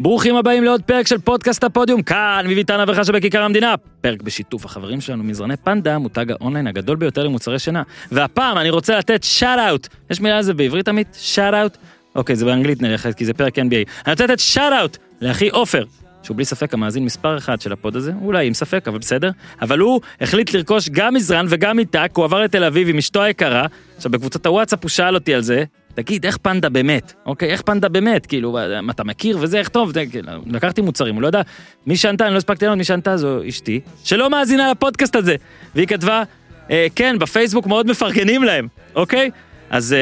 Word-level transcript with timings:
ברוכים 0.00 0.36
הבאים 0.36 0.64
לעוד 0.64 0.82
פרק 0.82 1.06
של 1.06 1.18
פודקאסט 1.18 1.64
הפודיום, 1.64 2.02
כאן 2.02 2.44
מביתן 2.48 2.80
אברכה 2.80 3.04
שבכיכר 3.04 3.42
המדינה. 3.42 3.74
פרק 4.00 4.22
בשיתוף 4.22 4.64
החברים 4.64 5.00
שלנו 5.00 5.24
מזרני 5.24 5.56
פנדה, 5.56 5.98
מותג 5.98 6.30
האונליין 6.30 6.66
הגדול 6.66 6.96
ביותר 6.96 7.22
למוצרי 7.22 7.58
שינה. 7.58 7.82
והפעם 8.12 8.58
אני 8.58 8.70
רוצה 8.70 8.98
לתת 8.98 9.24
shout 9.24 9.58
out. 9.68 9.88
יש 10.10 10.20
מילה 10.20 10.38
לזה 10.38 10.54
בעברית 10.54 10.88
עמית? 10.88 11.18
shout 11.20 11.54
out? 11.54 11.76
אוקיי, 12.14 12.36
זה 12.36 12.44
באנגלית 12.44 12.82
נלך, 12.82 13.08
כי 13.16 13.24
זה 13.24 13.34
פרק 13.34 13.58
NBA. 13.58 13.62
אני 14.06 14.12
רוצה 14.12 14.24
לתת 14.24 14.38
shout 14.38 14.72
out 14.80 14.96
לאחי 15.20 15.48
עופר, 15.48 15.84
שהוא 16.22 16.36
בלי 16.36 16.44
ספק 16.44 16.74
המאזין 16.74 17.04
מספר 17.04 17.38
אחד 17.38 17.60
של 17.60 17.72
הפוד 17.72 17.96
הזה, 17.96 18.12
אולי 18.22 18.46
עם 18.46 18.54
ספק, 18.54 18.88
אבל 18.88 18.98
בסדר. 18.98 19.30
אבל 19.62 19.78
הוא 19.78 20.00
החליט 20.20 20.54
לרכוש 20.54 20.88
גם 20.88 21.14
מזרן 21.14 21.46
וגם 21.48 21.78
העתק, 21.78 22.10
הוא 22.14 22.24
עבר 22.24 22.40
לתל 22.40 22.64
אביב 22.64 22.88
עם 22.88 22.98
אשתו 22.98 23.22
היקרה. 23.22 23.66
עכשיו, 23.96 24.12
בקבוצת 24.12 24.46
הוואטסאפ 24.46 24.82
הוא 24.82 24.88
שאל 24.88 25.14
אותי 25.14 25.34
על 25.34 25.40
זה, 25.40 25.64
תגיד, 25.94 26.26
איך 26.26 26.36
פנדה 26.36 26.68
באמת? 26.68 27.12
אוקיי, 27.26 27.50
איך 27.50 27.62
פנדה 27.62 27.88
באמת? 27.88 28.26
כאילו, 28.26 28.58
מה, 28.82 28.92
אתה 28.92 29.04
מכיר 29.04 29.38
וזה, 29.40 29.58
איך 29.58 29.68
טוב? 29.68 29.92
כאילו, 30.10 30.32
לקחתי 30.46 30.80
מוצרים, 30.80 31.14
הוא 31.14 31.22
לא 31.22 31.26
יודע. 31.26 31.42
מי 31.86 31.96
שענתה, 31.96 32.24
אני 32.24 32.32
לא 32.32 32.38
הספקתי 32.38 32.64
לענות, 32.64 32.78
מי 32.78 32.84
שענתה 32.84 33.16
זו 33.16 33.48
אשתי, 33.48 33.80
שלא 34.04 34.30
מאזינה 34.30 34.70
לפודקאסט 34.70 35.16
הזה. 35.16 35.36
והיא 35.74 35.86
כתבה, 35.86 36.22
אה, 36.70 36.86
כן, 36.94 37.16
בפייסבוק 37.18 37.66
מאוד 37.66 37.90
מפרגנים 37.90 38.42
להם, 38.44 38.68
אוקיי? 38.94 39.30
אז 39.70 39.92
אה, 39.92 39.98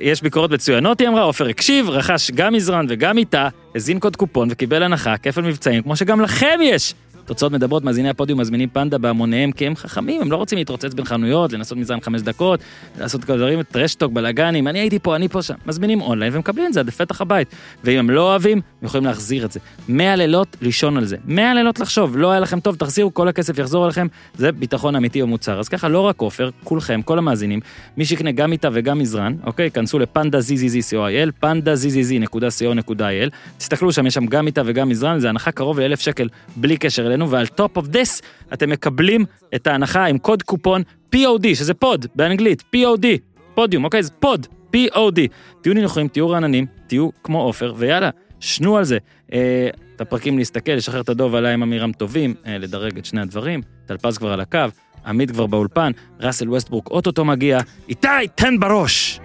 יש 0.00 0.22
ביקורות 0.22 0.50
מצוינות, 0.50 1.00
היא 1.00 1.08
אמרה, 1.08 1.22
עופר 1.22 1.48
הקשיב, 1.48 1.90
רכש 1.90 2.30
גם 2.30 2.52
מזרן 2.52 2.86
וגם 2.88 3.18
איתה, 3.18 3.48
הזין 3.74 3.98
קוד 3.98 4.16
קופון 4.16 4.48
וקיבל 4.50 4.82
הנחה, 4.82 5.16
כפל 5.16 5.42
מבצעים, 5.42 5.82
כמו 5.82 5.96
שגם 5.96 6.20
לכם 6.20 6.58
יש. 6.62 6.94
תוצאות 7.30 7.52
מדברות, 7.52 7.84
מאזיני 7.84 8.08
הפודיום 8.08 8.40
מזמינים 8.40 8.68
פנדה 8.68 8.98
בהמוניהם 8.98 9.52
כי 9.52 9.66
הם 9.66 9.76
חכמים, 9.76 10.22
הם 10.22 10.32
לא 10.32 10.36
רוצים 10.36 10.58
להתרוצץ 10.58 10.94
בין 10.94 11.04
חנויות, 11.04 11.52
לנסות 11.52 11.78
מזרן 11.78 12.00
חמש 12.00 12.22
דקות, 12.22 12.60
לעשות 12.98 13.24
כל 13.24 13.36
דברים, 13.36 13.62
טרשטוק, 13.62 14.12
בלאגנים, 14.12 14.68
אני 14.68 14.78
הייתי 14.78 14.98
פה, 14.98 15.16
אני 15.16 15.28
פה 15.28 15.42
שם. 15.42 15.54
מזמינים 15.66 16.00
אונליין 16.00 16.34
ומקבלים 16.34 16.66
את 16.66 16.72
זה 16.72 16.80
עד 16.80 16.86
לפתח 16.86 17.20
הבית. 17.20 17.54
ואם 17.84 17.98
הם 17.98 18.10
לא 18.10 18.22
אוהבים, 18.30 18.58
הם 18.58 18.86
יכולים 18.86 19.06
להחזיר 19.06 19.44
את 19.44 19.52
זה. 19.52 19.60
100 19.88 20.16
לילות 20.16 20.56
לישון 20.62 20.96
על 20.96 21.04
זה. 21.04 21.16
100 21.24 21.54
לילות 21.54 21.80
לחשוב, 21.80 22.16
לא 22.16 22.30
היה 22.30 22.40
לכם 22.40 22.60
טוב, 22.60 22.76
תחזירו, 22.76 23.14
כל 23.14 23.28
הכסף 23.28 23.58
יחזור 23.58 23.84
אליכם, 23.84 24.06
זה 24.34 24.52
ביטחון 24.52 24.96
אמיתי 24.96 25.22
במוצר. 25.22 25.60
אז 25.60 25.68
ככה, 25.68 25.88
לא 25.88 26.00
רק 26.00 26.20
עופר, 26.20 26.50
כולכם, 26.64 27.02
כל 27.02 27.18
המאזינים, 27.18 27.60
מי 27.96 28.04
שיקנה 28.04 28.32
גם 28.32 28.52
איתה 28.52 28.68
וגם 28.72 28.98
מזרן, 28.98 29.34
אוקיי, 29.46 29.70
כנסו 29.70 29.98
לפנדה 29.98 30.38
zzz.co.il, 30.38 31.30
פנדה 31.40 31.74
zzz.co.il, 31.74 33.30
תסתכלו 33.58 33.92
שם, 33.92 34.06
יש 34.06 34.14
שם 34.14 34.26
גם 34.26 34.46
איתה 34.46 34.62
וגם 34.66 34.88
מזרן, 34.88 35.18
זה 35.18 35.28
הנחה 35.28 35.52
קרוב 35.52 35.80
ל-1,000 35.80 35.96
שקל 35.96 36.28
בלי 36.56 36.76
קשר 36.76 37.06
אלינו, 37.06 37.19
ועל 37.28 37.46
top 37.46 37.78
of 37.78 37.82
this 37.82 38.22
אתם 38.52 38.70
מקבלים 38.70 39.24
את 39.54 39.66
ההנחה 39.66 40.04
עם 40.04 40.18
קוד 40.18 40.42
קופון 40.42 40.82
POD, 41.14 41.54
שזה 41.54 41.74
פוד 41.74 42.06
באנגלית, 42.14 42.62
POD, 42.76 43.06
פודיום, 43.54 43.84
אוקיי? 43.84 44.02
זה 44.02 44.10
פוד, 44.20 44.46
POD. 44.76 45.20
תהיו 45.60 45.74
נינוחים, 45.74 46.08
תהיו 46.08 46.30
רעננים, 46.30 46.66
תהיו 46.86 47.08
כמו 47.22 47.42
עופר, 47.42 47.74
ויאללה, 47.76 48.10
שנו 48.40 48.76
על 48.76 48.84
זה. 48.84 48.98
אה, 49.32 49.68
את 49.96 50.00
הפרקים 50.00 50.38
להסתכל, 50.38 50.72
לשחרר 50.72 51.00
את 51.00 51.08
הדוב 51.08 51.34
עליי 51.34 51.54
עם 51.54 51.62
אמירם 51.62 51.92
טובים, 51.92 52.34
אה, 52.46 52.58
לדרג 52.58 52.98
את 52.98 53.04
שני 53.04 53.20
הדברים, 53.20 53.60
טלפז 53.86 54.18
כבר 54.18 54.32
על 54.32 54.40
הקו, 54.40 54.58
עמית 55.06 55.30
כבר 55.30 55.46
באולפן, 55.46 55.92
ראסל 56.20 56.48
ווסטברוק 56.48 56.90
אוטוטו 56.90 57.24
מגיע, 57.24 57.58
איתי, 57.88 58.08
תן 58.34 58.60
בראש! 58.60 59.20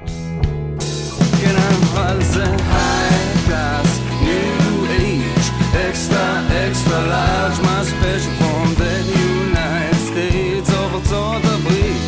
כן, 1.42 1.56
extra, 5.90 6.26
extra 6.68 7.00
large, 7.12 7.65
special 7.86 8.32
from 8.40 8.68
the 8.82 8.94
United 9.30 10.00
States 10.10 10.70
of 10.70 10.96
ארצות 10.96 11.42
הברית. 11.46 12.02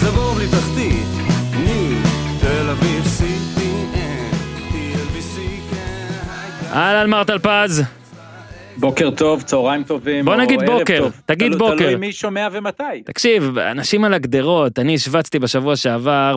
זה 0.00 0.10
בור 0.10 0.34
בלי 0.34 0.46
תחתית, 0.48 1.06
new, 1.52 2.08
תל 2.40 2.70
אביב, 2.70 3.04
CPN, 3.18 4.34
TLBC, 4.72 5.36
כן. 5.70 6.72
אהלן 6.72 7.10
מר 7.10 7.24
טלפז, 7.24 7.82
בוקר 8.78 9.10
טוב, 9.10 9.42
צהריים 9.42 9.84
טובים. 9.84 10.24
בוא 10.24 10.36
נגיד 10.36 10.60
בוקר, 10.66 10.98
טוב. 10.98 11.20
תגיד 11.26 11.48
תלו- 11.52 11.58
בוקר. 11.58 11.76
תלוי 11.76 11.96
מי 11.96 12.12
שומע 12.12 12.48
ומתי. 12.52 12.82
תקשיב, 13.04 13.58
אנשים 13.58 14.04
על 14.04 14.14
הגדרות, 14.14 14.78
אני 14.78 14.94
השווצתי 14.94 15.38
בשבוע 15.38 15.76
שעבר 15.76 16.36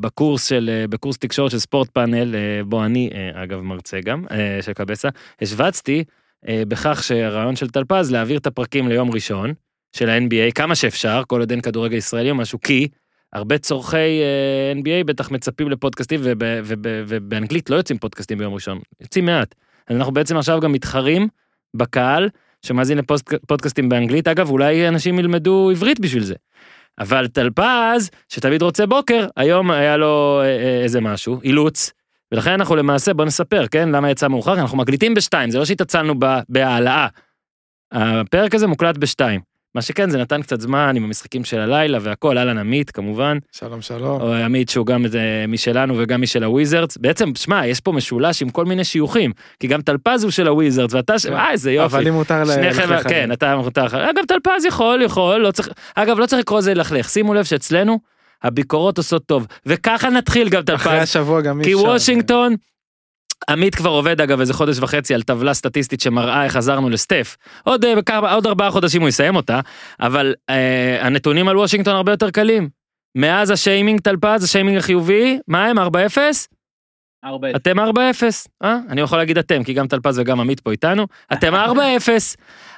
בקורס 0.00 0.48
של, 0.48 0.70
אה, 0.72 0.86
בקורס 0.86 1.18
תקשורת 1.18 1.50
של 1.50 1.58
ספורט 1.58 1.88
פאנל, 1.90 2.34
אה, 2.34 2.40
בו 2.64 2.84
אני, 2.84 3.10
אה, 3.14 3.42
אגב, 3.42 3.60
מרצה 3.60 4.00
גם, 4.00 4.24
של 4.60 4.72
קבסה, 4.72 5.08
השווצתי 5.42 6.04
בכך 6.48 7.02
שהרעיון 7.02 7.56
של 7.56 7.68
טלפז 7.70 8.12
להעביר 8.12 8.38
את 8.38 8.46
הפרקים 8.46 8.88
ליום 8.88 9.10
ראשון 9.10 9.52
של 9.96 10.08
ה-NBA, 10.10 10.52
כמה 10.54 10.74
שאפשר, 10.74 11.22
כל 11.26 11.40
עוד 11.40 11.50
אין 11.50 11.60
כדורגל 11.60 11.96
ישראלי 11.96 12.30
או 12.30 12.34
משהו, 12.34 12.60
כי 12.60 12.88
הרבה 13.32 13.58
צורכי 13.58 14.20
NBA 14.82 15.04
בטח 15.06 15.30
מצפים 15.30 15.70
לפודקאסטים, 15.70 16.20
וב- 16.22 16.38
וב- 16.64 16.78
ובאנגלית 17.08 17.70
לא 17.70 17.76
יוצאים 17.76 17.98
פודקאסטים 17.98 18.38
ביום 18.38 18.54
ראשון, 18.54 18.78
יוצאים 19.00 19.24
מעט. 19.26 19.54
אנחנו 19.90 20.12
בעצם 20.12 20.36
עכשיו 20.36 20.60
גם 20.60 20.72
מתחרים 20.72 21.28
בקהל 21.76 22.28
שמאזין 22.66 22.98
לפודקאסטים 22.98 23.88
באנגלית, 23.88 24.28
אגב, 24.28 24.50
אולי 24.50 24.88
אנשים 24.88 25.18
ילמדו 25.18 25.70
עברית 25.70 26.00
בשביל 26.00 26.22
זה. 26.22 26.34
אבל 26.98 27.28
טלפז, 27.28 28.10
שתמיד 28.28 28.62
רוצה 28.62 28.86
בוקר, 28.86 29.26
היום 29.36 29.70
היה 29.70 29.96
לו 29.96 30.40
אה, 30.42 30.46
אה, 30.46 30.82
איזה 30.82 31.00
משהו, 31.00 31.40
אילוץ, 31.44 31.92
ולכן 32.32 32.50
אנחנו 32.50 32.76
למעשה, 32.76 33.14
בוא 33.14 33.24
נספר, 33.24 33.66
כן, 33.66 33.88
למה 33.88 34.10
יצא 34.10 34.28
מאוחר, 34.28 34.60
אנחנו 34.60 34.78
מקליטים 34.78 35.14
בשתיים, 35.14 35.50
זה 35.50 35.58
לא 35.58 35.64
שהתעצלנו 35.64 36.14
בהעלאה. 36.48 37.08
הפרק 37.92 38.54
הזה 38.54 38.66
מוקלט 38.66 38.96
בשתיים. 38.96 39.40
מה 39.74 39.82
שכן, 39.82 40.10
זה 40.10 40.18
נתן 40.18 40.42
קצת 40.42 40.60
זמן 40.60 40.96
עם 40.96 41.04
המשחקים 41.04 41.44
של 41.44 41.60
הלילה 41.60 41.98
והכל, 42.02 42.38
אהלן 42.38 42.58
עמית 42.58 42.90
כמובן, 42.90 43.38
שלום 43.52 43.82
שלום. 43.82 44.20
או 44.20 44.32
עמית 44.34 44.68
שהוא 44.68 44.86
גם 44.86 45.04
אה, 45.04 45.10
משלנו 45.48 45.94
וגם 45.98 46.22
משל 46.22 46.44
הוויזרדס, 46.44 46.96
בעצם, 46.96 47.34
שמע, 47.34 47.66
יש 47.66 47.80
פה 47.80 47.92
משולש 47.92 48.42
עם 48.42 48.50
כל 48.50 48.64
מיני 48.64 48.84
שיוכים, 48.84 49.32
כי 49.60 49.66
גם 49.66 49.80
טלפז 49.82 50.22
הוא 50.24 50.30
של 50.30 50.48
הוויזרדס, 50.48 50.94
ואתה, 50.94 51.18
ש- 51.18 51.26
אה, 51.26 51.50
איזה 51.50 51.72
יופי. 51.72 51.94
אבל 51.96 52.04
לי 52.04 52.10
מותר 52.10 52.42
ל- 52.42 52.46
שניכם, 52.46 52.90
ללכלך 52.90 53.08
כן. 53.08 53.32
אתה 53.32 53.56
מותר 53.56 53.84
לך. 53.84 53.94
אגב, 53.94 54.24
טלפז 54.28 54.64
יכול, 54.64 55.02
יכול, 55.02 55.36
לא 55.40 55.50
צריך, 55.50 55.68
אגב, 55.94 56.18
לא 56.18 56.26
צריך 56.26 56.40
לקרוא 56.40 56.58
לזה 56.58 56.74
ללכלך. 56.74 57.08
שימו 57.08 57.34
לב 57.34 57.44
שאצלנו, 57.44 57.98
הביקורות 58.42 58.98
עושות 58.98 59.26
טוב. 59.26 59.46
וככה 59.66 60.10
נתחיל 60.10 60.48
גם 60.48 60.62
אחרי 60.74 60.92
טלפז. 60.92 61.02
השבוע 61.02 61.40
גם 61.40 61.60
אי 61.60 61.64
כי 61.64 61.74
אפשר. 61.74 61.84
וושינגטון, 61.84 62.54
עמית 63.50 63.74
כבר 63.74 63.90
עובד 63.90 64.20
אגב 64.20 64.40
איזה 64.40 64.54
חודש 64.54 64.78
וחצי 64.78 65.14
על 65.14 65.22
טבלה 65.22 65.54
סטטיסטית 65.54 66.00
שמראה 66.00 66.44
איך 66.44 66.56
עזרנו 66.56 66.90
לסטף. 66.90 67.36
עוד, 67.64 67.84
אה, 67.84 68.32
עוד 68.32 68.46
ארבעה 68.46 68.70
חודשים 68.70 69.00
הוא 69.00 69.08
יסיים 69.08 69.36
אותה, 69.36 69.60
אבל 70.00 70.34
אה, 70.50 71.06
הנתונים 71.06 71.48
על 71.48 71.56
וושינגטון 71.56 71.94
הרבה 71.94 72.12
יותר 72.12 72.30
קלים. 72.30 72.68
מאז 73.14 73.50
השיימינג 73.50 74.00
טלפז, 74.00 74.44
השיימינג 74.44 74.78
החיובי, 74.78 75.38
מה 75.48 75.66
הם 75.66 75.78
4-0? 75.78 75.82
ארבע. 77.24 77.48
אתם 77.56 77.80
4-0, 77.80 77.82
אה? 78.64 78.78
אני 78.88 79.00
יכול 79.00 79.18
להגיד 79.18 79.38
אתם, 79.38 79.64
כי 79.64 79.72
גם 79.72 79.86
טלפז 79.86 80.18
וגם 80.18 80.40
עמית 80.40 80.60
פה 80.60 80.70
איתנו. 80.70 81.06
אתם 81.32 81.54
4-0. 81.98 82.08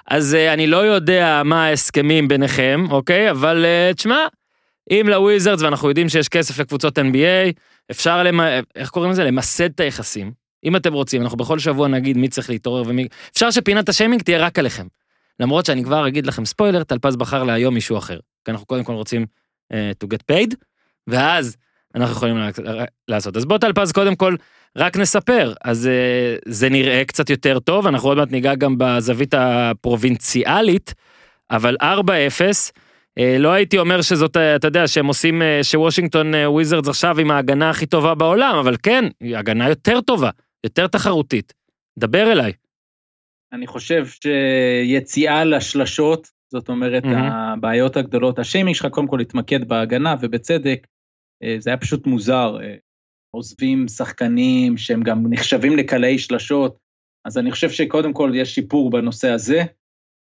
אז 0.06 0.34
אה, 0.34 0.52
אני 0.52 0.66
לא 0.66 0.76
יודע 0.76 1.42
מה 1.44 1.64
ההסכמים 1.64 2.28
ביניכם, 2.28 2.84
אוקיי? 2.90 3.30
אבל 3.30 3.64
אה, 3.64 3.90
תשמע, 3.94 4.26
אם 4.90 5.06
לוויזרדס, 5.08 5.62
ואנחנו 5.62 5.88
יודעים 5.88 6.08
שיש 6.08 6.28
כסף 6.28 6.58
לקבוצות 6.58 6.98
NBA, 6.98 7.52
אפשר, 7.90 8.22
למ... 8.22 8.40
איך 8.76 8.90
קוראים 8.90 9.12
לזה? 9.12 9.24
למסד 9.24 9.64
את 9.64 9.80
היחסים. 9.80 10.39
אם 10.64 10.76
אתם 10.76 10.92
רוצים, 10.92 11.22
אנחנו 11.22 11.36
בכל 11.36 11.58
שבוע 11.58 11.88
נגיד 11.88 12.16
מי 12.16 12.28
צריך 12.28 12.50
להתעורר 12.50 12.82
ומי... 12.86 13.06
אפשר 13.32 13.50
שפינת 13.50 13.88
השיימינג 13.88 14.22
תהיה 14.22 14.38
רק 14.38 14.58
עליכם. 14.58 14.86
למרות 15.40 15.66
שאני 15.66 15.84
כבר 15.84 16.08
אגיד 16.08 16.26
לכם 16.26 16.44
ספוילר, 16.44 16.84
טלפז 16.84 17.16
בחר 17.16 17.44
להיום 17.44 17.74
מישהו 17.74 17.98
אחר. 17.98 18.18
כי 18.44 18.50
אנחנו 18.50 18.66
קודם 18.66 18.84
כל 18.84 18.92
רוצים 18.92 19.26
uh, 19.72 19.76
to 20.04 20.06
get 20.06 20.32
paid, 20.32 20.54
ואז 21.06 21.56
אנחנו 21.94 22.12
יכולים 22.12 22.36
לעשות. 23.08 23.36
אז 23.36 23.44
בוא 23.44 23.58
טלפז 23.58 23.92
קודם 23.92 24.16
כל 24.16 24.34
רק 24.76 24.96
נספר, 24.96 25.52
אז 25.64 25.86
אה, 25.86 26.36
זה 26.46 26.68
נראה 26.68 27.04
קצת 27.04 27.30
יותר 27.30 27.58
טוב, 27.58 27.86
אנחנו 27.86 28.08
עוד 28.08 28.18
מעט 28.18 28.30
ניגע 28.30 28.54
גם 28.54 28.74
בזווית 28.78 29.34
הפרובינציאלית, 29.34 30.94
אבל 31.50 31.76
4-0, 31.82 31.84
אה, 33.18 33.36
לא 33.38 33.48
הייתי 33.48 33.78
אומר 33.78 34.02
שזאת, 34.02 34.36
אתה 34.36 34.66
יודע, 34.66 34.88
שהם 34.88 35.06
עושים, 35.06 35.42
שוושינגטון 35.62 36.32
וויזרדס 36.34 36.88
עכשיו 36.88 37.20
עם 37.20 37.30
ההגנה 37.30 37.70
הכי 37.70 37.86
טובה 37.86 38.14
בעולם, 38.14 38.56
אבל 38.56 38.76
כן, 38.82 39.04
הגנה 39.36 39.68
יותר 39.68 40.00
טובה, 40.00 40.30
יותר 40.64 40.86
תחרותית. 40.86 41.52
דבר 41.98 42.32
אליי. 42.32 42.52
אני 43.52 43.66
חושב 43.66 44.06
שיציאה 44.06 45.44
לשלשות, 45.44 46.28
זאת 46.52 46.68
אומרת, 46.68 47.04
מהמם. 47.04 47.30
הבעיות 47.32 47.96
הגדולות, 47.96 48.38
השיימינג 48.38 48.76
שלך 48.76 48.86
קודם 48.86 49.06
כל 49.06 49.20
התמקד 49.20 49.68
בהגנה, 49.68 50.14
ובצדק, 50.20 50.86
אה, 51.42 51.56
זה 51.58 51.70
היה 51.70 51.76
פשוט 51.76 52.06
מוזר. 52.06 52.56
אה, 52.62 52.76
עוזבים 53.30 53.88
שחקנים 53.88 54.76
שהם 54.76 55.02
גם 55.02 55.26
נחשבים 55.30 55.76
לקלעי 55.76 56.18
שלשות, 56.18 56.78
אז 57.24 57.38
אני 57.38 57.50
חושב 57.50 57.70
שקודם 57.70 58.12
כל 58.12 58.32
יש 58.34 58.54
שיפור 58.54 58.90
בנושא 58.90 59.30
הזה. 59.30 59.62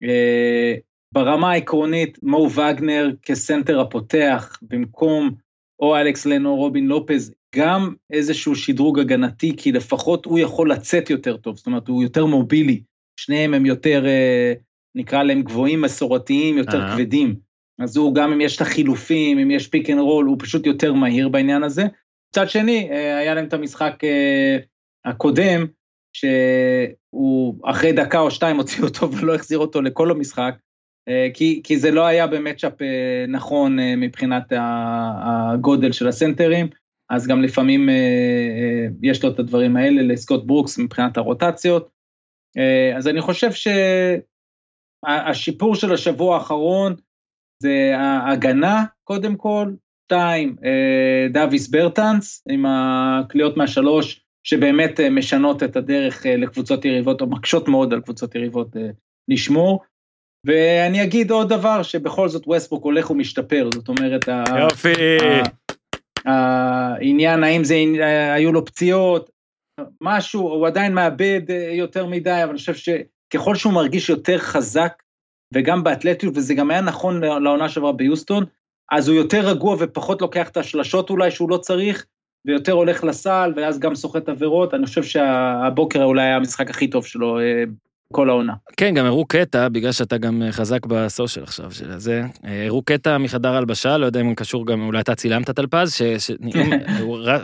אה, 0.03 0.75
ברמה 1.13 1.51
העקרונית, 1.51 2.17
מו 2.23 2.49
וגנר 2.51 3.09
כסנטר 3.21 3.79
הפותח, 3.79 4.59
במקום 4.61 5.35
או 5.79 5.97
אלכס 5.97 6.25
לן 6.25 6.45
או 6.45 6.55
רובין 6.55 6.87
לופז, 6.87 7.33
גם 7.55 7.93
איזשהו 8.13 8.55
שדרוג 8.55 8.99
הגנתי, 8.99 9.55
כי 9.57 9.71
לפחות 9.71 10.25
הוא 10.25 10.39
יכול 10.39 10.71
לצאת 10.71 11.09
יותר 11.09 11.37
טוב, 11.37 11.57
זאת 11.57 11.67
אומרת, 11.67 11.87
הוא 11.87 12.03
יותר 12.03 12.25
מובילי. 12.25 12.81
שניהם 13.19 13.53
הם 13.53 13.65
יותר, 13.65 14.05
אה, 14.07 14.53
נקרא 14.95 15.23
להם 15.23 15.41
גבוהים 15.41 15.81
מסורתיים, 15.81 16.57
יותר 16.57 16.81
אה. 16.81 16.95
כבדים. 16.95 17.35
אז 17.79 17.97
הוא, 17.97 18.15
גם 18.15 18.31
אם 18.31 18.41
יש 18.41 18.55
את 18.55 18.61
החילופים, 18.61 19.39
אם 19.39 19.51
יש 19.51 19.67
pick 19.67 19.89
and 19.89 19.99
roll, 19.99 20.25
הוא 20.25 20.37
פשוט 20.39 20.65
יותר 20.65 20.93
מהיר 20.93 21.29
בעניין 21.29 21.63
הזה. 21.63 21.83
מצד 22.31 22.49
שני, 22.49 22.89
אה, 22.91 23.17
היה 23.17 23.33
להם 23.33 23.45
את 23.45 23.53
המשחק 23.53 24.03
אה, 24.03 24.57
הקודם, 25.05 25.65
שהוא 26.13 27.55
אחרי 27.65 27.91
דקה 27.91 28.19
או 28.19 28.31
שתיים 28.31 28.57
הוציא 28.57 28.83
אותו 28.83 29.11
ולא 29.13 29.35
החזיר 29.35 29.57
אותו 29.57 29.81
לכל 29.81 30.11
המשחק, 30.11 30.55
כי, 31.33 31.61
כי 31.63 31.77
זה 31.77 31.91
לא 31.91 32.05
היה 32.05 32.27
ב 32.27 32.33
matchup 32.33 32.73
נכון 33.27 33.77
מבחינת 33.97 34.43
הגודל 34.51 35.91
של 35.91 36.07
הסנטרים, 36.07 36.67
אז 37.09 37.27
גם 37.27 37.41
לפעמים 37.41 37.89
יש 39.01 39.23
לו 39.23 39.31
את 39.31 39.39
הדברים 39.39 39.77
האלה 39.77 40.01
לסקוט 40.01 40.43
ברוקס 40.45 40.79
מבחינת 40.79 41.17
הרוטציות. 41.17 41.89
אז 42.97 43.07
אני 43.07 43.21
חושב 43.21 43.49
שהשיפור 45.05 45.75
של 45.75 45.93
השבוע 45.93 46.35
האחרון 46.35 46.95
זה 47.63 47.93
ההגנה, 47.97 48.85
קודם 49.03 49.35
כל, 49.35 49.71
שתיים, 50.05 50.55
דאביס 51.31 51.67
ברטנס, 51.67 52.43
עם 52.49 52.65
הקליעות 52.67 53.57
מהשלוש, 53.57 54.25
שבאמת 54.43 54.99
משנות 54.99 55.63
את 55.63 55.75
הדרך 55.75 56.25
לקבוצות 56.25 56.85
יריבות, 56.85 57.21
או 57.21 57.27
מקשות 57.27 57.67
מאוד 57.67 57.93
על 57.93 58.01
קבוצות 58.01 58.35
יריבות 58.35 58.75
לשמור. 59.27 59.83
ואני 60.45 61.03
אגיד 61.03 61.31
עוד 61.31 61.49
דבר, 61.49 61.83
שבכל 61.83 62.29
זאת 62.29 62.47
ווסטבוק 62.47 62.83
הולך 62.83 63.11
ומשתפר, 63.11 63.69
זאת 63.73 63.87
אומרת, 63.89 64.27
יופי. 64.59 64.93
העניין, 66.25 67.43
האם 67.43 67.63
זה, 67.63 67.75
היו 68.33 68.51
לו 68.53 68.65
פציעות, 68.65 69.29
משהו, 70.01 70.41
הוא 70.41 70.67
עדיין 70.67 70.93
מאבד 70.93 71.41
אה, 71.49 71.69
יותר 71.73 72.05
מדי, 72.05 72.43
אבל 72.43 72.49
אני 72.49 72.57
חושב 72.57 72.73
שככל 72.75 73.55
שהוא 73.55 73.73
מרגיש 73.73 74.09
יותר 74.09 74.37
חזק, 74.37 75.03
וגם 75.53 75.83
באתלטיות, 75.83 76.37
וזה 76.37 76.53
גם 76.53 76.71
היה 76.71 76.81
נכון 76.81 77.21
לעונה 77.23 77.69
שעברה 77.69 77.91
ביוסטון, 77.91 78.45
אז 78.91 79.07
הוא 79.07 79.17
יותר 79.17 79.47
רגוע 79.47 79.75
ופחות 79.79 80.21
לוקח 80.21 80.49
את 80.49 80.57
השלשות 80.57 81.09
אולי 81.09 81.31
שהוא 81.31 81.49
לא 81.49 81.57
צריך, 81.57 82.05
ויותר 82.45 82.71
הולך 82.71 83.03
לסל, 83.03 83.53
ואז 83.55 83.79
גם 83.79 83.95
סוחט 83.95 84.29
עבירות, 84.29 84.73
אני 84.73 84.85
חושב 84.85 85.03
שהבוקר 85.03 86.03
אולי 86.03 86.21
היה 86.21 86.35
המשחק 86.35 86.69
הכי 86.69 86.87
טוב 86.87 87.05
שלו 87.05 87.39
אה, 87.39 87.63
כל 88.13 88.29
העונה. 88.29 88.53
כן, 88.77 88.93
גם 88.93 89.05
הראו 89.05 89.25
קטע, 89.25 89.67
בגלל 89.67 89.91
שאתה 89.91 90.17
גם 90.17 90.43
חזק 90.51 90.85
בסושיאל 90.85 91.43
עכשיו 91.43 91.71
של 91.71 91.97
זה, 91.97 92.23
הראו 92.43 92.81
קטע 92.81 93.17
מחדר 93.17 93.55
הלבשה, 93.55 93.97
לא 93.97 94.05
יודע 94.05 94.21
אם 94.21 94.25
הוא 94.25 94.35
קשור 94.35 94.67
גם, 94.67 94.85
אולי 94.85 94.99
אתה 94.99 95.15
צילמת 95.15 95.49
טלפז, 95.49 95.93
ש... 95.93 96.01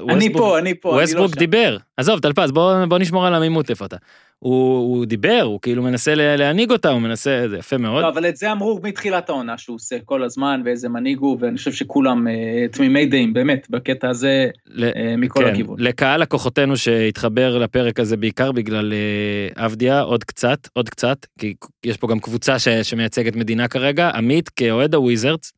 אני 0.09 0.33
פה, 0.33 0.59
אני 0.59 0.73
פה, 0.73 0.89
ווסטבוק 0.89 1.31
לא 1.31 1.39
דיבר. 1.39 1.77
עזוב, 1.97 2.19
טלפז, 2.19 2.51
בוא 2.51 2.97
נשמור 2.99 3.27
על 3.27 3.33
עמימות 3.35 3.69
איפה 3.69 3.85
אתה. 3.85 3.97
הוא, 4.39 4.77
הוא 4.77 5.05
דיבר, 5.05 5.41
הוא 5.43 5.59
כאילו 5.61 5.83
מנסה 5.83 6.15
להנהיג 6.15 6.71
אותה, 6.71 6.89
הוא 6.89 7.01
מנסה, 7.01 7.45
זה 7.49 7.57
יפה 7.57 7.77
מאוד. 7.77 8.03
לא, 8.03 8.09
אבל 8.09 8.29
את 8.29 8.37
זה 8.37 8.51
אמרו 8.51 8.79
מתחילת 8.83 9.29
העונה 9.29 9.57
שהוא 9.57 9.75
עושה 9.75 9.95
כל 10.05 10.23
הזמן, 10.23 10.61
ואיזה 10.65 10.89
מנהיג 10.89 11.19
הוא, 11.19 11.37
ואני 11.39 11.57
חושב 11.57 11.71
שכולם 11.71 12.27
אה, 12.27 12.33
תמימי 12.71 13.05
דעים, 13.05 13.33
באמת, 13.33 13.67
בקטע 13.69 14.09
הזה, 14.09 14.47
ל... 14.67 14.83
אה, 14.83 15.15
מכל 15.17 15.43
כן, 15.43 15.51
הכיוון. 15.51 15.79
לקהל 15.79 16.21
לקוחותינו 16.21 16.77
שהתחבר 16.77 17.57
לפרק 17.57 17.99
הזה 17.99 18.17
בעיקר 18.17 18.51
בגלל 18.51 18.93
אה, 18.93 19.65
אבדיה, 19.65 20.01
עוד 20.01 20.23
קצת, 20.23 20.67
עוד 20.73 20.89
קצת, 20.89 21.25
כי 21.39 21.53
יש 21.85 21.97
פה 21.97 22.07
גם 22.07 22.19
קבוצה 22.19 22.59
ש, 22.59 22.67
שמייצגת 22.67 23.35
מדינה 23.35 23.67
כרגע, 23.67 24.09
עמית 24.09 24.49
כאוהד 24.49 24.95
הוויזרדס, 24.95 25.53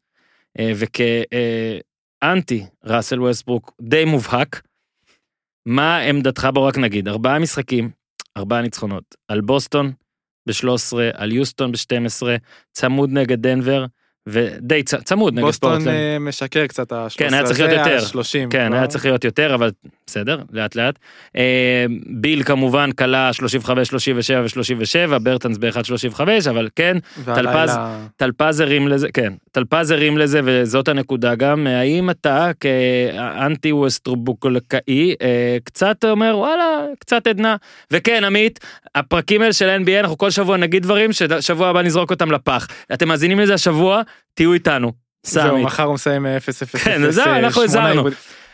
אה, 0.60 0.72
וכאנטי 0.76 2.60
אה, 2.62 2.96
ראסל 2.96 3.22
ווסטברוק 3.22 3.74
די 3.82 4.06
מובהק. 4.06 4.67
מה 5.68 5.98
עמדתך 5.98 6.48
בו 6.54 6.64
רק 6.64 6.78
נגיד, 6.78 7.08
ארבעה 7.08 7.40
משחקים, 7.40 7.90
ארבעה 8.38 8.62
ניצחונות. 8.62 9.16
על 9.28 9.42
בוסטון 9.42 9.92
ב-13, 10.48 10.98
על 11.14 11.32
יוסטון 11.32 11.72
ב-12, 11.72 12.28
צמוד 12.72 13.10
נגד 13.12 13.42
דנבר, 13.42 13.86
ודי 14.28 14.84
צ, 14.84 14.96
צמוד 14.96 15.34
נגד 15.34 15.42
פורטלנד. 15.42 15.76
בוסטון 15.76 15.94
אה, 15.94 16.20
משקר 16.20 16.68
קצת 16.68 16.92
ה-13, 16.92 17.18
כן, 17.18 17.34
היה 17.34 17.44
צריך 17.44 17.60
להיות 17.60 17.72
יותר. 17.78 18.00
30. 18.00 18.50
כן, 18.50 18.68
כבר. 18.68 18.78
היה 18.78 18.88
צריך 18.88 19.06
להיות 19.06 19.24
יותר, 19.24 19.56
אבל 19.56 19.72
בסדר, 20.08 20.42
לאט 20.52 20.76
לאט. 20.76 21.00
אה, 21.38 21.86
ביל 22.08 22.44
כמובן 22.44 22.92
כלה 22.92 23.34
35, 23.34 23.88
37 23.88 24.42
ו-37, 24.42 25.20
ברטנס 25.20 25.58
ב-1.35, 25.58 26.22
אבל 26.50 26.68
כן, 26.76 26.98
טלפז, 27.26 27.78
טלפז 28.18 28.60
הרים 28.60 28.88
לזה, 28.88 29.08
כן, 29.14 29.34
טלפז 29.52 29.92
הרים 29.92 30.18
לזה, 30.18 30.42
וזאת 30.44 30.88
הנקודה 30.88 31.36
גם, 31.36 31.68
האם 31.68 32.10
אתה 32.10 32.52
כאנטי 32.60 33.72
ווסטרובוקולקאי, 33.72 35.16
אה, 35.22 35.58
קצת 35.64 36.06
אומר, 36.06 36.34
וואלה, 36.38 36.86
קצת 37.00 37.28
עדנה. 37.28 37.56
וכן, 37.92 38.24
עמית, 38.24 38.60
הפרקים 38.96 39.42
האלה 39.42 39.54
של 39.54 39.78
NBA, 39.84 40.00
אנחנו 40.00 40.18
כל 40.18 40.30
שבוע 40.30 40.58
נגיד 40.58 40.84
דברים, 40.84 41.14
ששבוע 41.14 41.68
הבא 41.68 41.82
נזרוק 41.82 42.12
אותם 42.12 42.32
לפח. 42.32 42.68
אתם 42.94 43.08
מאזינים 43.08 43.40
לזה 43.40 43.54
השבוע, 43.54 44.02
תהיו 44.34 44.54
איתנו. 44.54 44.92
זהו, 45.24 45.58
מחר 45.58 45.84
הוא 45.84 45.94
מסיים 45.94 46.26
0-0. 46.26 46.78
כן, 46.78 47.12
זהו, 47.12 47.30
אנחנו 47.30 47.64
הזהרנו. 47.64 48.04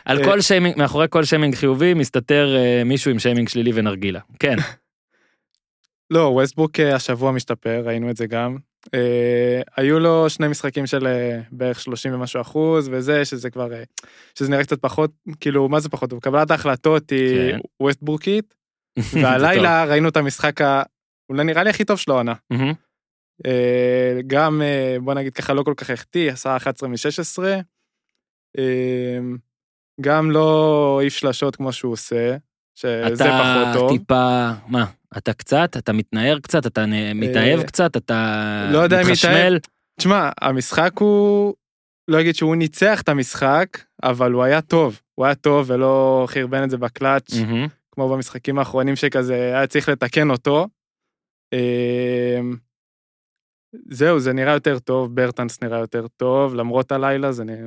על 0.05 0.23
כל 0.23 0.41
שיימינג, 0.41 0.77
מאחורי 0.77 1.07
כל 1.09 1.23
שיימינג 1.23 1.55
חיובי 1.55 1.93
מסתתר 1.93 2.55
מישהו 2.85 3.11
עם 3.11 3.19
שיימינג 3.19 3.49
שלילי 3.49 3.71
ונרגילה. 3.73 4.19
כן. 4.39 4.55
לא, 6.13 6.19
ווסטבוק 6.19 6.79
השבוע 6.79 7.31
משתפר, 7.31 7.81
ראינו 7.85 8.09
את 8.09 8.17
זה 8.17 8.27
גם. 8.27 8.57
היו 9.77 9.99
לו 9.99 10.29
שני 10.29 10.47
משחקים 10.47 10.85
של 10.85 11.07
בערך 11.51 11.79
30 11.79 12.13
ומשהו 12.13 12.41
אחוז 12.41 12.89
וזה, 12.91 13.25
שזה 13.25 13.49
כבר, 13.49 13.67
שזה 14.39 14.49
נראה 14.49 14.63
קצת 14.63 14.81
פחות, 14.81 15.11
כאילו, 15.39 15.69
מה 15.69 15.79
זה 15.79 15.89
פחות 15.89 16.09
טוב? 16.09 16.19
קבלת 16.19 16.51
ההחלטות 16.51 17.09
היא 17.09 17.51
כן. 17.51 17.59
ווסטבורקית, 17.79 18.53
והלילה 19.21 19.85
ראינו 19.85 20.09
את 20.09 20.17
המשחק 20.17 20.61
ה... 20.61 20.83
אולי 21.29 21.43
נראה 21.43 21.63
לי 21.63 21.69
הכי 21.69 21.85
טוב 21.85 21.97
של 21.97 22.11
העונה. 22.11 22.33
אה, 23.45 24.19
גם 24.27 24.61
אה, 24.61 24.97
בוא 25.03 25.13
נגיד 25.13 25.33
ככה 25.33 25.53
לא 25.53 25.63
כל 25.63 25.73
כך 25.77 25.89
החטיא, 25.89 26.31
עשה 26.31 26.55
11 26.55 26.89
מ-16. 26.89 27.43
אה, 28.57 29.17
גם 30.01 30.31
לא 30.31 30.97
העיף 31.01 31.13
שלשות 31.13 31.55
כמו 31.55 31.73
שהוא 31.73 31.93
עושה, 31.93 32.35
שזה 32.75 33.13
אתה 33.13 33.23
פחות 33.43 33.81
טוב. 33.81 33.97
טיפה, 33.97 34.49
מה, 34.67 34.85
אתה 35.17 35.33
קצת, 35.33 35.77
אתה 35.77 35.93
מתנער 35.93 36.39
קצת, 36.39 36.65
אתה 36.65 36.85
נ- 36.85 37.19
מתאהב 37.19 37.59
אה, 37.59 37.65
קצת, 37.65 37.97
אתה 37.97 38.69
לא 38.73 38.77
יודע 38.77 39.01
אם 39.01 39.05
מתחשמל. 39.07 39.57
תשמע, 39.99 40.29
המשחק 40.41 40.91
הוא, 40.99 41.53
לא 42.07 42.19
אגיד 42.21 42.35
שהוא 42.35 42.55
ניצח 42.55 43.01
את 43.01 43.09
המשחק, 43.09 43.67
אבל 44.03 44.31
הוא 44.31 44.43
היה 44.43 44.61
טוב. 44.61 45.01
הוא 45.15 45.25
היה 45.25 45.35
טוב 45.35 45.69
ולא 45.69 46.25
חרבן 46.29 46.63
את 46.63 46.69
זה 46.69 46.77
בקלאץ'. 46.77 47.33
כמו 47.91 48.09
במשחקים 48.09 48.59
האחרונים 48.59 48.95
שכזה 48.95 49.33
היה 49.35 49.67
צריך 49.67 49.89
לתקן 49.89 50.29
אותו. 50.29 50.67
אה, 53.73 53.79
זהו, 53.89 54.19
זה 54.19 54.33
נראה 54.33 54.53
יותר 54.53 54.79
טוב, 54.79 55.15
ברטנס 55.15 55.61
נראה 55.61 55.79
יותר 55.79 56.05
טוב, 56.17 56.55
למרות 56.55 56.91
הלילה 56.91 57.31
זה 57.31 57.43
נראה... 57.43 57.57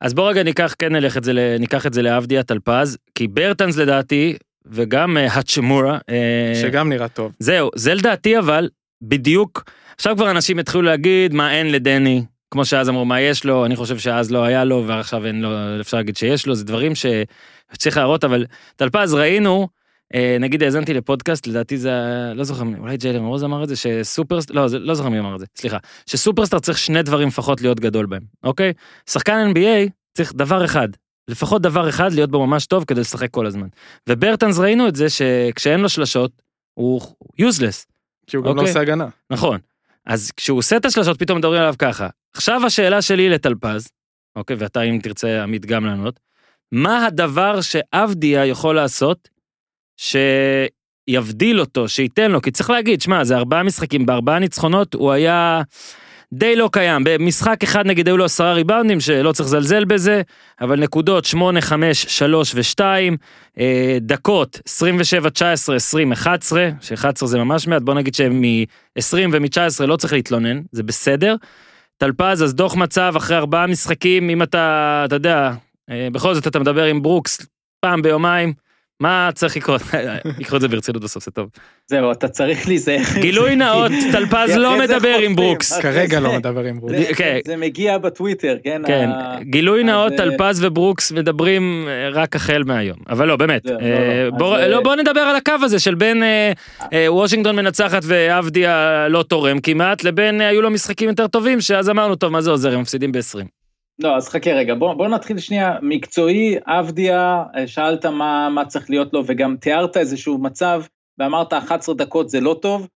אז 0.00 0.14
בוא 0.14 0.30
רגע 0.30 0.42
ניקח, 0.42 0.74
כן 0.78 0.92
נלך 0.92 1.16
את 1.16 1.24
זה, 1.24 1.56
ניקח 1.60 1.86
את 1.86 1.92
זה 1.92 2.02
לאבדיה 2.02 2.42
טלפז, 2.42 2.98
כי 3.14 3.28
ברטנס 3.28 3.76
לדעתי, 3.76 4.36
וגם 4.66 5.16
אה, 5.16 5.32
האצ'מורה, 5.32 5.98
אה, 6.08 6.52
שגם 6.62 6.88
נראה 6.88 7.08
טוב. 7.08 7.32
זהו, 7.38 7.70
זה 7.74 7.94
לדעתי 7.94 8.38
אבל, 8.38 8.68
בדיוק, 9.02 9.64
עכשיו 9.94 10.16
כבר 10.16 10.30
אנשים 10.30 10.58
התחילו 10.58 10.82
להגיד 10.82 11.34
מה 11.34 11.52
אין 11.52 11.72
לדני, 11.72 12.24
כמו 12.50 12.64
שאז 12.64 12.88
אמרו 12.88 13.04
מה 13.04 13.20
יש 13.20 13.44
לו, 13.44 13.66
אני 13.66 13.76
חושב 13.76 13.98
שאז 13.98 14.30
לא 14.30 14.44
היה 14.44 14.64
לו, 14.64 14.84
ועכשיו 14.86 15.26
אין 15.26 15.42
לו, 15.42 15.80
אפשר 15.80 15.96
להגיד 15.96 16.16
שיש 16.16 16.46
לו, 16.46 16.54
זה 16.54 16.64
דברים 16.64 16.92
שצריך 16.94 17.96
להראות, 17.96 18.24
אבל 18.24 18.46
טלפז 18.76 19.14
ראינו, 19.14 19.60
אה, 19.60 19.81
נגיד 20.40 20.62
האזנתי 20.62 20.94
לפודקאסט, 20.94 21.46
לדעתי 21.46 21.78
זה, 21.78 21.92
לא 22.34 22.44
זוכר, 22.44 22.62
אולי 22.78 22.96
ג'יילן 22.96 23.24
רוז 23.24 23.44
אמר 23.44 23.62
את 23.62 23.68
זה, 23.68 23.76
שסופרסטאר, 23.76 24.56
לא, 24.56 24.66
לא 24.70 24.94
זוכר 24.94 25.08
מי 25.08 25.18
אמר 25.18 25.34
את 25.34 25.40
זה, 25.40 25.46
סליחה, 25.56 25.76
שסופרסטאר 26.06 26.58
צריך 26.58 26.78
שני 26.78 27.02
דברים 27.02 27.28
לפחות 27.28 27.60
להיות 27.60 27.80
גדול 27.80 28.06
בהם, 28.06 28.22
אוקיי? 28.44 28.72
שחקן 29.10 29.52
NBA 29.54 29.90
צריך 30.16 30.32
דבר 30.34 30.64
אחד, 30.64 30.88
לפחות 31.28 31.62
דבר 31.62 31.88
אחד 31.88 32.12
להיות 32.12 32.30
בו 32.30 32.46
ממש 32.46 32.66
טוב 32.66 32.84
כדי 32.84 33.00
לשחק 33.00 33.30
כל 33.30 33.46
הזמן. 33.46 33.66
וברטנס 34.08 34.58
ראינו 34.58 34.88
את 34.88 34.96
זה 34.96 35.10
שכשאין 35.10 35.80
לו 35.80 35.88
שלשות, 35.88 36.42
הוא 36.74 37.00
יוזלס. 37.38 37.86
כי 38.26 38.36
הוא 38.36 38.44
גם 38.44 38.56
לא 38.56 38.60
אוקיי. 38.60 38.70
עושה 38.70 38.80
הגנה. 38.80 39.08
נכון. 39.30 39.58
אז 40.06 40.30
כשהוא 40.36 40.58
עושה 40.58 40.76
את 40.76 40.84
השלשות 40.84 41.18
פתאום 41.18 41.38
מדברים 41.38 41.60
עליו 41.60 41.74
ככה. 41.78 42.08
עכשיו 42.34 42.66
השאלה 42.66 43.02
שלי 43.02 43.28
לטלפז, 43.28 43.88
אוקיי, 44.36 44.56
ואתה 44.56 44.82
אם 44.82 44.98
תרצה 45.02 45.42
עמית 45.42 45.66
גם 45.66 45.86
לענות, 45.86 46.20
מה 46.72 47.06
הדבר 47.06 47.60
שאבדיה 47.60 48.46
יכול 48.46 48.76
לעשות 48.76 49.28
שיבדיל 51.08 51.60
אותו, 51.60 51.88
שייתן 51.88 52.30
לו, 52.30 52.42
כי 52.42 52.50
צריך 52.50 52.70
להגיד, 52.70 53.00
שמע, 53.02 53.24
זה 53.24 53.36
ארבעה 53.36 53.62
משחקים, 53.62 54.06
בארבעה 54.06 54.38
ניצחונות 54.38 54.94
הוא 54.94 55.12
היה 55.12 55.62
די 56.32 56.56
לא 56.56 56.68
קיים. 56.72 57.02
במשחק 57.04 57.62
אחד 57.62 57.86
נגיד 57.86 58.06
היו 58.08 58.16
לו 58.16 58.24
עשרה 58.24 58.52
ריבאונדים, 58.52 59.00
שלא 59.00 59.32
צריך 59.32 59.48
לזלזל 59.48 59.84
בזה, 59.84 60.22
אבל 60.60 60.80
נקודות 60.80 61.24
8, 61.24 61.60
5, 61.60 62.02
3 62.02 62.54
ו-2, 62.54 62.84
דקות 64.00 64.60
27, 64.68 65.30
19, 65.30 65.76
20, 65.76 66.12
11, 66.12 66.68
ש-11 66.80 67.26
זה 67.26 67.38
ממש 67.38 67.66
מעט, 67.66 67.82
בוא 67.82 67.94
נגיד 67.94 68.14
שמ-20 68.14 69.28
ומ-19 69.32 69.86
לא 69.86 69.96
צריך 69.96 70.12
להתלונן, 70.12 70.60
זה 70.72 70.82
בסדר. 70.82 71.36
טלפז, 71.98 72.42
אז 72.42 72.54
דוח 72.54 72.74
מצב 72.74 73.14
אחרי 73.16 73.36
ארבעה 73.36 73.66
משחקים, 73.66 74.30
אם 74.30 74.42
אתה, 74.42 75.02
אתה 75.06 75.14
יודע, 75.14 75.52
אה, 75.90 76.08
בכל 76.12 76.34
זאת 76.34 76.46
אתה 76.46 76.58
מדבר 76.58 76.84
עם 76.84 77.02
ברוקס 77.02 77.46
פעם 77.80 78.02
ביומיים, 78.02 78.52
מה 79.02 79.30
צריך 79.34 79.56
לקרות? 79.56 79.82
ייקחו 80.38 80.56
את 80.56 80.60
זה 80.60 80.68
ברצינות 80.68 81.02
בסוף, 81.02 81.24
זה 81.24 81.30
טוב. 81.30 81.48
זהו, 81.86 82.12
אתה 82.12 82.28
צריך 82.28 82.68
להיזהר. 82.68 82.98
גילוי 83.20 83.56
נאות, 83.64 83.92
טלפז 84.12 84.50
לא 84.56 84.78
מדבר 84.78 85.16
עם. 85.22 85.36
ברוקס. 85.36 85.78
כרגע 85.78 86.20
זה- 86.20 86.20
לא 86.20 86.32
מדבר 86.32 86.64
עם 86.64 86.80
ברוקס. 86.80 86.96
זה-. 87.18 87.40
זה 87.46 87.56
מגיע 87.56 87.98
בטוויטר, 87.98 88.56
כן? 88.64 88.82
כן, 88.86 89.10
גילוי 89.40 89.84
נאות, 89.84 90.12
אה, 90.12 90.16
טלפז 90.16 90.64
וברוקס 90.64 91.12
מדברים 91.12 91.84
אה, 91.88 92.08
רק 92.12 92.36
החל 92.36 92.62
מהיום. 92.66 92.96
אבל 93.08 93.28
לא, 93.28 93.36
באמת. 93.36 93.62
לא, 93.64 93.70
אה, 93.80 94.28
לא. 94.40 94.68
לא, 94.68 94.76
אה, 94.76 94.80
בוא 94.80 94.96
נדבר 94.96 95.20
על 95.20 95.36
הקו 95.36 95.52
הזה 95.62 95.78
של 95.78 95.94
בין 95.94 96.22
וושינגטון 97.08 97.56
מנצחת 97.56 98.02
ועבדיה 98.04 98.72
לא 99.08 99.22
תורם 99.22 99.60
כמעט, 99.60 100.04
לבין 100.04 100.40
היו 100.40 100.62
לו 100.62 100.70
משחקים 100.70 101.08
יותר 101.08 101.26
טובים, 101.26 101.60
שאז 101.60 101.90
אמרנו, 101.90 102.14
טוב, 102.14 102.32
מה 102.32 102.40
זה 102.40 102.50
עוזר, 102.50 102.74
הם 102.74 102.80
מפסידים 102.80 103.12
ב-20. 103.12 103.61
לא, 103.98 104.16
אז 104.16 104.28
חכה 104.28 104.50
רגע, 104.50 104.74
בוא, 104.74 104.94
בוא 104.94 105.08
נתחיל 105.08 105.38
שנייה, 105.38 105.78
מקצועי, 105.82 106.56
עבדיה, 106.66 107.44
אה, 107.56 107.66
שאלת 107.66 108.06
מה, 108.06 108.48
מה 108.48 108.64
צריך 108.64 108.90
להיות 108.90 109.12
לו, 109.12 109.22
וגם 109.26 109.56
תיארת 109.56 109.96
איזשהו 109.96 110.38
מצב, 110.38 110.82
ואמרת 111.18 111.52
11 111.52 111.94
דקות 111.94 112.28
זה 112.28 112.40
לא 112.40 112.58
טוב, 112.62 112.88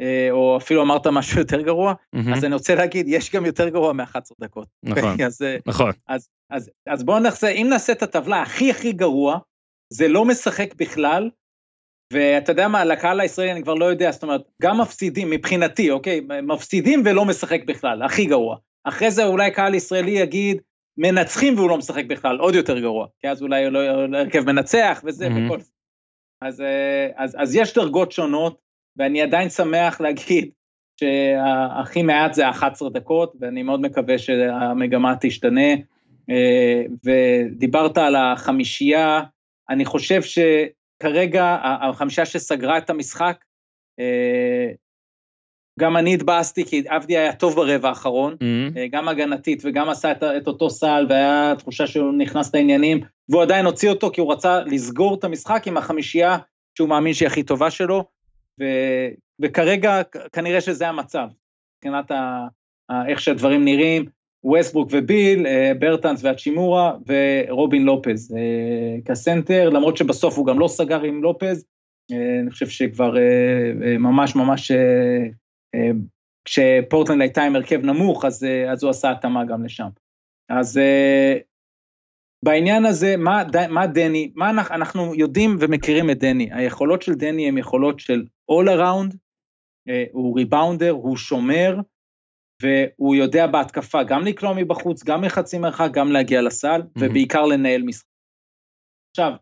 אה, 0.00 0.28
או 0.30 0.56
אפילו 0.56 0.82
אמרת 0.82 1.06
משהו 1.06 1.38
יותר 1.38 1.60
גרוע, 1.60 1.94
אז 2.34 2.44
אני 2.44 2.54
רוצה 2.54 2.74
להגיד, 2.74 3.08
יש 3.08 3.34
גם 3.34 3.46
יותר 3.46 3.68
גרוע 3.68 3.92
מ-11 3.92 4.34
דקות. 4.40 4.68
נכון, 4.82 5.20
אז, 5.26 5.42
אה, 5.42 5.56
נכון. 5.66 5.92
אז, 6.08 6.28
אז, 6.50 6.70
אז 6.86 7.04
בואו 7.04 7.18
נעשה, 7.18 7.48
אם 7.48 7.66
נעשה 7.70 7.92
את 7.92 8.02
הטבלה 8.02 8.42
הכי 8.42 8.70
הכי 8.70 8.92
גרוע, 8.92 9.38
זה 9.92 10.08
לא 10.08 10.24
משחק 10.24 10.74
בכלל, 10.74 11.30
ואתה 12.12 12.52
יודע 12.52 12.68
מה, 12.68 12.84
לקהל 12.84 13.20
הישראלי 13.20 13.52
אני 13.52 13.62
כבר 13.62 13.74
לא 13.74 13.84
יודע, 13.84 14.10
זאת 14.10 14.22
אומרת, 14.22 14.42
גם 14.62 14.80
מפסידים, 14.80 15.30
מבחינתי, 15.30 15.90
אוקיי? 15.90 16.20
מפסידים 16.42 17.02
ולא 17.04 17.24
משחק 17.24 17.64
בכלל, 17.64 18.02
הכי 18.02 18.26
גרוע. 18.26 18.56
אחרי 18.84 19.10
זה 19.10 19.26
אולי 19.26 19.50
קהל 19.50 19.74
ישראלי 19.74 20.10
יגיד, 20.10 20.60
מנצחים 20.98 21.54
והוא 21.54 21.70
לא 21.70 21.78
משחק 21.78 22.04
בכלל, 22.04 22.38
עוד 22.38 22.54
יותר 22.54 22.78
גרוע, 22.78 23.06
כי 23.20 23.28
אז 23.28 23.42
אולי 23.42 23.70
לא 23.70 23.78
הרכב 24.18 24.40
מנצח 24.46 25.02
וזה 25.04 25.28
מהמם. 25.28 25.46
וכל 25.46 25.60
זה. 25.60 25.70
אז, 26.42 26.60
אה, 26.60 27.08
אז, 27.16 27.36
אז 27.38 27.54
יש 27.54 27.74
דרגות 27.74 28.12
שונות, 28.12 28.60
ואני 28.96 29.22
עדיין 29.22 29.48
שמח 29.48 30.00
להגיד 30.00 30.50
שהכי 31.00 32.02
מעט 32.02 32.34
זה 32.34 32.50
11 32.50 32.90
דקות, 32.90 33.32
ואני 33.40 33.62
מאוד 33.62 33.80
מקווה 33.80 34.18
שהמגמה 34.18 35.14
תשתנה. 35.20 35.70
אה, 36.30 36.82
ודיברת 37.04 37.98
על 37.98 38.16
החמישייה, 38.16 39.22
אני 39.70 39.84
חושב 39.84 40.20
שכרגע 40.22 41.58
החמישייה 41.62 42.26
שסגרה 42.26 42.78
את 42.78 42.90
המשחק, 42.90 43.44
אה, 44.00 44.72
גם 45.80 45.96
אני 45.96 46.14
התבאסתי 46.14 46.64
כי 46.64 46.82
עבדי 46.88 47.18
היה 47.18 47.32
טוב 47.32 47.54
ברבע 47.54 47.88
האחרון, 47.88 48.32
Mhm. 48.34 48.78
אה, 48.78 48.86
גם 48.90 49.08
הגנתית 49.08 49.62
וגם 49.64 49.88
עשה 49.88 50.12
את, 50.12 50.22
את 50.22 50.46
אותו 50.46 50.70
סל 50.70 51.06
והיה 51.08 51.54
תחושה 51.58 51.86
שהוא 51.86 52.12
נכנס 52.12 52.54
לעניינים, 52.54 53.00
והוא 53.28 53.42
עדיין 53.42 53.66
הוציא 53.66 53.90
אותו 53.90 54.10
כי 54.10 54.20
הוא 54.20 54.32
רצה 54.32 54.60
לסגור 54.60 55.14
את 55.14 55.24
המשחק 55.24 55.66
עם 55.66 55.76
החמישייה 55.76 56.38
שהוא 56.78 56.88
מאמין 56.88 57.14
שהיא 57.14 57.26
הכי 57.26 57.42
טובה 57.42 57.70
שלו, 57.70 58.04
ו, 58.60 58.64
וכרגע 59.42 60.02
כנראה 60.32 60.60
שזה 60.60 60.88
המצב, 60.88 61.26
מבחינת 61.76 62.10
ה, 62.10 62.46
ה, 62.90 63.08
איך 63.08 63.20
שהדברים 63.20 63.64
נראים, 63.64 64.04
ווסטברוק 64.44 64.88
וביל, 64.92 65.46
אה, 65.46 65.72
ברטנס 65.78 66.24
והצ'ימורה 66.24 66.92
ורובין 67.06 67.82
לופז 67.82 68.34
אה, 68.36 69.00
כסנטר, 69.04 69.68
למרות 69.68 69.96
שבסוף 69.96 70.38
הוא 70.38 70.46
גם 70.46 70.58
לא 70.58 70.68
סגר 70.68 71.02
עם 71.02 71.22
לופז, 71.22 71.64
אני 72.42 72.50
חושב 72.50 72.68
שכבר 72.68 73.14
ממש 73.98 74.36
ממש, 74.36 74.72
כשפורטלנד 76.44 77.20
הייתה 77.20 77.42
עם 77.42 77.56
הרכב 77.56 77.80
נמוך, 77.82 78.24
אז, 78.24 78.44
אה, 78.44 78.72
אז 78.72 78.82
הוא 78.82 78.90
עשה 78.90 79.10
התאמה 79.10 79.44
גם 79.44 79.64
לשם. 79.64 79.88
אז 80.48 80.78
אה, 80.78 81.38
בעניין 82.44 82.84
הזה, 82.84 83.16
מה, 83.16 83.42
מה 83.68 83.86
דני, 83.86 84.32
מה 84.34 84.50
אנחנו, 84.50 84.74
אנחנו 84.74 85.14
יודעים 85.14 85.56
ומכירים 85.60 86.10
את 86.10 86.18
דני, 86.18 86.48
היכולות 86.52 87.02
של 87.02 87.14
דני 87.14 87.48
הן 87.48 87.58
יכולות 87.58 88.00
של 88.00 88.24
all 88.50 88.66
around, 88.66 89.16
אה, 89.88 90.04
הוא 90.12 90.36
ריבאונדר, 90.36 90.90
הוא 90.90 91.16
שומר, 91.16 91.76
והוא 92.62 93.14
יודע 93.14 93.46
בהתקפה 93.46 94.02
גם 94.02 94.24
לקלוע 94.24 94.54
מבחוץ, 94.56 95.04
גם 95.04 95.20
מחצי 95.20 95.58
מרחק, 95.58 95.88
גם 95.92 96.12
להגיע 96.12 96.42
לסל, 96.42 96.80
ובעיקר 96.98 97.42
לנהל 97.42 97.82
משחק. 97.82 98.06
עכשיו, 99.10 99.32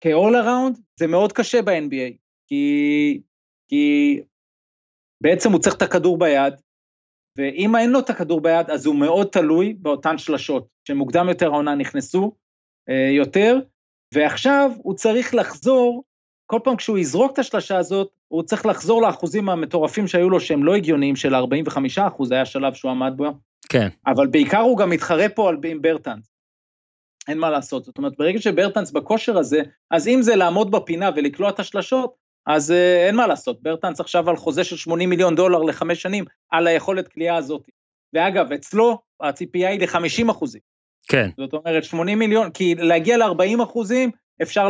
כ-all 0.00 0.34
around 0.44 0.80
זה 1.00 1.06
מאוד 1.06 1.32
קשה 1.32 1.62
ב-NBA, 1.62 2.16
כי, 2.46 3.20
כי 3.68 4.16
בעצם 5.20 5.52
הוא 5.52 5.60
צריך 5.60 5.76
את 5.76 5.82
הכדור 5.82 6.18
ביד, 6.18 6.54
ואם 7.38 7.76
אין 7.76 7.90
לו 7.90 7.98
את 7.98 8.10
הכדור 8.10 8.40
ביד, 8.40 8.70
אז 8.70 8.86
הוא 8.86 8.94
מאוד 8.94 9.26
תלוי 9.26 9.74
באותן 9.78 10.18
שלשות, 10.18 10.66
שמוקדם 10.88 11.28
יותר 11.28 11.46
העונה 11.46 11.74
נכנסו 11.74 12.32
אה, 12.88 13.10
יותר, 13.16 13.58
ועכשיו 14.14 14.70
הוא 14.76 14.94
צריך 14.94 15.34
לחזור, 15.34 16.04
כל 16.46 16.58
פעם 16.64 16.76
כשהוא 16.76 16.98
יזרוק 16.98 17.32
את 17.32 17.38
השלשה 17.38 17.78
הזאת, 17.78 18.10
הוא 18.28 18.42
צריך 18.42 18.66
לחזור 18.66 19.02
לאחוזים 19.02 19.48
המטורפים 19.48 20.06
שהיו 20.06 20.30
לו, 20.30 20.40
שהם 20.40 20.64
לא 20.64 20.74
הגיוניים, 20.74 21.16
של 21.16 21.34
45 21.34 21.98
אחוז, 21.98 22.32
היה 22.32 22.44
שלב 22.44 22.74
שהוא 22.74 22.90
עמד 22.90 23.12
בו, 23.16 23.32
כן. 23.68 23.88
אבל 24.06 24.26
בעיקר 24.26 24.60
הוא 24.60 24.78
גם 24.78 24.90
מתחרה 24.90 25.28
פה 25.28 25.48
על, 25.48 25.56
עם 25.64 25.82
ברטנס. 25.82 26.30
אין 27.28 27.38
מה 27.38 27.50
לעשות, 27.50 27.84
זאת 27.84 27.98
אומרת, 27.98 28.12
ברגע 28.18 28.40
שברטנס 28.40 28.90
בכושר 28.90 29.38
הזה, 29.38 29.60
אז 29.90 30.08
אם 30.08 30.22
זה 30.22 30.36
לעמוד 30.36 30.70
בפינה 30.70 31.10
ולקלוע 31.16 31.50
את 31.50 31.60
השלשות, 31.60 32.14
אז 32.48 32.70
אה, 32.70 33.06
אין 33.06 33.16
מה 33.16 33.26
לעשות, 33.26 33.62
ברטנס 33.62 34.00
עכשיו 34.00 34.30
על 34.30 34.36
חוזה 34.36 34.64
של 34.64 34.76
80 34.76 35.10
מיליון 35.10 35.34
דולר 35.34 35.62
לחמש 35.62 36.02
שנים, 36.02 36.24
על 36.50 36.66
היכולת 36.66 37.08
כליאה 37.08 37.36
הזאת. 37.36 37.62
ואגב, 38.14 38.52
אצלו 38.52 38.98
הציפייה 39.20 39.70
היא 39.70 39.80
ל-50 39.80 40.30
אחוזים. 40.30 40.60
כן. 41.08 41.30
זאת 41.36 41.52
אומרת, 41.52 41.84
80 41.84 42.18
מיליון, 42.18 42.50
כי 42.50 42.74
להגיע 42.74 43.16
ל-40 43.16 43.62
אחוזים, 43.62 44.10
אפשר 44.42 44.68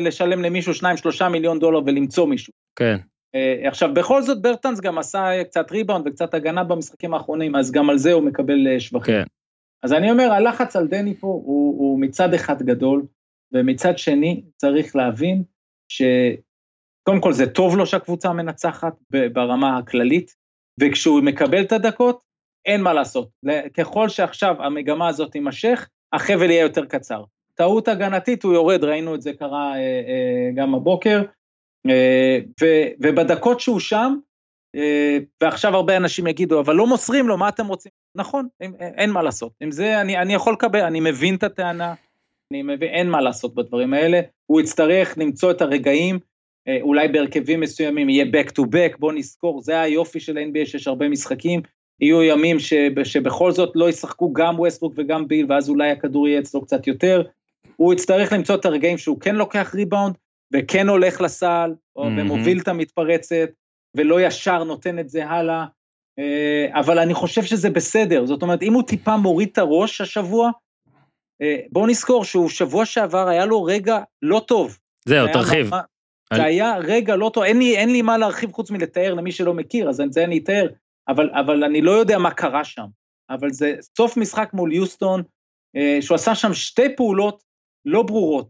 לשלם 0.00 0.42
למישהו 0.42 0.72
2-3 1.20 1.28
מיליון 1.28 1.58
דולר 1.58 1.80
ולמצוא 1.86 2.26
מישהו. 2.26 2.52
כן. 2.76 2.96
אה, 3.34 3.68
עכשיו, 3.68 3.94
בכל 3.94 4.22
זאת, 4.22 4.42
ברטנס 4.42 4.80
גם 4.80 4.98
עשה 4.98 5.44
קצת 5.44 5.70
ריבאונד 5.70 6.06
וקצת 6.06 6.34
הגנה 6.34 6.64
במשחקים 6.64 7.14
האחרונים, 7.14 7.56
אז 7.56 7.72
גם 7.72 7.90
על 7.90 7.98
זה 7.98 8.12
הוא 8.12 8.22
מקבל 8.22 8.68
אה, 8.68 8.80
שבחים. 8.80 9.14
כן. 9.14 9.24
אז 9.82 9.92
אני 9.92 10.10
אומר, 10.10 10.32
הלחץ 10.32 10.76
על 10.76 10.86
דני 10.86 11.14
פה 11.14 11.26
הוא, 11.26 11.78
הוא 11.78 12.00
מצד 12.00 12.34
אחד 12.34 12.62
גדול, 12.62 13.02
ומצד 13.52 13.98
שני 13.98 14.42
צריך 14.56 14.96
להבין 14.96 15.42
שקודם 17.10 17.22
כל 17.22 17.32
זה 17.32 17.46
טוב 17.46 17.76
לו 17.76 17.86
שהקבוצה 17.86 18.32
מנצחת 18.32 18.92
ברמה 19.32 19.78
הכללית, 19.78 20.34
וכשהוא 20.80 21.22
מקבל 21.22 21.62
את 21.62 21.72
הדקות, 21.72 22.20
אין 22.66 22.82
מה 22.82 22.92
לעשות. 22.92 23.28
ככל 23.76 24.08
שעכשיו 24.08 24.62
המגמה 24.62 25.08
הזאת 25.08 25.32
תימשך, 25.32 25.88
החבל 26.12 26.50
יהיה 26.50 26.62
יותר 26.62 26.84
קצר. 26.84 27.24
טעות 27.54 27.88
הגנתית, 27.88 28.42
הוא 28.42 28.54
יורד, 28.54 28.84
ראינו 28.84 29.14
את 29.14 29.22
זה 29.22 29.32
קרה 29.32 29.72
אה, 29.72 29.78
אה, 29.78 30.50
גם 30.54 30.74
הבוקר, 30.74 31.22
אה, 31.88 32.38
ו- 32.60 32.88
ובדקות 33.00 33.60
שהוא 33.60 33.80
שם, 33.80 34.14
אה, 34.76 35.18
ועכשיו 35.40 35.76
הרבה 35.76 35.96
אנשים 35.96 36.26
יגידו, 36.26 36.60
אבל 36.60 36.74
לא 36.74 36.86
מוסרים 36.86 37.28
לו, 37.28 37.38
מה 37.38 37.48
אתם 37.48 37.66
רוצים? 37.66 37.92
נכון, 38.14 38.48
אין, 38.60 38.74
אין 38.80 39.10
מה 39.10 39.22
לעשות. 39.22 39.52
עם 39.60 39.70
זה 39.70 40.00
אני, 40.00 40.18
אני 40.18 40.34
יכול 40.34 40.52
לקבל, 40.52 40.80
אני 40.80 41.00
מבין 41.00 41.34
את 41.34 41.42
הטענה, 41.42 41.94
אני 42.52 42.62
מבין, 42.62 42.88
אין 42.88 43.10
מה 43.10 43.20
לעשות 43.20 43.54
בדברים 43.54 43.94
האלה. 43.94 44.20
הוא 44.46 44.60
יצטרך 44.60 45.18
למצוא 45.18 45.50
את 45.50 45.62
הרגעים, 45.62 46.18
אולי 46.80 47.08
בהרכבים 47.08 47.60
מסוימים 47.60 48.08
יהיה 48.08 48.24
back 48.24 48.48
to 48.48 48.62
back, 48.62 48.98
בוא 48.98 49.12
נזכור, 49.12 49.60
זה 49.62 49.80
היופי 49.80 50.20
של 50.20 50.38
NBA 50.38 50.66
שיש 50.66 50.88
הרבה 50.88 51.08
משחקים, 51.08 51.60
יהיו 52.00 52.22
ימים 52.22 52.58
שב, 52.58 53.04
שבכל 53.04 53.52
זאת 53.52 53.72
לא 53.74 53.88
ישחקו 53.88 54.32
גם 54.32 54.58
ווסטברוק 54.60 54.94
וגם 54.96 55.28
ביל, 55.28 55.46
ואז 55.48 55.68
אולי 55.68 55.90
הכדור 55.90 56.28
יהיה 56.28 56.40
אצלו 56.40 56.60
קצת 56.64 56.86
יותר. 56.86 57.22
הוא 57.76 57.92
יצטרך 57.94 58.32
למצוא 58.32 58.54
את 58.54 58.64
הרגעים 58.64 58.98
שהוא 58.98 59.20
כן 59.20 59.34
לוקח 59.36 59.74
ריבאונד, 59.74 60.14
וכן 60.52 60.88
הולך 60.88 61.20
לסל, 61.20 61.74
או 61.96 62.04
מהמם. 62.04 62.30
ומוביל 62.30 62.60
את 62.60 62.68
המתפרצת, 62.68 63.50
ולא 63.96 64.20
ישר 64.20 64.64
נותן 64.64 64.98
את 64.98 65.08
זה 65.08 65.26
הלאה. 65.26 65.64
אה, 66.18 66.80
אבל 66.80 66.98
אני 66.98 67.14
חושב 67.14 67.42
שזה 67.42 67.70
בסדר, 67.70 68.26
זאת 68.26 68.42
אומרת, 68.42 68.62
אם 68.62 68.72
הוא 68.72 68.82
טיפה 68.82 69.16
מוריד 69.16 69.48
את 69.52 69.58
הראש 69.58 70.00
השבוע, 70.00 70.50
אה, 71.42 71.56
בואו 71.72 71.86
נזכור 71.86 72.24
שהוא 72.24 72.48
שבוע 72.48 72.84
שעבר 72.84 73.28
היה 73.28 73.46
לו 73.46 73.64
רגע 73.64 73.98
לא 74.22 74.42
טוב. 74.46 74.78
זהו, 75.08 75.26
תרחיב. 75.32 75.74
אני- 75.74 75.82
זה 76.34 76.42
היה 76.42 76.76
רגע 76.76 77.16
לא 77.16 77.30
טוב, 77.34 77.44
אין 77.44 77.58
לי, 77.58 77.76
אין 77.76 77.92
לי 77.92 78.02
מה 78.02 78.18
להרחיב 78.18 78.52
חוץ 78.52 78.70
מלתאר 78.70 79.14
למי 79.14 79.32
שלא 79.32 79.54
מכיר, 79.54 79.88
אז 79.88 80.00
את 80.00 80.12
זה 80.12 80.24
אני 80.24 80.38
אתאר, 80.38 80.68
אבל, 81.08 81.30
אבל 81.30 81.64
אני 81.64 81.82
לא 81.82 81.90
יודע 81.90 82.18
מה 82.18 82.30
קרה 82.30 82.64
שם. 82.64 82.86
אבל 83.30 83.50
זה 83.50 83.74
סוף 83.96 84.16
משחק 84.16 84.50
מול 84.54 84.72
יוסטון, 84.72 85.22
אה, 85.76 85.98
שהוא 86.00 86.14
עשה 86.14 86.34
שם 86.34 86.54
שתי 86.54 86.96
פעולות 86.96 87.42
לא 87.84 88.02
ברורות. 88.02 88.48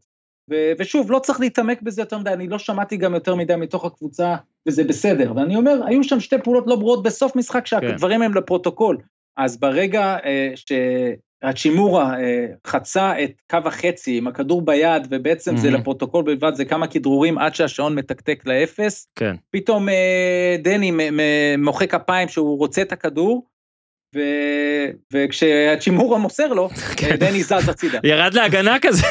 ו- 0.51 0.73
ושוב, 0.79 1.11
לא 1.11 1.19
צריך 1.19 1.41
להתעמק 1.41 1.83
בזה 1.83 2.03
יותר 2.03 2.19
מדי, 2.19 2.31
אני 2.31 2.49
לא 2.49 2.59
שמעתי 2.59 2.97
גם 2.97 3.15
יותר 3.15 3.35
מדי 3.35 3.57
מתוך 3.57 3.85
הקבוצה, 3.85 4.37
וזה 4.69 4.85
בסדר. 4.85 5.33
ואני 5.37 5.57
אומר, 5.57 5.81
היו 5.87 6.05
שם 6.05 6.21
שתי 6.21 6.37
פעולות 6.45 6.65
לא 6.67 6.77
ברורות 6.77 7.03
בסוף 7.03 7.37
משחק, 7.37 7.67
שהדברים 7.67 8.23
הם 8.23 8.35
לפרוטוקול. 8.35 8.99
אז 9.37 9.61
ברגע 9.61 10.17
אה, 10.25 10.53
שהצ'ימורה 10.57 11.30
אה, 11.45 12.47
חצה 12.67 13.25
את 13.25 13.31
קו 13.51 13.59
החצי 13.65 14.19
עם 14.19 14.27
הכדור 14.27 14.63
ביד, 14.63 15.07
ובעצם 15.11 15.57
זה 15.57 15.71
מהמם. 15.71 15.81
לפרוטוקול 15.81 16.25
בלבד, 16.25 16.55
זה 16.55 16.65
כמה 16.65 16.87
כדרורים 16.87 17.39
עד 17.39 17.55
שהשעון 17.55 17.95
מתקתק 17.95 18.43
לאפס, 18.47 19.09
כן. 19.15 19.37
פתאום 19.51 19.89
אה, 19.89 20.57
דני 20.63 20.93
מוחא 21.59 21.87
כפיים 21.87 22.29
שהוא 22.29 22.59
רוצה 22.59 22.83
את 22.83 22.93
הכדור, 22.93 23.47
ו... 24.15 24.21
וכשצ'ימורה 25.13 26.19
מוסר 26.19 26.53
לו, 26.53 26.69
כן. 26.97 27.17
דני 27.17 27.43
זז 27.43 27.69
הצידה. 27.69 27.99
ירד 28.05 28.35
להגנה 28.35 28.77
כזה. 28.83 29.07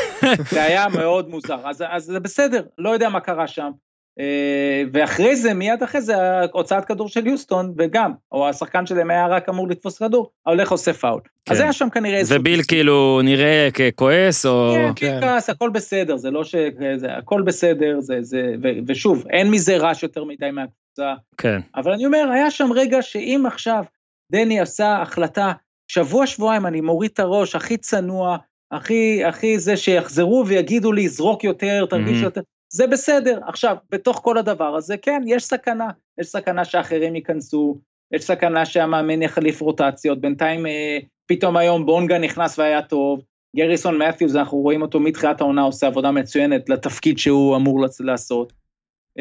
זה 0.51 0.63
היה 0.63 0.87
מאוד 0.87 1.29
מוזר, 1.29 1.69
אז, 1.69 1.83
אז 1.89 2.03
זה 2.03 2.19
בסדר, 2.19 2.63
לא 2.77 2.89
יודע 2.89 3.09
מה 3.09 3.19
קרה 3.19 3.47
שם. 3.47 3.71
אה, 4.19 4.83
ואחרי 4.93 5.35
זה, 5.35 5.53
מיד 5.53 5.83
אחרי 5.83 6.01
זה, 6.01 6.13
הוצאת 6.51 6.85
כדור 6.85 7.09
של 7.09 7.27
יוסטון, 7.27 7.73
וגם, 7.77 8.11
או 8.31 8.49
השחקן 8.49 8.85
שלהם 8.85 9.11
היה 9.11 9.27
רק 9.27 9.49
אמור 9.49 9.67
לתפוס 9.67 9.97
כדור, 9.97 10.31
ההולך 10.45 10.71
עושה 10.71 10.93
פאול. 10.93 11.21
כן. 11.45 11.53
אז 11.53 11.59
היה 11.59 11.73
שם 11.73 11.89
כנראה 11.89 12.17
איזה... 12.17 12.39
וביל 12.39 12.61
כאילו 12.67 13.21
נראה 13.23 13.69
ככועס 13.73 14.45
או... 14.45 14.73
כן, 14.75 14.91
כן. 14.95 15.19
כעס, 15.21 15.49
הכל 15.49 15.69
בסדר, 15.69 16.17
זה 16.17 16.31
לא 16.31 16.43
ש... 16.43 16.55
זה, 16.95 17.13
הכל 17.17 17.41
בסדר, 17.41 17.99
זה, 17.99 18.17
זה, 18.21 18.53
ו, 18.63 18.67
ושוב, 18.87 19.23
אין 19.29 19.51
מזה 19.51 19.77
רעש 19.77 20.03
יותר 20.03 20.23
מדי 20.23 20.51
מהקבוצה, 20.51 21.13
כן. 21.37 21.59
אבל 21.75 21.91
אני 21.91 22.05
אומר, 22.05 22.29
היה 22.33 22.51
שם 22.51 22.69
רגע 22.75 23.01
שאם 23.01 23.43
עכשיו 23.47 23.83
דני 24.31 24.59
עשה 24.59 25.01
החלטה, 25.01 25.51
שבוע, 25.87 26.27
שבועיים 26.27 26.65
אני 26.65 26.81
מוריד 26.81 27.11
את 27.13 27.19
הראש, 27.19 27.55
הכי 27.55 27.77
צנוע, 27.77 28.37
הכי, 28.71 29.23
הכי 29.25 29.59
זה 29.59 29.77
שיחזרו 29.77 30.43
ויגידו 30.47 30.91
לי, 30.91 31.09
זרוק 31.09 31.43
יותר, 31.43 31.85
תרגיש 31.89 32.11
מהמם. 32.11 32.23
יותר, 32.23 32.41
זה 32.69 32.87
בסדר. 32.87 33.39
עכשיו, 33.47 33.75
בתוך 33.91 34.21
כל 34.23 34.37
הדבר 34.37 34.75
הזה, 34.75 34.97
כן, 34.97 35.21
יש 35.25 35.43
סכנה. 35.43 35.87
יש 36.21 36.27
סכנה 36.27 36.65
שאחרים 36.65 37.15
ייכנסו, 37.15 37.77
יש 38.11 38.23
סכנה 38.23 38.65
שהמאמן 38.65 39.21
יחליף 39.21 39.61
רוטציות, 39.61 40.21
בינתיים 40.21 40.65
אה, 40.65 40.97
פתאום 41.25 41.57
היום 41.57 41.85
בונגה 41.85 42.17
נכנס 42.17 42.59
והיה 42.59 42.81
טוב, 42.81 43.21
גריסון 43.55 43.97
מת'יוז, 43.97 44.35
אנחנו 44.35 44.57
רואים 44.57 44.81
אותו 44.81 44.99
מתחילת 44.99 45.41
העונה 45.41 45.61
עושה 45.61 45.87
עבודה 45.87 46.11
מצוינת 46.11 46.69
לתפקיד 46.69 47.17
שהוא 47.17 47.55
אמור 47.55 47.85
לעשות. 47.99 48.53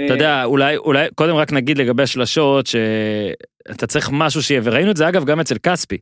אתה 0.04 0.14
יודע, 0.14 0.44
אולי, 0.44 0.76
אולי, 0.76 1.08
קודם 1.14 1.34
רק 1.34 1.52
נגיד 1.52 1.78
לגבי 1.78 2.02
השלשות, 2.02 2.66
שאתה 2.66 3.86
צריך 3.86 4.10
משהו 4.12 4.42
שיהיה, 4.42 4.60
וראינו 4.64 4.90
את 4.90 4.96
זה 4.96 5.08
אגב 5.08 5.24
גם 5.24 5.40
אצל 5.40 5.58
כספי, 5.58 5.98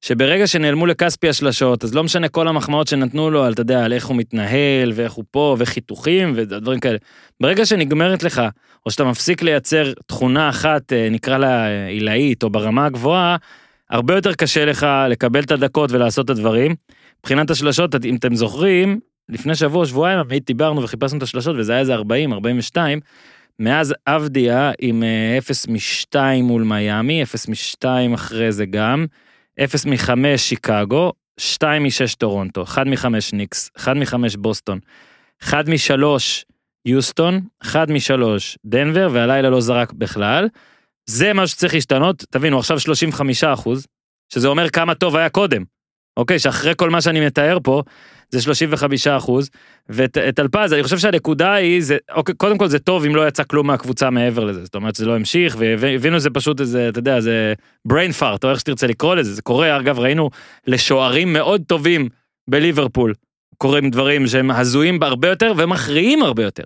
שברגע 0.00 0.46
שנעלמו 0.46 0.86
לכספי 0.86 1.28
השלשות, 1.28 1.84
אז 1.84 1.94
לא 1.94 2.04
משנה 2.04 2.28
כל 2.28 2.48
המחמאות 2.48 2.86
שנתנו 2.86 3.30
לו, 3.30 3.44
על, 3.44 3.52
אתה 3.52 3.60
יודע, 3.60 3.84
על 3.84 3.92
איך 3.92 4.06
הוא 4.06 4.16
מתנהל, 4.16 4.92
ואיך 4.94 5.12
הוא 5.12 5.24
פה, 5.30 5.56
וחיתוכים, 5.58 6.32
ודברים 6.36 6.80
כאלה. 6.80 6.98
ברגע 7.40 7.66
שנגמרת 7.66 8.22
לך, 8.22 8.42
או 8.86 8.90
שאתה 8.90 9.04
מפסיק 9.04 9.42
לייצר 9.42 9.92
תכונה 10.06 10.48
אחת, 10.48 10.92
אה, 10.92 11.08
נקרא 11.10 11.38
לה 11.38 11.66
אה, 11.66 11.86
עילאית, 11.86 12.42
או 12.42 12.50
ברמה 12.50 12.86
הגבוהה, 12.86 13.36
הרבה 13.90 14.14
יותר 14.14 14.34
קשה 14.34 14.64
לך 14.64 14.86
לקבל 15.08 15.42
את 15.42 15.50
הדקות 15.50 15.92
ולעשות 15.92 16.24
את 16.24 16.30
הדברים. 16.30 16.74
מבחינת 17.20 17.50
השלשות, 17.50 18.04
אם 18.04 18.16
אתם 18.16 18.34
זוכרים, 18.34 19.00
לפני 19.28 19.54
שבוע, 19.54 19.86
שבועיים, 19.86 20.18
עמית 20.18 20.46
דיברנו 20.46 20.82
וחיפשנו 20.82 21.18
את 21.18 21.22
השלשות, 21.22 21.56
וזה 21.58 21.72
היה 21.72 21.80
איזה 21.80 21.94
40, 21.94 22.32
42. 22.32 23.00
מאז 23.58 23.94
אבדיה 24.06 24.72
עם 24.80 25.02
אה, 25.02 25.38
0 25.38 25.68
מ-2 25.68 26.16
מול 26.42 26.62
מיאמי, 26.62 27.22
0 27.22 27.48
מ-2 27.48 28.14
אחרי 28.14 28.52
זה 28.52 28.66
גם, 28.66 29.06
0 29.60 29.86
מ-5 29.86 30.36
שיקגו, 30.36 31.12
2 31.38 31.82
מ-6 31.82 32.16
טורונטו, 32.18 32.62
1 32.62 32.86
מ-5 32.86 33.06
ניקס, 33.32 33.70
1 33.76 33.96
מ-5 33.96 34.38
בוסטון, 34.38 34.78
1 35.42 35.68
מ-3 35.68 36.02
יוסטון, 36.86 37.40
1 37.62 37.88
מ-3 37.88 38.22
דנבר, 38.64 39.08
והלילה 39.12 39.50
לא 39.50 39.60
זרק 39.60 39.92
בכלל. 39.92 40.48
זה 41.06 41.32
מה 41.32 41.46
שצריך 41.46 41.74
להשתנות, 41.74 42.24
תבינו, 42.30 42.58
עכשיו 42.58 42.80
35 42.80 43.44
אחוז, 43.44 43.86
שזה 44.32 44.48
אומר 44.48 44.70
כמה 44.70 44.94
טוב 44.94 45.16
היה 45.16 45.28
קודם. 45.28 45.64
אוקיי, 46.16 46.38
שאחרי 46.38 46.72
כל 46.76 46.90
מה 46.90 47.00
שאני 47.00 47.26
מתאר 47.26 47.58
פה, 47.62 47.82
זה 48.30 48.42
35 48.42 49.06
אחוז, 49.06 49.50
וטלפז, 49.88 50.72
אני 50.72 50.82
חושב 50.82 50.98
שהנקודה 50.98 51.52
היא, 51.52 51.82
זה, 51.82 51.96
אוקיי, 52.14 52.34
קודם 52.34 52.58
כל 52.58 52.68
זה 52.68 52.78
טוב 52.78 53.04
אם 53.04 53.16
לא 53.16 53.28
יצא 53.28 53.42
כלום 53.42 53.66
מהקבוצה 53.66 54.10
מעבר 54.10 54.44
לזה, 54.44 54.64
זאת 54.64 54.74
אומרת 54.74 54.94
שזה 54.94 55.06
לא 55.06 55.16
המשיך, 55.16 55.56
והבינו 55.58 56.18
זה 56.18 56.30
פשוט 56.30 56.60
איזה, 56.60 56.88
אתה 56.88 56.98
יודע, 56.98 57.20
זה 57.20 57.54
brain 57.88 58.20
fart, 58.20 58.38
או 58.44 58.50
איך 58.50 58.60
שתרצה 58.60 58.86
לקרוא 58.86 59.14
לזה, 59.14 59.34
זה 59.34 59.42
קורה, 59.42 59.76
אגב, 59.76 59.98
ראינו 59.98 60.30
לשוערים 60.66 61.32
מאוד 61.32 61.62
טובים 61.66 62.08
בליברפול, 62.48 63.14
קורים 63.58 63.90
דברים 63.90 64.26
שהם 64.26 64.50
הזויים 64.50 65.02
הרבה 65.02 65.28
יותר 65.28 65.52
ומכריעים 65.56 66.22
הרבה 66.22 66.42
יותר. 66.42 66.64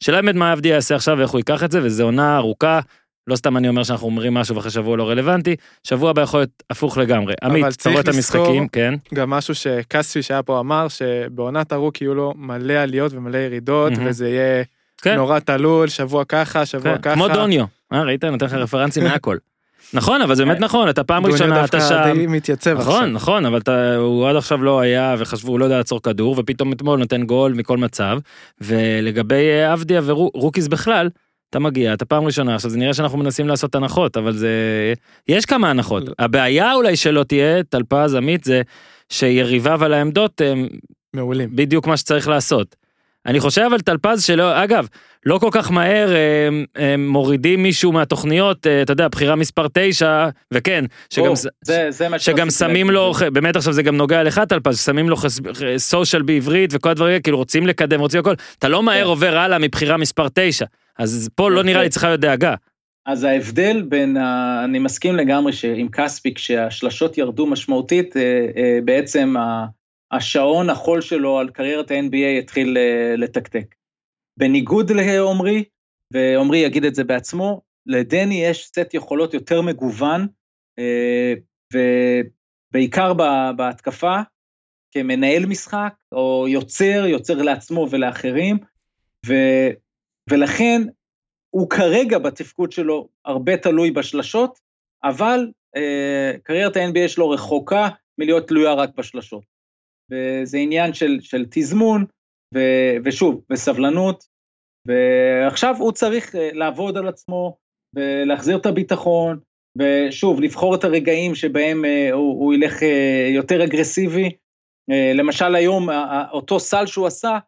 שאלה 0.00 0.22
באמת 0.22 0.34
מה 0.34 0.52
עבדי 0.52 0.68
יעשה 0.68 0.94
עכשיו 0.94 1.18
ואיך 1.18 1.30
הוא 1.30 1.38
ייקח 1.38 1.64
את 1.64 1.70
זה, 1.70 1.80
וזו 1.82 2.04
עונה 2.04 2.36
ארוכה, 2.36 2.80
לא 3.26 3.36
סתם 3.36 3.56
אני 3.56 3.68
אומר 3.68 3.82
שאנחנו 3.82 4.06
אומרים 4.06 4.34
משהו 4.34 4.56
ואחרי 4.56 4.70
שבוע 4.70 4.96
לא 4.96 5.08
רלוונטי, 5.10 5.56
שבוע 5.84 6.10
הבא 6.10 6.22
יכול 6.22 6.40
להיות 6.40 6.50
הפוך 6.70 6.98
לגמרי. 6.98 7.34
עמית, 7.44 7.64
אתה 7.76 7.90
רואה 7.90 8.00
את 8.00 8.08
לזכור- 8.08 8.40
המשחקים, 8.40 8.68
כן? 8.68 8.94
גם 9.14 9.30
משהו 9.30 9.54
שכספי 9.54 10.22
שהיה 10.22 10.42
פה 10.42 10.60
אמר, 10.60 10.86
שבעונת 10.88 11.72
הרוק 11.72 12.00
יהיו 12.02 12.14
לו 12.14 12.34
מלא 12.36 12.72
עליות 12.74 13.12
ומלא 13.12 13.38
ירידות, 13.38 13.92
מהמם. 13.92 14.06
וזה 14.06 14.28
יהיה 14.28 14.64
כן. 15.02 15.16
נורא 15.16 15.38
תלול, 15.38 15.88
שבוע 15.88 16.24
ככה, 16.24 16.66
שבוע 16.66 16.94
כן, 16.96 17.02
ככה. 17.02 17.14
כמו 17.14 17.28
דוניו, 17.28 17.64
אה, 17.92 18.02
ראית? 18.02 18.24
נותן 18.24 18.46
לך 18.46 18.52
רפרנסים 18.54 19.04
מהכל. 19.04 19.36
נכון, 19.94 20.22
אבל 20.22 20.34
זה 20.34 20.44
באמת 20.44 20.60
נכון, 20.60 20.88
אתה 20.88 21.04
פעם 21.04 21.22
דוניו 21.22 21.32
ראשונה, 21.34 21.64
אתה 21.64 21.78
דווקא 21.78 21.88
שם. 21.88 22.12
די 22.14 22.26
מתייצב 22.26 22.76
עכשיו. 22.78 22.92
נכון, 22.92 23.12
נכון, 23.12 23.46
אבל 23.46 23.58
אתה, 23.58 23.96
הוא 23.96 24.28
עד 24.28 24.36
עכשיו 24.36 24.62
לא 24.62 24.80
היה, 24.80 25.14
וחשבו, 25.18 25.50
הוא 25.52 25.60
לא 25.60 25.64
יודע 25.64 25.76
לעצור 25.78 26.02
כדור, 26.02 26.34
ופתאום 26.38 26.72
אתמול 26.72 26.98
נותן 26.98 27.22
גול 27.22 27.52
מכל 27.54 27.78
מצב. 27.78 28.18
ולגבי 28.60 29.34
אה, 29.50 29.72
עבדיה 29.72 30.00
ורוקיס 30.04 30.68
בכלל, 30.68 31.08
אתה 31.50 31.58
מגיע, 31.58 31.94
אתה 31.94 32.04
פעם 32.04 32.24
ראשונה, 32.24 32.54
עכשיו 32.54 32.70
זה 32.70 32.78
נראה 32.78 32.94
שאנחנו 32.94 33.18
מנסים 33.18 33.48
לעשות 33.48 33.74
הנחות, 33.74 34.16
אבל 34.16 34.32
זה... 34.32 34.48
יש 35.28 35.44
כמה 35.46 35.70
הנחות. 35.70 36.08
לא. 36.08 36.14
הבעיה 36.18 36.74
אולי 36.74 36.96
שלא 36.96 37.24
תהיה, 37.24 37.62
טלפז, 37.62 38.14
עמית, 38.14 38.44
זה 38.44 38.62
שיריביו 39.08 39.84
על 39.84 39.94
העמדות 39.94 40.40
הם 40.40 40.68
מעולים. 41.14 41.48
בדיוק 41.52 41.86
מה 41.86 41.96
שצריך 41.96 42.28
לעשות. 42.28 42.76
אני 43.26 43.40
חושב 43.40 43.62
אבל 43.62 43.80
טלפז 43.80 44.24
שלא, 44.24 44.64
אגב, 44.64 44.86
לא 45.26 45.38
כל 45.38 45.48
כך 45.52 45.70
מהר 45.70 46.08
הם, 46.48 46.64
הם 46.76 47.08
מורידים 47.08 47.62
מישהו 47.62 47.92
מהתוכניות, 47.92 48.66
אה, 48.66 48.82
אתה 48.82 48.92
יודע, 48.92 49.08
בחירה 49.08 49.36
מספר 49.36 49.66
9, 49.72 50.28
וכן, 50.52 50.84
שגם, 51.10 51.26
או, 51.26 51.36
ס- 51.36 51.46
זה, 51.64 51.86
זה 51.90 52.06
שגם 52.18 52.50
שמים. 52.50 52.90
לו, 52.90 53.12
באמת 53.32 53.56
עכשיו 53.56 53.72
זה 53.72 53.82
גם 53.82 53.96
נוגע 53.96 54.22
לך 54.22 54.40
טלפז, 54.48 54.80
שמים 54.84 55.08
לו 55.08 55.16
סושיאל 55.76 56.22
בעברית 56.22 56.70
וכל 56.74 56.88
הדברים 56.88 57.22
כאילו 57.22 57.36
רוצים 57.36 57.66
לקדם, 57.66 58.00
רוצים 58.00 58.20
הכל, 58.20 58.34
אתה 58.58 58.68
לא 58.68 58.82
מהר 58.82 59.02
כן. 59.02 59.06
עובר 59.08 59.38
הלאה 59.38 59.58
מבחירה 59.58 59.96
מספר 59.96 60.26
9, 60.34 60.64
אז 60.98 61.30
פה 61.34 61.50
לא. 61.50 61.62
נראה 61.62 61.82
לי 61.82 61.88
צריכה 61.88 62.08
להיות 62.08 62.20
דאגה. 62.20 62.54
אז 63.06 63.24
ההבדל 63.24 63.82
בין, 63.82 64.16
ה... 64.16 64.60
אני 64.64 64.78
מסכים 64.78 65.16
לגמרי 65.16 65.52
שעם 65.52 65.88
כספי, 65.88 66.34
כשהשלשות 66.34 67.18
ירדו 67.18 67.46
משמעותית, 67.46 68.16
אה, 68.16 68.46
אה, 68.56 68.78
בעצם 68.84 69.34
השעון 70.10 70.70
החול 70.70 71.00
שלו 71.00 71.38
על 71.38 71.50
קריירת 71.50 71.90
ה-NBA 71.90 72.38
התחיל 72.42 72.76
אה, 72.78 73.14
לתקתק. 73.16 73.74
בניגוד 74.36 74.92
לעומרי, 74.92 75.64
ועומרי 76.10 76.58
יגיד 76.58 76.84
את 76.84 76.94
זה 76.94 77.04
בעצמו, 77.04 77.60
לדני 77.86 78.44
יש 78.44 78.66
סט 78.66 78.94
יכולות 78.94 79.34
יותר 79.34 79.62
מגוון, 79.62 80.26
ובעיקר 82.72 83.12
בהתקפה, 83.56 84.16
כמנהל 84.92 85.46
משחק, 85.46 85.94
או 86.12 86.46
יוצר, 86.48 87.06
יוצר 87.06 87.42
לעצמו 87.42 87.86
ולאחרים, 87.90 88.58
ו... 89.26 89.34
ולכן 90.30 90.82
הוא 91.50 91.70
כרגע 91.70 92.18
בתפקוד 92.18 92.72
שלו 92.72 93.08
הרבה 93.24 93.56
תלוי 93.56 93.90
בשלשות, 93.90 94.58
אבל 95.04 95.50
אה, 95.76 96.32
קריירת 96.42 96.76
ה-NBA 96.76 97.08
שלו 97.08 97.30
רחוקה 97.30 97.88
מלהיות 98.18 98.48
תלויה 98.48 98.74
רק 98.74 98.90
בשלשות. 98.96 99.44
וזה 100.10 100.58
עניין 100.58 100.94
של, 100.94 101.18
של 101.20 101.46
תזמון, 101.50 102.04
ו, 102.54 102.58
ושוב, 103.04 103.44
וסבלנות, 103.50 104.24
ועכשיו 104.86 105.74
הוא 105.78 105.92
צריך 105.92 106.36
אה, 106.36 106.50
לעבוד 106.52 106.96
על 106.96 107.08
עצמו, 107.08 107.56
ולהחזיר 107.96 108.56
את 108.56 108.66
הביטחון, 108.66 109.38
ושוב, 109.78 110.40
לבחור 110.40 110.74
את 110.74 110.84
הרגעים 110.84 111.34
שבהם 111.34 111.84
אה, 111.84 112.12
הוא, 112.12 112.44
הוא 112.44 112.54
ילך 112.54 112.82
אה, 112.82 113.28
יותר 113.34 113.64
אגרסיבי. 113.64 114.36
למשל 115.14 115.54
היום, 115.54 115.88
אותו 116.32 116.60
סל 116.60 116.86
שהוא 116.86 117.06
עשה, 117.06 117.38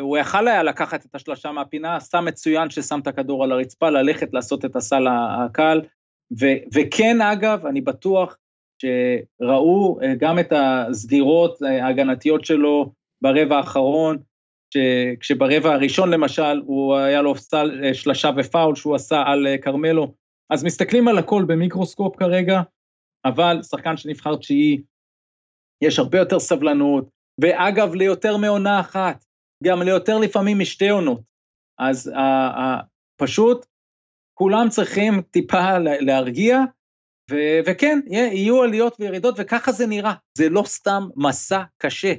הוא 0.00 0.18
יכל 0.18 0.48
היה 0.48 0.62
לקחת 0.62 1.06
את 1.06 1.14
השלושה 1.14 1.52
מהפינה, 1.52 1.96
עשה 1.96 2.20
מצוין 2.20 2.70
ששם 2.70 3.00
את 3.00 3.06
הכדור 3.06 3.44
על 3.44 3.52
הרצפה, 3.52 3.90
ללכת 3.90 4.32
לעשות 4.32 4.64
את 4.64 4.76
הסל 4.76 5.06
הקל, 5.10 5.80
ו- 6.40 6.58
וכן, 6.74 7.20
אגב, 7.20 7.66
אני 7.66 7.80
בטוח 7.80 8.36
שראו 8.82 10.00
אה, 10.02 10.14
גם 10.18 10.38
את 10.38 10.52
הסגירות 10.56 11.62
אה, 11.62 11.84
ההגנתיות 11.84 12.44
שלו 12.44 12.92
ברבע 13.22 13.56
האחרון, 13.56 14.18
כשברבע 15.20 15.74
הראשון 15.74 16.10
למשל, 16.10 16.62
הוא 16.66 16.96
היה 16.96 17.22
לו 17.22 17.36
סל 17.36 17.80
אה, 17.84 17.94
שלשה 17.94 18.30
ופאול 18.36 18.76
שהוא 18.76 18.94
עשה 18.94 19.22
על 19.26 19.46
כרמלו, 19.62 20.14
אז 20.50 20.64
מסתכלים 20.64 21.08
על 21.08 21.18
הכל 21.18 21.44
במיקרוסקופ 21.46 22.16
כרגע, 22.16 22.60
אבל 23.24 23.62
שחקן 23.62 23.96
שנבחר 23.96 24.36
תשיעי, 24.36 24.82
יש 25.84 25.98
הרבה 25.98 26.18
יותר 26.18 26.38
סבלנות, 26.38 27.08
ואגב, 27.40 27.94
ליותר 27.94 28.36
מעונה 28.36 28.80
אחת, 28.80 29.24
גם 29.64 29.82
ליותר 29.82 30.18
לפעמים 30.18 30.58
משתי 30.58 30.88
עונות. 30.88 31.20
אז 31.78 32.12
פשוט 33.20 33.66
כולם 34.34 34.68
צריכים 34.68 35.22
טיפה 35.30 35.78
לה- 35.78 36.00
להרגיע, 36.00 36.58
ו, 37.30 37.34
וכן, 37.66 37.98
יהיו 38.10 38.62
עליות 38.62 38.96
וירידות, 39.00 39.34
וככה 39.38 39.72
זה 39.72 39.86
נראה. 39.86 40.14
זה 40.38 40.48
לא 40.48 40.62
סתם 40.66 41.02
מסע 41.16 41.62
קשה. 41.78 42.14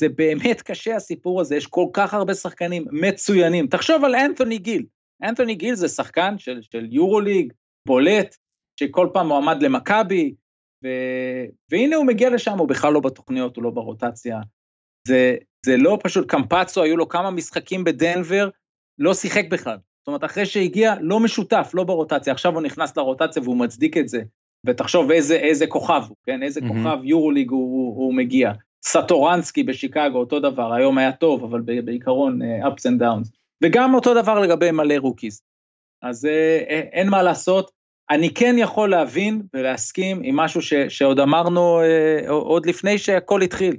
זה 0.00 0.08
באמת 0.08 0.62
קשה 0.62 0.96
הסיפור 0.96 1.40
הזה, 1.40 1.56
יש 1.56 1.66
כל 1.66 1.86
כך 1.92 2.14
הרבה 2.14 2.34
שחקנים 2.34 2.84
מצוינים. 2.92 3.66
תחשוב 3.66 4.04
על 4.04 4.14
אנתוני 4.14 4.58
גיל. 4.58 4.86
אנתוני 5.22 5.54
גיל 5.54 5.74
זה 5.74 5.88
שחקן 5.88 6.38
של, 6.38 6.62
של 6.62 6.86
יורוליג, 6.90 7.52
בולט, 7.86 8.36
שכל 8.80 9.08
פעם 9.12 9.28
מועמד 9.28 9.62
למכבי. 9.62 10.34
והנה 11.70 11.96
הוא 11.96 12.06
מגיע 12.06 12.30
לשם, 12.30 12.58
הוא 12.58 12.68
בכלל 12.68 12.92
לא 12.92 13.00
בתוכניות, 13.00 13.56
הוא 13.56 13.64
לא 13.64 13.70
ברוטציה. 13.70 14.40
זה, 15.08 15.36
זה 15.66 15.76
לא 15.76 15.98
פשוט, 16.02 16.28
קמפצו, 16.28 16.82
היו 16.82 16.96
לו 16.96 17.08
כמה 17.08 17.30
משחקים 17.30 17.84
בדנבר, 17.84 18.48
לא 18.98 19.14
שיחק 19.14 19.44
בכלל. 19.50 19.76
זאת 19.98 20.06
אומרת, 20.06 20.24
אחרי 20.24 20.46
שהגיע, 20.46 20.94
לא 21.00 21.20
משותף, 21.20 21.70
לא 21.74 21.84
ברוטציה, 21.84 22.32
עכשיו 22.32 22.54
הוא 22.54 22.62
נכנס 22.62 22.96
לרוטציה 22.96 23.42
והוא 23.42 23.56
מצדיק 23.56 23.96
את 23.96 24.08
זה. 24.08 24.22
ותחשוב 24.66 25.10
איזה, 25.10 25.34
איזה 25.34 25.66
כוכב 25.66 26.02
הוא, 26.08 26.16
כן? 26.26 26.42
איזה 26.42 26.60
mm-hmm. 26.60 26.68
כוכב 26.68 26.98
יורוליג 27.04 27.50
הוא, 27.50 27.60
הוא, 27.60 27.96
הוא 27.96 28.14
מגיע. 28.14 28.52
סטורנסקי 28.86 29.62
בשיקגו, 29.62 30.18
אותו 30.18 30.40
דבר, 30.40 30.72
היום 30.72 30.98
היה 30.98 31.12
טוב, 31.12 31.44
אבל 31.44 31.60
בעיקרון 31.60 32.40
uh, 32.42 32.66
ups 32.66 32.82
and 32.90 33.02
downs. 33.02 33.30
וגם 33.64 33.94
אותו 33.94 34.14
דבר 34.14 34.40
לגבי 34.40 34.70
מלא 34.70 34.94
רוקיז. 34.98 35.42
אז 36.02 36.24
uh, 36.24 36.28
אין 36.68 37.08
מה 37.08 37.22
לעשות. 37.22 37.70
אני 38.10 38.34
כן 38.34 38.54
יכול 38.58 38.90
להבין 38.90 39.42
ולהסכים 39.54 40.20
עם 40.22 40.36
משהו 40.36 40.62
ש, 40.62 40.74
שעוד 40.74 41.20
אמרנו 41.20 41.80
uh, 41.80 42.30
עוד 42.30 42.66
לפני 42.66 42.98
שהכל 42.98 43.42
התחיל, 43.42 43.76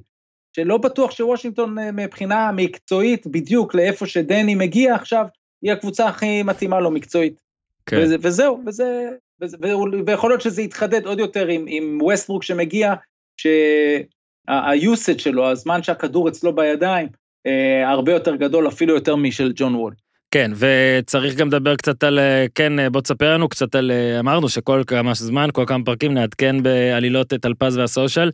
שלא 0.56 0.78
בטוח 0.78 1.12
שוושינגטון 1.12 1.78
uh, 1.78 1.82
מבחינה 1.94 2.52
מקצועית, 2.52 3.28
בדיוק 3.28 3.76
לאיפה 3.76 4.06
שדני 4.06 4.56
מגיע 4.56 4.96
עכשיו, 4.96 5.26
היא 5.62 5.72
הקבוצה 5.72 6.08
הכי 6.08 6.44
מתאימה 6.44 6.80
לו 6.80 6.92
מקצועית. 6.92 7.42
כן. 7.86 7.98
וזה, 8.02 8.16
וזהו, 8.22 8.62
וזה, 8.68 9.10
וזה, 9.42 9.58
ויכול 10.06 10.30
להיות 10.30 10.42
שזה 10.42 10.62
יתחדד 10.62 11.06
עוד 11.06 11.20
יותר 11.20 11.48
עם, 11.48 11.66
עם 11.68 12.00
ווסטברוק 12.02 12.44
שמגיע, 12.44 12.94
שה-usage 13.38 15.20
שלו, 15.20 15.52
הזמן 15.52 15.84
שהכדור 15.84 16.30
אצלו 16.30 16.56
בידיים, 16.56 17.08
אה, 17.48 17.90
הרבה 17.90 18.12
יותר 18.12 18.36
גדול 18.36 18.68
אפילו 18.68 18.96
יותר 18.96 19.16
משל 19.16 19.52
ג'ון 19.56 19.76
וול. 19.76 19.94
כן, 20.32 20.52
וצריך 20.56 21.36
גם 21.36 21.48
לדבר 21.48 21.76
קצת 21.76 22.04
על, 22.04 22.20
אה, 22.20 22.46
כן, 22.56 22.92
בוא 22.92 23.02
תספר 23.02 23.34
לנו 23.34 23.50
קצת 23.50 23.76
על, 23.76 23.92
אה, 23.92 24.20
אמרנו 24.20 24.50
שכל 24.50 24.84
כמה 24.88 25.14
זמן, 25.14 25.50
כל 25.54 25.64
כמה 25.68 25.86
פרקים 25.86 26.14
נעדכן 26.14 26.64
בעלילות 26.64 27.28
טלפז 27.28 27.78
והסושיאל, 27.78 28.32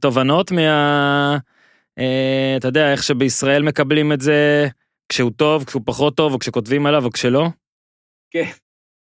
תובנות 0.00 0.50
מה... 0.50 1.38
אתה 2.56 2.68
יודע, 2.68 2.92
איך 2.92 3.02
שבישראל 3.02 3.62
מקבלים 3.62 4.12
את 4.12 4.20
זה, 4.20 4.68
כשהוא 5.08 5.30
טוב, 5.36 5.64
כשהוא 5.64 5.82
פחות 5.84 6.16
טוב, 6.16 6.32
או 6.32 6.38
כשכותבים 6.38 6.86
עליו, 6.86 7.04
או 7.04 7.10
כשלא? 7.10 7.46
כן. 8.30 8.50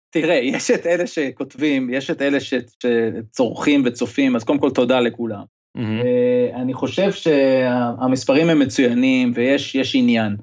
תראה, 0.10 0.36
יש 0.36 0.72
את 0.72 0.86
אלה 0.86 1.08
שכותבים, 1.08 1.90
יש 1.94 2.12
את 2.12 2.22
אלה 2.22 2.40
ש, 2.40 2.54
שצורכים 2.84 3.84
וצופים, 3.86 4.36
אז 4.36 4.44
קודם 4.44 4.60
כל 4.60 4.72
תודה 4.72 5.00
לכולם. 5.00 5.44
Mm-hmm. 5.78 6.56
אני 6.56 6.74
חושב 6.74 7.12
שהמספרים 7.12 8.50
הם 8.50 8.60
מצוינים 8.60 9.32
ויש 9.36 9.96
עניין. 9.96 10.36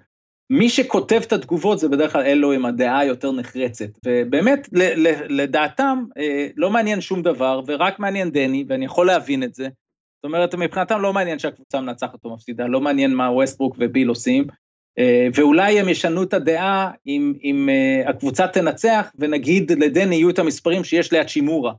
מי 0.50 0.68
שכותב 0.68 1.20
את 1.26 1.32
התגובות 1.32 1.78
זה 1.78 1.88
בדרך 1.88 2.12
כלל 2.12 2.22
אלו 2.22 2.52
עם 2.52 2.66
הדעה 2.66 2.98
היותר 2.98 3.32
נחרצת, 3.32 3.90
ובאמת 4.06 4.68
לדעתם 5.28 6.04
אה, 6.18 6.46
לא 6.56 6.70
מעניין 6.70 7.00
שום 7.00 7.22
דבר 7.22 7.60
ורק 7.66 7.98
מעניין 7.98 8.30
דני, 8.30 8.64
ואני 8.68 8.84
יכול 8.84 9.06
להבין 9.06 9.42
את 9.42 9.54
זה. 9.54 9.68
זאת 10.18 10.24
אומרת, 10.24 10.54
מבחינתם 10.54 11.00
לא 11.00 11.12
מעניין 11.12 11.38
שהקבוצה 11.38 11.80
מנצחת 11.80 12.24
או 12.24 12.34
מפסידה, 12.34 12.66
לא 12.66 12.80
מעניין 12.80 13.14
מה 13.14 13.32
ווסטברוק 13.32 13.76
וביל 13.78 14.08
עושים, 14.08 14.44
אה, 14.98 15.28
ואולי 15.34 15.80
הם 15.80 15.88
ישנו 15.88 16.22
את 16.22 16.34
הדעה 16.34 16.90
אם, 17.06 17.34
אם 17.42 17.68
אה, 17.68 18.10
הקבוצה 18.10 18.48
תנצח, 18.48 19.12
ונגיד 19.18 19.72
לדני 19.72 20.14
יהיו 20.14 20.30
את 20.30 20.38
המספרים 20.38 20.84
שיש 20.84 21.12
ליד 21.12 21.28
שימורה, 21.28 21.72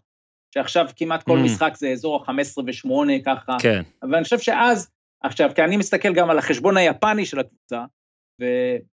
שעכשיו 0.53 0.85
כמעט 0.95 1.23
כל 1.23 1.37
mm. 1.37 1.41
משחק 1.41 1.73
זה 1.77 1.89
אזור 1.89 2.23
ה-15 2.27 2.59
ו-8 2.65 2.91
ככה, 3.25 3.57
כן. 3.59 3.81
אבל 4.03 4.15
אני 4.15 4.23
חושב 4.23 4.39
שאז, 4.39 4.89
עכשיו, 5.23 5.51
כי 5.55 5.63
אני 5.63 5.77
מסתכל 5.77 6.13
גם 6.13 6.29
על 6.29 6.37
החשבון 6.37 6.77
היפני 6.77 7.25
של 7.25 7.39
הקבוצה, 7.39 7.83
ו... 8.41 8.45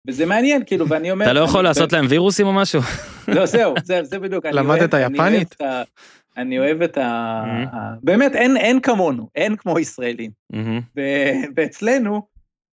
וזה 0.07 0.25
מעניין, 0.25 0.63
כאילו, 0.65 0.89
ואני 0.89 1.11
אומר... 1.11 1.25
אתה 1.25 1.33
לא 1.33 1.39
יכול 1.39 1.63
לעשות 1.63 1.93
להם 1.93 2.05
וירוסים 2.09 2.47
או 2.47 2.53
משהו? 2.53 2.81
לא, 3.27 3.45
זהו, 3.45 3.73
זה, 3.83 4.03
זה 4.03 4.19
בדיוק. 4.19 4.45
למדת 4.45 4.93
יפנית? 4.93 5.55
אני 6.37 6.59
אוהב 6.59 6.81
את 6.81 6.97
ה... 6.97 7.43
Mm-hmm. 7.45 7.77
באמת, 8.03 8.35
אין, 8.35 8.57
אין 8.57 8.79
כמונו, 8.79 9.29
אין 9.35 9.55
כמו 9.55 9.79
ישראלים. 9.79 10.31
Mm-hmm. 10.53 10.99
ואצלנו, 11.55 12.21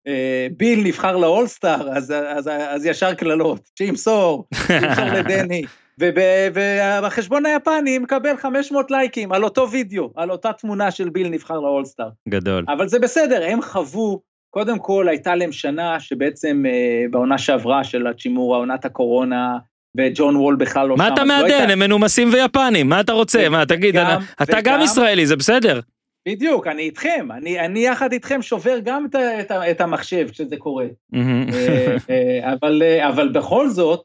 אה, 0.06 0.46
ביל 0.56 0.82
נבחר 0.84 1.16
לאולסטאר, 1.16 1.88
אז, 1.96 2.10
אז, 2.10 2.48
אז 2.48 2.86
ישר 2.86 3.14
קללות, 3.14 3.60
שימסור, 3.78 4.44
שימסור 4.66 5.04
לדני, 5.18 5.62
ובחשבון 6.00 7.46
היפני 7.46 7.98
מקבל 7.98 8.36
500 8.36 8.90
לייקים 8.90 9.32
על 9.32 9.44
אותו 9.44 9.70
וידאו, 9.70 10.10
על 10.16 10.30
אותה 10.30 10.52
תמונה 10.52 10.90
של 10.90 11.08
ביל 11.08 11.28
נבחר 11.28 11.60
לאולסטאר. 11.60 12.08
גדול. 12.28 12.64
אבל 12.68 12.88
זה 12.88 12.98
בסדר, 12.98 13.44
הם 13.46 13.62
חוו, 13.62 14.20
קודם 14.50 14.78
כל 14.78 15.08
הייתה 15.08 15.34
להם 15.34 15.52
שנה 15.52 16.00
שבעצם 16.00 16.62
אה, 16.66 17.04
בעונה 17.10 17.38
שעברה 17.38 17.84
של 17.84 18.06
הצ'ימורה, 18.06 18.58
עונת 18.58 18.84
הקורונה, 18.84 19.58
וג'ון 19.96 20.36
וול 20.36 20.56
בכלל 20.56 20.88
לא 20.88 20.96
מה 20.96 21.04
שם. 21.04 21.08
מה 21.08 21.14
אתה 21.14 21.24
לא 21.24 21.28
מעדן, 21.28 21.70
הם 21.70 21.78
מנומסים 21.78 22.28
ויפנים, 22.32 22.88
מה 22.88 23.00
אתה 23.00 23.12
רוצה? 23.12 23.48
מה, 23.48 23.66
תגיד, 23.66 23.96
אתה 24.42 24.60
גם 24.64 24.80
ישראלי, 24.80 25.26
זה 25.26 25.36
בסדר. 25.36 25.80
בדיוק, 26.28 26.66
אני 26.66 26.82
איתכם, 26.82 27.28
אני, 27.32 27.60
אני 27.60 27.86
יחד 27.86 28.12
איתכם 28.12 28.42
שובר 28.42 28.78
גם 28.84 29.06
את, 29.06 29.14
את, 29.14 29.52
את 29.70 29.80
המחשב 29.80 30.28
כשזה 30.30 30.56
קורה. 30.56 30.86
אה, 31.14 31.96
אה, 32.10 32.52
אבל, 32.52 32.82
אה, 32.82 33.08
אבל 33.08 33.28
בכל 33.28 33.68
זאת, 33.68 34.04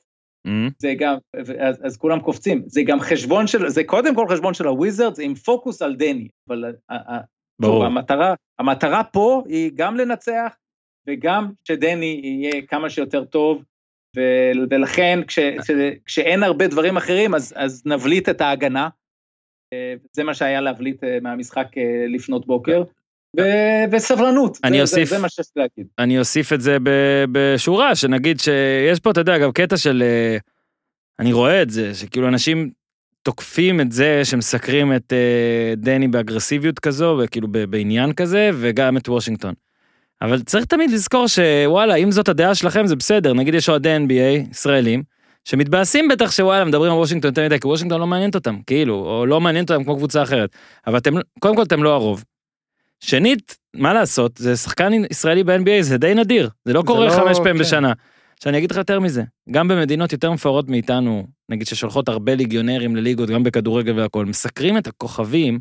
זה 0.77 0.93
גם, 0.97 1.17
אז, 1.59 1.81
אז 1.83 1.97
כולם 1.97 2.19
קופצים, 2.19 2.63
זה 2.65 2.81
גם 2.83 2.99
חשבון 2.99 3.47
של, 3.47 3.69
זה 3.69 3.83
קודם 3.83 4.15
כל 4.15 4.25
חשבון 4.29 4.53
של 4.53 4.67
הוויזרדס 4.67 5.19
עם 5.19 5.35
פוקוס 5.35 5.81
על 5.81 5.95
דני, 5.95 6.27
אבל 6.49 6.65
ברור. 7.61 7.85
המטרה, 7.85 8.33
המטרה 8.59 9.03
פה 9.03 9.43
היא 9.47 9.71
גם 9.75 9.97
לנצח 9.97 10.55
וגם 11.07 11.51
שדני 11.63 12.21
יהיה 12.23 12.61
כמה 12.61 12.89
שיותר 12.89 13.25
טוב, 13.25 13.63
ולכן 14.69 15.19
כש, 15.27 15.39
כש, 15.39 15.71
כשאין 16.05 16.43
הרבה 16.43 16.67
דברים 16.67 16.97
אחרים 16.97 17.35
אז, 17.35 17.53
אז 17.55 17.83
נבליט 17.85 18.29
את 18.29 18.41
ההגנה. 18.41 18.89
זה 20.13 20.23
מה 20.23 20.33
שהיה 20.33 20.61
להבליט 20.61 21.03
אה, 21.03 21.17
מהמשחק 21.21 21.67
אה, 21.77 22.05
לפנות 22.07 22.47
בוקר. 22.47 22.83
וסבלנות, 23.91 24.57
אני 24.63 24.77
זה, 24.77 24.81
אוסיף, 24.81 25.09
זה, 25.09 25.15
זה 25.15 25.21
מה 25.21 25.29
שיש 25.29 25.47
להגיד. 25.55 25.87
אני 25.99 26.19
אוסיף 26.19 26.53
את 26.53 26.61
זה 26.61 26.77
בשורה, 27.31 27.95
שנגיד 27.95 28.39
שיש 28.39 28.99
פה, 28.99 29.11
אתה 29.11 29.21
יודע, 29.21 29.37
גם 29.37 29.51
קטע 29.51 29.77
של, 29.77 30.03
אה, 30.05 30.37
אני 31.19 31.33
רואה 31.33 31.61
את 31.61 31.69
זה, 31.69 31.95
שכאילו 31.95 32.27
אנשים 32.27 32.71
תוקפים 33.23 33.81
את 33.81 33.91
זה 33.91 34.21
שמסקרים 34.25 34.95
את 34.95 35.13
דני 35.77 36.07
באגרסיביות 36.07 36.79
כזו, 36.79 37.19
וכאילו 37.23 37.47
בעניין 37.47 38.13
כזה, 38.13 38.49
וגם 38.53 38.97
את 38.97 39.09
וושינגטון. 39.09 39.53
אבל 40.21 40.41
צריך 40.41 40.65
תמיד 40.65 40.91
לזכור 40.91 41.25
שוואלה, 41.27 41.95
אם 41.95 42.11
זאת 42.11 42.29
הדעה 42.29 42.55
שלכם 42.55 42.87
זה 42.87 42.95
בסדר, 42.95 43.33
נגיד 43.33 43.53
יש 43.53 43.69
אוהדי 43.69 43.97
NBA, 43.97 44.51
ישראלים, 44.51 45.03
שמתבאסים 45.45 46.07
בטח 46.07 46.31
שוואלה 46.31 46.65
מדברים 46.65 46.91
על 46.91 46.97
וושינגטון 46.97 47.29
יותר 47.29 47.45
מדי 47.45 47.59
כי 47.59 47.67
וושינגטון 47.67 47.99
לא 48.01 48.07
מעניינת 48.07 48.35
אותם 48.35 48.57
כאילו 48.67 48.95
או 48.95 49.25
לא 49.25 49.41
מעניינת 49.41 49.71
אותם 49.71 49.83
כמו 49.83 49.97
קבוצה 49.97 50.23
אחרת 50.23 50.49
אבל 50.87 50.97
אתם 50.97 51.13
קודם 51.39 51.55
כל 51.55 51.63
אתם 51.63 51.83
לא 51.83 51.93
הרוב. 51.93 52.23
שנית 52.99 53.57
מה 53.73 53.93
לעשות 53.93 54.37
זה 54.37 54.57
שחקן 54.57 54.91
ישראלי 55.11 55.43
ב-NBA 55.43 55.81
זה 55.81 55.97
די 55.97 56.13
נדיר 56.13 56.49
זה 56.65 56.73
לא 56.73 56.81
זה 56.81 56.87
קורה 56.87 57.05
לא, 57.05 57.11
חמש 57.11 57.37
פעמים 57.37 57.53
כן. 57.53 57.59
בשנה. 57.59 57.93
שאני 58.43 58.57
אגיד 58.57 58.71
לך 58.71 58.77
יותר 58.77 58.99
מזה 58.99 59.23
גם 59.51 59.67
במדינות 59.67 60.11
יותר 60.11 60.31
מפוארות 60.31 60.69
מאיתנו 60.69 61.27
נגיד 61.49 61.67
ששולחות 61.67 62.09
הרבה 62.09 62.35
ליגיונרים 62.35 62.95
לליגות 62.95 63.29
גם 63.29 63.43
בכדורגל 63.43 63.99
והכל 63.99 64.25
מסקרים 64.25 64.77
את 64.77 64.87
הכוכבים 64.87 65.59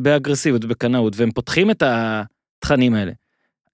באגרסיביות 0.00 0.64
ובקנאות 0.64 1.16
והם 1.16 1.30
פותחים 1.30 1.70
את 1.70 1.82
התכנים 1.82 2.94
האלה. 2.94 3.12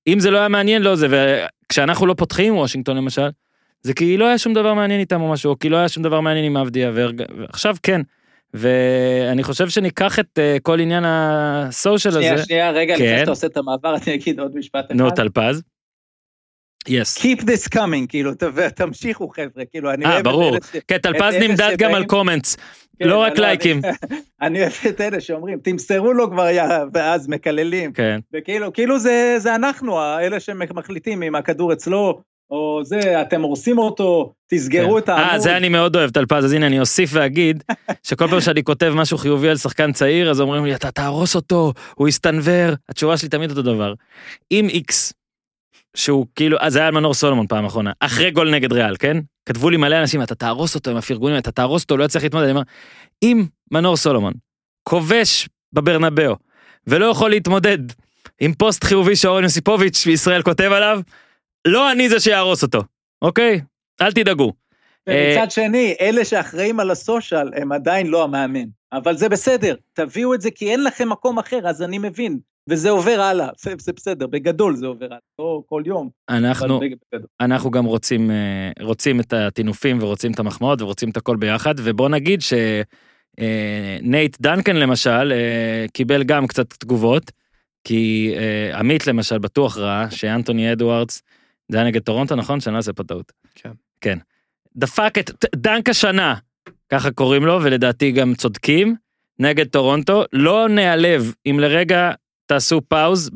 אם 0.06 0.20
זה 0.20 0.30
לא 0.30 0.38
היה 0.38 0.48
מעניין 0.48 0.82
לא 0.82 0.96
זה 0.96 1.06
וכשאנחנו 1.10 2.06
לא 2.06 2.14
פותחים 2.14 2.56
וושינגטון 2.56 2.96
למשל 2.96 3.28
זה 3.84 3.94
כי 3.94 4.16
לא 4.16 4.26
היה 4.26 4.38
שום 4.38 4.54
דבר 4.54 4.74
מעניין 4.74 5.00
איתם 5.00 5.20
או 5.20 5.30
משהו, 5.30 5.50
או 5.50 5.58
כי 5.58 5.68
לא 5.68 5.76
היה 5.76 5.88
שום 5.88 6.02
דבר 6.02 6.20
מעניין 6.20 6.44
עם 6.44 6.56
עבדיה, 6.56 6.90
ועכשיו 6.94 7.76
כן. 7.82 8.00
ואני 8.54 9.42
חושב 9.42 9.68
שניקח 9.68 10.18
את 10.18 10.38
uh, 10.38 10.60
כל 10.62 10.80
עניין 10.80 11.04
הסושיאל 11.06 12.14
הזה. 12.14 12.22
שנייה, 12.22 12.44
שנייה, 12.44 12.70
רגע, 12.70 12.96
כן. 12.96 13.04
לפני 13.04 13.18
שאתה 13.18 13.30
עושה 13.30 13.46
את 13.46 13.56
המעבר, 13.56 13.94
אני 13.94 14.14
אגיד 14.14 14.40
עוד 14.40 14.56
משפט 14.56 14.86
אחד. 14.86 14.96
נו, 14.96 15.10
טלפז. 15.10 15.62
Yes. 16.88 17.18
Keep 17.18 17.40
this 17.40 17.68
coming, 17.74 18.06
כאילו, 18.08 18.30
תמשיכו 18.74 19.28
חבר'ה, 19.28 19.64
כאילו, 19.70 19.90
אני 19.92 20.04
אוהב 20.04 20.28
את 20.28 20.34
אלה 20.34 20.58
ש... 20.72 20.76
כן, 20.88 20.98
טלפז 20.98 21.34
נמדד 21.34 21.74
גם 21.78 21.94
על 21.94 22.04
קומנטס, 22.04 22.56
כן, 22.98 23.08
לא 23.08 23.18
רק 23.18 23.38
לייקים. 23.38 23.80
אני 24.42 24.60
אוהב 24.60 24.72
את 24.88 25.00
אלה 25.00 25.20
שאומרים, 25.20 25.58
תמסרו 25.58 26.12
לו 26.12 26.30
כבר, 26.30 26.48
ואז 26.94 27.28
מקללים. 27.28 27.92
כן. 27.92 28.20
וכאילו, 28.34 28.72
כאילו 28.72 28.98
זה 29.38 29.54
אנחנו, 29.54 30.00
אלה 30.00 30.40
שמחליטים 30.40 31.22
אם 31.22 31.34
הכדור 31.34 31.72
אצלו, 31.72 32.20
או 32.50 32.80
זה, 32.84 33.20
אתם 33.22 33.42
הורסים 33.42 33.78
אותו, 33.78 34.32
תסגרו 34.50 34.92
כן. 34.92 34.98
את 34.98 35.08
העמוד. 35.08 35.32
אה, 35.32 35.38
זה 35.38 35.56
אני 35.56 35.68
מאוד 35.68 35.96
אוהב, 35.96 36.10
טלפז, 36.10 36.44
אז 36.44 36.52
הנה 36.52 36.66
אני 36.66 36.80
אוסיף 36.80 37.10
ואגיד, 37.12 37.64
שכל 38.08 38.28
פעם 38.28 38.40
שאני 38.40 38.64
כותב 38.64 38.92
משהו 38.96 39.18
חיובי 39.18 39.48
על 39.48 39.56
שחקן 39.56 39.92
צעיר, 39.92 40.30
אז 40.30 40.40
אומרים 40.40 40.64
לי, 40.64 40.74
אתה 40.74 40.90
תהרוס 40.90 41.34
אותו, 41.34 41.72
הוא 41.94 42.08
יסתנוור, 42.08 42.74
התשובה 42.88 43.16
שלי 43.16 43.28
תמיד 43.28 43.50
אותו 43.50 43.62
דבר. 43.62 43.94
אם 44.50 44.68
איקס, 44.68 45.12
שהוא 45.94 46.26
כאילו, 46.34 46.56
אז 46.60 46.72
זה 46.72 46.80
היה 46.80 46.90
מנור 46.90 47.14
סולומון 47.14 47.46
פעם 47.46 47.64
אחרונה, 47.64 47.92
אחרי 48.00 48.30
גול 48.30 48.50
נגד 48.50 48.72
ריאל, 48.72 48.96
כן? 48.96 49.16
כתבו 49.46 49.70
לי 49.70 49.76
מלא 49.76 50.00
אנשים, 50.00 50.22
אתה 50.22 50.34
תהרוס 50.34 50.74
אותו 50.74 50.90
עם 50.90 50.96
הפרגונים, 50.96 51.38
אתה 51.38 51.52
תהרוס 51.52 51.82
אותו, 51.82 51.96
לא 51.96 52.04
יצליח 52.04 52.24
להתמודד, 52.24 52.44
אני 52.44 52.52
אומר, 52.52 52.62
אם 53.22 53.44
מנור 53.70 53.96
סולומון 53.96 54.32
כובש 54.82 55.48
בברנבאו, 55.72 56.36
ולא 56.86 57.06
יכול 57.06 57.30
להתמודד 57.30 57.78
עם 58.40 58.54
פוסט 58.54 58.84
חיובי 58.84 59.16
שאורן 59.16 59.42
יוסיפוביץ' 59.42 60.06
בישראל 60.06 60.42
כותב 60.42 60.70
עליו, 60.72 61.00
לא 61.66 61.92
אני 61.92 62.08
זה 62.08 62.20
שיהרוס 62.20 62.62
אותו, 62.62 62.82
אוקיי? 63.22 63.60
אל 64.02 64.12
תדאגו. 64.12 64.52
אה, 65.08 65.34
ומצד 65.36 65.50
שני, 65.50 65.94
אלה 66.00 66.24
שאחראים 66.24 66.80
על 66.80 66.90
הסושיאל 66.90 67.50
הם 67.56 67.72
עדיין 67.72 68.06
לא 68.06 68.24
המאמן. 68.24 68.64
אבל 68.92 69.16
זה 69.16 69.28
בסדר, 69.28 69.74
תביאו 69.92 70.34
את 70.34 70.40
זה 70.40 70.50
כי 70.50 70.70
אין 70.70 70.84
לכם 70.84 71.08
מקום 71.08 71.38
אחר, 71.38 71.68
אז 71.68 71.82
אני 71.82 71.98
מבין. 71.98 72.38
וזה 72.70 72.90
עובר 72.90 73.20
הלאה, 73.20 73.48
זה, 73.58 73.74
זה 73.78 73.92
בסדר, 73.92 74.26
בגדול 74.26 74.76
זה 74.76 74.86
עובר 74.86 75.06
הלאה, 75.06 75.18
לא 75.38 75.62
כל 75.66 75.82
יום. 75.86 76.08
אנחנו. 76.28 76.80
אנחנו 77.40 77.70
גם 77.70 77.84
רוצים, 77.84 78.30
אה, 78.30 78.70
רוצים 78.80 79.20
את 79.20 79.32
הטינופים 79.32 79.98
ורוצים 80.00 80.32
את 80.32 80.38
המחמאות 80.38 80.82
ורוצים 80.82 81.10
את 81.10 81.16
הכל 81.16 81.36
ביחד, 81.36 81.74
ובוא 81.78 82.08
נגיד 82.08 82.40
שנייט 84.00 84.36
דנקן 84.40 84.76
למשל 84.76 85.32
אה, 85.32 85.86
קיבל 85.92 86.24
גם 86.24 86.46
קצת 86.46 86.72
תגובות, 86.72 87.30
כי 87.84 88.34
אה, 88.36 88.78
עמית 88.78 89.06
למשל 89.06 89.38
בטוח 89.38 89.78
ראה 89.78 90.10
שאנטוני 90.10 90.72
אדוארדס, 90.72 91.22
זה 91.68 91.76
היה 91.76 91.86
נגד 91.86 92.02
טורונטו 92.02 92.36
נכון? 92.36 92.58
לא 92.72 92.76
אעשה 92.76 92.92
פה 92.92 93.04
טעות. 93.04 93.32
כן. 93.54 93.70
כן. 94.00 94.18
דפק 94.76 95.14
את 95.18 95.44
דנק 95.56 95.88
השנה, 95.88 96.34
ככה 96.88 97.10
קוראים 97.10 97.46
לו, 97.46 97.58
ולדעתי 97.62 98.12
גם 98.12 98.34
צודקים, 98.34 98.94
נגד 99.38 99.68
טורונטו. 99.68 100.24
לא 100.32 100.68
ניעלב 100.68 101.34
אם 101.46 101.60
לרגע 101.60 102.12
תעשו 102.54 102.80
פאוז 102.88 103.30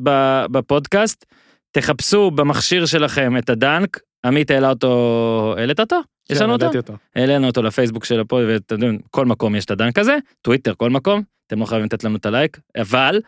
בפודקאסט, 0.51 1.25
תחפשו 1.71 2.31
במכשיר 2.31 2.85
שלכם 2.85 3.37
את 3.37 3.49
הדנק, 3.49 3.99
עמית 4.25 4.51
העלה 4.51 4.69
אותו, 4.69 5.55
העלית 5.57 5.79
אותו? 5.79 5.99
יש 6.29 6.37
כן, 6.37 6.43
לנו 6.43 6.53
אותו? 6.53 6.77
אותו. 6.77 6.93
העלינו 7.15 7.47
אותו 7.47 7.61
לפייסבוק 7.61 8.05
של 8.05 8.19
הפוד, 8.19 8.43
ואתם 8.47 8.75
יודעים, 8.75 8.99
כל 9.11 9.25
מקום 9.25 9.55
יש 9.55 9.65
את 9.65 9.71
הדנק 9.71 9.99
הזה, 9.99 10.17
טוויטר, 10.41 10.73
כל 10.77 10.89
מקום, 10.89 11.21
אתם 11.47 11.59
לא 11.59 11.65
חייבים 11.65 11.85
לתת 11.85 12.03
לנו 12.03 12.15
את 12.15 12.25
הלייק, 12.25 12.59
אבל 12.77 13.21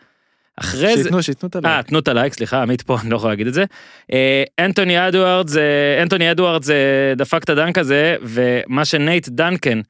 אחרי 0.56 0.96
זה... 0.96 1.02
שייתנו, 1.02 1.22
שייתנו 1.22 1.48
את 1.48 1.56
אה, 1.56 1.60
הלייק. 1.70 1.86
תנו 1.86 1.98
את 1.98 2.08
הלייק, 2.08 2.32
סליחה, 2.32 2.62
עמית 2.62 2.82
פה, 2.82 2.96
אני 3.02 3.10
לא 3.10 3.16
יכול 3.16 3.30
להגיד 3.30 3.46
את 3.46 3.54
זה. 3.54 3.64
אה, 4.12 4.44
אנטוני 4.60 5.08
אדוארדס, 5.08 5.56
אה, 5.56 6.02
אנטוני 6.02 6.30
אדוארדס 6.30 6.70
אה, 6.70 7.14
דפק 7.16 7.44
את 7.44 7.50
הדנק 7.50 7.78
הזה, 7.78 8.16
ומה 8.22 8.84
שנייט 8.84 9.28
דנקן, 9.28 9.80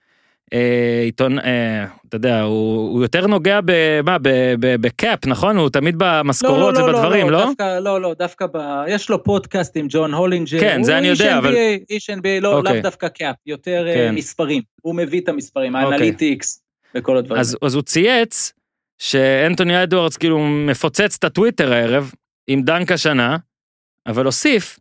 אה, 0.53 1.03
עיתון, 1.05 1.39
אה, 1.39 1.85
אתה 2.09 2.17
יודע, 2.17 2.41
הוא, 2.43 2.91
הוא 2.93 3.03
יותר 3.03 3.27
נוגע 3.27 3.61
ב... 3.65 4.01
מה, 4.05 4.19
ב- 4.19 4.55
ב- 4.61 4.77
ב 4.81 4.90
cap, 4.90 5.27
נכון? 5.27 5.57
הוא 5.57 5.69
תמיד 5.69 5.95
במשכורות 5.99 6.77
ובדברים, 6.77 7.31
לא? 7.31 7.45
דווקא, 7.45 7.79
לא, 7.79 8.01
לא, 8.01 8.15
דווקא 8.19 8.47
ב... 8.55 8.59
יש 8.89 9.11
לו 9.11 9.23
פודקאסט 9.25 9.77
עם 9.77 9.87
ג'ון 9.91 10.15
הולינג'ר. 10.15 10.61
כן, 10.61 10.83
זה 10.83 10.99
אני 10.99 11.09
יודע, 11.09 11.35
NBA, 11.35 11.39
אבל- 11.39 11.55
איש 11.91 12.11
NBA, 12.11 12.41
לא, 12.41 12.59
אוקיי. 12.59 12.75
לאו 12.75 12.83
דווקא 12.83 13.09
cap, 13.09 13.37
יותר 13.47 13.85
אה, 13.89 13.95
כן. 13.95 14.15
מספרים. 14.15 14.63
הוא 14.83 14.95
מביא 14.95 15.21
את 15.21 15.29
המספרים, 15.29 15.77
אוקיי. 15.77 15.93
ה 15.93 16.00
analytics 16.00 16.63
וכל 16.95 17.17
הדברים. 17.17 17.41
אז, 17.41 17.57
אז 17.63 17.75
הוא 17.75 17.83
צייץ 17.83 18.53
שאנטוני 18.99 19.83
אדוארדס 19.83 20.17
כאילו 20.17 20.39
מפוצץ 20.39 21.17
את 21.19 21.25
הטוויטר 21.25 21.73
הערב 21.73 22.13
עם 22.47 22.63
דנק 22.63 22.93
השנה, 22.93 23.37
אבל 24.07 24.25
הוסיף 24.25 24.79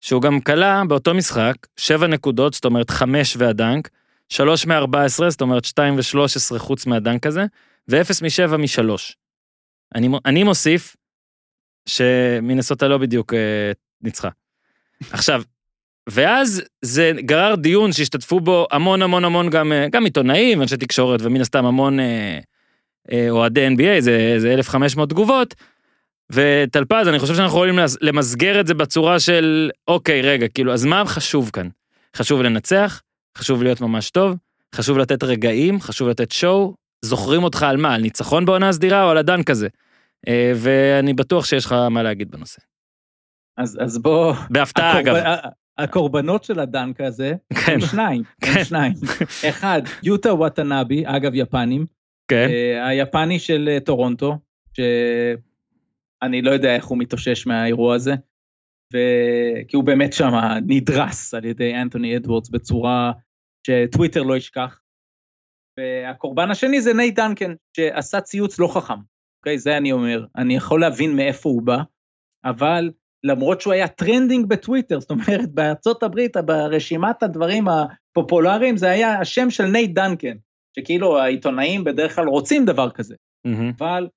שהוא 0.00 0.22
גם 0.22 0.40
כלה 0.40 0.82
באותו 0.88 1.14
משחק 1.14 1.54
7 1.76 2.06
נקודות, 2.06 2.54
זאת 2.54 2.64
אומרת 2.64 2.90
5 2.90 3.36
והדנק, 3.38 3.88
3 4.28 4.66
מ-14, 4.66 5.28
זאת 5.28 5.40
אומרת 5.40 5.64
2 5.64 5.96
ו-13 5.96 6.58
חוץ 6.58 6.86
מהדנק 6.86 7.26
הזה, 7.26 7.44
ו-0 7.88 8.22
מ-7 8.22 8.56
מ-3. 8.56 8.90
אני, 9.94 10.08
אני 10.26 10.42
מוסיף 10.44 10.96
שמינסוטה 11.88 12.88
לא 12.88 12.98
בדיוק 12.98 13.34
אה, 13.34 13.72
ניצחה. 14.02 14.28
עכשיו, 15.10 15.42
ואז 16.08 16.62
זה 16.82 17.12
גרר 17.18 17.54
דיון 17.54 17.92
שהשתתפו 17.92 18.40
בו 18.40 18.66
המון 18.70 19.02
המון 19.02 19.24
המון 19.24 19.50
גם, 19.50 19.72
אה, 19.72 19.86
גם 19.92 20.04
עיתונאים, 20.04 20.62
אנשי 20.62 20.76
תקשורת, 20.76 21.20
ומן 21.22 21.40
הסתם 21.40 21.64
המון 21.64 22.00
אה, 22.00 22.38
אה, 23.12 23.46
NBA, 23.48 24.00
זה, 24.00 24.34
זה 24.38 24.54
1,500 24.54 25.10
תגובות. 25.10 25.54
וטלפז, 26.32 27.08
אני 27.08 27.18
חושב 27.18 27.34
שאנחנו 27.34 27.56
יכולים 27.56 27.78
למס- 27.78 27.96
למסגר 28.00 28.60
את 28.60 28.66
זה 28.66 28.74
בצורה 28.74 29.20
של, 29.20 29.70
אוקיי, 29.88 30.22
רגע, 30.22 30.48
כאילו, 30.48 30.72
אז 30.72 30.84
מה 30.84 31.02
חשוב 31.06 31.50
כאן? 31.52 31.68
חשוב 32.16 32.42
לנצח, 32.42 33.02
חשוב 33.38 33.62
להיות 33.62 33.80
ממש 33.80 34.10
טוב, 34.10 34.36
חשוב 34.74 34.98
לתת 34.98 35.22
רגעים, 35.24 35.80
חשוב 35.80 36.08
לתת 36.08 36.32
שואו, 36.32 36.74
זוכרים 37.04 37.44
אותך 37.44 37.62
על 37.62 37.76
מה? 37.76 37.94
על 37.94 38.00
ניצחון 38.00 38.44
בעונה 38.44 38.68
הסדירה 38.68 39.04
או 39.04 39.08
על 39.10 39.18
הדנק 39.18 39.50
הזה? 39.50 39.68
אה, 40.28 40.52
ואני 40.56 41.14
בטוח 41.14 41.44
שיש 41.44 41.64
לך 41.66 41.72
מה 41.90 42.02
להגיד 42.02 42.30
בנושא. 42.30 42.60
אז, 43.56 43.78
אז 43.80 43.98
בוא... 43.98 44.34
בהפתעה, 44.50 45.00
אגב. 45.00 45.14
הקורבן- 45.14 45.26
ה- 45.26 45.48
הקורבנות 45.82 46.44
של 46.44 46.60
הדנק 46.60 47.00
הזה, 47.00 47.34
כן, 47.66 47.72
הם 47.72 47.80
שניים, 47.80 48.22
כן. 48.40 48.52
הם 48.58 48.64
שניים. 48.64 48.92
אחד, 49.48 49.82
יוטה 50.02 50.34
וואטנאבי, 50.34 51.02
אגב 51.06 51.34
יפנים, 51.34 51.86
כן. 52.28 52.46
אה, 52.48 52.86
היפני 52.88 53.38
של 53.38 53.68
אה, 53.72 53.80
טורונטו, 53.80 54.38
שאני 54.76 56.42
לא 56.42 56.50
יודע 56.50 56.74
איך 56.76 56.84
הוא 56.84 56.98
מתאושש 56.98 57.46
מהאירוע 57.46 57.94
הזה, 57.94 58.14
ו... 58.94 58.98
כי 59.68 59.76
הוא 59.76 59.84
באמת 59.84 60.12
שם 60.12 60.32
נדרס 60.66 61.34
על 61.34 61.44
ידי 61.44 61.74
אנטוני 61.74 62.16
אדוורדס 62.16 62.48
בצורה 62.48 63.12
שטוויטר 63.66 64.22
לא 64.22 64.36
ישכח. 64.36 64.80
והקורבן 65.78 66.50
השני 66.50 66.80
זה 66.80 66.94
נייט 66.94 67.14
דנקן, 67.14 67.54
שעשה 67.76 68.20
ציוץ 68.20 68.58
לא 68.58 68.68
חכם, 68.68 68.98
אוקיי? 69.40 69.58
זה 69.58 69.76
אני 69.76 69.92
אומר. 69.92 70.26
אני 70.36 70.56
יכול 70.56 70.80
להבין 70.80 71.16
מאיפה 71.16 71.48
הוא 71.48 71.62
בא, 71.62 71.78
אבל 72.44 72.90
למרות 73.24 73.60
שהוא 73.60 73.72
היה 73.72 73.88
trending 73.88 74.46
בטוויטר, 74.46 75.00
זאת 75.00 75.10
אומרת, 75.10 75.52
בארצות 75.54 76.02
הברית, 76.02 76.36
ברשימת 76.36 77.22
הדברים 77.22 77.64
הפופולריים, 77.68 78.76
זה 78.76 78.90
היה 78.90 79.20
השם 79.20 79.50
של 79.50 79.66
נייט 79.66 79.90
דנקן, 79.90 80.36
שכאילו 80.78 81.18
העיתונאים 81.18 81.84
בדרך 81.84 82.14
כלל 82.14 82.26
רוצים 82.26 82.64
דבר 82.64 82.90
כזה. 82.90 83.14
מהמם. 83.44 83.72
אבל 83.78 84.08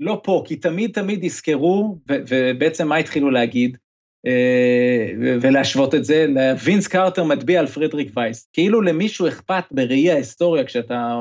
לא 0.00 0.20
פה, 0.24 0.42
כי 0.46 0.56
תמיד 0.56 0.92
תמיד 0.92 1.24
יזכרו, 1.24 1.98
ובעצם 2.08 2.88
מה 2.88 2.96
התחילו 2.96 3.30
להגיד, 3.30 3.78
אה, 4.26 5.12
ולהשוות 5.40 5.94
את 5.94 6.04
זה, 6.04 6.26
וינס 6.64 6.88
קרטר 6.88 7.24
מטביע 7.24 7.60
על 7.60 7.66
פרדריק 7.66 8.12
וייס. 8.16 8.50
כאילו 8.52 8.82
למישהו 8.82 9.28
אכפת 9.28 9.64
בראי 9.70 10.10
ההיסטוריה, 10.10 10.64
כשאתה 10.64 11.14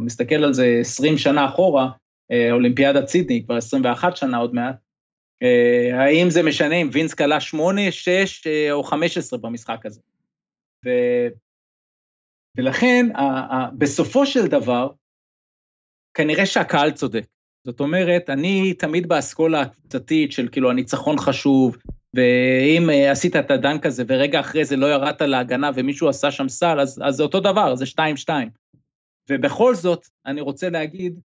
מסתכל 0.00 0.44
על 0.44 0.54
זה 0.54 0.78
20 0.80 1.18
שנה 1.18 1.46
אחורה, 1.46 1.88
אה, 2.30 2.52
אולימפיאדת 2.52 3.08
סידני, 3.08 3.44
כבר 3.44 3.56
21 3.56 4.16
שנה 4.16 4.36
עוד 4.36 4.54
מעט, 4.54 4.76
אה, 5.42 6.04
האם 6.04 6.30
זה 6.30 6.42
משנה 6.42 6.74
אם 6.74 6.88
וינס 6.92 7.14
כלה 7.14 7.40
8, 7.40 7.90
6 7.90 8.46
אה, 8.46 8.72
או 8.72 8.84
15 8.84 9.38
במשחק 9.38 9.86
הזה. 9.86 10.00
ו... 10.84 10.90
ולכן, 12.58 13.06
בסופו 13.78 14.26
של 14.26 14.46
דבר, 14.46 14.88
כנראה 16.14 16.46
שהקהל 16.46 16.90
צודק. 16.90 17.24
זאת 17.66 17.80
אומרת, 17.80 18.30
אני 18.30 18.74
תמיד 18.74 19.08
באסכולה 19.08 19.60
הקבוצתית 19.60 20.32
של 20.32 20.48
כאילו 20.52 20.70
הניצחון 20.70 21.18
חשוב, 21.18 21.76
ואם 22.14 22.90
אה, 22.90 23.10
עשית 23.10 23.36
את 23.36 23.50
הדנק 23.50 23.86
הזה 23.86 24.04
ורגע 24.08 24.40
אחרי 24.40 24.64
זה 24.64 24.76
לא 24.76 24.86
ירדת 24.86 25.22
להגנה 25.22 25.70
ומישהו 25.74 26.08
עשה 26.08 26.30
שם 26.30 26.48
סל, 26.48 26.80
אז, 26.80 27.00
אז 27.04 27.14
זה 27.14 27.22
אותו 27.22 27.40
דבר, 27.40 27.74
זה 27.74 27.84
2-2. 28.26 28.30
ובכל 29.30 29.74
זאת, 29.74 30.06
אני 30.26 30.40
רוצה 30.40 30.70
להגיד 30.70 31.20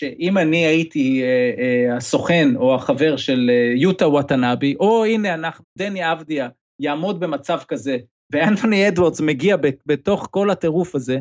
שאם 0.00 0.38
אני 0.38 0.66
הייתי 0.66 1.22
אה, 1.22 1.52
אה, 1.58 1.96
הסוכן 1.96 2.56
או 2.56 2.74
החבר 2.74 3.16
של 3.16 3.50
אה, 3.50 3.72
יוטה 3.76 4.08
וואטנאבי, 4.08 4.74
או 4.80 5.04
הנה 5.04 5.34
אנחנו, 5.34 5.64
דני 5.78 6.12
אבדיה 6.12 6.48
יעמוד 6.80 7.20
במצב 7.20 7.58
כזה, 7.68 7.96
ואנתוני 8.32 8.88
אדוורדס 8.88 9.20
מגיע 9.20 9.56
בתוך 9.86 10.28
כל 10.30 10.50
הטירוף 10.50 10.94
הזה, 10.94 11.18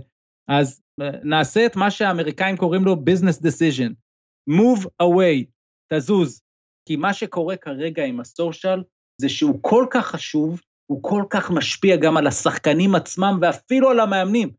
אז 0.47 0.82
נעשה 1.23 1.65
את 1.65 1.75
מה 1.75 1.91
שהאמריקאים 1.91 2.58
קוראים 2.58 2.86
לו 2.86 2.93
business 2.95 3.41
decision. 3.41 4.04
Move 4.49 4.86
away, 5.01 5.45
תזוז. 5.93 6.41
כי 6.88 6.95
מה 6.95 7.13
שקורה 7.13 7.58
כרגע 7.58 8.05
עם 8.05 8.19
ה 8.19 8.27
social, 8.27 8.83
זה 9.21 9.29
שהוא 9.29 9.60
כל 9.62 9.86
כך 9.91 10.08
חשוב, 10.08 10.62
הוא 10.91 11.03
כל 11.03 11.23
כך 11.29 11.51
משפיע 11.51 11.95
גם 11.95 12.17
על 12.17 12.27
השחקנים 12.27 12.95
עצמם 12.95 13.39
ואפילו 13.41 13.89
על 13.89 13.99
המאמנים, 13.99 14.49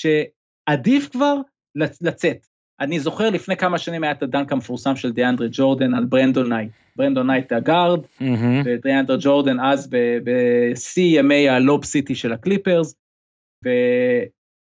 שעדיף 0.00 1.08
כבר 1.12 1.36
לצ- 1.78 1.98
לצאת. 2.00 2.46
אני 2.80 3.00
זוכר 3.00 3.30
לפני 3.30 3.56
כמה 3.56 3.78
שנים 3.78 4.04
היה 4.04 4.12
את 4.12 4.22
הדנק 4.22 4.52
המפורסם 4.52 4.96
של 4.96 5.12
דיאנדרי 5.12 5.48
ג'ורדן 5.52 5.94
על 5.94 6.04
ברנדון 6.04 6.52
נייט. 6.52 6.70
ברנדון 6.96 7.26
נייט 7.30 7.52
הגארד, 7.52 8.00
מהמם. 8.20 8.62
ודיאנדרי 8.64 9.16
ג'ורדן 9.20 9.60
אז 9.60 9.90
בשיא 10.24 11.18
ימי 11.20 11.48
ה 11.48 11.57
Lob 11.57 11.84
City 11.84 12.14
של 12.14 12.32
הקליפרס. 12.32 12.94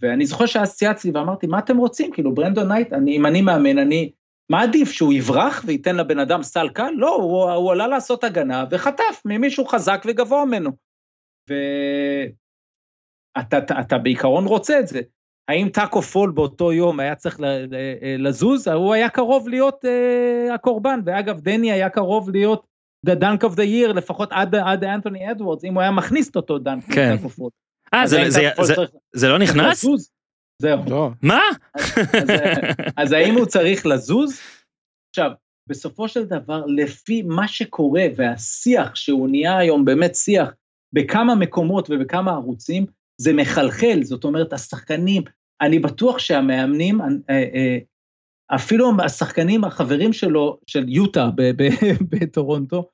ואני 0.01 0.25
זוכר 0.25 0.45
שאז 0.45 0.75
צייצתי 0.75 1.11
ואמרתי, 1.11 1.47
מה 1.47 1.59
אתם 1.59 1.77
רוצים? 1.77 2.11
כאילו, 2.11 2.33
ברנדון 2.33 2.71
נייט, 2.71 2.93
אני, 2.93 3.17
אם 3.17 3.25
אני 3.25 3.41
מאמן, 3.41 3.77
אני... 3.77 4.11
מה 4.51 4.61
עדיף, 4.61 4.91
שהוא 4.91 5.13
יברח 5.13 5.63
וייתן 5.65 5.95
לבן 5.95 6.19
אדם 6.19 6.43
סל 6.43 6.69
קל? 6.69 6.91
לא, 6.95 7.15
הוא, 7.15 7.51
הוא 7.51 7.71
עלה 7.71 7.87
לעשות 7.87 8.23
הגנה 8.23 8.65
וחטף 8.71 9.21
ממישהו 9.25 9.65
חזק 9.65 10.03
וגבוה 10.07 10.45
ממנו. 10.45 10.71
ואתה 11.49 12.27
אתה, 13.57 13.79
אתה 13.79 13.97
בעיקרון 13.97 14.45
רוצה 14.45 14.79
את 14.79 14.87
זה. 14.87 15.01
האם 15.49 15.69
טאקו 15.69 16.01
פול 16.01 16.31
באותו 16.31 16.73
יום 16.73 16.99
היה 16.99 17.15
צריך 17.15 17.39
ל- 17.39 17.65
לזוז? 18.17 18.67
הוא 18.67 18.93
היה 18.93 19.09
קרוב 19.09 19.49
להיות 19.49 19.85
uh, 19.85 20.53
הקורבן, 20.53 20.99
ואגב, 21.05 21.39
דני 21.39 21.71
היה 21.71 21.89
קרוב 21.89 22.29
להיות 22.29 22.67
the 23.07 23.11
dunk 23.11 23.43
of 23.43 23.55
the 23.55 23.63
year, 23.63 23.93
לפחות 23.93 24.31
עד, 24.31 24.55
עד 24.55 24.83
אנטוני 24.83 25.31
אדוורדס, 25.31 25.63
אם 25.63 25.73
הוא 25.73 25.81
היה 25.81 25.91
מכניס 25.91 26.29
את 26.29 26.35
אותו 26.35 26.59
דנק. 26.59 26.83
כן. 26.93 27.15
אה, 27.93 28.07
זה- 28.07 29.27
לא 29.27 29.37
נכנס? 29.39 29.85
זהו. 30.61 30.79
לא, 30.89 31.09
מה? 31.21 31.41
אז, 31.75 32.29
אז 32.97 33.11
האם 33.11 33.35
הוא 33.35 33.45
צריך 33.45 33.85
לזוז? 33.85 34.39
עכשיו, 35.09 35.31
בסופו 35.69 36.07
של 36.07 36.23
דבר, 36.25 36.65
לפי 36.65 37.21
מה 37.21 37.47
שקורה 37.47 38.03
והשיח 38.15 38.95
שהוא 38.95 39.29
נהיה 39.29 39.57
היום 39.57 39.85
באמת 39.85 40.15
שיח 40.15 40.49
בכמה 40.93 41.35
מקומות 41.35 41.89
ובכמה 41.89 42.31
ערוצים, 42.31 42.85
זה 43.21 43.33
מחלחל, 43.33 43.99
זאת 44.03 44.23
אומרת, 44.23 44.53
השחקנים, 44.53 45.23
אני 45.61 45.79
בטוח 45.79 46.19
שהמאמנים, 46.19 47.01
אה, 47.01 47.07
אה, 47.29 47.77
אפילו 48.55 48.91
השחקנים, 49.05 49.63
החברים 49.63 50.13
שלו, 50.13 50.59
של 50.67 50.89
יוטה 50.89 51.29
ב- 51.35 51.41
ב- 51.63 51.69
בטורונטו, 52.09 52.89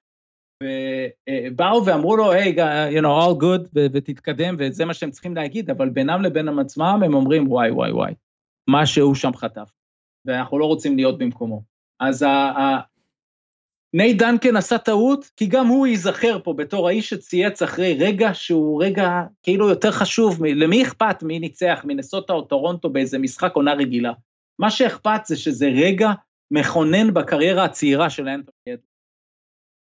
ובאו 0.64 1.86
ואמרו 1.86 2.16
לו, 2.16 2.32
היי, 2.32 2.56
you 2.98 3.02
know, 3.02 3.06
all 3.06 3.42
good, 3.42 3.70
ותתקדם, 3.74 4.56
וזה 4.60 4.86
מה 4.86 4.94
שהם 4.94 5.12
צריכים 5.12 5.36
להגיד, 5.36 5.70
אבל 5.70 5.90
בינם 5.90 6.22
לבין 6.22 6.60
עצמם 6.60 7.02
הם 7.06 7.14
אומרים, 7.14 7.52
וואי, 7.52 7.72
וואי, 7.72 7.92
וואי, 7.92 8.14
מה 8.68 8.86
שהוא 8.86 9.16
שם 9.16 9.34
חטף, 9.36 9.70
ואנחנו 10.26 10.60
לא 10.60 10.66
רוצים 10.66 10.96
להיות 10.96 11.18
במקומו. 11.18 11.62
אז 12.00 12.26
נייט 13.94 14.18
דנקן 14.18 14.56
עשה 14.56 14.78
טעות, 14.78 15.32
כי 15.38 15.46
גם 15.46 15.68
הוא 15.68 15.88
ייזכר 15.88 16.40
פה 16.44 16.54
בתור 16.54 16.88
האיש 16.88 17.10
שצייץ 17.10 17.62
אחרי 17.62 17.98
רגע 18.00 18.30
שהוא 18.34 18.84
רגע 18.84 19.10
כאילו 19.44 19.70
יותר 19.70 19.92
חשוב, 19.92 20.46
למי 20.46 20.84
אכפת 20.84 21.24
מי 21.24 21.40
ניצח, 21.40 21.82
מנסוטה 21.84 22.34
או 22.34 22.42
טורונטו 22.42 22.90
באיזה 22.90 23.20
משחק 23.20 23.56
עונה 23.56 23.74
רגילה. 23.74 24.12
מה 24.60 24.72
שאכפת 24.72 25.26
זה 25.26 25.38
שזה 25.38 25.68
רגע 25.68 26.10
מכונן 26.52 27.14
בקריירה 27.14 27.64
הצעירה 27.64 28.10
של 28.10 28.28
אנטוני 28.28 28.54
אדוארדס. 28.68 28.95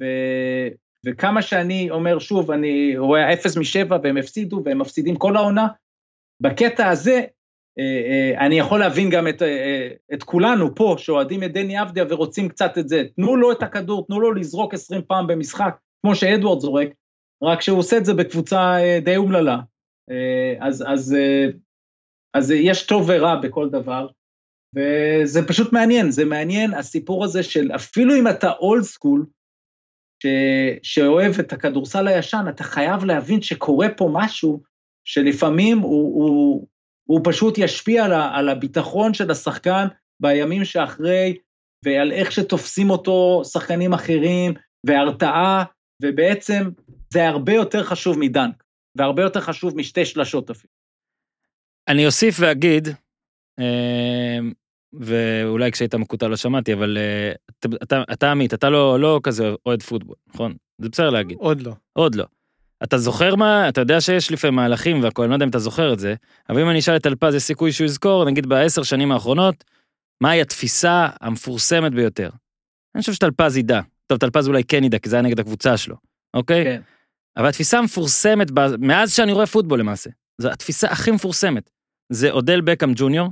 ו- 0.01 0.69
וכמה 1.07 1.43
שאני 1.43 1.91
אומר, 1.91 2.19
שוב, 2.19 2.51
אני 2.51 2.99
רואה 2.99 3.33
אפס 3.33 3.57
משבע 3.57 3.99
והם 4.03 4.17
הפסידו 4.17 4.63
והם 4.65 4.79
מפסידים 4.79 5.17
כל 5.17 5.37
העונה, 5.37 5.69
בקטע 6.41 6.89
הזה, 6.89 7.21
אה, 7.79 7.85
אה, 7.85 8.47
אני 8.47 8.59
יכול 8.59 8.81
להבין 8.81 9.11
גם 9.11 9.29
את, 9.29 9.43
אה, 9.43 9.89
את 10.15 10.23
כולנו 10.23 10.75
פה, 10.75 10.95
שאוהדים 10.99 11.43
את 11.43 11.53
דני 11.53 11.83
אבדיה 11.83 12.05
ורוצים 12.09 12.49
קצת 12.49 12.79
את 12.79 12.89
זה. 12.89 13.03
תנו 13.17 13.37
לו 13.37 13.53
את 13.53 13.63
הכדור, 13.63 14.07
תנו 14.07 14.21
לו 14.21 14.33
לזרוק 14.33 14.75
20 14.75 15.03
פעם 15.03 15.27
במשחק, 15.27 15.77
כמו 16.03 16.15
שאדוארד 16.15 16.61
זורק, 16.61 16.89
רק 17.43 17.61
שהוא 17.61 17.79
עושה 17.79 17.97
את 17.97 18.05
זה 18.05 18.15
בקבוצה 18.15 18.77
די 19.05 19.17
אומללה. 19.17 19.59
אז, 20.61 20.85
אז, 20.87 21.17
אז 22.35 22.51
יש 22.51 22.87
טוב 22.87 23.05
ורע 23.09 23.37
בכל 23.37 23.71
דבר, 23.71 24.07
וזה 24.77 25.49
פשוט 25.49 25.73
מעניין, 25.73 26.11
זה 26.11 26.25
מעניין 26.25 26.75
הסיפור 26.75 27.25
הזה 27.25 27.43
של 27.43 27.71
אפילו 27.75 28.15
אם 28.17 28.29
אתה 28.29 28.51
אולד 28.53 28.83
סקול, 28.83 29.27
ש, 30.25 30.27
שאוהב 30.83 31.39
את 31.41 31.53
הכדורסל 31.53 32.09
הישן, 32.09 32.45
אתה 32.49 32.65
חייב 32.65 33.05
להבין 33.05 33.43
שקורה 33.43 33.89
פה 33.97 34.11
משהו 34.13 34.63
שלפעמים 35.05 35.79
הוא, 35.79 36.25
הוא, 36.25 36.67
הוא 37.05 37.21
פשוט 37.25 37.59
ישפיע 37.59 38.05
על, 38.05 38.13
ה, 38.13 38.37
על 38.37 38.49
הביטחון 38.49 39.15
של 39.15 39.31
השחקן 39.31 39.87
בימים 40.21 40.65
שאחרי, 40.65 41.37
ועל 41.85 42.13
איך 42.13 42.33
שתופסים 42.33 42.91
אותו 42.91 43.43
שחקנים 43.45 43.93
אחרים, 43.93 44.55
והרתעה, 44.87 45.65
ובעצם 46.03 46.71
זה 47.13 47.29
הרבה 47.29 47.53
יותר 47.53 47.85
חשוב 47.85 48.19
מדנק, 48.19 48.65
והרבה 48.97 49.23
יותר 49.23 49.41
חשוב 49.41 49.77
משתי 49.77 50.05
שלשות 50.05 50.51
אפילו. 50.51 50.73
אני 51.89 52.07
אוסיף 52.07 52.37
ואגיד, 52.41 52.89
ואולי 55.01 55.73
כשהיית 55.73 55.95
מקוטע 55.95 56.29
לא 56.29 56.37
שמעתי, 56.37 56.73
אבל 56.73 56.99
אתה, 57.59 57.69
אתה, 57.83 58.03
אתה 58.13 58.31
עמית, 58.31 58.55
אתה 58.55 58.71
לא, 58.71 59.01
לא 59.01 59.21
כזה 59.23 59.55
אוהד 59.67 59.83
פוטבול, 59.83 60.17
נכון? 60.35 60.55
זה 60.79 60.89
בסדר 60.89 61.11
להגיד. 61.11 61.37
עוד 61.41 61.63
לא. 61.63 61.73
עוד 61.93 62.15
לא. 62.15 62.25
אתה 62.83 62.99
זוכר 62.99 63.35
מה, 63.35 63.69
אתה 63.69 63.81
יודע 63.81 64.01
שיש 64.01 64.33
לפעמים 64.33 64.55
מהלכים 64.55 65.03
והכל, 65.03 65.23
אני 65.23 65.31
לא 65.31 65.35
יודע 65.35 65.45
אם 65.45 65.51
אתה 65.51 65.59
זוכר 65.59 65.93
את 65.93 65.99
זה, 65.99 66.15
אבל 66.49 66.61
אם 66.61 66.71
אני 66.71 66.79
אשאל 66.79 66.97
את 66.97 67.07
אלפז, 67.07 67.35
יש 67.35 67.43
סיכוי 67.43 67.73
שהוא 67.73 67.85
יזכור, 67.85 68.25
נגיד 68.25 68.47
בעשר 68.47 68.83
שנים 68.83 69.13
האחרונות, 69.13 69.65
מהי 70.21 70.41
התפיסה 70.41 71.09
המפורסמת 71.21 71.93
ביותר. 71.93 72.31
אני 72.95 73.01
חושב 73.01 73.13
שטלפז 73.13 73.57
ידע. 73.57 73.81
טוב, 74.07 74.19
טלפז 74.19 74.49
אולי 74.49 74.65
כן 74.65 74.85
ידע, 74.85 74.99
כי 74.99 75.09
זה 75.09 75.17
היה 75.17 75.23
נגד 75.23 75.41
הקבוצה 75.41 75.77
שלו, 75.77 75.97
אוקיי? 76.35 76.65
כן. 76.65 76.81
אבל 77.37 77.49
התפיסה 77.49 77.79
המפורסמת, 77.79 78.51
מאז 78.79 79.15
שאני 79.15 79.33
רואה 79.33 79.47
פוטבול 79.47 79.81
למעשה, 79.81 80.11
זו 80.39 80.51
התפיסה 80.51 80.89
הכי 80.89 81.11
מפורסמת. 81.11 81.71
זה 82.13 82.31
אודל 82.31 82.61
בקאם 82.61 82.93
ג'וניור, 82.97 83.29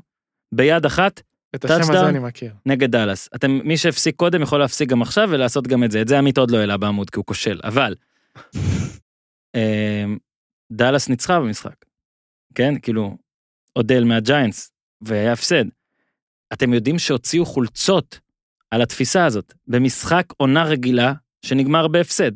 ביד 0.54 0.86
אחת, 0.86 1.22
את 1.54 1.64
השם 1.64 1.92
הזה 1.92 2.08
אני 2.08 2.18
מכיר. 2.18 2.52
נגד 2.66 2.90
דאלאס. 2.90 3.28
אתם, 3.34 3.50
מי 3.64 3.76
שהפסיק 3.76 4.16
קודם 4.16 4.42
יכול 4.42 4.60
להפסיק 4.60 4.88
גם 4.88 5.02
עכשיו 5.02 5.28
ולעשות 5.30 5.66
גם 5.66 5.84
את 5.84 5.90
זה. 5.90 6.00
את 6.02 6.08
זה 6.08 6.18
עמית 6.18 6.38
עוד 6.38 6.50
לא 6.50 6.58
העלה 6.58 6.76
בעמוד 6.76 7.10
כי 7.10 7.18
הוא 7.18 7.24
כושל, 7.24 7.60
אבל 7.64 7.94
אמ, 9.56 10.18
דאלאס 10.72 11.08
ניצחה 11.08 11.40
במשחק. 11.40 11.74
כן, 12.54 12.74
כאילו, 12.82 13.16
אודל 13.76 14.04
מהג'יינטס, 14.04 14.72
והיה 15.00 15.32
הפסד. 15.32 15.64
אתם 16.52 16.74
יודעים 16.74 16.98
שהוציאו 16.98 17.46
חולצות 17.46 18.20
על 18.70 18.82
התפיסה 18.82 19.24
הזאת 19.24 19.54
במשחק 19.68 20.26
עונה 20.36 20.64
רגילה 20.64 21.12
שנגמר 21.42 21.88
בהפסד. 21.88 22.32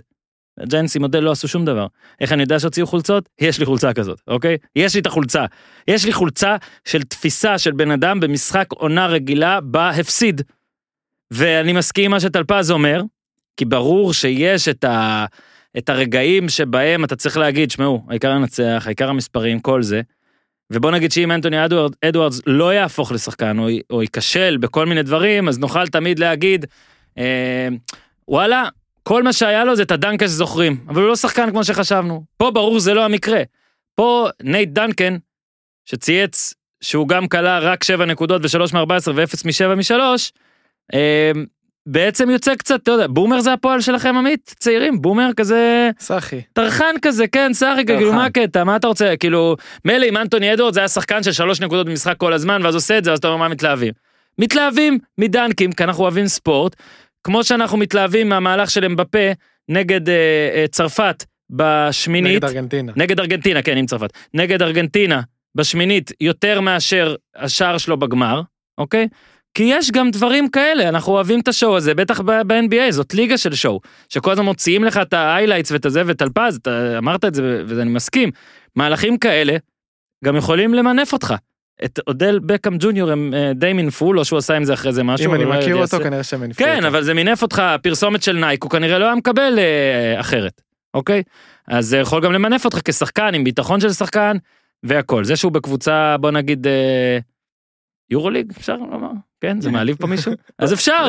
הג'יינטס 0.61 0.97
עם 0.97 1.03
מודל 1.03 1.21
לא 1.21 1.31
עשו 1.31 1.49
שום 1.49 1.65
דבר. 1.65 1.87
איך 2.21 2.33
אני 2.33 2.43
יודע 2.43 2.61
שהוציאו 2.61 2.87
חולצות? 2.87 3.29
יש 3.41 3.59
לי 3.59 3.67
חולצה 3.67 3.93
כזאת, 3.93 4.21
אוקיי? 4.29 4.57
יש 4.77 4.95
לי 4.95 5.01
את 5.01 5.07
החולצה. 5.07 5.45
יש 5.89 6.05
לי 6.05 6.13
חולצה 6.13 6.57
של 6.85 7.03
תפיסה 7.03 7.59
של 7.59 7.73
בן 7.73 7.91
אדם 7.91 8.21
במשחק 8.21 8.67
עונה 8.73 9.07
רגילה 9.07 9.61
בה 9.61 9.91
הפסיד. 9.91 10.43
ואני 11.31 11.73
מסכים 11.73 12.05
עם 12.05 12.11
מה 12.11 12.21
שטלפז 12.21 12.71
אומר, 12.71 13.03
כי 13.57 13.65
ברור 13.65 14.13
שיש 14.13 14.69
את, 14.69 14.85
ה, 14.85 15.27
את 15.79 15.89
הרגעים 15.89 16.49
שבהם 16.49 17.05
אתה 17.05 17.17
צריך 17.17 17.37
להגיד, 17.37 17.71
שמעו, 17.71 18.07
העיקר 18.09 18.31
לנצח, 18.31 18.83
העיקר 18.87 19.09
המספרים, 19.09 19.61
כל 19.61 19.83
זה. 19.83 20.01
ובוא 20.73 20.91
נגיד 20.91 21.13
שאם 21.13 21.33
אנטוני 21.33 21.65
אדוארד, 21.65 21.93
אדוארדס 22.05 22.41
לא 22.47 22.75
יהפוך 22.75 23.13
לשחקן 23.13 23.59
או, 23.59 23.69
או 23.91 24.03
ייכשל 24.03 24.57
בכל 24.57 24.87
מיני 24.87 25.03
דברים, 25.03 25.49
אז 25.49 25.59
נוכל 25.59 25.87
תמיד 25.87 26.19
להגיד, 26.19 26.67
אה, 27.19 27.69
וואלה, 28.29 28.69
כל 29.09 29.23
מה 29.23 29.33
שהיה 29.33 29.65
לו 29.65 29.77
זה 29.77 29.83
את 29.83 29.91
הדאנק 29.91 30.29
שזוכרים, 30.29 30.77
אבל 30.89 31.03
הוא 31.03 31.09
לא 31.09 31.17
שחקן 31.17 31.51
כמו 31.51 31.65
שחשבנו. 31.65 32.25
פה 32.37 32.51
ברור 32.51 32.79
זה 32.79 32.95
לא 32.95 33.05
המקרה. 33.05 33.43
פה 33.95 34.29
נייט 34.43 34.69
דנקן, 34.69 35.17
שצייץ 35.85 36.55
שהוא 36.81 37.09
גם 37.09 37.29
קלע 37.29 37.59
רק 37.59 37.85
7 37.85 38.05
נקודות 38.05 38.43
ו-3 38.43 38.75
מ-14 38.75 39.11
ו-0 39.15 39.43
מ-7 39.45 39.75
מ-3, 39.75 40.01
אה, 40.95 41.33
בעצם 41.87 42.31
יוצא 42.31 42.55
קצת, 42.55 42.83
אתה 42.83 42.91
יודע, 42.91 43.07
בומר 43.07 43.41
זה 43.41 43.53
הפועל 43.53 43.81
שלכם 43.81 44.17
עמית? 44.17 44.55
צעירים, 44.59 45.03
בומר 45.03 45.31
כזה... 45.37 45.91
סאחי. 46.01 46.41
טרחן 46.53 46.95
כזה, 47.03 47.27
כן, 47.27 47.53
סאחי, 47.53 47.87
כאילו 47.87 48.13
מה 48.13 48.25
הקטע, 48.25 48.65
מה 48.65 48.77
אתה 48.77 48.87
רוצה, 48.87 49.15
כאילו, 49.21 49.57
מילא 49.85 50.07
אם 50.07 50.17
אנטוני 50.17 50.55
אדוארד 50.55 50.75
זה 50.75 50.81
היה 50.81 50.89
שחקן 50.89 51.23
של 51.23 51.33
3 51.33 51.61
נקודות 51.61 51.87
במשחק 51.87 52.17
כל 52.17 52.33
הזמן, 52.33 52.61
ואז 52.65 52.75
עושה 52.75 52.99
את 52.99 53.05
זה, 53.05 53.13
אז 53.13 53.19
אתה 53.19 53.29
אומר 53.29 53.37
מה 53.37 53.49
מתלהבים. 53.49 53.93
מתלהבים 54.39 54.99
מדנקים, 55.19 55.73
כי 55.73 55.85
אנחנו 55.85 56.03
אוהבים 56.03 56.27
ספורט, 56.27 56.77
כמו 57.27 57.45
שאנחנו 57.45 57.79
מתלהבים 57.79 58.29
מהמהלך 58.29 58.71
של 58.71 58.85
אמבפה 58.85 59.33
נגד 59.69 60.09
אה, 60.09 60.15
אה, 60.55 60.65
צרפת 60.71 61.25
בשמינית. 61.51 62.33
נגד 62.33 62.45
ארגנטינה. 62.45 62.93
נגד 62.97 63.21
ארגנטינה, 63.21 63.63
כן, 63.63 63.77
עם 63.77 63.87
צרפת. 63.87 64.13
נגד 64.35 64.63
ארגנטינה 64.63 65.21
בשמינית 65.55 66.13
יותר 66.21 66.61
מאשר 66.61 67.15
השער 67.37 67.79
שלו 67.79 67.97
בגמר, 67.97 68.43
אוקיי? 68.79 69.09
כי 69.55 69.63
יש 69.63 69.91
גם 69.91 70.11
דברים 70.11 70.49
כאלה, 70.49 70.89
אנחנו 70.89 71.13
אוהבים 71.13 71.41
את 71.41 71.49
השואו 71.49 71.77
הזה, 71.77 71.95
בטח 71.95 72.21
ב-NBA, 72.21 72.91
זאת 72.91 73.15
ליגה 73.15 73.39
של 73.39 73.55
שואו, 73.55 73.81
שכל 74.09 74.31
הזמן 74.31 74.45
מוציאים 74.45 74.85
לך 74.85 74.97
את 75.03 75.15
ה-highlights 75.15 75.73
ואת 75.73 75.87
הזה, 75.87 76.03
וטלפז, 76.07 76.57
אתה 76.57 76.99
אמרת 76.99 77.25
את 77.25 77.35
זה 77.35 77.63
ואני 77.67 77.91
מסכים, 77.91 78.31
מהלכים 78.77 79.19
כאלה 79.19 79.57
גם 80.25 80.37
יכולים 80.37 80.75
למנף 80.75 81.13
אותך. 81.13 81.35
את 81.85 82.01
אודל 82.07 82.39
בקאם 82.39 82.77
ג'וניור 82.81 83.11
הם 83.11 83.35
אה, 83.35 83.53
די 83.55 83.73
מינפו 83.73 84.13
לו 84.13 84.25
שהוא 84.25 84.37
עשה 84.39 84.57
עם 84.57 84.65
זה 84.65 84.75
אחרי 84.75 84.93
זה 84.93 85.03
משהו. 85.03 85.27
אם 85.27 85.35
אני 85.35 85.45
מכיר 85.45 85.75
אותו 85.75 85.81
יעשה- 85.81 85.99
כנראה 86.03 86.23
שהם 86.23 86.41
מניפו 86.41 86.59
כן, 86.65 86.77
אותו. 86.77 86.89
אבל 86.89 87.03
זה 87.03 87.15
מינף 87.15 87.43
אותך, 87.43 87.63
פרסומת 87.83 88.23
של 88.23 88.37
נייק, 88.37 88.63
הוא 88.63 88.71
כנראה 88.71 88.99
לא 88.99 89.05
היה 89.05 89.15
מקבל 89.15 89.59
אה, 89.59 90.21
אחרת, 90.21 90.61
אוקיי? 90.95 91.23
אז 91.69 91.87
זה 91.87 91.97
יכול 91.99 92.25
גם 92.25 92.33
למנף 92.33 92.65
אותך 92.65 92.79
כשחקן, 92.85 93.35
עם 93.35 93.45
ביטחון 93.45 93.81
של 93.81 93.93
שחקן, 93.93 94.37
והכל. 94.83 95.25
זה 95.25 95.37
שהוא 95.37 95.53
בקבוצה, 95.53 96.17
בוא 96.21 96.31
נגיד, 96.31 96.67
אה, 96.67 97.19
יורוליג, 98.11 98.53
אפשר 98.57 98.77
לומר? 98.77 99.11
כן, 99.41 99.61
זה 99.61 99.71
מעליב 99.71 99.97
פה 99.97 100.07
מישהו? 100.07 100.33
אז 100.59 100.73
אפשר, 100.75 101.09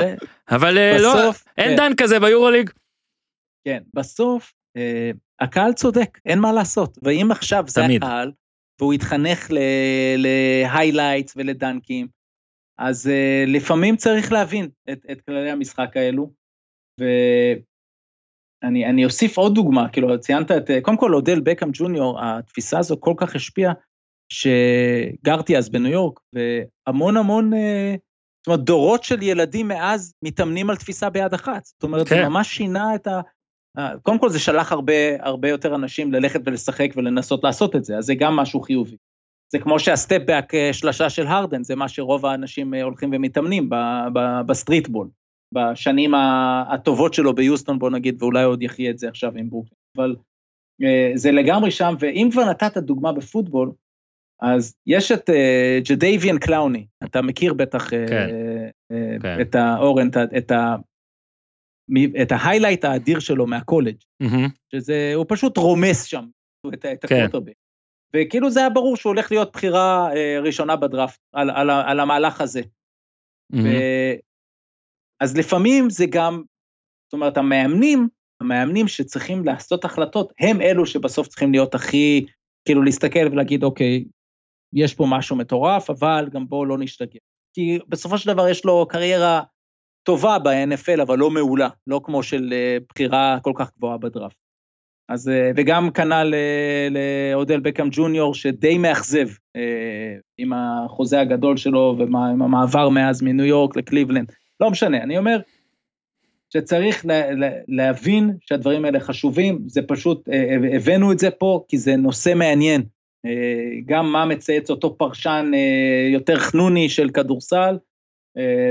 אבל 0.52 0.78
אה, 0.78 0.98
לא, 1.00 1.16
בסוף, 1.16 1.46
אין 1.58 1.70
כן. 1.70 1.76
דן 1.76 1.92
כזה 1.98 2.20
ביורוליג. 2.20 2.70
כן, 3.66 3.80
בסוף 3.94 4.54
אה, 4.78 5.12
הקהל 5.40 5.74
צודק, 5.74 6.20
אין 6.26 6.40
מה 6.40 6.52
לעשות. 6.54 6.98
ואם 7.04 7.32
עכשיו 7.32 7.64
זה 7.68 7.82
תמיד. 7.82 8.04
הקהל, 8.04 8.32
והוא 8.82 8.94
התחנך 8.94 9.52
להיילייטס 10.18 11.34
ולדנקים, 11.38 12.08
אז 12.80 13.08
אה, 13.08 13.44
לפעמים 13.48 13.96
צריך 13.96 14.32
להבין 14.32 14.70
את, 14.92 15.06
את 15.12 15.22
כללי 15.22 15.52
המשחק 15.52 15.98
האלו. 15.98 16.32
ואני 17.00 18.86
אני 18.86 19.06
אוסיף 19.06 19.38
עוד 19.38 19.56
דוגמה, 19.56 19.90
כאילו 19.90 20.20
ציינת 20.20 20.52
את, 20.52 20.70
אה, 20.70 20.82
קודם 20.82 20.98
כל 20.98 21.14
אודל 21.14 21.40
בקאם 21.40 21.70
ג'וניור, 21.74 22.20
התפיסה 22.24 22.80
הזו 22.80 22.96
כל 23.00 23.14
כך 23.18 23.36
השפיעה, 23.36 23.74
שגרתי 24.30 25.58
אז 25.58 25.70
בניו 25.70 25.92
יורק, 25.92 26.20
והמון 26.34 27.18
המון, 27.18 27.54
אה, 27.54 27.96
זאת 28.40 28.48
אומרת, 28.48 28.66
דורות 28.66 29.04
של 29.04 29.24
ילדים 29.24 29.68
מאז 29.68 30.14
מתאמנים 30.24 30.70
על 30.70 30.76
תפיסה 30.76 31.10
ביד 31.10 31.34
אחת. 31.34 31.66
זאת 31.66 31.84
אומרת, 31.84 32.08
כן. 32.08 32.16
זה 32.16 32.30
ממש 32.30 32.48
שינה 32.48 32.96
את 32.96 33.08
ה... 33.08 33.22
אה, 33.78 33.98
קודם 34.02 34.20
כל 34.20 34.30
זה 34.30 34.40
שלח 34.40 34.72
הרבה, 34.72 34.94
הרבה 35.20 35.50
יותר 35.50 35.76
אנשים 35.76 36.14
ללכת 36.14 36.40
ולשחק 36.46 36.90
ולנסות 36.96 37.44
לעשות 37.44 37.76
את 37.76 37.84
זה, 37.84 37.98
אז 37.98 38.06
זה 38.06 38.16
גם 38.16 38.36
משהו 38.36 38.62
חיובי. 38.62 38.98
זה 39.52 39.60
כמו 39.60 39.80
שה 39.80 39.99
step-back 39.99 40.56
אה, 40.56 40.74
שלשה 40.74 41.10
של 41.10 41.28
הרדן, 41.28 41.64
זה 41.64 41.76
מה 41.76 41.88
שרוב 41.88 42.26
האנשים 42.26 42.74
אה, 42.74 42.84
הולכים 42.84 43.10
ומתאמנים 43.14 43.70
ב- 43.70 44.08
ב- 44.14 44.42
בסטריטבול, 44.46 45.08
בשנים 45.54 46.14
הטובות 46.70 47.14
שלו 47.14 47.36
ביוסטון, 47.36 47.80
בוא 47.80 47.90
נגיד, 47.90 48.24
ואולי 48.24 48.44
עוד 48.44 48.62
יחיה 48.62 48.92
את 48.92 48.98
זה 48.98 49.10
עכשיו 49.10 49.32
עם 49.36 49.50
ברוקלין. 49.50 49.78
אבל 49.98 50.16
זה 51.16 51.32
לגמרי 51.32 51.72
שם, 51.72 51.96
ואם 52.00 52.30
כבר 52.32 52.50
נתת 52.50 52.78
דוגמה 52.78 53.12
בפוטבול, 53.12 53.72
אז 54.42 54.76
יש 54.88 55.12
את 55.12 55.30
ג'דייביאן 55.90 56.38
קלאוני, 56.38 56.86
אתה 57.04 57.22
מכיר 57.22 57.54
בטח 57.54 57.90
כן. 57.90 58.30
כן. 59.22 59.42
את 59.42 59.56
האורן, 59.56 60.08
את 60.38 60.52
את 62.22 62.32
ה 62.32 62.37
highlight 62.37 62.86
האדיר 62.86 63.20
שלו 63.20 63.48
מהקולג', 63.48 63.96
מהמם. 64.20 64.48
שזה, 64.72 65.12
הוא 65.16 65.26
פשוט 65.30 65.58
רומס 65.58 66.04
שם 66.04 66.26
את, 66.74 66.86
את 66.86 67.06
כן. 67.06 67.16
הקווטרבק. 67.16 67.54
וכאילו 68.16 68.52
זה 68.52 68.60
היה 68.60 68.70
ברור 68.70 68.98
שהוא 68.98 69.10
הולך 69.10 69.32
להיות 69.32 69.52
בחירה 69.54 70.16
אה, 70.16 70.40
ראשונה 70.40 70.76
בדראפט, 70.76 71.20
על, 71.34 71.50
על, 71.50 71.70
על 71.70 72.00
המהלך 72.00 72.42
הזה. 72.42 72.62
מהמם. 73.50 73.66
ו- 73.66 74.14
אז 75.20 75.38
לפעמים 75.38 75.90
זה 75.90 76.06
גם, 76.10 76.44
זאת 77.08 77.14
אומרת, 77.14 77.38
המאמנים, 77.38 78.08
המאמנים 78.42 78.88
שצריכים 78.88 79.46
לעשות 79.46 79.86
החלטות, 79.86 80.34
הם 80.40 80.62
אלו 80.62 80.86
שבסוף 80.86 81.28
צריכים 81.28 81.52
להיות 81.52 81.76
הכי, 81.76 82.26
כאילו 82.66 82.84
להסתכל 82.84 83.28
ולהגיד, 83.32 83.64
אוקיי, 83.64 84.06
יש 84.74 84.94
פה 84.94 85.06
משהו 85.10 85.36
מטורף, 85.36 85.90
אבל 85.90 86.30
גם 86.32 86.48
בואו 86.48 86.66
לא 86.66 86.78
נשתגע. 86.78 87.20
כי 87.54 87.80
בסופו 87.88 88.18
של 88.18 88.34
דבר 88.34 88.48
יש 88.48 88.66
לו 88.66 88.88
קריירה 88.90 89.42
טובה 90.08 90.40
ב-NFL, 90.40 91.02
אבל 91.02 91.18
לא 91.18 91.32
מעולה, 91.32 91.70
לא 91.88 92.02
כמו 92.04 92.24
של 92.24 92.54
אה, 92.54 92.78
בחירה 92.90 93.38
כל 93.42 93.52
כך 93.56 93.72
גבוהה 93.78 93.98
בדראפט. 93.98 94.36
אז, 95.10 95.30
אה, 95.30 95.52
וגם 95.56 95.92
כנ"ל 95.92 96.34
אה, 96.34 96.88
לאודל 96.92 97.60
בקאם 97.60 97.88
ג'וניור, 97.92 98.34
שדי 98.34 98.78
מאכזב 98.78 99.28
עם 100.38 100.54
החוזה 100.54 101.20
הגדול 101.20 101.58
שלו 101.58 101.96
ועם 101.98 102.16
המעבר 102.16 102.90
מאז 102.90 103.22
מניו 103.22 103.46
יורק 103.46 103.76
לקליבלנד. 103.76 104.32
לא 104.60 104.72
משנה, 104.72 105.04
אני 105.04 105.18
אומר 105.18 105.40
שצריך 106.54 107.06
לה, 107.06 107.32
לה, 107.32 107.50
להבין 107.68 108.38
שהדברים 108.42 108.86
האלה 108.86 109.00
חשובים, 109.00 109.60
זה 109.68 109.82
פשוט, 109.82 110.30
הבאנו 110.76 111.12
את 111.12 111.20
זה 111.20 111.32
פה 111.32 111.64
כי 111.68 111.78
זה 111.78 111.96
נושא 111.96 112.34
מעניין. 112.36 112.84
גם 113.86 114.12
מה 114.12 114.26
מצייץ 114.26 114.70
אותו 114.70 114.98
פרשן 114.98 115.52
יותר 116.14 116.40
חנוני 116.40 116.90
של 116.90 117.10
כדורסל, 117.10 117.78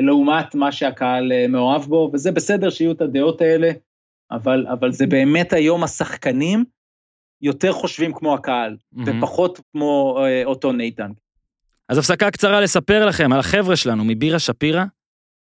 לעומת 0.02 0.54
מה 0.54 0.72
שהקהל 0.72 1.32
אה, 1.32 1.48
מאוהב 1.48 1.82
בו, 1.82 2.10
וזה 2.12 2.32
בסדר 2.32 2.70
שיהיו 2.70 2.92
את 2.92 3.00
הדעות 3.00 3.40
האלה, 3.40 3.70
אבל, 4.30 4.66
אבל 4.66 4.92
זה 4.92 5.06
באמת 5.06 5.52
היום 5.52 5.84
השחקנים 5.84 6.64
יותר 7.42 7.72
חושבים 7.72 8.12
כמו 8.12 8.34
הקהל, 8.34 8.76
מהמם. 8.92 9.18
ופחות 9.18 9.60
כמו 9.72 10.18
אה, 10.24 10.44
אותו 10.44 10.72
נייתן. 10.72 11.10
אז 11.88 11.98
הפסקה 11.98 12.30
קצרה 12.30 12.60
לספר 12.60 13.06
לכם 13.06 13.32
על 13.32 13.40
החבר'ה 13.40 13.76
שלנו 13.76 14.04
מבירה 14.04 14.38
שפירא, 14.38 14.84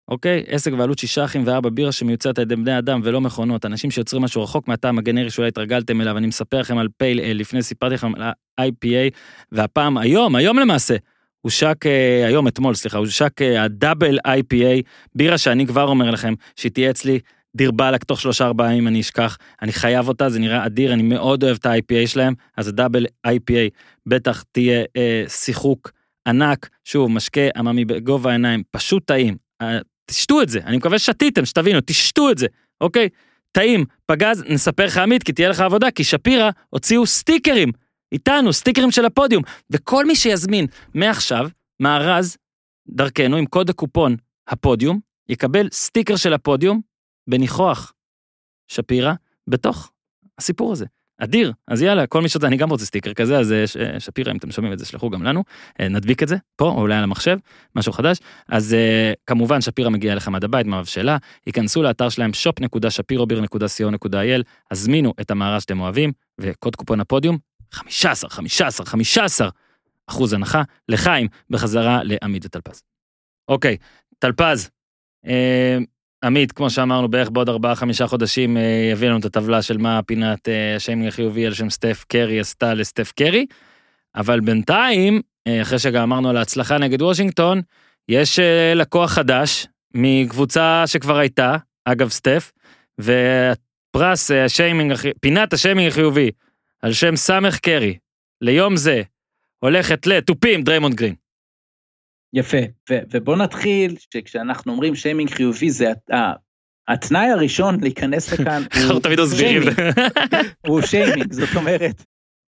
אוקיי? 0.09 0.45
עסק 0.47 0.73
בעלות 0.73 0.99
שישה 0.99 1.25
אחים 1.25 1.43
וארבע 1.47 1.71
בירה 1.71 1.93
שמיוצרת 1.93 2.39
על 2.39 2.43
ידי 2.43 2.57
בני 2.57 2.79
אדם 2.79 3.01
ולא 3.05 3.21
מכונות, 3.21 3.67
אנשים 3.67 3.91
שיוצרים 3.91 4.23
משהו 4.23 4.43
רחוק 4.43 4.69
מהטעם 4.69 4.99
הגנרי 4.99 5.31
שאולי 5.31 5.49
התרגלתם 5.49 6.01
אליו, 6.01 6.17
אני 6.17 6.27
מספר 6.27 6.61
לכם 6.61 6.79
על 6.79 6.89
פייל 6.97 7.21
אל, 7.21 7.37
לפני 7.37 7.63
סיפרתי 7.63 7.95
לכם 7.95 8.15
על 8.15 8.23
ה-IPA, 8.23 9.15
והפעם, 9.53 9.99
היום, 9.99 10.37
היום 10.37 10.59
למעשה, 10.59 10.97
הושק, 11.41 11.87
אה, 11.87 12.27
היום, 12.27 12.49
אתמול, 12.49 12.75
סליחה, 12.75 12.99
הושק 12.99 13.43
אה, 13.43 13.63
הדאבל 13.63 14.19
IPA, 14.27 14.83
בירה 15.15 15.39
שאני 15.39 15.67
כבר 15.67 15.85
אומר 15.85 16.11
לכם, 16.11 16.35
שהיא 16.57 16.73
תהיה 16.73 16.91
אצלי 16.91 17.19
דיר 17.57 17.71
באלק 17.71 18.05
תוך 18.05 18.21
שלושה 18.21 18.47
ארבעה 18.47 18.73
ימים 18.73 18.89
אני 18.89 19.01
אשכח, 19.01 19.39
אני 19.63 19.73
חייב 19.73 20.09
אותה, 20.09 20.29
זה 20.29 20.39
נראה 20.39 20.67
אדיר, 20.67 20.93
אני 20.93 21.03
מאוד 21.03 21.45
אוהב 21.45 21.57
את 21.61 21.67
ה-IPA 21.67 22.07
שלהם, 22.07 22.35
אז 22.57 22.69
הדאבל 22.69 23.07
IPA 23.27 23.71
בטח 24.07 24.45
תהיה 24.53 24.85
אה, 24.97 25.25
שיחוק 25.29 25.93
ענק, 26.29 26.69
שוב, 26.85 27.11
משקה 27.11 27.41
עממי 27.57 27.85
בגובה 27.85 28.31
העיניים, 28.31 28.63
פשוט 28.71 29.07
טעים. 29.07 29.37
אה, 29.63 29.79
תשתו 30.07 30.43
את 30.43 30.49
זה, 30.49 30.61
אני 30.65 30.77
מקווה 30.77 30.99
ששתיתם, 30.99 31.45
שתבינו, 31.45 31.79
תשתו 31.87 32.31
את 32.31 32.39
זה, 32.39 32.47
אוקיי? 32.81 33.09
טעים, 33.53 33.85
פגז, 34.07 34.45
נספר 34.49 34.85
לך 34.85 34.97
עמית, 34.97 35.23
כי 35.23 35.33
תהיה 35.33 35.49
לך 35.49 35.61
עבודה, 35.61 35.91
כי 35.91 36.05
שפירא 36.05 36.51
הוציאו 36.71 37.07
סטיקרים, 37.07 37.73
איתנו, 38.13 38.53
סטיקרים 38.53 38.91
של 38.91 39.05
הפודיום, 39.05 39.43
וכל 39.71 40.07
מי 40.07 40.17
שיזמין 40.17 40.67
מעכשיו, 40.95 41.49
מארז, 41.81 42.37
דרכנו, 42.89 43.37
עם 43.37 43.47
קוד 43.47 43.71
הקופון 43.71 44.17
הפודיום, 44.49 45.01
יקבל 45.29 45.69
סטיקר 45.73 46.17
של 46.17 46.33
הפודיום 46.33 46.81
בניחוח 47.27 47.93
שפירא, 48.69 49.13
בתוך 49.47 49.91
הסיפור 50.39 50.73
הזה. 50.73 50.87
אדיר, 51.21 51.53
אז 51.69 51.83
יאללה, 51.83 52.07
כל 52.07 52.23
מי 52.23 52.29
שזה, 52.29 52.47
אני 52.47 52.57
גם 52.57 52.71
רוצה 52.71 52.85
סטיקר 52.85 53.13
כזה, 53.13 53.39
אז 53.39 53.53
אה, 53.53 53.67
ש- 53.67 53.77
שפירא, 53.99 54.33
אם 54.33 54.37
אתם 54.37 54.51
שומעים 54.51 54.73
את 54.73 54.79
זה, 54.79 54.87
שלחו 54.87 55.11
גם 55.11 55.23
לנו, 55.23 55.45
אה, 55.81 55.89
נדביק 55.89 56.23
את 56.23 56.29
זה, 56.29 56.37
פה, 56.57 56.65
או 56.65 56.81
אולי 56.81 56.95
על 56.95 57.05
המחשב, 57.05 57.39
משהו 57.77 57.93
חדש. 57.93 58.19
אז 58.49 58.75
אה, 58.75 59.13
כמובן 59.27 59.61
שפירא 59.61 59.91
מגיע 59.91 60.13
אליכם 60.13 60.35
עד 60.35 60.45
הבית, 60.45 60.67
מהבשלה, 60.67 61.17
ייכנסו 61.47 61.83
לאתר 61.83 62.09
שלהם 62.09 62.31
shop.shapirobir.co.il, 62.31 64.43
הזמינו 64.71 65.15
את 65.21 65.31
המארז 65.31 65.63
שאתם 65.63 65.81
אוהבים, 65.81 66.13
וקוד 66.41 66.77
קופון 66.77 67.01
הפודיום, 67.01 67.39
15, 67.73 68.31
15, 68.31 68.87
15 68.87 69.49
אחוז 70.07 70.33
הנחה 70.33 70.63
לחיים 70.89 71.29
בחזרה 71.51 72.01
לעמית 72.05 72.45
וטלפז. 72.45 72.83
אוקיי, 73.49 73.77
טלפז, 74.19 74.71
אה, 75.27 75.79
עמית, 76.25 76.53
כמו 76.53 76.71
שאמרנו, 76.71 77.09
בערך 77.09 77.31
בעוד 77.31 77.49
4-5 77.49 78.07
חודשים 78.07 78.57
אה, 78.57 78.89
יביא 78.93 79.09
לנו 79.09 79.19
את 79.19 79.25
הטבלה 79.25 79.63
של 79.63 79.79
מה 79.79 80.03
פינת 80.03 80.49
אה, 80.49 80.77
השיימינג 80.77 81.09
החיובי 81.09 81.47
על 81.47 81.55
שם 81.55 81.71
סטף 81.71 82.05
קרי 82.09 82.41
עשתה 82.41 82.75
לסטף 82.75 83.13
קרי, 83.13 83.47
אבל 84.15 84.41
בינתיים, 84.41 85.21
אה, 85.47 85.63
אחרי 85.63 85.79
שגם 85.79 86.03
אמרנו 86.03 86.31
על 86.31 86.37
ההצלחה 86.37 86.79
נגד 86.79 87.03
וושינגטון, 87.03 87.61
יש 88.09 88.39
אה, 88.39 88.75
לקוח 88.75 89.13
חדש 89.13 89.67
מקבוצה 89.95 90.83
שכבר 90.87 91.17
הייתה, 91.17 91.57
אגב 91.85 92.09
סטף, 92.09 92.53
והפרס, 92.99 94.31
אה, 94.31 94.45
השיימינג, 94.45 94.95
פינת 95.21 95.53
השיימינג 95.53 95.89
החיובי 95.89 96.31
על 96.83 96.93
שם 96.93 97.17
סטף 97.17 97.59
קרי, 97.59 97.99
ליום 98.41 98.77
זה, 98.77 99.03
הולכת 99.65 100.07
לתופים 100.07 100.63
דריימונד 100.63 100.95
גרין. 100.95 101.15
יפה, 102.33 102.59
ו- 102.91 102.99
ובוא 103.11 103.37
נתחיל 103.37 103.97
שכשאנחנו 103.99 104.73
אומרים 104.73 104.95
שיימינג 104.95 105.31
חיובי 105.31 105.71
זה 105.71 105.87
התנאי 106.89 107.27
הראשון 107.31 107.81
להיכנס 107.81 108.33
לכאן 108.33 108.63
אנחנו 108.83 109.01
תמיד 109.01 109.21
מסבירים. 109.21 109.63
שיימינג, 109.63 109.95
הוא 110.67 110.81
שיימינג, 110.81 111.33
זאת 111.33 111.57
אומרת, 111.57 112.05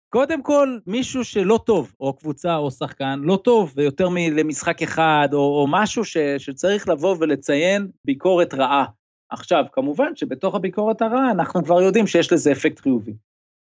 קודם 0.09 0.43
כל 0.43 0.77
מישהו 0.87 1.23
שלא 1.23 1.59
טוב, 1.65 1.93
או 1.99 2.13
קבוצה 2.13 2.55
או 2.55 2.71
שחקן 2.71 3.19
לא 3.23 3.39
טוב, 3.43 3.73
ויותר 3.75 4.09
מ- 4.09 4.37
למשחק 4.37 4.81
אחד, 4.81 5.27
או, 5.33 5.39
או 5.39 5.67
משהו 5.69 6.05
ש, 6.05 6.17
שצריך 6.37 6.89
לבוא 6.89 7.15
ולציין 7.19 7.87
ביקורת 8.05 8.53
רעה. 8.53 8.85
עכשיו, 9.29 9.63
כמובן 9.71 10.15
שבתוך 10.15 10.55
הביקורת 10.55 11.01
הרעה 11.01 11.31
אנחנו 11.31 11.63
כבר 11.63 11.81
יודעים 11.81 12.07
שיש 12.07 12.33
לזה 12.33 12.51
אפקט 12.51 12.79
חיובי. 12.79 13.13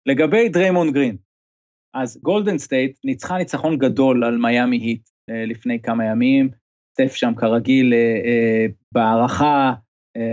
לגבי 0.07 0.49
דריימון 0.49 0.93
גרין, 0.93 1.17
אז 1.95 2.19
גולדן 2.23 2.59
סטייט 2.59 2.99
ניצחה 3.05 3.39
ניצחון 3.39 3.79
גדול 3.79 4.25
על 4.25 4.39
מיאמי 4.39 4.77
היט 4.77 5.09
אה, 5.31 5.45
לפני 5.47 5.81
כמה 5.83 6.05
ימים, 6.05 6.49
סטף 6.93 7.15
שם 7.15 7.33
כרגיל 7.37 7.93
אה, 7.95 7.99
אה, 8.25 8.67
בהערכה, 8.93 9.73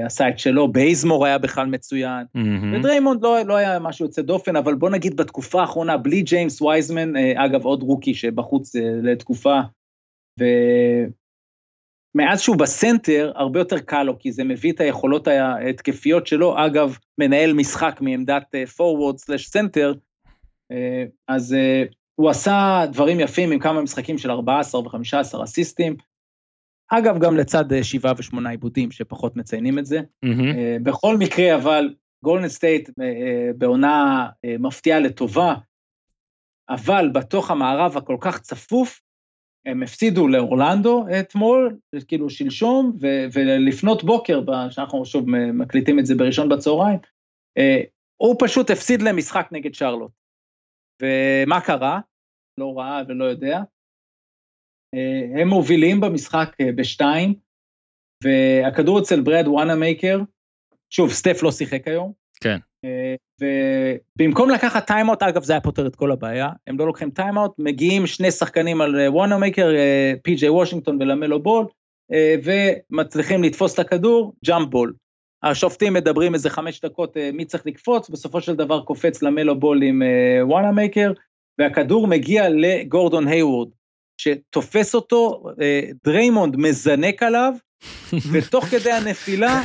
עשה 0.05 0.29
את 0.29 0.39
שלו, 0.39 0.71
בייזמור 0.71 1.25
היה 1.25 1.37
בכלל 1.37 1.65
מצוין, 1.65 2.25
מהמם. 2.35 2.73
ודריימונד 2.73 3.23
לא, 3.23 3.41
לא 3.45 3.55
היה 3.55 3.79
משהו 3.79 4.05
יוצא 4.05 4.21
דופן, 4.21 4.55
אבל 4.55 4.75
בוא 4.75 4.89
נגיד 4.89 5.15
בתקופה 5.15 5.61
האחרונה, 5.61 5.97
בלי 5.97 6.21
ג'יימס 6.21 6.61
וייזמן, 6.61 7.15
אגב 7.35 7.65
עוד 7.65 7.83
רוקי 7.83 8.13
שבחוץ 8.13 8.75
לתקופה, 9.03 9.59
ומאז 12.15 12.41
שהוא 12.41 12.55
בסנטר, 12.55 13.31
הרבה 13.35 13.59
יותר 13.59 13.79
קל 13.79 14.03
לו, 14.03 14.19
כי 14.19 14.31
זה 14.31 14.43
מביא 14.43 14.71
את 14.71 14.79
היכולות 14.79 15.27
ההתקפיות 15.27 16.27
שלו, 16.27 16.65
אגב, 16.65 16.97
מנהל 17.17 17.53
משחק 17.53 17.97
מעמדת 18.01 18.55
פורוורד 18.75 19.17
slash 19.17 19.47
סנטר, 19.47 19.93
אז 21.27 21.53
אה, 21.53 21.83
הוא 22.15 22.29
עשה 22.29 22.83
דברים 22.91 23.19
יפים 23.19 23.51
עם 23.51 23.59
כמה 23.59 23.81
משחקים 23.81 24.17
של 24.17 24.31
14 24.31 24.81
ו-15 24.81 25.43
אסיסטים, 25.43 25.95
אגב, 26.87 27.19
גם 27.19 27.37
לצד 27.37 27.73
אה, 27.73 27.83
שבעה 27.83 28.13
ושמונה 28.17 28.49
ריבאונדים, 28.49 28.91
שפחות 28.91 29.35
מציינים 29.35 29.79
את 29.79 29.85
זה. 29.85 29.99
אה, 30.57 30.77
בכל 30.83 31.17
מקרה, 31.17 31.55
אבל 31.55 31.93
גולדן 32.23 32.47
סטייט 32.47 32.89
אה, 33.01 33.51
בעונה 33.57 34.27
אה, 34.45 34.55
מפתיעה 34.59 34.99
לטובה, 34.99 35.55
אבל 36.69 37.09
בתוך 37.13 37.51
המערב 37.51 37.97
הכל 37.97 38.17
כך 38.21 38.39
צפוף, 38.39 39.01
הם 39.65 39.83
הפסידו 39.83 40.27
לאורלנדו 40.27 41.05
אתמול, 41.19 41.77
כאילו 42.07 42.29
שלשום, 42.29 42.97
ו- 43.01 43.25
ולפנות 43.33 44.03
בוקר, 44.03 44.41
שאנחנו 44.69 45.05
שוב 45.05 45.25
מקליטים 45.53 45.99
את 45.99 46.05
זה 46.05 46.15
בראשון 46.15 46.49
בצהריים, 46.49 46.99
אה, 47.57 47.81
הוא 48.17 48.35
פשוט 48.39 48.69
הפסיד 48.69 49.01
להם 49.01 49.17
משחק 49.17 49.47
נגד 49.51 49.73
שרלוט. 49.73 50.11
ומה 51.01 51.61
קרה? 51.61 51.99
לא 52.57 52.77
ראה 52.77 53.01
ולא 53.07 53.25
יודע. 53.25 53.59
אה, 54.95 55.41
הם 55.41 55.47
מובילים 55.47 56.01
במשחק 56.01 56.55
אה, 56.61 56.71
בשתיים, 56.75 57.33
והכדור 58.23 58.99
אצל 58.99 59.21
בראד 59.21 59.47
וונאמייקר, 59.47 60.19
שוב, 60.89 61.11
סטף 61.11 61.43
לא 61.43 61.51
שיחק 61.51 61.87
היום. 61.87 62.13
כן. 62.43 62.57
ובמקום 63.41 64.49
לקחת 64.49 64.87
טיימאוט, 64.87 65.23
אגב, 65.23 65.43
זה 65.43 65.53
היה 65.53 65.61
פותר 65.61 65.87
את 65.87 65.95
כל 65.95 66.11
הבעיה, 66.11 66.49
הם 66.67 66.79
לא 66.79 66.85
לוקחים 66.85 67.09
טיימאוט, 67.09 67.51
מגיעים 67.59 68.07
שני 68.07 68.31
שחקנים 68.31 68.81
על 68.81 68.95
וונאמייקר, 69.07 69.69
פי.ג'יי 70.23 70.49
וושינגטון 70.49 70.97
ולמלו 71.01 71.43
בול, 71.43 71.65
אה, 72.13 72.35
ומצליחים 72.43 73.43
לתפוס 73.43 73.73
את 73.73 73.79
הכדור, 73.79 74.33
jump 74.45 74.69
ball. 74.69 74.93
השופטים 75.43 75.93
מדברים 75.93 76.33
איזה 76.33 76.49
חמש 76.49 76.81
דקות 76.81 77.17
אה, 77.17 77.29
מי 77.33 77.45
צריך 77.45 77.65
לקפוץ, 77.65 78.09
בסופו 78.09 78.41
של 78.41 78.55
דבר 78.55 78.81
קופץ 78.81 79.21
למלו 79.21 79.59
בול 79.59 79.83
עם 79.83 80.01
וונאמייקר, 80.41 81.11
והכדור 81.59 82.07
מגיע 82.07 82.49
לגורדון 82.49 83.27
היוורד, 83.27 83.69
שתופס 84.17 84.95
אותו, 84.95 85.43
אה, 85.61 85.81
דריימונד 86.05 86.55
מזנק 86.55 87.23
עליו, 87.23 87.53
ותוך 88.31 88.65
כדי 88.65 88.91
הנפילה, 88.91 89.61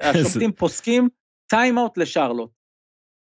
השופטים 0.00 0.52
פוסקים 0.52 1.08
טיימאוט 1.46 1.98
לשרלוט. 1.98 2.55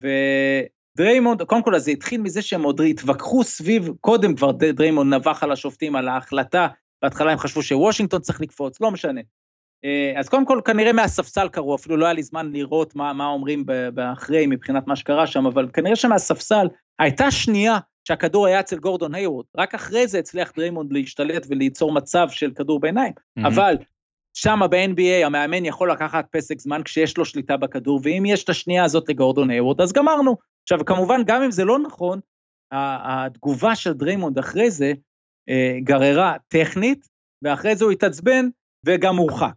ודריימונד, 0.03 1.42
קודם 1.42 1.62
כל, 1.62 1.74
אז 1.74 1.84
זה 1.84 1.90
התחיל 1.90 2.20
מזה 2.20 2.42
שהם 2.42 2.62
עוד 2.62 2.80
התווכחו 2.80 3.44
סביב, 3.44 3.90
קודם 4.01 4.34
כבר 4.36 4.53
דריימונד 4.53 5.14
נבח 5.14 5.42
על 5.42 5.53
השופטים, 5.53 5.96
על 5.96 6.09
ההחלטה, 6.09 6.68
בהתחלה 7.03 7.32
הם 7.32 7.38
חשבו 7.38 7.62
שוושינגטון 7.62 8.20
צריך 8.20 8.40
לקפוץ, 8.40 8.80
לא 8.80 8.90
משנה. 8.90 9.20
אה, 9.84 10.12
אז 10.16 10.28
קודם 10.28 10.46
כל, 10.46 10.61
כנראה 10.64 10.92
מהספסל 10.92 11.49
קראו, 11.49 11.74
אפילו 11.74 11.96
לא 11.96 12.05
היה 12.05 12.14
לי 12.14 12.22
זמן 12.22 12.53
לראות 12.53 12.96
מה, 12.96 13.12
מה 13.12 13.26
אומרים 13.26 13.64
באחרי 13.94 14.46
מבחינת 14.46 14.86
מה 14.86 14.96
שקרה 14.96 15.26
שם, 15.26 15.46
אבל 15.46 15.68
כנראה 15.72 15.96
שמהספסל 15.96 16.66
הייתה 16.99 17.30
שנייה 17.30 17.78
שהכדור 18.05 18.46
היה 18.46 18.61
אצל 18.61 18.78
גורדון 18.78 19.14
היוורד, 19.14 19.44
רק 19.57 19.74
אחרי 19.74 20.07
זה 20.07 20.18
הצליח 20.18 20.53
דריימונד 20.57 20.92
להשתלט 20.92 21.46
וליצור 21.51 21.92
מצב 21.92 22.28
של 22.30 22.51
כדור 22.51 22.80
ביניים. 22.80 23.12
אבל 23.44 23.76
שם 24.41 24.61
ב-NBA 24.70 25.26
המאמן 25.26 25.64
יכול 25.64 25.93
לקחת 25.93 26.26
פסק 26.30 26.61
זמן 26.61 26.82
כשיש 26.82 27.16
לו 27.16 27.24
שליטה 27.24 27.57
בכדור, 27.57 28.01
ואם 28.03 28.22
יש 28.26 28.45
את 28.45 28.49
השנייה 28.49 28.84
הזאת 28.84 29.09
לגורדון 29.09 29.51
היוורד, 29.51 29.80
אז 29.80 29.93
גמרנו. 29.93 30.36
עכשיו, 30.62 30.84
כמובן, 30.84 31.20
גם 31.26 31.43
אם 31.43 31.51
זה 31.51 31.64
לא 31.64 31.78
נכון, 31.78 32.20
התגובה 32.72 33.76
של 33.76 33.93
דריימונד 33.93 34.39
אחרי 34.39 34.70
זה 34.70 34.93
אה, 35.49 35.76
גררה 35.80 36.36
טכנית, 36.49 37.09
ואחרי 37.43 37.76
זה 37.76 37.84
הוא 37.84 37.93
התעצבן 37.93 38.49
וגם 38.86 39.16
הורחק. 39.16 39.55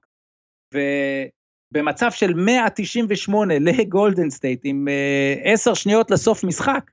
ובמצב 0.73 2.11
של 2.11 2.33
198 2.33 3.53
לגולדן 3.59 4.29
סטייט, 4.29 4.61
עם 4.63 4.87
אה, 4.87 5.35
עשר 5.43 5.73
שניות 5.73 6.11
לסוף 6.11 6.43
משחק, 6.43 6.91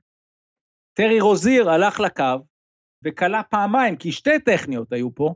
טרי 0.93 1.19
רוזיר 1.19 1.69
הלך 1.69 1.99
לקו 1.99 2.45
וקלע 3.05 3.43
פעמיים, 3.43 3.95
כי 3.95 4.11
שתי 4.11 4.39
טכניות 4.45 4.93
היו 4.93 5.15
פה, 5.15 5.33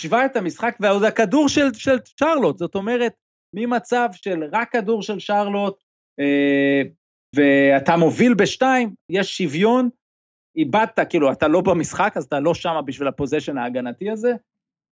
השווה 0.00 0.26
את 0.26 0.36
המשחק, 0.36 0.76
ועוד 0.80 1.04
הכדור 1.04 1.48
של, 1.48 1.74
של 1.74 1.96
שרלוט, 2.20 2.58
זאת 2.58 2.74
אומרת, 2.74 3.12
ממצב 3.54 4.08
של 4.12 4.44
רק 4.52 4.72
כדור 4.72 5.02
של 5.02 5.18
שרלוט, 5.18 5.82
אה, 6.20 6.82
ואתה 7.36 7.96
מוביל 7.96 8.34
בשתיים, 8.34 8.94
יש 9.10 9.38
שוויון, 9.38 9.88
איבדת, 10.56 10.98
כאילו, 11.10 11.32
אתה 11.32 11.48
לא 11.48 11.60
במשחק, 11.60 12.12
אז 12.16 12.24
אתה 12.24 12.40
לא 12.40 12.54
שם 12.54 12.80
בשביל 12.84 13.08
ה 13.08 13.12
possession 13.12 13.58
ההגנתי 13.58 14.10
הזה, 14.10 14.32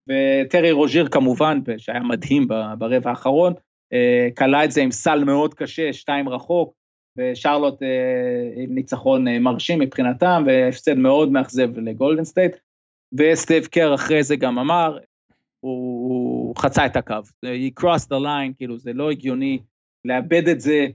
וטרי 0.09 0.72
רוז'יר 0.72 1.09
כמובן, 1.09 1.59
שהיה 1.78 2.00
מדהים 2.00 2.48
ברבע 2.78 3.11
האחרון, 3.11 3.52
אה, 3.92 4.28
קלע 4.36 4.64
את 4.64 4.70
זה 4.70 4.82
עם 4.82 4.90
סל 4.90 5.24
מאוד 5.24 5.54
קשה, 5.54 5.92
שתיים 5.92 6.28
רחוק, 6.28 6.74
ושרלוט 7.18 7.82
אה, 7.82 8.62
עם 8.62 8.74
ניצחון 8.74 9.28
מרשים 9.38 9.78
מבחינתם, 9.78 10.44
והפסד 10.46 10.94
מאוד 10.94 11.32
מאכזב 11.32 11.78
לגולדן 11.78 12.24
סטייט. 12.24 12.56
וסטיב 13.12 13.66
קר 13.66 13.94
אחרי 13.94 14.22
זה 14.22 14.36
גם 14.36 14.59
אמר, 14.59 14.98
הוא, 15.61 16.09
הוא 16.09 16.56
חצה 16.56 16.86
את 16.86 16.96
הקו. 16.96 17.14
he 17.44 17.80
crossed 17.80 18.06
the 18.06 18.20
line, 18.24 18.54
כאילו 18.56 18.78
זה 18.78 18.92
לא 18.92 19.11
הגיוני 19.11 19.59
לאבד 20.04 20.48
את 20.48 20.61
זה 20.61 20.86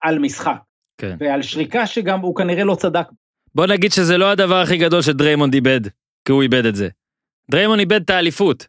על 0.00 0.18
משחק. 0.18 0.58
כן. 0.98 1.16
ועל 1.20 1.42
שריקה 1.42 1.86
שגם 1.86 2.20
הוא 2.20 2.36
כנראה 2.36 2.64
לא 2.64 2.74
צדק. 2.74 3.06
בוא 3.54 3.66
נגיד 3.66 3.92
שזה 3.92 4.18
לא 4.18 4.30
הדבר 4.30 4.60
הכי 4.60 4.78
גדול 4.78 5.02
שדריימונד 5.02 5.54
איבד, 5.54 5.80
כי 6.24 6.32
הוא 6.32 6.42
איבד 6.42 6.66
את 6.66 6.74
זה. 6.74 6.88
דריימונד 7.50 7.80
איבד 7.80 8.02
את 8.02 8.10
האליפות 8.10 8.66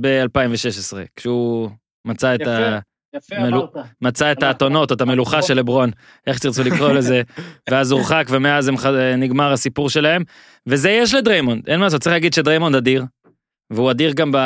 ב-2016, 0.00 0.96
כשהוא 1.16 1.70
מצא 2.06 2.34
את, 2.34 2.40
יפה. 2.40 2.50
ה... 2.50 2.78
יפה 3.14 3.38
מלו- 3.38 3.58
אמרת. 3.74 3.86
מצא 4.02 4.32
את 4.32 4.36
נכון. 4.36 4.48
האתונות, 4.48 4.90
או 4.90 4.96
את 4.96 5.00
המלוכה 5.00 5.42
של 5.42 5.54
לברון, 5.54 5.90
איך 6.26 6.36
שתרצו 6.36 6.64
לקרוא 6.64 6.92
לזה, 6.92 7.22
ואז 7.70 7.92
הורחק, 7.92 8.26
ומאז 8.30 8.68
הם. 8.68 8.74
נגמר 9.18 9.52
הסיפור 9.52 9.90
שלהם. 9.90 10.22
וזה 10.66 10.90
יש 10.90 11.14
לדריימונד, 11.14 11.68
אין 11.68 11.78
מה 11.80 11.86
לעשות, 11.86 12.00
צריך 12.00 12.12
להגיד 12.12 12.34
שדריימונד 12.34 12.74
אדיר, 12.76 13.04
והוא 13.72 13.90
אדיר 13.90 14.12
גם 14.12 14.32
ב... 14.32 14.38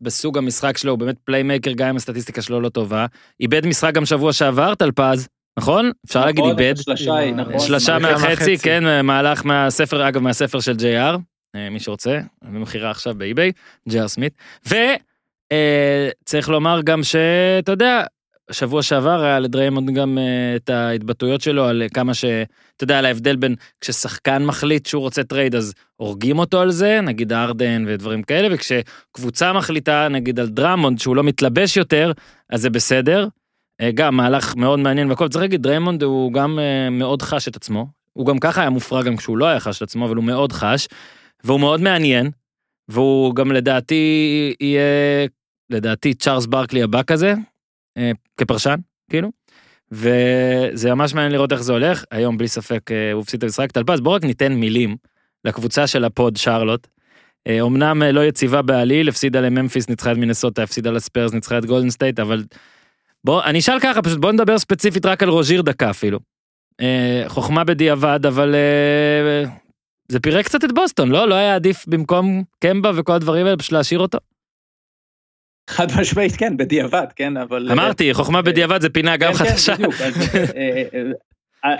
בסוג 0.00 0.38
המשחק 0.38 0.76
שלו, 0.78 0.90
הוא 0.92 0.98
באמת 0.98 1.16
playmaker, 1.24 1.72
גם 1.72 1.88
אם 1.88 1.96
הסטטיסטיקה 1.96 2.42
שלו 2.42 2.60
לא 2.60 2.68
טובה. 2.68 3.06
איבד 3.40 3.66
משחק 3.66 3.94
גם 3.94 4.06
שבוע 4.06 4.32
שעבר, 4.32 4.74
טלפז, 4.74 5.28
נכון? 5.58 5.90
אפשר 6.06 6.24
להגיד 6.24 6.44
נכון, 6.44 6.58
איבד. 6.58 6.74
השלשה 6.78 7.14
היא, 7.16 7.28
עם 7.28 7.38
ה- 7.40 7.42
נכון. 7.42 7.58
שלושה 7.58 7.98
מהחצי. 7.98 8.58
כן, 8.58 9.06
מהלך 9.06 9.46
מהספר, 9.46 10.08
אגב, 10.08 10.22
מהספר 10.22 10.60
של 10.60 10.72
JR, 10.78 11.18
אה, 11.56 11.70
מי 11.70 11.80
שרוצה, 11.80 12.20
במכירה 12.42 12.90
עכשיו 12.90 13.14
ב 13.14 13.20
eBay, 13.20 13.52
JR 13.88 14.06
סמית. 14.06 14.32
וצריך 15.52 16.48
לומר 16.48 16.80
גם 16.84 17.02
שאתה 17.02 17.72
יודע, 17.72 18.04
שבוע 18.50 18.82
שעבר 18.82 19.22
היה 19.22 19.38
לדריימונד 19.38 19.90
גם 19.90 20.18
אה, 20.18 20.56
את 20.56 20.70
ההתבטאויות 20.70 21.40
שלו 21.40 21.64
על 21.64 21.82
כמה 21.94 22.14
ש... 22.14 22.24
אתה 22.76 22.84
יודע, 22.84 22.98
על 22.98 23.04
ההבדל 23.04 23.36
בין 23.36 23.54
כששחקן 23.80 24.44
מחליט 24.44 24.86
שהוא 24.86 25.02
רוצה 25.02 25.24
trade 25.24 25.54
אז 25.54 25.74
הורגים 25.96 26.38
אותו 26.38 26.60
על 26.60 26.70
זה, 26.70 27.00
נגיד 27.00 27.32
הארדן 27.32 27.84
ודברים 27.86 28.22
כאלה, 28.22 28.48
וכשקבוצה 28.50 29.52
מחליטה 29.52 30.08
נגיד 30.10 30.40
על 30.40 30.48
דרמונד 30.48 30.98
שהוא 30.98 31.16
לא 31.16 31.22
מתלבש 31.22 31.76
יותר, 31.76 32.12
אז 32.50 32.60
זה 32.60 32.70
בסדר. 32.70 33.28
אה, 33.80 33.90
גם 33.94 34.16
מהלך 34.16 34.56
מאוד 34.56 34.78
מעניין 34.78 35.10
והכל, 35.10 35.28
צריך 35.28 35.42
להגיד, 35.42 35.62
דריימונד 35.62 36.02
הוא 36.02 36.32
גם 36.32 36.58
אה, 36.58 36.90
מאוד 36.90 37.22
חש 37.22 37.48
את 37.48 37.56
עצמו, 37.56 37.86
הוא 38.12 38.26
גם 38.26 38.38
ככה 38.38 38.60
היה 38.60 38.70
מופרע 38.70 39.02
גם 39.02 39.16
כשהוא 39.16 39.38
לא 39.38 39.46
היה 39.46 39.60
חש 39.60 39.76
את 39.76 39.82
עצמו, 39.82 40.06
אבל 40.06 40.16
הוא 40.16 40.24
מאוד 40.24 40.52
חש, 40.52 40.88
והוא 41.44 41.60
מאוד 41.60 41.80
מעניין, 41.80 42.30
והוא 42.88 43.34
גם 43.34 43.52
לדעתי 43.52 44.54
יהיה, 44.60 44.82
לדעתי 45.70 46.14
צ'ארלס 46.14 46.46
ברקלי 46.46 46.82
הבא 46.82 47.02
כזה, 47.02 47.34
אה, 47.96 48.10
כפרשן, 48.36 48.76
כאילו, 49.10 49.30
וזה 49.92 50.94
ממש 50.94 51.14
מעניין 51.14 51.32
לראות 51.32 51.52
איך 51.52 51.62
זה 51.62 51.72
הולך, 51.72 52.04
היום 52.10 52.38
בלי 52.38 52.48
ספק 52.48 52.92
אה, 52.92 53.12
הוא 53.12 53.22
הפסיד 53.22 53.38
את 53.38 53.44
המשחק, 53.44 53.72
טלפז 53.72 54.00
בוא 54.00 54.14
רק 54.14 54.24
ניתן 54.24 54.52
מילים 54.52 54.96
לקבוצה 55.44 55.86
של 55.86 56.04
ה 56.04 56.12
pod 56.12 56.36
שרלוט. 56.36 56.86
אה, 57.46 57.62
אמנם 57.62 58.02
לא 58.02 58.24
יציבה 58.24 58.62
בעליל, 58.62 59.08
הפסידה 59.08 59.40
לממפיס, 59.40 59.88
ניצחה 59.88 60.12
את 60.12 60.16
מינסוטה, 60.16 60.62
הפסידה 60.62 60.90
לספרס, 60.90 61.32
ניצחה 61.32 61.58
את 61.58 61.64
גולדן 61.64 61.90
סטייט, 61.90 62.20
אבל 62.20 62.44
בוא, 63.24 63.44
אני 63.44 63.58
אשאל 63.58 63.80
ככה, 63.80 64.02
פשוט 64.02 64.18
בוא 64.18 64.32
נדבר 64.32 64.58
ספציפית 64.58 65.06
רק 65.06 65.22
על 65.22 65.28
רוז'יר 65.28 65.62
דקה 65.62 65.90
אפילו. 65.90 66.18
חוכמה 67.28 67.64
בדיעבד, 67.64 68.26
אבל 68.26 68.54
זה 70.08 70.20
פירק 70.20 70.44
קצת 70.44 70.64
את 70.64 70.72
בוסטון, 70.74 71.08
לא? 71.10 71.28
לא 71.28 71.34
היה 71.34 71.54
עדיף 71.54 71.86
במקום 71.88 72.42
קמבה 72.58 72.90
וכל 72.96 73.12
הדברים 73.12 73.46
האלה, 73.46 73.56
פשוט 73.56 73.72
להשאיר 73.72 74.00
אותו? 74.00 74.18
חד 75.70 75.86
משמעית, 76.00 76.32
כן, 76.36 76.56
בדיעבד, 76.56 77.06
כן, 77.16 77.36
אבל... 77.36 77.68
אמרתי, 77.72 78.14
חוכמה 78.14 78.42
בדיעבד 78.42 78.80
זה 78.80 78.90
פינה 78.90 79.16
גם 79.16 79.32
כן, 79.32 79.38
כן, 79.38 79.50
חדשה. 79.50 79.72
אה, 80.56 80.82
אה, 80.94 81.02
אה, 81.64 81.76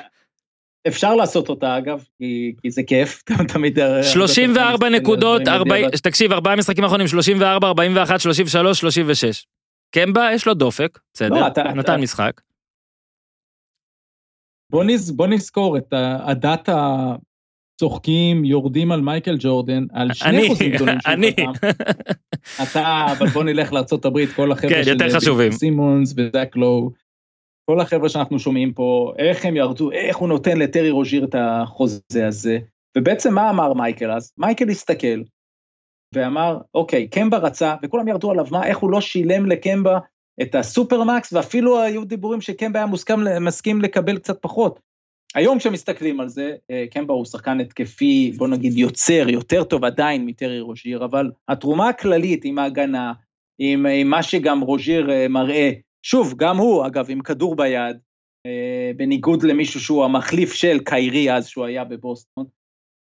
אפשר 0.88 1.14
לעשות 1.14 1.48
אותה 1.48 1.78
אגב, 1.78 2.04
כי, 2.18 2.54
כי 2.62 2.70
זה 2.70 2.82
כיף, 2.86 3.22
תמיד... 3.52 3.78
אה, 3.78 4.02
34 4.02 4.88
נקודות, 4.88 5.42
דברים 5.42 5.58
40, 5.58 5.84
בדיעבד. 5.86 5.96
תקשיב, 5.96 6.32
ארבעה 6.32 6.56
משחקים 6.56 6.84
אחרונים, 6.84 7.08
34, 7.08 7.68
41, 7.68 8.20
33, 8.20 8.80
36. 8.80 9.46
קמבה, 9.94 10.28
יש 10.34 10.46
לו 10.46 10.54
דופק, 10.54 10.98
בסדר, 11.14 11.28
לא, 11.34 11.46
אתה- 11.46 11.62
נתן 11.62 11.80
אתה- 11.80 11.96
משחק. 11.96 12.40
בוא, 14.70 14.84
נז, 14.84 15.10
בוא 15.10 15.26
נזכור 15.26 15.78
את 15.78 15.92
ה- 15.92 16.32
עדת 17.76 17.82
הצוחקים, 17.82 18.44
יורדים 18.44 18.92
על 18.92 19.00
מייקל 19.00 19.36
ג'ורדן, 19.38 19.86
על 19.92 20.12
שני 20.12 20.48
חוזים 20.48 20.72
גדולים 20.72 21.00
שהוא 21.00 21.12
אני. 21.14 21.34
אתה, 22.62 23.06
אבל 23.18 23.26
בוא 23.26 23.44
נלך 23.44 23.72
לארה"ב, 23.72 24.26
כל 24.36 24.52
החבר'ה 24.52 24.74
כן, 24.74 24.84
של 24.84 24.90
יותר 24.90 25.04
ביל 25.04 25.16
חשובים. 25.16 25.52
סימונס 25.52 26.14
וזק 26.16 26.56
לואו, 26.56 26.90
כל 27.70 27.80
החבר'ה 27.80 28.08
שאנחנו 28.08 28.38
שומעים 28.38 28.72
פה, 28.72 29.12
איך 29.18 29.44
הם 29.44 29.56
ירדו, 29.56 29.90
איך 29.90 30.16
הוא 30.16 30.28
נותן 30.28 30.58
לטרי 30.58 30.90
רוז'יר 30.90 31.24
את 31.24 31.34
החוזה 31.38 32.26
הזה, 32.26 32.58
ובעצם 32.98 33.34
מה 33.34 33.50
אמר 33.50 33.72
מייקל 33.72 34.10
אז? 34.10 34.32
מייקל 34.38 34.68
הסתכל 34.68 35.22
ואמר, 36.14 36.58
אוקיי, 36.74 37.08
קמבה 37.08 37.38
רצה, 37.38 37.74
וכולם 37.82 38.08
ירדו 38.08 38.30
עליו, 38.30 38.46
מה, 38.50 38.66
איך 38.66 38.78
הוא 38.78 38.90
לא 38.90 39.00
שילם 39.00 39.46
לקמבה 39.46 39.98
את 40.42 40.54
הסופרמקס, 40.54 41.32
ואפילו 41.32 41.82
היו 41.82 42.04
דיבורים 42.04 42.40
שקמבה 42.40 42.78
היה 42.78 42.86
מוסכם, 42.86 43.20
מסכים 43.40 43.80
לקבל 43.80 44.18
קצת 44.18 44.38
פחות. 44.40 44.80
היום 45.34 45.58
כשמסתכלים 45.58 46.20
על 46.20 46.28
זה, 46.28 46.54
אה, 46.70 46.84
קמבה 46.90 47.14
הוא 47.14 47.24
שחקן 47.24 47.60
התקפי, 47.60 48.32
בוא 48.36 48.48
נגיד 48.48 48.78
יוצר, 48.78 49.28
יותר 49.28 49.64
טוב 49.64 49.84
עדיין 49.84 50.26
מטרי 50.26 50.60
רוז'יר, 50.60 51.04
אבל 51.04 51.30
התרומה 51.48 51.88
הכללית 51.88 52.44
עם 52.44 52.58
ההגנה, 52.58 53.12
עם, 53.58 53.86
עם 53.86 54.10
מה 54.10 54.22
שגם 54.22 54.60
רוז'יר 54.60 55.10
אה, 55.10 55.28
מראה, 55.28 55.72
שוב, 56.02 56.34
גם 56.36 56.56
הוא, 56.56 56.86
אגב, 56.86 57.06
עם 57.08 57.20
כדור 57.20 57.56
ביד, 57.56 57.96
אה, 58.46 58.90
בניגוד 58.96 59.42
למישהו 59.42 59.80
שהוא 59.80 60.04
המחליף 60.04 60.52
של 60.52 60.78
קיירי 60.84 61.32
אז, 61.32 61.46
שהוא 61.46 61.64
היה 61.64 61.84
בבוסטון, 61.84 62.44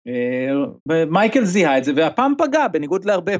אה, 0.09 0.53
ומייקל 0.89 1.45
זיהה 1.45 1.79
את 1.79 1.85
זה, 1.85 1.93
והפעם 1.97 2.35
פגע, 2.39 2.69
בניגוד 2.69 3.05
להרבה 3.05 3.33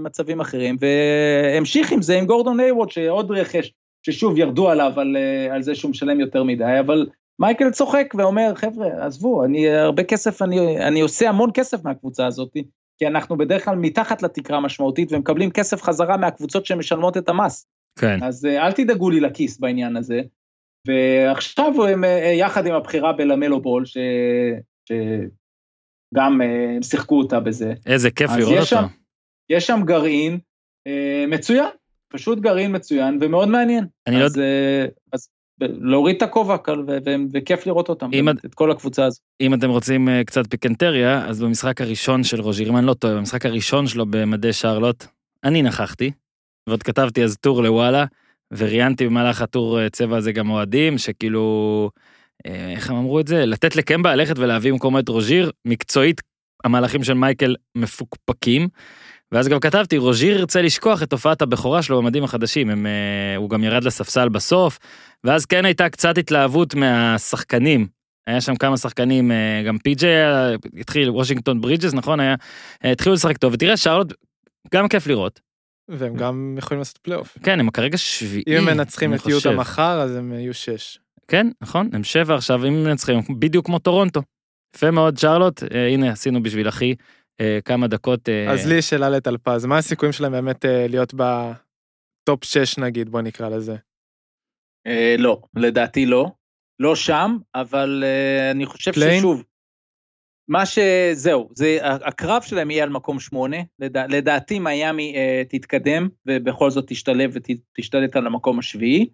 מצבים 0.00 0.40
אחרים, 0.40 0.76
והמשיך 0.80 1.92
עם 1.92 2.02
זה 2.02 2.18
עם 2.18 2.26
גורדון 2.26 2.60
היוורד, 2.60 2.90
שעוד 2.90 3.30
רכש, 3.30 3.72
ששוב 4.06 4.38
ירדו 4.38 4.70
עליו 4.70 4.92
על, 4.96 5.16
אה, 5.16 5.54
על 5.54 5.62
זה 5.62 5.74
שהוא 5.74 5.90
משלם 5.90 6.20
יותר 6.20 6.42
מדי, 6.42 6.76
אבל 6.80 7.06
מייקל 7.40 7.70
צוחק 7.70 8.14
ואומר, 8.18 8.52
חבר'ה, 8.54 9.06
עזבו, 9.06 9.44
אני 9.44 9.68
הרבה 9.68 10.02
כסף, 10.04 10.42
אני, 10.42 10.78
אני 10.86 11.00
עושה 11.00 11.28
המון 11.28 11.50
כסף 11.54 11.84
מהקבוצה 11.84 12.26
הזאת, 12.26 12.52
כי 12.98 13.06
אנחנו 13.06 13.38
בדרך 13.38 13.64
כלל 13.64 13.76
מתחת 13.76 14.22
לתקרה 14.22 14.56
המשמעותית 14.56 15.12
ומקבלים 15.12 15.50
כסף 15.50 15.82
חזרה 15.82 16.16
מהקבוצות 16.16 16.66
שמשלמות 16.66 17.16
את 17.16 17.28
המס. 17.28 17.66
כן. 17.98 18.22
אז 18.22 18.44
אה, 18.46 18.66
אל 18.66 18.72
תדאגו 18.72 19.10
לי 19.10 19.20
לכיס 19.20 19.58
בעניין 19.58 19.96
הזה. 19.96 20.20
ועכשיו 20.86 21.84
הם 21.86 22.04
אה, 22.04 22.32
יחד 22.38 22.66
עם 22.66 22.74
הבחירה 22.74 23.12
בלמלו 23.12 23.60
בול, 23.60 23.84
ש... 23.86 23.96
שגם 24.88 26.40
אה, 26.42 26.74
הם 26.76 26.82
שיחקו 26.82 27.18
אותה 27.18 27.40
בזה. 27.40 27.72
איזה 27.86 28.10
כיף 28.10 28.30
לראות 28.38 28.52
יש 28.56 28.72
אותו. 28.72 28.82
שם- 28.82 28.88
יש 29.50 29.66
שם 29.66 29.80
גרעין 29.84 30.38
אה, 30.86 31.24
מצוין, 31.28 31.68
פשוט 32.12 32.38
גרעין 32.38 32.76
מצוין 32.76 33.18
ומאוד 33.20 33.48
מעניין. 33.48 33.84
אני 34.06 34.16
לא 34.20 34.24
אז, 34.24 34.38
אה, 34.38 34.86
אז 35.12 35.28
להוריד 35.60 36.16
את 36.16 36.22
הכובע 36.22 36.56
וכיף 37.32 37.66
לראות 37.66 37.88
אותם, 37.88 38.06
אם 38.06 38.24
באמת, 38.24 38.44
את 38.44 38.54
כל 38.54 38.70
הקבוצה 38.70 39.04
הזו. 39.04 39.20
אם 39.40 39.54
אתם 39.54 39.70
רוצים 39.70 40.08
אה, 40.08 40.24
קצת 40.24 40.50
פיקנטריה, 40.50 41.26
אז 41.26 41.42
במשחק 41.42 41.80
הראשון 41.80 42.24
של 42.24 42.40
רוז'יר, 42.40 42.68
אם 42.68 42.76
אני 42.76 42.86
לא 42.86 42.94
טועה, 42.94 43.14
במשחק 43.14 43.46
הראשון 43.46 43.86
שלו 43.86 44.06
במדי 44.10 44.52
שרלוט, 44.52 45.04
אני 45.44 45.62
נכחתי, 45.62 46.10
ועוד 46.68 46.82
כתבתי 46.82 47.24
אז 47.24 47.36
טור 47.36 47.62
לוואלה, 47.62 48.04
וראיינתי 48.50 49.06
במהלך 49.06 49.42
הטור 49.42 49.80
אה, 49.80 49.90
צבע 49.90 50.16
הזה 50.16 50.32
גם 50.32 50.50
אוהדים, 50.50 50.98
שכאילו, 50.98 51.90
אה, 52.46 52.72
איך 52.72 52.90
הם 52.90 52.96
אמרו 52.96 53.20
את 53.20 53.26
זה? 53.26 53.46
לתת 53.46 53.76
לקמבה 53.76 54.16
ללכת 54.16 54.38
ולהביא 54.38 54.72
במקומו 54.72 54.98
את 54.98 55.08
רוז'יר, 55.08 55.50
מקצועית, 55.64 56.20
המהלכים 56.64 57.04
של 57.04 57.14
מייקל 57.14 57.56
מפוקפקים. 57.74 58.68
ואז 59.32 59.48
גם 59.48 59.60
כתבתי, 59.60 59.98
רוז'יר 59.98 60.38
ירצה 60.38 60.62
לשכוח 60.62 61.02
את 61.02 61.10
תופעת 61.10 61.42
הבכורה 61.42 61.82
שלו 61.82 62.02
במדים 62.02 62.24
החדשים, 62.24 62.70
הם, 62.70 62.86
אה, 62.86 63.36
הוא 63.36 63.50
גם 63.50 63.64
ירד 63.64 63.84
לספסל 63.84 64.28
בסוף, 64.28 64.78
ואז 65.24 65.46
כן 65.46 65.64
הייתה 65.64 65.88
קצת 65.88 66.18
התלהבות 66.18 66.74
מהשחקנים. 66.74 67.86
היה 68.26 68.40
שם 68.40 68.56
כמה 68.56 68.76
שחקנים, 68.76 69.32
אה, 69.32 69.62
גם 69.66 69.78
פי.ג'יי 69.78 70.12
התחיל, 70.80 71.10
וושינגטון 71.10 71.60
ברידג'ס, 71.60 71.94
נכון? 71.94 72.20
היה, 72.20 72.34
אה, 72.84 72.92
התחילו 72.92 73.14
לשחק 73.14 73.36
טוב, 73.36 73.52
ותראה, 73.54 73.76
שרלוט, 73.76 74.12
גם 74.74 74.88
כיף 74.88 75.06
לראות. 75.06 75.40
והם 75.88 76.16
גם 76.16 76.54
יכולים 76.58 76.78
לעשות 76.78 76.98
פלייאוף. 76.98 77.38
כן, 77.42 77.60
הם 77.60 77.70
כרגע 77.70 77.98
שביעי, 77.98 78.44
אם 78.48 78.56
הם 78.56 78.64
מנצחים 78.64 79.14
את 79.14 79.26
יוטה. 79.26 79.50
מחר, 79.50 80.00
אז 80.00 80.16
הם 80.16 80.32
יהיו 80.32 80.54
שש. 80.54 80.98
כן, 81.28 81.46
נכון, 81.60 81.90
הם 81.92 82.04
שבע 82.04 82.34
עכשיו, 82.34 82.66
אם 82.66 82.72
הם 82.72 82.84
מנצחים, 82.84 83.20
בדיוק 83.38 83.66
כמו 83.66 83.78
טורונטו. 83.78 84.22
יפה 84.76 84.90
מאוד, 84.90 85.18
שרלוט, 85.18 85.62
הנה, 85.88 86.10
עשינו 86.10 86.42
בשביל 86.42 86.68
אחי 86.68 86.94
כמה 87.64 87.86
דקות. 87.86 88.28
אה, 88.28 88.52
אז 88.52 88.66
לי 88.66 88.74
יש 88.74 88.90
שאלה 88.90 89.08
לטלפז, 89.08 89.66
מה 89.66 89.78
הסיכויים 89.78 90.12
שלהם 90.12 90.32
באמת 90.32 90.64
אה, 90.64 90.86
להיות 90.88 91.14
ב 91.14 91.46
top 91.46 92.44
6 92.44 92.78
נגיד, 92.78 93.08
בוא 93.08 93.20
נקרא 93.20 93.48
לזה? 93.48 93.76
אה, 94.86 95.14
לא, 95.18 95.40
לדעתי 95.56 96.06
לא. 96.06 96.30
לא 96.80 96.96
שם, 96.96 97.36
אבל 97.54 98.04
אה, 98.06 98.50
אני 98.50 98.66
חושב 98.66 98.92
play-in? 98.92 99.18
ששוב, 99.18 99.44
מה 100.48 100.62
שזהו, 100.66 101.48
זה, 101.54 101.78
הקרב 101.82 102.42
שלהם 102.42 102.70
יהיה 102.70 102.84
על 102.84 102.90
מקום 102.90 103.20
שמונה, 103.20 103.56
לדע, 103.78 104.06
לדעתי 104.08 104.58
מיאמי 104.58 105.14
אה, 105.16 105.42
תתקדם 105.48 106.08
ובכל 106.26 106.70
זאת 106.70 106.84
תשתלב 106.88 107.30
ותשתלט 107.34 108.16
על 108.16 108.26
המקום 108.26 108.58
השביעי, 108.58 109.08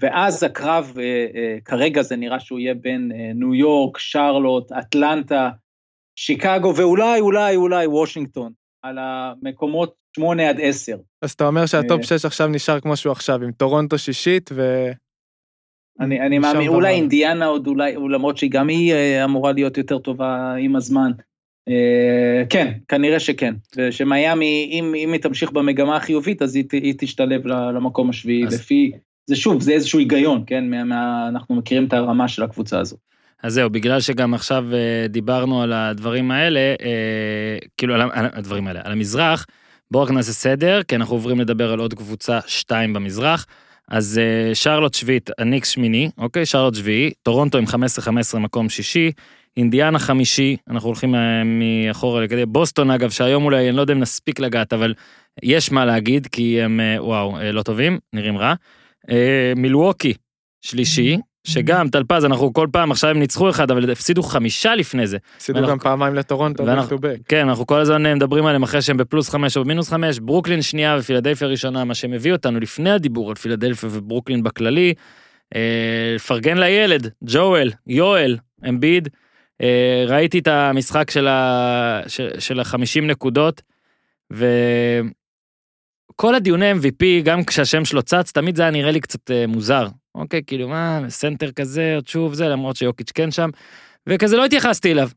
ואז 0.00 0.42
הקרב, 0.42 0.94
אה, 0.98 1.26
אה, 1.34 1.58
כרגע 1.64 2.02
זה 2.02 2.16
נראה 2.16 2.40
שהוא 2.40 2.58
יהיה 2.58 2.74
בין 2.74 3.12
אה, 3.12 3.32
ניו 3.34 3.54
יורק, 3.54 3.98
שרלוט, 3.98 4.72
אטלנטה, 4.72 5.50
שיקגו 6.16 6.76
ואולי, 6.76 7.20
אולי, 7.20 7.56
אולי 7.56 7.86
וושינגטון, 7.86 8.52
על 8.82 8.98
המקומות 9.00 9.94
שמונה 10.16 10.48
עד 10.48 10.58
עשר. 10.62 10.96
אז 11.22 11.30
אתה 11.32 11.46
אומר 11.46 11.66
שה 11.66 11.83
top 11.83 12.00
אה. 12.00 12.18
6 12.18 12.24
עכשיו 12.24 12.48
נשאר 12.48 12.80
כמו 12.80 12.96
שהוא 12.96 13.12
עכשיו, 13.12 13.42
עם 13.42 13.52
טורונטו 13.52 13.98
שישית 13.98 14.50
ו... 14.52 14.90
אני, 16.00 16.20
אני 16.20 16.38
מאמין. 16.38 16.68
אולי 16.68 16.94
אינדיאנה 16.94 17.46
עוד 17.46 17.66
אולי, 17.66 17.94
למרות 18.10 18.36
שהיא 18.36 18.50
גם 18.50 18.68
היא 18.68 18.92
אה, 18.92 19.24
אמורה 19.24 19.52
להיות 19.52 19.78
יותר 19.78 19.98
טובה 19.98 20.54
עם 20.54 20.76
הזמן. 20.76 21.10
אה, 21.68 22.42
כן, 22.50 22.72
כנראה 22.88 23.20
שכן. 23.20 23.54
ושמיאמי, 23.76 24.68
אם, 24.72 24.94
אם 24.96 25.12
היא 25.12 25.20
תמשיך 25.20 25.52
במגמה 25.52 25.96
החיובית, 25.96 26.42
אז 26.42 26.56
היא, 26.56 26.64
היא 26.72 26.94
תשתלב 26.98 27.46
למקום 27.46 28.10
השביעי, 28.10 28.46
אז- 28.46 28.54
לפי, 28.54 28.92
זה 29.26 29.36
שוב, 29.36 29.62
זה 29.62 29.72
איזשהו 29.72 29.98
היגיון, 29.98 30.44
כן? 30.46 30.70
מה, 30.70 30.84
מה, 30.84 31.28
אנחנו 31.28 31.54
מכירים 31.54 31.86
את 31.86 31.92
הרמה 31.92 32.28
של 32.28 32.42
הקבוצה 32.42 32.80
הזו. 32.80 32.96
אז 33.44 33.54
זהו, 33.54 33.70
בגלל 33.70 34.00
שגם 34.00 34.34
עכשיו 34.34 34.64
אה, 34.72 35.08
דיברנו 35.08 35.62
על 35.62 35.72
הדברים 35.72 36.30
האלה, 36.30 36.60
אה, 36.60 37.58
כאילו 37.76 37.94
על 37.94 38.10
הדברים 38.12 38.66
האלה, 38.66 38.80
על 38.84 38.92
המזרח, 38.92 39.46
בואו 39.90 40.04
רק 40.04 40.10
נעשה 40.10 40.32
סדר, 40.32 40.82
כי 40.82 40.96
אנחנו 40.96 41.14
עוברים 41.14 41.40
לדבר 41.40 41.72
על 41.72 41.78
עוד 41.78 41.94
קבוצה 41.94 42.38
שתיים 42.46 42.92
במזרח. 42.92 43.46
אז 43.88 44.20
אה, 44.22 44.54
שרלוט 44.54 44.94
שביעית, 44.94 45.30
הניקס 45.38 45.68
שמיני, 45.68 46.10
אוקיי? 46.18 46.46
שרלוט 46.46 46.74
שביעי, 46.74 47.10
טורונטו 47.22 47.58
עם 47.58 47.64
15-15 48.34 48.38
מקום 48.38 48.68
שישי, 48.68 49.12
אינדיאנה 49.56 49.98
חמישי, 49.98 50.56
אנחנו 50.70 50.88
הולכים 50.88 51.14
מאחורה 51.44 52.24
לכדי 52.24 52.46
בוסטון 52.46 52.90
אגב, 52.90 53.10
שהיום 53.10 53.44
אולי, 53.44 53.68
אני 53.68 53.76
לא 53.76 53.80
יודע 53.80 53.92
אם 53.94 54.00
נספיק 54.00 54.40
לגעת, 54.40 54.72
אבל 54.72 54.94
יש 55.42 55.72
מה 55.72 55.84
להגיד, 55.84 56.26
כי 56.26 56.62
הם, 56.62 56.80
וואו, 56.98 57.36
לא 57.52 57.62
טובים, 57.62 57.98
נראים 58.12 58.38
רע. 58.38 58.54
מילווקי, 59.56 60.14
שלישי, 60.62 61.16
שגם 61.44 61.88
טלפז, 61.88 62.24
אנחנו 62.24 62.52
כל 62.52 62.66
פעם, 62.72 62.90
עכשיו 62.90 63.10
הם 63.10 63.18
ניצחו 63.18 63.50
אחד, 63.50 63.70
אבל 63.70 63.90
הפסידו 63.90 64.22
חמישה 64.22 64.74
לפני 64.74 65.06
זה. 65.06 65.18
הפסידו 65.36 65.58
ואנחנו- 65.58 65.72
גם 65.72 65.78
פעמיים 65.78 66.14
לטורונטו 66.14 66.66
ואנחנו- 66.66 66.96
כן, 67.28 67.48
אנחנו 67.48 67.66
כל 67.66 67.80
הזמן 67.80 68.06
אה, 68.06 68.14
מדברים 68.14 68.46
עליהם 68.46 68.62
אחרי 68.62 68.82
שהם 68.82 68.96
בפלוס 68.96 69.28
חמש 69.28 69.56
או 69.56 69.64
במינוס 69.64 69.88
חמש, 69.88 70.18
ברוקלין 70.18 70.62
שנייה 70.62 70.96
ופילדלפיה 71.00 71.48
ראשונה, 71.48 71.84
מה 71.84 71.94
שמביא 71.94 72.32
אותנו 72.32 72.60
לפני 72.60 72.90
הדיבור 72.90 73.28
על 73.30 73.34
פילדלפיה 73.34 73.88
וברוקלין 73.92 74.42
בכללי. 74.42 74.94
אה, 75.54 75.60
לפרגן 76.14 76.58
לילד, 76.58 77.10
ג'ואל, 77.24 77.70
יואל, 77.86 78.36
אמביד. 78.68 79.08
אה, 79.62 80.04
ראיתי 80.08 80.38
את 80.38 80.48
המשחק 80.48 81.10
של, 81.10 81.28
ה... 81.28 82.00
של, 82.06 82.28
של 82.38 82.60
החמישים 82.60 83.06
נקודות, 83.06 83.62
וכל 84.30 84.44
הדיוני 86.34 86.72
MVP, 86.72 87.04
גם 87.24 87.44
כשהשם 87.44 87.84
שלו 87.84 88.02
צץ, 88.02 88.32
תמיד 88.32 88.56
זה 88.56 88.62
היה 88.62 88.70
נראה 88.70 88.90
לי 88.90 89.00
קצת 89.00 89.30
אה, 89.30 89.46
מוזר. 89.46 89.86
אוקיי, 90.14 90.42
כאילו 90.46 90.68
מה, 90.68 91.00
סנטר 91.08 91.52
כזה, 91.52 91.94
עוד 91.94 92.08
שוב 92.08 92.34
זה, 92.34 92.48
למרות 92.48 92.76
שיוקיץ' 92.76 93.12
כן 93.14 93.30
שם, 93.30 93.50
וכזה 94.08 94.36
לא 94.36 94.44
התייחסתי 94.44 94.92
אליו. 94.92 95.08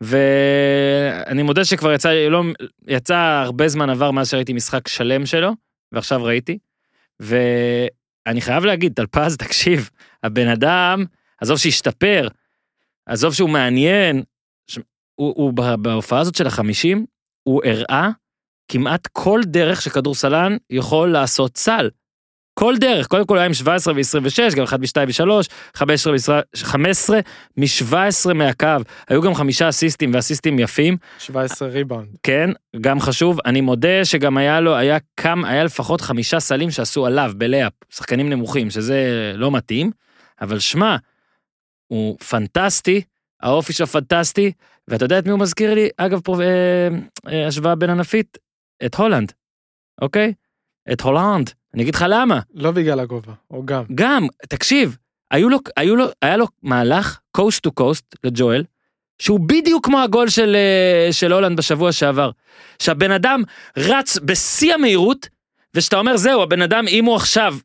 ואני 0.00 1.42
מודה 1.42 1.64
שכבר 1.64 1.92
יצא, 1.92 2.12
לא, 2.12 2.42
יצא 2.86 3.16
הרבה 3.16 3.68
זמן 3.68 3.90
עבר 3.90 4.10
מאז 4.10 4.30
שראיתי 4.30 4.52
משחק 4.52 4.88
שלם 4.88 5.26
שלו, 5.26 5.52
ועכשיו 5.92 6.24
ראיתי. 6.24 6.58
ואני 7.20 8.40
חייב 8.40 8.64
להגיד, 8.64 8.92
טלפז, 8.92 9.36
תקשיב, 9.46 9.90
הבן 10.22 10.48
אדם, 10.48 11.04
עזוב 11.40 11.58
שהשתפר, 11.58 12.28
עזוב 13.06 13.34
שהוא 13.34 13.50
מעניין, 13.50 14.22
ש... 14.66 14.78
הוא, 15.14 15.34
הוא 15.36 15.52
בהופעה 15.78 16.20
הזאת 16.20 16.34
של 16.34 16.46
החמישים, 16.46 17.06
הוא 17.42 17.62
הראה 17.64 18.10
כמעט 18.68 19.08
כל 19.12 19.40
דרך 19.44 19.82
שכדורסלן 19.82 20.56
יכול 20.70 21.12
לעשות 21.12 21.56
סל. 21.56 21.90
כל 22.58 22.74
דרך, 22.76 23.06
קודם 23.06 23.26
כל 23.26 23.38
היה 23.38 23.46
עם 23.46 23.54
17 23.54 23.94
ו-26, 23.94 24.56
גם 24.56 24.64
1 24.64 24.78
ו-2 24.80 25.22
ו-3, 25.22 25.48
15 25.74 26.40
15 26.56 27.20
מ-17 27.56 28.32
מהקו, 28.34 28.66
היו 29.08 29.22
גם 29.22 29.34
חמישה 29.34 29.68
אסיסטים 29.68 30.14
ואסיסטים 30.14 30.58
יפים, 30.58 30.96
17 31.18 31.68
ריבאונד. 31.68 32.08
כן, 32.22 32.50
גם 32.80 33.00
חשוב, 33.00 33.38
אני 33.46 33.60
מודה 33.60 34.04
שגם 34.04 34.36
היה 34.36 34.60
לו, 34.60 34.76
היה 34.76 34.98
כמה, 35.16 35.48
היה 35.48 35.64
לפחות 35.64 36.00
חמישה 36.00 36.40
סלים 36.40 36.70
שעשו 36.70 37.06
עליו 37.06 37.32
בלאפ, 37.36 37.72
שחקנים 37.90 38.30
נמוכים, 38.30 38.70
שזה 38.70 39.32
לא 39.34 39.50
מתאים, 39.50 39.90
אבל 40.40 40.58
שמע, 40.58 40.96
הוא 41.86 42.18
פנטסטי, 42.18 43.02
האופי 43.42 43.72
שלו 43.72 43.86
פנטסטי, 43.86 44.52
ואתה 44.88 45.04
יודע 45.04 45.18
את 45.18 45.24
מי 45.24 45.30
הוא 45.30 45.40
מזכיר 45.40 45.74
לי? 45.74 45.88
אגב, 45.96 46.20
פה 46.20 46.36
אה, 46.40 46.88
אה, 47.32 47.46
השוואה 47.46 47.74
בין 47.74 47.90
ענפית, 47.90 48.38
את 48.86 48.94
הולנד, 48.94 49.32
אוקיי? 50.02 50.32
את 50.92 51.00
הולנד, 51.00 51.50
אני 51.74 51.82
אגיד 51.82 51.94
לך 51.94 52.04
למה. 52.08 52.40
לא 52.54 52.70
בגלל 52.70 53.00
הגובה, 53.00 53.32
או 53.50 53.62
גם. 53.64 53.82
גם, 53.94 54.26
תקשיב, 54.48 54.96
היו 55.30 55.48
לו, 55.48 55.58
היו 55.76 55.96
לו, 55.96 56.06
היה 56.22 56.36
לו 56.36 56.46
מהלך 56.62 57.18
coast 57.30 57.62
to 57.62 57.72
coast 57.72 58.16
לג'ואל, 58.24 58.64
שהוא 59.18 59.40
בדיוק 59.40 59.84
כמו 59.84 60.00
הגול 60.00 60.28
של, 60.28 60.56
אה, 60.56 61.12
של 61.12 61.32
הולנד 61.32 61.58
בשבוע 61.58 61.92
שעבר. 61.92 62.30
שהבן 62.78 63.10
אדם 63.10 63.42
רץ 63.76 64.18
בשיא 64.18 64.74
המהירות, 64.74 65.28
ושאתה 65.74 65.98
אומר, 65.98 66.16
זהו, 66.16 66.42
הבן 66.42 66.62
אדם, 66.62 66.84
אם 66.88 67.04
הוא 67.04 67.16
עכשיו, 67.16 67.56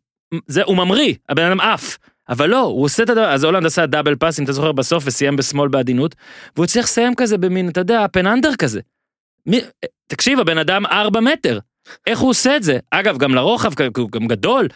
זה, 0.48 0.64
הוא 0.64 0.78
ממריא, 0.78 1.14
הבן 1.30 1.46
אדם 1.46 1.60
עף. 1.60 1.98
אבל 2.30 2.50
לא, 2.50 2.60
הוא 2.60 2.84
עושה 2.86 3.04
את 3.04 3.10
הדבר, 3.10 3.34
אז 3.34 3.44
הולנד 3.44 3.66
עשה 3.66 3.86
double 3.86 4.16
pass, 4.16 4.40
אם 4.40 4.44
אתה 4.44 4.54
זוכר, 4.54 4.72
בסוף, 4.72 5.04
וסיים 5.08 5.36
בשמאל 5.36 5.68
בעדינות, 5.68 6.16
והוא 6.56 6.64
הצליח 6.64 6.86
לסיים 6.86 7.16
כזה 7.16 7.38
במין, 7.38 7.70
אתה 7.70 7.80
יודע, 7.80 8.06
פן 8.12 8.28
אנדר 8.28 8.56
כזה. 8.56 8.82
מי, 9.46 9.60
תקשיב, 10.08 10.40
הבן 10.40 10.58
אדם 10.58 10.86
ארבע 10.86 11.20
מטר. 11.20 11.60
איך 12.08 12.20
הוא 12.20 12.30
עושה 12.30 12.56
את 12.56 12.64
זה? 12.64 12.78
אגב, 12.92 13.18
גם 13.18 13.36
לרוחב, 13.36 13.72
הוא 13.98 14.10
גם 14.12 14.28
גדול, 14.28 14.68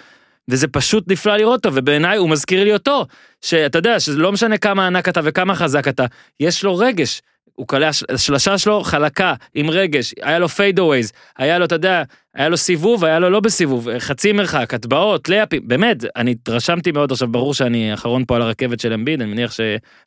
וזה 0.48 0.68
פשוט 0.68 1.12
נפלא 1.12 1.38
לראות 1.38 1.66
אותו, 1.66 1.76
ובעיניי 1.78 2.18
הוא 2.18 2.30
מזכיר 2.30 2.64
לי 2.64 2.74
אותו, 2.74 3.06
שאתה 3.42 3.78
יודע, 3.78 4.00
שזה 4.00 4.18
לא 4.18 4.32
משנה 4.32 4.58
כמה 4.58 4.88
ענק 4.88 5.10
אתה 5.10 5.22
וכמה 5.24 5.56
חזק 5.56 5.88
אתה, 5.88 6.06
יש 6.40 6.64
לו 6.64 6.78
רגש. 6.78 7.22
הוא 7.56 7.68
קלע, 7.68 7.90
השלשה 8.10 8.58
שלו 8.58 8.84
חלקה, 8.84 9.34
עם 9.54 9.70
רגש, 9.70 10.14
היה 10.22 10.40
לו 10.40 10.50
פיידאווייז, 10.50 11.12
היה 11.38 11.60
לו, 11.60 11.66
אתה 11.66 11.76
יודע, 11.76 12.04
היה 12.34 12.50
לו 12.50 12.58
סיבוב, 12.58 13.06
היה 13.06 13.20
לו 13.20 13.30
לא 13.30 13.40
בסיבוב, 13.40 13.98
חצי 14.00 14.32
מרחק, 14.32 14.74
הטבעות, 14.74 15.30
layup'ים, 15.30 15.68
באמת, 15.68 15.98
אני 16.16 16.32
התרשמתי 16.32 16.92
מאוד, 16.92 17.12
עכשיו 17.12 17.28
ברור 17.28 17.54
שאני 17.54 17.94
אחרון 17.94 18.26
פה 18.28 18.36
על 18.36 18.42
הרכבת 18.42 18.80
של 18.80 18.94
אמביד, 18.94 19.22
אני 19.22 19.32
מניח 19.32 19.52
ש... 19.52 19.60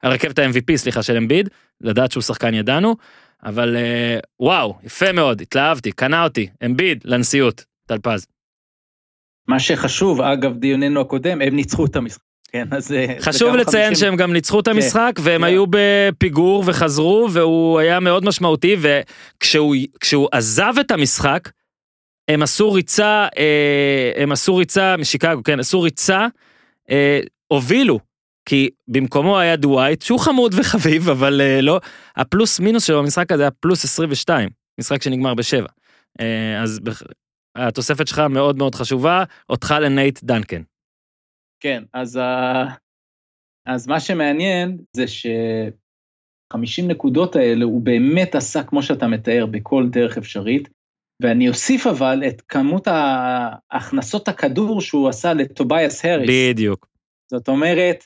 הרכבת 0.02 0.38
ה-MVP, 0.38 0.76
סליחה, 0.76 1.02
של 1.02 1.16
אמביד, 1.16 1.48
לדעת 1.80 2.12
שהוא 2.12 2.22
שחקן 2.22 2.54
ידענו, 2.54 2.96
אבל 3.44 3.76
אה, 3.76 4.18
וואו, 4.40 4.74
יפה 4.84 5.12
מאוד, 5.12 5.40
התלהבתי, 5.40 5.92
קנה 5.92 6.24
אותי, 6.24 6.46
אמביד, 6.64 7.02
לנשיאות, 7.04 7.64
טלפז. 7.86 8.26
מה 9.48 9.60
שחשוב, 9.60 10.20
אגב 10.20 10.56
דיוננו 10.58 11.00
הקודם, 11.00 11.42
הם 11.42 11.56
ניצחו 11.56 11.86
את 11.86 11.96
המשחק. 11.96 12.22
כן, 12.52 12.68
אז... 12.70 12.92
אה, 12.92 13.14
חשוב 13.20 13.56
לציין 13.56 13.88
50 13.88 13.94
שהם 13.94 14.16
גם 14.16 14.32
ניצחו 14.32 14.60
את 14.60 14.68
המשחק 14.68 15.12
והם 15.22 15.40
כן. 15.40 15.44
היו 15.44 15.64
בפיגור 15.70 16.64
וחזרו 16.66 17.28
והוא 17.32 17.78
היה 17.78 18.00
מאוד 18.00 18.24
משמעותי 18.24 18.76
וכשהוא 18.80 19.76
כשהוא 20.00 20.28
עזב 20.32 20.74
את 20.80 20.90
המשחק 20.90 21.50
הם 22.28 22.42
עשו 22.42 22.72
ריצה 22.72 23.26
אה, 23.38 24.12
הם 24.22 24.32
עשו 24.32 24.56
ריצה 24.56 24.96
משיקגו 24.96 25.42
כן 25.42 25.60
עשו 25.60 25.80
ריצה 25.80 26.26
הובילו 27.48 28.00
כי 28.48 28.68
במקומו 28.88 29.38
היה 29.38 29.56
דווייט 29.56 30.02
שהוא 30.02 30.20
חמוד 30.20 30.54
וחביב 30.58 31.08
אבל 31.08 31.40
אה, 31.40 31.60
לא 31.60 31.80
הפלוס 32.16 32.60
מינוס 32.60 32.84
שלו 32.86 33.02
במשחק 33.02 33.32
הזה 33.32 33.42
היה 33.42 33.50
פלוס 33.50 33.84
22 33.84 34.48
משחק 34.80 35.02
שנגמר 35.02 35.34
בשבע 35.34 35.68
אה, 36.20 36.62
אז 36.62 36.80
בח- 36.80 37.02
התוספת 37.56 38.06
שלך 38.08 38.18
מאוד 38.18 38.58
מאוד 38.58 38.74
חשובה 38.74 39.24
אותך 39.48 39.74
לנייט 39.80 40.22
דנקן. 40.22 40.62
כן, 41.60 41.82
אז, 41.92 42.16
ה... 42.16 42.64
אז 43.66 43.86
מה 43.88 44.00
שמעניין 44.00 44.78
זה 44.96 45.06
ש-50 45.08 46.82
נקודות 46.88 47.36
האלה 47.36 47.64
הוא 47.64 47.80
באמת 47.80 48.34
עשה 48.34 48.62
כמו 48.62 48.82
שאתה 48.82 49.06
מתאר 49.06 49.46
בכל 49.50 49.86
דרך 49.90 50.18
אפשרית, 50.18 50.68
ואני 51.22 51.48
אוסיף 51.48 51.86
אבל 51.86 52.22
את 52.28 52.42
כמות 52.48 52.88
ה- 52.88 53.50
הכנסות 53.70 54.28
הכדור 54.28 54.80
שהוא 54.80 55.08
עשה 55.08 55.34
לטובייס 55.34 56.04
האריס. 56.04 56.30
בדיוק. 56.50 56.88
זאת 57.30 57.48
אומרת, 57.48 58.04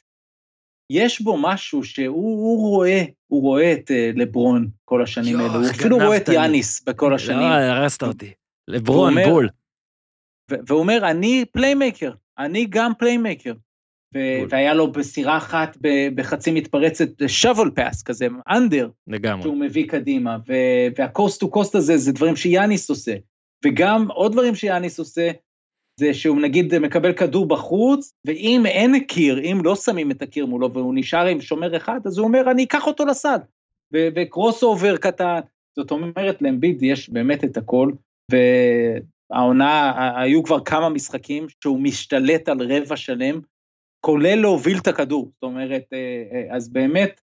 יש 0.90 1.20
בו 1.20 1.36
משהו 1.38 1.84
שהוא 1.84 2.08
הוא 2.16 2.68
רואה, 2.68 3.04
הוא 3.26 3.42
רואה 3.42 3.72
את 3.72 3.90
אה, 3.90 4.10
לברון 4.14 4.68
כל 4.84 5.02
השנים 5.02 5.40
האלה, 5.40 5.52
הוא 5.54 5.66
אפילו 5.70 5.96
רואה 5.98 6.16
את. 6.16 6.28
יאניס 6.28 6.82
בכל 6.86 7.14
השנים. 7.14 7.38
לא, 7.38 7.54
הרסת 7.54 8.02
אותי. 8.02 8.32
לברון, 8.68 9.12
הוא 9.12 9.20
אומר- 9.20 9.30
בול. 9.32 9.48
והוא 10.66 10.80
אומר, 10.80 11.10
אני 11.10 11.44
playmaker, 11.52 12.12
אני 12.38 12.66
גם 12.70 12.92
playmaker. 12.98 13.52
והיה 14.50 14.74
לו 14.74 14.92
פסירה 14.92 15.36
אחת 15.36 15.76
בחצי 16.14 16.50
מתפרצת, 16.50 17.08
שובל 17.26 17.70
פאס 17.74 18.02
כזה, 18.02 18.26
under, 18.48 18.88
לגמרי. 19.06 19.42
שהוא 19.42 19.56
מביא 19.56 19.88
קדימה, 19.88 20.36
וה 20.98 21.10
coast 21.10 21.40
to 21.40 21.50
coast 21.50 21.74
הזה 21.74 21.96
זה 21.96 22.12
דברים 22.12 22.36
שיאניס 22.36 22.90
עושה. 22.90 23.14
וגם 23.64 24.10
עוד 24.10 24.32
דברים 24.32 24.54
שיאניס 24.54 24.98
עושה, 24.98 25.30
זה 26.00 26.14
שהוא 26.14 26.40
נגיד 26.40 26.78
מקבל 26.78 27.12
כדור 27.12 27.46
בחוץ, 27.46 28.12
ואם 28.24 28.66
אין 28.66 29.00
קיר, 29.00 29.40
אם 29.40 29.60
לא 29.64 29.76
שמים 29.76 30.10
את 30.10 30.22
הקיר 30.22 30.46
מולו 30.46 30.72
והוא 30.72 30.94
נשאר 30.96 31.26
עם 31.26 31.40
שומר 31.40 31.76
אחד, 31.76 32.00
אז 32.04 32.18
הוא 32.18 32.26
אומר, 32.26 32.50
אני 32.50 32.64
אקח 32.64 32.86
אותו 32.86 33.04
לצד. 33.04 33.38
ו- 33.94 34.08
ו 34.16 34.62
crossover 34.62 34.96
קטן. 34.96 35.40
זאת 35.76 35.90
אומרת, 35.90 36.42
לאמביד 36.42 36.82
יש 36.82 37.10
באמת 37.10 37.44
את 37.44 37.56
הכל, 37.56 37.92
והעונה, 38.30 39.92
היו 40.22 40.42
כבר 40.42 40.60
כמה 40.60 40.88
משחקים 40.88 41.46
שהוא 41.62 41.80
משתלט 41.80 42.48
על 42.48 42.72
רבע 42.72 42.96
שלם, 42.96 43.40
כולל 44.00 44.40
להוביל 44.40 44.78
את 44.78 44.86
הכדור. 44.86 45.30
זאת 45.34 45.42
אומרת, 45.42 45.84
אה, 45.92 46.22
אה, 46.32 46.56
אז 46.56 46.68
באמת, 46.68 47.20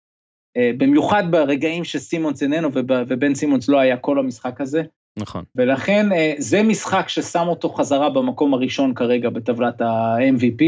אה, 0.57 0.71
במיוחד 0.79 1.25
ברגעים 1.31 1.85
שסימונס 1.85 2.43
איננו 2.43 2.69
וב- 2.73 3.03
ובן 3.09 3.35
סימונס 3.35 3.69
לא 3.69 3.79
היה 3.79 3.97
כל 3.97 4.19
המשחק 4.19 4.61
הזה, 4.61 4.83
נכון. 5.19 5.45
ולכן 5.57 6.13
אה, 6.13 6.35
זה 6.39 6.63
משחק 6.63 7.09
ששם 7.09 7.49
אותו 7.49 7.69
חזרה 7.69 8.11
במקום 8.11 8.55
הראשון 8.55 8.95
כרגע 8.95 9.31
בטבלת 9.31 9.81
ה-MVP. 9.81 10.65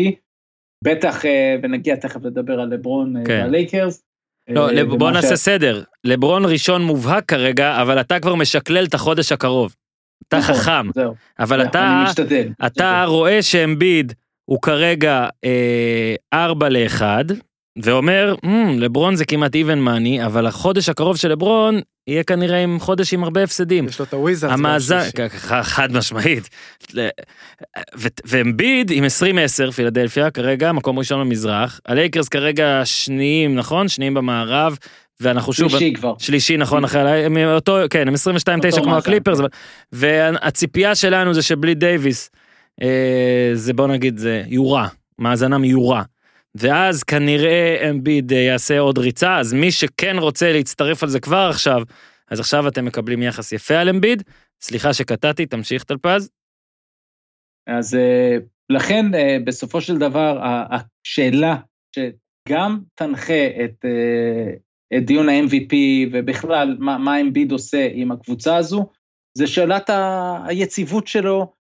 בטח, 0.84 1.24
אה, 1.24 1.56
ונגיע 1.62 1.96
תכף 1.96 2.24
לדבר 2.24 2.60
על 2.60 2.68
לברון 2.68 3.14
כן. 3.26 3.40
והלייקרס. 3.42 4.02
לא, 4.48 4.68
אה, 4.68 4.72
לב- 4.72 4.94
בוא 4.94 5.10
נעשה 5.10 5.36
ש- 5.36 5.40
סדר. 5.40 5.82
לברון 6.04 6.44
ראשון 6.44 6.82
מובהק 6.82 7.24
כרגע, 7.28 7.82
אבל 7.82 8.00
אתה 8.00 8.20
כבר 8.20 8.34
משקלל 8.34 8.84
את 8.84 8.94
החודש 8.94 9.32
הקרוב. 9.32 9.74
אתה 10.28 10.38
נכון, 10.38 10.54
חכם, 10.54 10.86
זהו, 10.94 11.14
אבל 11.38 11.60
אני 11.60 11.68
אתה, 11.70 12.02
משתדל. 12.08 12.48
אתה 12.66 13.04
רואה 13.06 13.42
שאמביד 13.42 14.12
הוא 14.44 14.58
כרגע 14.62 15.28
אה, 15.44 16.14
4 16.32 16.68
ל-1, 16.68 17.02
ואומר, 17.82 18.34
"מ, 18.44 18.78
לברון 18.78 19.16
זה 19.16 19.24
כמעט 19.24 19.52
even 19.56 19.88
money, 19.88 20.26
אבל 20.26 20.46
החודש 20.46 20.88
הקרוב 20.88 21.16
של 21.16 21.28
לברון 21.28 21.80
יהיה 22.06 22.22
כנראה 22.22 22.62
עם 22.62 22.80
חודש 22.80 23.14
עם 23.14 23.24
הרבה 23.24 23.42
הפסדים. 23.42 23.88
יש 23.88 23.98
לו 23.98 24.04
את 24.04 24.12
הבלייזרס. 24.12 24.52
המאזן, 24.52 25.02
חד 25.62 25.92
משמעית. 25.92 26.48
ואמביד 28.24 28.90
עם 28.94 29.04
20-10 29.68 29.70
פילדלפיה 29.72 30.30
כרגע 30.30 30.72
מקום 30.72 30.98
ראשון 30.98 31.20
במזרח 31.20 31.80
הלייקרס 31.86 32.28
כרגע 32.28 32.80
שניים 32.84 33.54
נכון 33.54 33.88
שניים 33.88 34.14
במערב 34.14 34.78
ואנחנו 35.20 35.52
שוב 35.52 35.68
שלישי 35.70 35.92
כבר. 35.94 36.14
שלישי 36.18 36.56
נכון 36.56 36.84
אחרי 36.84 37.24
הם 37.24 37.36
אותו 37.36 37.78
כן 37.90 38.08
הם 38.08 38.14
22-9 38.14 38.16
אותו 38.66 38.82
כמו 38.82 38.96
הקליפרס 38.96 39.38
כן. 39.40 39.44
והציפייה 39.92 40.94
שלנו 40.94 41.34
זה 41.34 41.42
שבלי 41.42 41.74
דייוויס 41.74 42.30
אה, 42.82 43.50
זה 43.54 43.72
בוא 43.72 43.86
נגיד 43.86 44.18
זה 44.18 44.42
יורע 44.46 44.88
מאזנם 45.18 45.64
יורע. 45.64 46.02
ואז 46.56 47.02
כנראה 47.02 47.90
אמביד 47.90 48.32
יעשה 48.32 48.78
עוד 48.78 48.98
ריצה 48.98 49.38
אז 49.38 49.52
מי 49.52 49.70
שכן 49.70 50.16
רוצה 50.18 50.52
להצטרף 50.52 51.02
על 51.02 51.08
זה 51.08 51.20
כבר 51.20 51.48
עכשיו 51.50 51.82
אז 52.30 52.40
עכשיו 52.40 52.68
אתם 52.68 52.84
מקבלים 52.84 53.22
יחס 53.22 53.52
יפה 53.52 53.74
על 53.74 53.88
אמביד 53.88 54.22
סליחה 54.60 54.92
שקטעתי 54.94 55.46
תמשיך 55.46 55.84
טלפז. 55.84 56.30
אז 57.66 57.94
אה, 57.94 58.36
לכן 58.70 59.14
אה, 59.14 59.36
בסופו 59.44 59.80
של 59.80 59.98
דבר 59.98 60.40
השאלה 60.70 61.56
שגם 61.96 62.80
תנחה 62.94 63.46
את, 63.64 63.84
אה, 63.84 64.54
את 64.98 65.04
דיון 65.04 65.28
ה-MVP 65.28 65.74
ובכלל 66.12 66.76
מה, 66.78 66.98
מה 66.98 67.20
אמביד 67.20 67.52
עושה 67.52 67.88
עם 67.92 68.12
הקבוצה 68.12 68.56
הזו, 68.56 68.90
זה 69.38 69.46
שאלת 69.46 69.90
היציבות 70.44 71.06
שלו, 71.06 71.53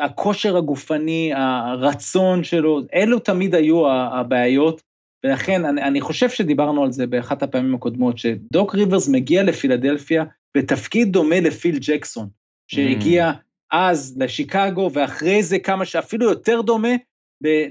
הכושר 0.00 0.56
הגופני, 0.56 1.32
הרצון 1.34 2.44
שלו, 2.44 2.80
אלו 2.94 3.18
תמיד 3.18 3.54
היו 3.54 3.90
הבעיות, 3.90 4.82
ולכן 5.24 5.64
אני, 5.64 5.82
אני 5.82 6.00
חושב 6.00 6.30
שדיברנו 6.30 6.84
על 6.84 6.92
זה 6.92 7.06
באחת 7.06 7.42
הפעמים 7.42 7.74
הקודמות, 7.74 8.18
שדוק 8.18 8.74
ריברס 8.74 9.08
מגיע 9.08 9.42
לפילדלפיה 9.42 10.24
בתפקיד 10.56 11.12
דומה 11.12 11.40
לפיל 11.40 11.78
ג'קסון, 11.80 12.28
שהגיע 12.70 13.32
אז 13.72 14.16
לשיקגו, 14.20 14.90
ואחרי 14.92 15.42
זה 15.42 15.58
כמה 15.58 15.84
שאפילו 15.84 16.30
יותר 16.30 16.60
דומה, 16.60 16.94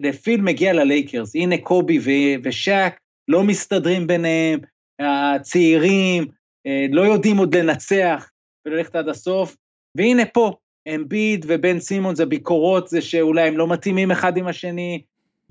לפיל 0.01 0.41
מגיע 0.41 0.73
ללייקרס. 0.73 1.35
הנה 1.35 1.57
קובי 1.57 1.99
ו- 1.99 2.41
ושאק 2.43 2.99
לא 3.27 3.43
מסתדרים 3.43 4.07
ביניהם, 4.07 4.59
הצעירים 4.99 6.25
אה, 6.67 6.85
לא 6.91 7.01
יודעים 7.01 7.37
עוד 7.37 7.55
לנצח 7.55 8.29
וללכת 8.65 8.95
עד 8.95 9.09
הסוף, 9.09 9.57
והנה 9.97 10.25
פה, 10.25 10.55
אמביד 10.95 11.45
ובן 11.47 11.79
סימון 11.79 12.15
זה 12.15 12.25
ביקורות, 12.25 12.87
זה 12.87 13.01
שאולי 13.01 13.47
הם 13.47 13.57
לא 13.57 13.67
מתאימים 13.67 14.11
אחד 14.11 14.37
עם 14.37 14.47
השני, 14.47 15.01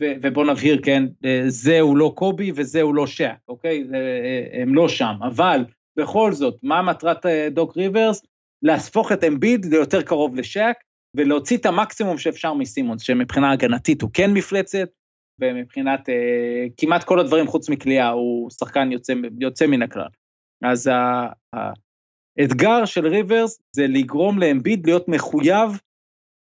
ו- 0.01 0.13
ובוא 0.23 0.45
נבהיר, 0.45 0.81
כן, 0.83 1.05
אה, 1.25 1.45
זהו 1.47 1.97
לא 1.97 2.13
קובי 2.17 2.53
וזהו 2.55 2.93
לא 2.93 3.07
שאק, 3.07 3.37
אוקיי? 3.49 3.85
זה, 3.85 3.97
אה, 3.97 4.63
הם 4.63 4.75
לא 4.75 4.89
שם, 4.89 5.15
אבל 5.23 5.65
בכל 5.97 6.33
זאת, 6.33 6.57
מה 6.63 6.83
מטרת 6.83 7.27
אה, 7.27 7.49
דוק 7.51 7.77
ריברס? 7.77 8.23
להפוך 8.63 9.13
את 9.13 9.25
אמביד 9.25 9.65
ליותר 9.65 10.03
קרוב 10.03 10.37
לשאק, 10.37 10.77
ולהוציא 11.15 11.57
את 11.57 11.67
המקסימום 11.67 12.19
שאפשר 12.19 12.55
מסימונס, 12.55 13.03
שמבחינה 13.03 13.53
הגנתית 13.53 14.03
הוא 14.03 14.11
כן 14.13 14.33
מפלצת, 14.33 14.89
ומבחינת 15.41 16.09
אה, 16.09 16.67
כמעט 16.77 17.05
כל 17.05 17.21
הדברים 17.21 17.47
חוץ 17.47 17.69
מקליעה, 17.69 18.11
הוא 18.11 18.51
שחקן 18.51 18.93
יוצא, 18.93 19.13
יוצא 19.41 19.67
מן 19.67 19.83
הכלל. 19.83 20.09
אז 20.63 20.87
ה- 20.87 21.73
האתגר 22.39 22.85
של 22.85 23.07
ריברס 23.07 23.63
זה 23.73 23.87
לגרום 23.87 24.39
לאמביד 24.39 24.87
להיות 24.87 25.09
מחויב 25.09 25.79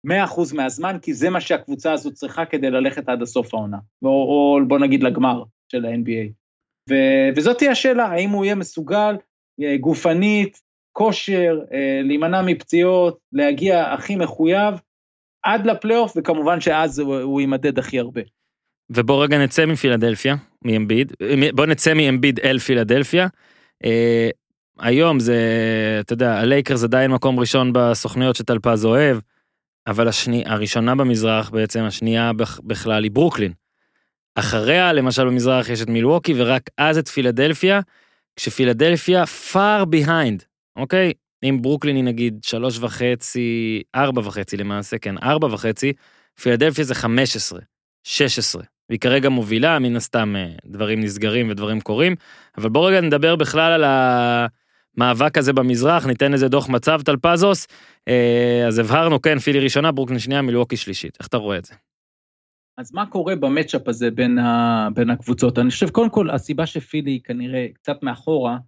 100% 0.06 0.10
מהזמן, 0.54 0.98
כי 1.02 1.14
זה 1.14 1.30
מה 1.30 1.40
שהקבוצה 1.40 1.92
הזו 1.92 2.12
צריכה 2.12 2.44
כדי 2.44 2.70
ללכת 2.70 3.08
עד 3.08 3.22
הסוף 3.22 3.54
העונה, 3.54 3.78
או, 4.02 4.08
או 4.08 4.58
בוא 4.68 4.78
נגיד 4.78 5.02
לגמר 5.02 5.42
של 5.72 5.84
ה-NBA. 5.84 6.32
וזאת 7.36 7.58
תהיה 7.58 7.70
השאלה, 7.70 8.04
האם 8.04 8.30
הוא 8.30 8.44
יהיה 8.44 8.54
מסוגל 8.54 9.16
אה, 9.62 9.76
גופנית, 9.76 10.60
כושר, 10.92 11.58
אה, 11.72 12.00
להימנע 12.04 12.42
מפציעות, 12.42 13.18
להגיע 13.32 13.92
הכי 13.92 14.16
מחויב 14.16 14.74
עד 15.42 15.66
לפלייאוף, 15.66 16.12
וכמובן 16.16 16.60
שאז 16.60 16.98
הוא, 16.98 17.16
הוא 17.16 17.40
יימדד 17.40 17.78
הכי 17.78 17.98
הרבה. 17.98 18.20
ובוא 18.90 19.24
רגע 19.24 19.44
נצא 19.44 19.66
מפילדלפיה, 19.66 20.36
מאמביד, 20.64 21.12
בוא 21.54 21.66
נצא 21.66 21.94
מאמביד 21.94 22.40
אל 22.40 22.58
פילדלפיה. 22.58 23.26
היום 24.78 25.20
זה, 25.20 25.36
אתה 26.00 26.12
יודע, 26.12 26.38
הלייקרס 26.38 26.84
עדיין 26.84 27.10
מקום 27.10 27.40
ראשון 27.40 27.72
בסוכניות 27.72 28.36
שטלפז 28.36 28.84
אוהב, 28.84 29.18
אבל 29.86 30.08
השני, 30.08 30.42
הראשונה 30.46 30.94
במזרח 30.94 31.50
בעצם, 31.50 31.84
השנייה 31.84 32.32
בכ- 32.32 32.60
בכלל 32.64 33.02
היא 33.02 33.10
ברוקלין. 33.10 33.52
אחריה, 34.34 34.92
למשל 34.92 35.24
במזרח 35.24 35.68
יש 35.68 35.82
את 35.82 35.88
מילווקי, 35.88 36.34
ורק 36.36 36.62
אז 36.78 36.98
את 36.98 37.08
פילדלפיה, 37.08 37.80
כשפילדלפיה 38.36 39.24
far 39.52 39.84
behind, 39.86 40.44
אוקיי? 40.76 41.12
אם 41.44 41.58
ברוקלין 41.62 41.96
היא 41.96 42.04
נגיד 42.04 42.38
שלוש 42.42 42.78
וחצי, 42.78 43.82
ארבע 43.94 44.20
וחצי 44.24 44.56
למעשה, 44.56 44.98
כן, 44.98 45.14
ארבע 45.22 45.46
וחצי, 45.46 45.92
פילדלפיה 46.40 46.84
זה 46.84 46.94
15, 46.94 47.60
16. 48.04 48.62
והיא 48.88 49.00
כרגע 49.00 49.28
מובילה, 49.28 49.78
מן 49.78 49.96
הסתם 49.96 50.36
אה, 50.36 50.48
דברים 50.66 51.00
נסגרים 51.00 51.50
ודברים 51.50 51.80
קורים, 51.80 52.16
אבל 52.58 52.68
בוא 52.68 52.88
רגע 52.88 53.00
נדבר 53.00 53.36
בכלל 53.36 53.72
על 53.72 53.84
ה... 53.84 54.46
המאבק 54.96 55.38
הזה 55.38 55.52
במזרח, 55.52 56.06
ניתן 56.06 56.32
לזה 56.32 56.48
דוח 56.48 56.68
מצב 56.68 57.00
טלפזוס. 57.02 57.66
אה, 58.08 58.64
אז 58.66 58.78
הבהרנו, 58.78 59.22
כן, 59.22 59.38
פילי 59.38 59.60
ראשונה, 59.60 59.92
ברוקלין 59.92 60.18
שנייה, 60.18 60.42
מילווקי 60.42 60.76
שלישית. 60.76 61.16
איך 61.18 61.26
אתה 61.26 61.36
רואה 61.36 61.58
את 61.58 61.64
זה? 61.64 61.74
אז 62.78 62.94
מה 62.94 63.06
קורה 63.06 63.36
ב 63.36 63.43
matchup 63.43 63.88
הזה 63.88 64.10
בין, 64.10 64.38
ה, 64.38 64.88
בין 64.94 65.10
הקבוצות? 65.10 65.58
אני 65.58 65.70
חושב, 65.70 65.88
קודם 65.88 66.10
כל, 66.10 66.30
הסיבה 66.30 66.66
שפילי 66.66 67.20
כנראה 67.24 67.66
קצת 67.74 68.02
מאחורה, 68.02 68.58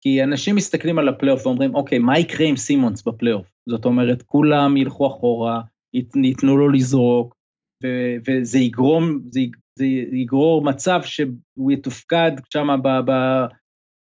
כי 0.00 0.24
אנשים 0.24 0.56
מסתכלים 0.56 0.98
על 0.98 1.08
הפלייאוף 1.08 1.46
ואומרים, 1.46 1.74
אוקיי, 1.74 1.98
מה 1.98 2.18
יקרה 2.18 2.46
עם 2.46 2.56
סימונס 2.56 3.02
בפלייאוף? 3.02 3.46
זאת 3.68 3.84
אומרת, 3.84 4.22
כולם 4.22 4.76
ילכו 4.76 5.06
אחורה, 5.06 5.60
ית- 5.94 6.16
ייתנו 6.24 6.56
לו 6.56 6.68
לזרוק, 6.68 7.34
ו- 7.84 8.16
וזה 8.28 8.58
יגרום, 8.58 9.20
זה, 9.30 9.40
זה 9.78 9.86
יגרור 10.12 10.64
מצב 10.64 11.00
שהוא 11.02 11.72
יתופקד 11.72 12.32
שם 12.52 12.68
ב- 12.82 13.10
ב- 13.10 13.46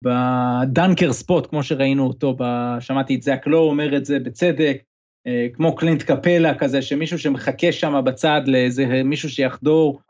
בדנקר 0.04 1.12
ספוט, 1.12 1.46
כמו 1.46 1.62
שראינו 1.62 2.06
אותו, 2.06 2.36
שמעתי 2.80 3.14
את 3.14 3.22
זאק 3.22 3.46
לואו 3.46 3.70
אומר 3.70 3.96
את 3.96 4.04
זה 4.04 4.18
בצדק, 4.18 4.82
אה, 5.26 5.46
כמו 5.52 5.76
קלינט 5.76 6.02
קפלה 6.02 6.54
כזה, 6.58 6.82
שמישהו 6.82 7.18
שמחכה 7.18 7.72
שם 7.72 8.00
בצד 8.04 8.40
לאיזה 8.46 9.02
מישהו 9.04 9.30
שיחדור, 9.30 10.00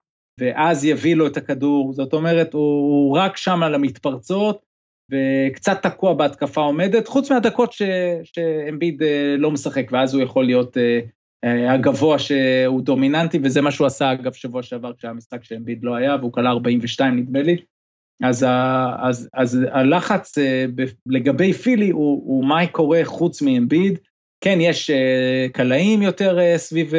ואז 0.40 0.84
יביא 0.84 1.16
לו 1.16 1.26
את 1.26 1.36
הכדור, 1.36 1.92
זאת 1.92 2.12
אומרת, 2.12 2.52
הוא, 2.52 3.18
רק 3.18 3.36
שם 3.36 3.62
על 3.62 3.74
המתפרצות, 3.74 4.62
וקצת 5.12 5.82
תקוע 5.82 6.14
בהתקפה 6.14 6.60
עומדת, 6.60 7.08
חוץ 7.08 7.32
מהדקות 7.32 7.72
ש, 7.72 7.82
שאמביד 8.24 9.02
אה, 9.02 9.34
לא 9.38 9.50
משחק, 9.50 9.86
ואז 9.92 10.14
הוא 10.14 10.22
יכול 10.22 10.44
להיות 10.44 10.76
אה, 10.76 11.74
הגבוה 11.74 12.18
שהוא 12.18 12.82
דומיננטי, 12.82 13.38
וזה 13.42 13.60
מה 13.60 13.70
שהוא 13.70 13.86
עשה, 13.86 14.12
אגב, 14.12 14.32
שבוע 14.32 14.62
שעבר 14.62 14.92
כשהיה 14.92 15.12
משחק 15.12 15.44
שאמביד 15.44 15.84
לא 15.84 15.94
היה, 15.94 16.16
והוא 16.20 16.32
כלה 16.32 16.50
42 16.50 17.16
נדמה 17.16 17.42
לי. 17.42 17.56
אז, 18.24 18.46
אז, 19.02 19.28
אז 19.34 19.58
הלחץ 19.70 20.38
אה, 20.38 20.64
לגבי 21.06 21.52
פילי 21.52 21.90
הוא, 21.90 22.22
הוא 22.24 22.44
מה 22.44 22.66
קורה 22.66 23.00
חוץ 23.04 23.42
מאמביד. 23.42 23.98
כן, 24.40 24.58
יש 24.60 24.90
אה, 24.90 25.46
קלעים 25.52 26.02
יותר 26.02 26.38
אה, 26.38 26.58
סביב 26.58 26.92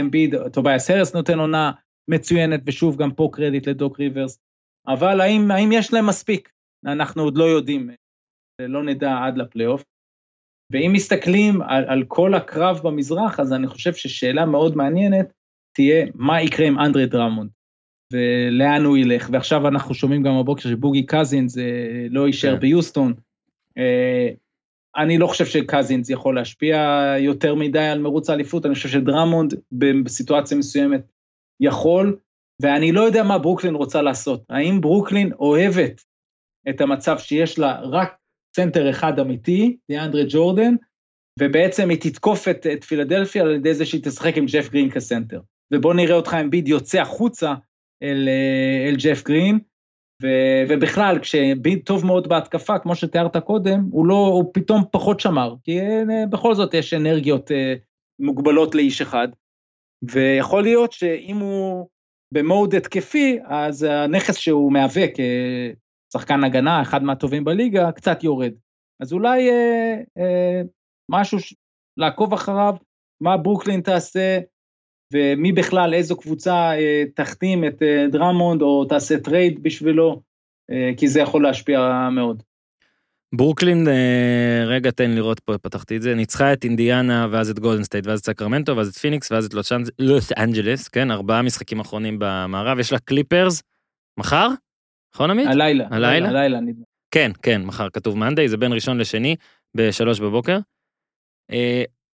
אמביד, 0.00 0.34
טובייס 0.52 0.90
האריס 0.90 1.14
נותן 1.14 1.38
עונה 1.38 1.72
מצוינת, 2.10 2.60
ושוב, 2.66 2.96
גם 2.96 3.10
פה 3.10 3.28
קרדיט 3.32 3.68
לדוק 3.68 4.00
ריברס, 4.00 4.38
אבל 4.86 5.20
האם, 5.20 5.50
האם 5.50 5.72
יש 5.72 5.92
להם 5.92 6.06
מספיק? 6.06 6.50
אנחנו 6.86 7.22
עוד 7.22 7.38
לא 7.38 7.44
יודעים, 7.44 7.90
לא 8.60 8.82
נדע 8.82 9.18
עד 9.24 9.38
לפלייאוף. 9.38 9.84
ואם 10.72 10.90
מסתכלים 10.94 11.62
על, 11.62 11.84
על 11.88 12.04
כל 12.08 12.34
הקרב 12.34 12.80
במזרח, 12.84 13.40
אז 13.40 13.52
אני 13.52 13.66
חושב 13.66 13.94
ששאלה 13.94 14.46
מאוד 14.46 14.76
מעניינת 14.76 15.32
תהיה, 15.74 16.06
מה 16.14 16.42
יקרה 16.42 16.66
עם 16.66 16.78
אנדרי 16.78 17.06
דרמונד? 17.06 17.50
ולאן 18.12 18.84
הוא 18.84 18.96
ילך? 18.96 19.28
ועכשיו 19.32 19.68
אנחנו 19.68 19.94
שומעים 19.94 20.22
גם 20.22 20.38
בבוקר 20.38 20.68
שבוגי 20.68 21.06
קזינס 21.06 21.58
אה, 21.58 22.06
לא 22.10 22.26
יישאר 22.26 22.54
כן. 22.54 22.60
ביוסטון. 22.60 23.14
אה, 23.78 24.28
אני 24.96 25.18
לא 25.18 25.26
חושב 25.26 25.46
שקזינס 25.46 26.10
יכול 26.10 26.34
להשפיע 26.34 26.76
יותר 27.18 27.54
מדי 27.54 27.78
על 27.78 27.98
מרוץ 27.98 28.30
האליפות, 28.30 28.66
אני 28.66 28.74
חושב 28.74 28.88
שדרמונד 28.88 29.54
בסיטואציה 30.04 30.58
מסוימת 30.58 31.00
יכול, 31.60 32.16
ואני 32.62 32.92
לא 32.92 33.00
יודע 33.00 33.22
מה 33.22 33.38
ברוקלין 33.38 33.74
רוצה 33.74 34.02
לעשות. 34.02 34.44
האם 34.50 34.80
ברוקלין 34.80 35.32
אוהבת 35.32 36.04
את 36.68 36.80
המצב 36.80 37.18
שיש 37.18 37.58
לה 37.58 37.80
רק 37.80 38.16
סנטר 38.56 38.90
אחד 38.90 39.18
אמיתי, 39.18 39.76
דיאנדרה 39.90 40.22
ג'ורדן, 40.28 40.74
ובעצם 41.40 41.90
היא 41.90 42.00
תתקוף 42.00 42.48
את, 42.48 42.66
את 42.66 42.84
פילדלפיה 42.84 43.42
על 43.42 43.54
ידי 43.54 43.74
זה 43.74 43.86
שהיא 43.86 44.02
תשחק 44.04 44.36
עם 44.36 44.46
ג'ף 44.46 44.70
גרין 44.70 44.90
כסנטר. 44.90 45.40
ובוא 45.74 45.94
נראה 45.94 46.16
אותך 46.16 46.34
עם 46.34 46.50
ביד 46.50 46.68
יוצא 46.68 47.00
החוצה 47.00 47.54
אל, 48.02 48.28
אה, 48.28 48.88
אל 48.88 48.96
ג'ף 48.96 49.24
גרין, 49.24 49.58
ו, 50.22 50.26
ובכלל, 50.68 51.18
כשביד 51.18 51.80
טוב 51.84 52.06
מאוד 52.06 52.28
בהתקפה, 52.28 52.78
כמו 52.78 52.94
שתיארת 52.94 53.36
קודם, 53.36 53.88
הוא 53.90 54.06
לא, 54.06 54.26
הוא 54.26 54.50
פתאום 54.54 54.82
פחות 54.92 55.20
שמר, 55.20 55.54
כי 55.64 55.80
אה, 55.80 56.26
בכל 56.30 56.54
זאת 56.54 56.74
יש 56.74 56.94
אנרגיות 56.94 57.52
אה, 57.52 57.74
מוגבלות 58.20 58.74
לאיש 58.74 59.00
אחד, 59.00 59.28
ויכול 60.02 60.62
להיות 60.62 60.92
שאם 60.92 61.36
הוא 61.36 61.88
במוד 62.34 62.74
התקפי, 62.74 63.38
אז 63.44 63.82
הנכס 63.82 64.36
שהוא 64.36 64.72
מהווה 64.72 65.04
כשחקן 65.14 66.44
הגנה, 66.44 66.82
אחד 66.82 67.02
מהטובים 67.02 67.44
בליגה, 67.44 67.92
קצת 67.92 68.24
יורד. 68.24 68.52
אז 69.00 69.12
אולי 69.12 69.50
אה, 69.50 69.94
אה, 70.18 70.60
משהו 71.10 71.40
ש... 71.40 71.54
לעקוב 71.96 72.32
אחריו, 72.32 72.74
מה 73.20 73.36
ברוקלין 73.36 73.80
תעשה, 73.80 74.38
ומי 75.12 75.52
בכלל, 75.52 75.94
איזו 75.94 76.16
קבוצה 76.16 76.54
אה, 76.54 77.02
תחתים 77.14 77.64
את 77.64 77.82
אה, 77.82 78.06
דרמונד, 78.12 78.62
או 78.62 78.84
תעשה 78.84 79.18
trade 79.18 79.62
בשבילו, 79.62 80.20
אה, 80.70 80.90
כי 80.96 81.08
זה 81.08 81.20
יכול 81.20 81.42
להשפיע 81.42 82.08
מאוד. 82.12 82.42
ברוקלין, 83.34 83.88
רגע 84.66 84.90
תן 84.90 85.10
לראות 85.10 85.40
פה, 85.40 85.58
פתחתי 85.58 85.96
את 85.96 86.02
זה, 86.02 86.14
ניצחה 86.14 86.52
את 86.52 86.64
אינדיאנה 86.64 87.26
ואז 87.30 87.50
את 87.50 87.58
גולדן 87.58 87.84
סטייט 87.84 88.06
ואז 88.06 88.18
את 88.18 88.24
סקרמנטו 88.24 88.76
ואז 88.76 88.88
את 88.88 88.94
פיניקס 88.94 89.32
ואז 89.32 89.46
את 89.46 89.54
לוס 89.98 90.32
אנג'לס, 90.38 90.88
כן, 90.88 91.10
ארבעה 91.10 91.42
משחקים 91.42 91.80
אחרונים 91.80 92.16
במערב, 92.18 92.78
יש 92.78 92.92
לה 92.92 92.98
קליפרס, 92.98 93.62
מחר? 94.18 94.48
נכון 95.14 95.30
עמית? 95.30 95.46
הלילה. 95.46 95.86
הלילה? 95.90 96.28
הלילה, 96.28 96.60
נדמה. 96.60 96.84
כן, 97.10 97.30
כן, 97.42 97.62
מחר 97.62 97.88
כתוב 97.90 98.18
Monday, 98.18 98.48
זה 98.48 98.56
בין 98.56 98.72
ראשון 98.72 98.98
לשני, 98.98 99.36
בשלוש 99.76 100.20
בבוקר. 100.20 100.58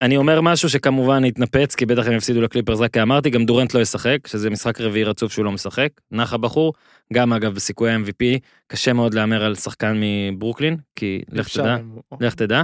אני 0.02 0.16
אומר 0.16 0.40
משהו 0.40 0.68
שכמובן 0.68 1.24
התנפץ, 1.24 1.74
כי 1.74 1.86
בטח 1.86 2.06
הם 2.06 2.12
יפסידו 2.12 2.40
לקליפרס, 2.40 2.80
רק 2.80 2.96
אמרתי, 2.96 3.30
גם 3.30 3.44
דורנט 3.44 3.74
לא 3.74 3.80
ישחק, 3.80 4.26
שזה 4.26 4.50
משחק 4.50 4.80
רביעי 4.80 5.04
רצוף 5.04 5.32
שהוא 5.32 5.44
לא 5.44 5.52
משחק. 5.52 5.88
נח 6.10 6.32
הבחור, 6.32 6.72
גם 7.12 7.32
אגב 7.32 7.54
בסיכויי 7.54 7.96
MVP, 7.96 8.38
קשה 8.66 8.92
מאוד 8.92 9.14
להמר 9.14 9.44
על 9.44 9.54
שחקן 9.54 10.00
מברוקלין, 10.00 10.76
כי 10.96 11.22
לך 11.28 11.48
תדע, 11.48 11.76
לך 12.20 12.34
תדע. 12.34 12.62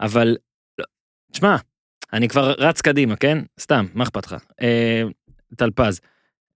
אבל, 0.00 0.36
לא, 0.78 0.84
תשמע, 1.32 1.56
אני 2.12 2.28
כבר 2.28 2.54
רץ 2.58 2.80
קדימה, 2.80 3.16
כן? 3.16 3.38
סתם, 3.60 3.86
מה 3.94 4.04
אכפת 4.04 4.26
לך? 4.26 4.36
אה, 4.62 5.02
טלפז. 5.56 6.00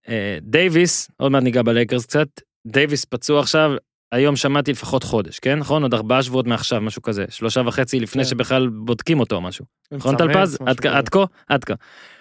אה, 0.09 0.39
דייוויס, 0.43 1.11
עוד 1.17 1.33
מעט 1.33 1.43
ניגע 1.43 1.63
בלייקרס 1.63 2.07
קצת, 2.07 2.29
דייוויס 2.67 3.05
פצוע 3.05 3.41
עכשיו, 3.41 3.71
היום 4.13 4.37
שמעתי 4.37 4.73
לפחות 4.73 5.03
חודש, 5.03 5.39
כן? 5.39 5.59
נכון? 5.59 5.83
עוד 5.83 5.95
ארבעה 5.95 6.23
שבועות 6.23 6.47
מעכשיו, 6.47 6.81
משהו 6.81 7.03
כזה. 7.03 7.25
שלושה 7.29 7.63
וחצי 7.67 8.01
לפני 8.01 8.23
כן. 8.25 8.29
שבכלל 8.29 8.69
בודקים 8.69 9.21
אותו 9.21 9.37
או 9.37 9.41
משהו. 9.41 9.65
נכון 9.93 10.17
טלפז? 10.17 10.59
עד 10.67 10.81
כה-. 10.81 10.99
עד 10.99 11.09
כה? 11.09 11.25
עד 11.49 11.65
כה. 11.65 11.75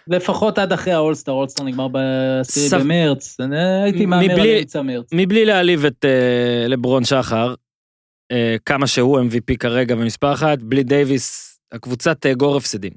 לפחות 0.08 0.58
עד 0.58 0.74
אחרי 0.74 0.94
האולסטר, 0.94 1.32
האולסטר 1.32 1.64
נגמר 1.64 1.88
ב-10 1.88 2.44
סף- 2.44 2.78
במרץ, 2.80 3.38
הייתי 3.84 4.06
מהמר 4.06 4.42
על 4.42 4.48
אמצע 4.60 4.82
מרץ. 4.82 5.10
מבלי 5.14 5.46
להעליב 5.46 5.86
את 5.86 6.06
אה, 6.06 6.68
לברון 6.68 7.04
שכר, 7.06 7.54
אה, 8.32 8.56
כמה 8.66 8.88
שהוא 8.88 9.20
MVP 9.20 9.58
כרגע 9.60 9.96
במספר 9.96 10.34
אחת, 10.34 10.60
בלי 10.60 10.84
דייוויס, 10.84 11.58
הקבוצה 11.72 12.14
תאגור 12.14 12.58
הפסדים. 12.58 12.92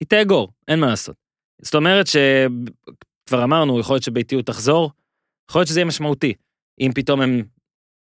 היא 0.00 0.08
תאגור, 0.08 0.48
אין 0.68 0.80
מה 0.80 0.86
לעשות. 0.86 1.16
זאת 1.62 1.74
אומרת 1.74 2.06
שכבר 2.06 3.44
אמרנו, 3.44 3.80
יכול 3.80 3.94
להיות 3.94 4.02
שביתיות 4.04 4.46
תחזור, 4.46 4.90
יכול 5.50 5.60
להיות 5.60 5.68
שזה 5.68 5.80
יהיה 5.80 5.84
משמעותי. 5.86 6.34
אם 6.80 6.90
פתאום 6.94 7.20
הם 7.20 7.42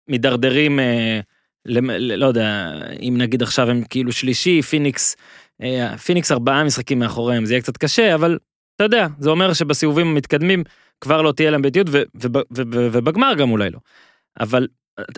מידרדרים, 0.08 0.80
אה, 0.80 1.20
למ- 1.66 1.90
ל- 1.90 2.14
לא 2.14 2.26
יודע, 2.26 2.72
אם 3.02 3.14
נגיד 3.18 3.42
עכשיו 3.42 3.70
הם 3.70 3.82
כאילו 3.90 4.12
שלישי, 4.12 4.62
פיניקס, 4.62 5.16
אה, 5.62 5.98
פיניקס 5.98 6.32
ארבעה 6.32 6.64
משחקים 6.64 6.98
מאחוריהם, 6.98 7.44
זה 7.44 7.54
יהיה 7.54 7.62
קצת 7.62 7.76
קשה, 7.76 8.14
אבל 8.14 8.38
אתה 8.76 8.84
יודע, 8.84 9.06
זה 9.18 9.30
אומר 9.30 9.52
שבסיבובים 9.52 10.06
המתקדמים 10.06 10.64
כבר 11.00 11.22
לא 11.22 11.32
תהיה 11.32 11.50
להם 11.50 11.62
ביתיות, 11.62 11.86
ובגמר 12.64 13.34
גם 13.34 13.50
אולי 13.50 13.70
לא. 13.70 13.78
אבל 14.40 14.66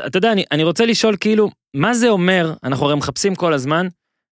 אתה 0.07 0.18
יודע, 0.18 0.32
אני, 0.32 0.45
אני 0.53 0.64
רוצה 0.64 0.87
לשאול 0.87 1.16
כאילו, 1.20 1.51
מה 1.74 1.95
זה 1.95 2.09
אומר, 2.09 2.55
אנחנו 2.64 2.87
הרי 2.87 2.95
מחפשים 2.95 3.35
כל 3.35 3.53
הזמן, 3.53 3.87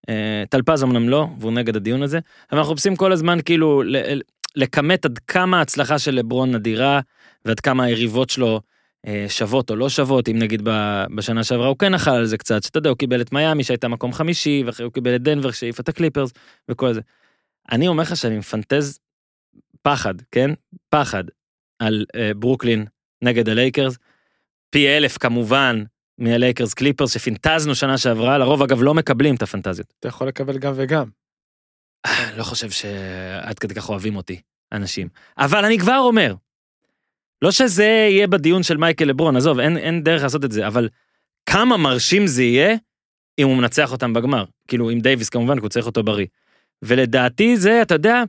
אה, 0.09 0.44
טלפז 0.51 0.82
אמנם 0.82 1.09
לא, 1.09 1.26
והוא 1.38 1.53
נגד 1.53 1.76
הדיון 1.76 2.03
הזה, 2.03 2.18
אבל 2.51 2.59
אנחנו 2.59 2.72
מחפשים 2.72 2.96
כל 2.96 3.12
הזמן 3.12 3.38
כאילו 3.44 3.82
ל- 3.82 3.96
ל- 4.14 4.20
לכמת 4.57 5.05
עד 5.05 5.18
כמה 5.18 5.59
ההצלחה 5.59 5.98
של 5.98 6.14
לברון 6.14 6.55
נדירה, 6.55 7.01
ועד 7.44 7.61
כמה 7.61 7.84
היריבות 7.84 8.30
שלו 8.30 8.61
שוות 9.28 9.70
או 9.70 9.76
לא 9.76 9.88
שוות, 9.88 10.28
אם 10.28 10.38
נגיד 10.38 10.62
בשנה 11.14 11.44
שעברה 11.44 11.66
הוא 11.66 11.76
כן 11.78 11.94
אכל 11.94 12.11
על 12.11 12.26
זה 12.26 12.38
קצת, 12.38 12.62
שאתה 12.62 12.78
יודע, 12.78 12.90
הוא 12.90 12.96
קיבל 12.96 13.20
את 13.20 13.32
מיאמי 13.32 13.64
שהייתה 13.64 13.88
מקום 13.88 14.12
חמישי, 14.12 14.62
ואחרי 14.66 14.84
הוא 14.84 14.92
קיבל 14.92 15.16
את 15.16 15.22
דנבר 15.22 15.51
שהעיף 15.51 15.80
את 15.80 15.88
הקליפרס, 15.88 16.30
וכל 16.70 16.92
זה. 16.92 17.01
אני 17.72 17.88
אומר 17.88 18.03
לך 18.03 18.16
שאני 18.16 18.38
מפנטז 18.38 18.98
פחד, 19.82 20.14
כן? 20.30 20.51
פחד 20.88 21.24
על 21.78 22.05
אה, 22.14 22.34
ברוקלין 22.34 22.84
נגד 23.22 23.48
הלייקרס. 23.48 23.96
פי 24.70 24.88
אלף 24.88 25.18
כמובן 25.18 25.82
מהלייקרס 26.18 26.74
קליפרס 26.74 27.14
שפינטזנו 27.14 27.74
שנה 27.74 27.98
שעברה, 27.98 28.38
לרוב 28.38 28.62
אגב 28.62 28.82
לא 28.82 28.94
מקבלים 28.94 29.34
את 29.34 29.42
הפנטזיות. 29.42 29.92
אתה 30.01 30.09
יכול 30.09 30.28
לקבל 30.28 30.59
גם 30.59 30.72
וגם. 30.76 31.09
אה, 32.07 32.36
לא 32.36 32.42
חושב 32.42 32.70
שעד 32.70 33.59
כדי 33.59 33.74
כך 33.74 33.88
אוהבים 33.88 34.16
אותי, 34.16 34.40
אנשים. 34.72 35.09
אבל 35.38 35.64
אני 35.64 35.78
כבר 35.78 35.98
אומר, 35.98 36.34
לא 37.43 37.51
שזה 37.51 37.84
יהיה 37.84 38.26
בדיון 38.26 38.62
של 38.62 38.76
מייקל 38.76 39.05
לברון, 39.05 39.36
עזוב, 39.36 39.59
אין, 39.59 39.76
אין 39.76 40.03
דרך 40.03 40.22
לעשות 40.22 40.45
את 40.45 40.53
זה, 40.53 40.66
אבל 40.66 40.88
כמה 41.47 41.76
מרשים 41.76 42.26
זה 42.26 42.43
יהיה 42.43 42.76
אם 43.38 43.47
הוא 43.47 43.57
מנצח 43.57 43.93
אותם 43.93 44.12
בגמר. 44.12 44.45
כאילו, 44.68 44.91
עם 44.91 45.01
דייוויס 45.01 45.28
כמובן, 45.28 45.55
כי 45.55 45.61
הוא 45.61 45.68
צריך 45.68 45.86
אותו 45.86 46.03
בריא. 46.03 46.26
ולדעתי 46.82 47.57
זה, 47.57 47.82
אתה 47.82 47.95
יודע, 47.95 48.22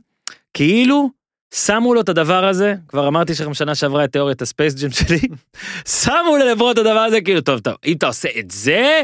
כאילו 0.54 1.10
שמו 1.54 1.94
לו 1.94 2.00
את 2.00 2.08
הדבר 2.08 2.44
הזה, 2.44 2.74
כבר 2.88 3.08
אמרתי 3.08 3.32
לכם 3.32 3.54
שנה 3.54 3.74
שעברה 3.74 4.04
את 4.04 4.12
תיאוריית 4.12 4.42
הספייס 4.42 4.74
ג'ים 4.74 4.90
שלי, 4.90 5.20
שמו 6.02 6.36
ללברון 6.40 6.72
את 6.72 6.78
הדבר 6.78 6.98
הזה, 6.98 7.20
כאילו, 7.20 7.40
טוב, 7.40 7.60
טוב, 7.60 7.74
אם 7.84 7.96
אתה 7.96 8.06
עושה 8.06 8.28
את 8.38 8.50
זה, 8.50 9.02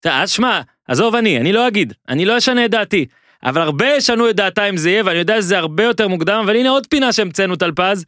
אתה, 0.00 0.22
אז 0.22 0.30
שמע, 0.30 0.60
עזוב 0.88 1.14
אני, 1.14 1.40
אני 1.40 1.52
לא 1.52 1.68
אגיד, 1.68 1.92
אני 2.08 2.24
לא 2.24 2.38
אשנה 2.38 2.64
את 2.64 2.70
דעתי. 2.70 3.06
אבל 3.42 3.60
הרבה 3.60 3.86
ישנו 3.86 4.30
את 4.30 4.36
דעתה 4.36 4.68
אם 4.68 4.76
זה 4.76 4.90
יהיה, 4.90 5.02
ואני 5.04 5.18
יודע 5.18 5.40
שזה 5.40 5.58
הרבה 5.58 5.84
יותר 5.84 6.08
מוקדם, 6.08 6.40
אבל 6.44 6.56
הנה 6.56 6.68
עוד 6.68 6.86
פינה 6.86 7.12
שהמצאנו 7.12 7.56
טלפז. 7.56 8.04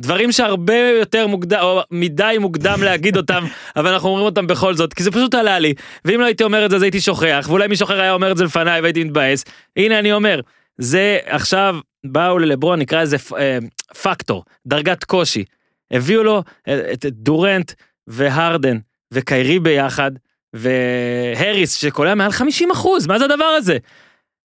דברים 0.00 0.32
שהרבה 0.32 0.74
יותר 0.98 1.26
מוקדם, 1.26 1.58
או 1.62 1.80
מדי 1.90 2.36
מוקדם 2.40 2.82
להגיד 2.82 3.16
אותם, 3.16 3.44
אבל 3.76 3.92
אנחנו 3.92 4.08
אומרים 4.08 4.24
אותם 4.24 4.46
בכל 4.46 4.74
זאת, 4.74 4.94
כי 4.94 5.02
זה 5.02 5.10
פשוט 5.10 5.34
עלה 5.34 5.58
לי. 5.58 5.74
ואם 6.04 6.20
לא 6.20 6.24
הייתי 6.24 6.44
אומר 6.44 6.64
את 6.64 6.70
זה, 6.70 6.76
אז 6.76 6.82
הייתי 6.82 7.00
שוכח, 7.00 7.46
ואולי 7.48 7.68
מישהו 7.68 7.84
אחר 7.84 8.00
היה 8.00 8.12
אומר 8.12 8.32
את 8.32 8.36
זה 8.36 8.44
לפניי 8.44 8.80
והייתי 8.80 9.04
מתבאס. 9.04 9.44
הנה 9.76 9.98
אני 9.98 10.12
אומר, 10.12 10.40
זה 10.78 11.18
עכשיו, 11.26 11.76
באו 12.04 12.38
ללברון, 12.38 12.78
נקרא 12.78 13.02
לזה 13.02 13.16
אה, 13.38 13.58
פקטור, 14.02 14.44
דרגת 14.66 15.04
קושי. 15.04 15.44
הביאו 15.90 16.22
לו 16.22 16.42
אה, 16.68 16.92
את 16.92 17.06
דורנט 17.06 17.72
והרדן 18.06 18.78
וקיירי 19.12 19.58
ביחד, 19.58 20.10
והריס 20.54 21.74
שקולע 21.74 22.14
מעל 22.14 22.32
50 22.32 22.70
אחוז, 22.70 23.06
מה 23.06 23.18
זה 23.18 23.24
הדבר 23.24 23.44
הזה? 23.44 23.78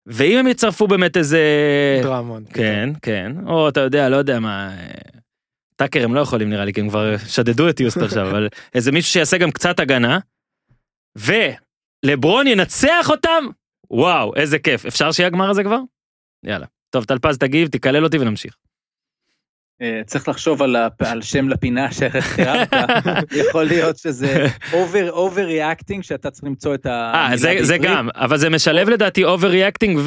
ואם 0.06 0.38
הם 0.38 0.46
יצרפו 0.46 0.86
באמת 0.86 1.16
איזה... 1.16 1.40
דרמון. 2.02 2.44
כן, 2.54 2.90
כן, 3.02 3.32
או 3.46 3.68
אתה 3.68 3.80
יודע, 3.80 4.08
לא 4.08 4.16
יודע 4.16 4.40
מה... 4.40 4.70
טאקר 5.76 6.04
הם 6.04 6.14
לא 6.14 6.20
יכולים 6.20 6.50
נראה 6.50 6.64
לי, 6.64 6.72
כי 6.72 6.80
הם 6.80 6.88
כבר 6.88 7.16
שדדו 7.28 7.68
את 7.68 7.80
יוסט 7.80 7.96
עכשיו, 7.96 8.30
אבל 8.30 8.48
איזה 8.74 8.92
מישהו 8.92 9.12
שיעשה 9.12 9.38
גם 9.38 9.50
קצת 9.50 9.80
הגנה, 9.80 10.18
ולברון 11.16 12.46
ינצח 12.46 13.10
אותם, 13.10 13.44
וואו, 13.90 14.36
איזה 14.36 14.58
כיף. 14.58 14.86
אפשר 14.86 15.12
שיהיה 15.12 15.26
הגמר 15.26 15.50
הזה 15.50 15.64
כבר? 15.64 15.78
יאללה. 16.44 16.66
טוב, 16.90 17.04
טלפז 17.04 17.38
תגיב, 17.38 17.68
תקלל 17.68 18.04
אותי 18.04 18.18
ונמשיך. 18.18 18.56
אה, 19.82 20.00
צריך 20.06 20.28
לחשוב 20.28 20.62
על, 20.62 20.76
הפ... 20.76 21.02
על 21.02 21.22
שם 21.22 21.48
לפינה 21.48 21.92
שהחרבת, 21.92 22.72
יכול 23.48 23.64
להיות 23.64 23.98
שזה 23.98 24.46
over, 24.70 25.12
over 25.12 25.48
reacting 25.48 26.02
שאתה 26.02 26.30
צריך 26.30 26.44
למצוא 26.44 26.74
את 26.74 26.86
ה... 26.86 27.12
אה, 27.14 27.36
זה, 27.36 27.54
זה 27.60 27.78
גם, 27.78 28.08
אבל 28.14 28.36
זה 28.36 28.50
משלב 28.50 28.88
לדעתי 28.88 29.24
overreacting 29.24 29.98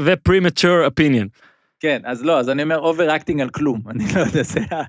ו-premature 0.00 0.88
opinion. 0.90 1.49
כן, 1.80 2.00
אז 2.04 2.24
לא, 2.24 2.38
אז 2.38 2.48
אני 2.48 2.62
אומר 2.62 2.78
overreacting 2.78 3.40
על 3.40 3.48
כלום, 3.50 3.80
אני 3.90 4.04
לא 4.14 4.20
יודע, 4.20 4.42
זה 4.42 4.60
ה... 4.60 4.82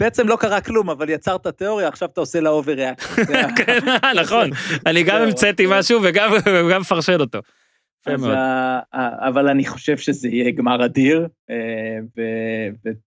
בעצם 0.00 0.28
לא 0.28 0.36
קרה 0.36 0.60
כלום, 0.60 0.90
אבל 0.90 1.10
יצרת 1.10 1.46
תיאוריה, 1.46 1.88
עכשיו 1.88 2.08
אתה 2.12 2.20
עושה 2.20 2.40
לה 2.40 2.50
overreacting. 2.50 3.28
כן, 3.66 3.78
נכון, 4.16 4.50
אני 4.86 5.02
גם 5.02 5.22
המצאתי 5.22 5.66
משהו 5.68 6.00
וגם 6.02 6.30
מפרשן 6.80 7.20
אותו. 7.20 7.38
אבל 8.94 9.48
אני 9.48 9.64
חושב 9.66 9.96
שזה 9.96 10.28
יהיה 10.28 10.50
גמר 10.50 10.84
אדיר, 10.84 11.26
אה, 11.50 12.24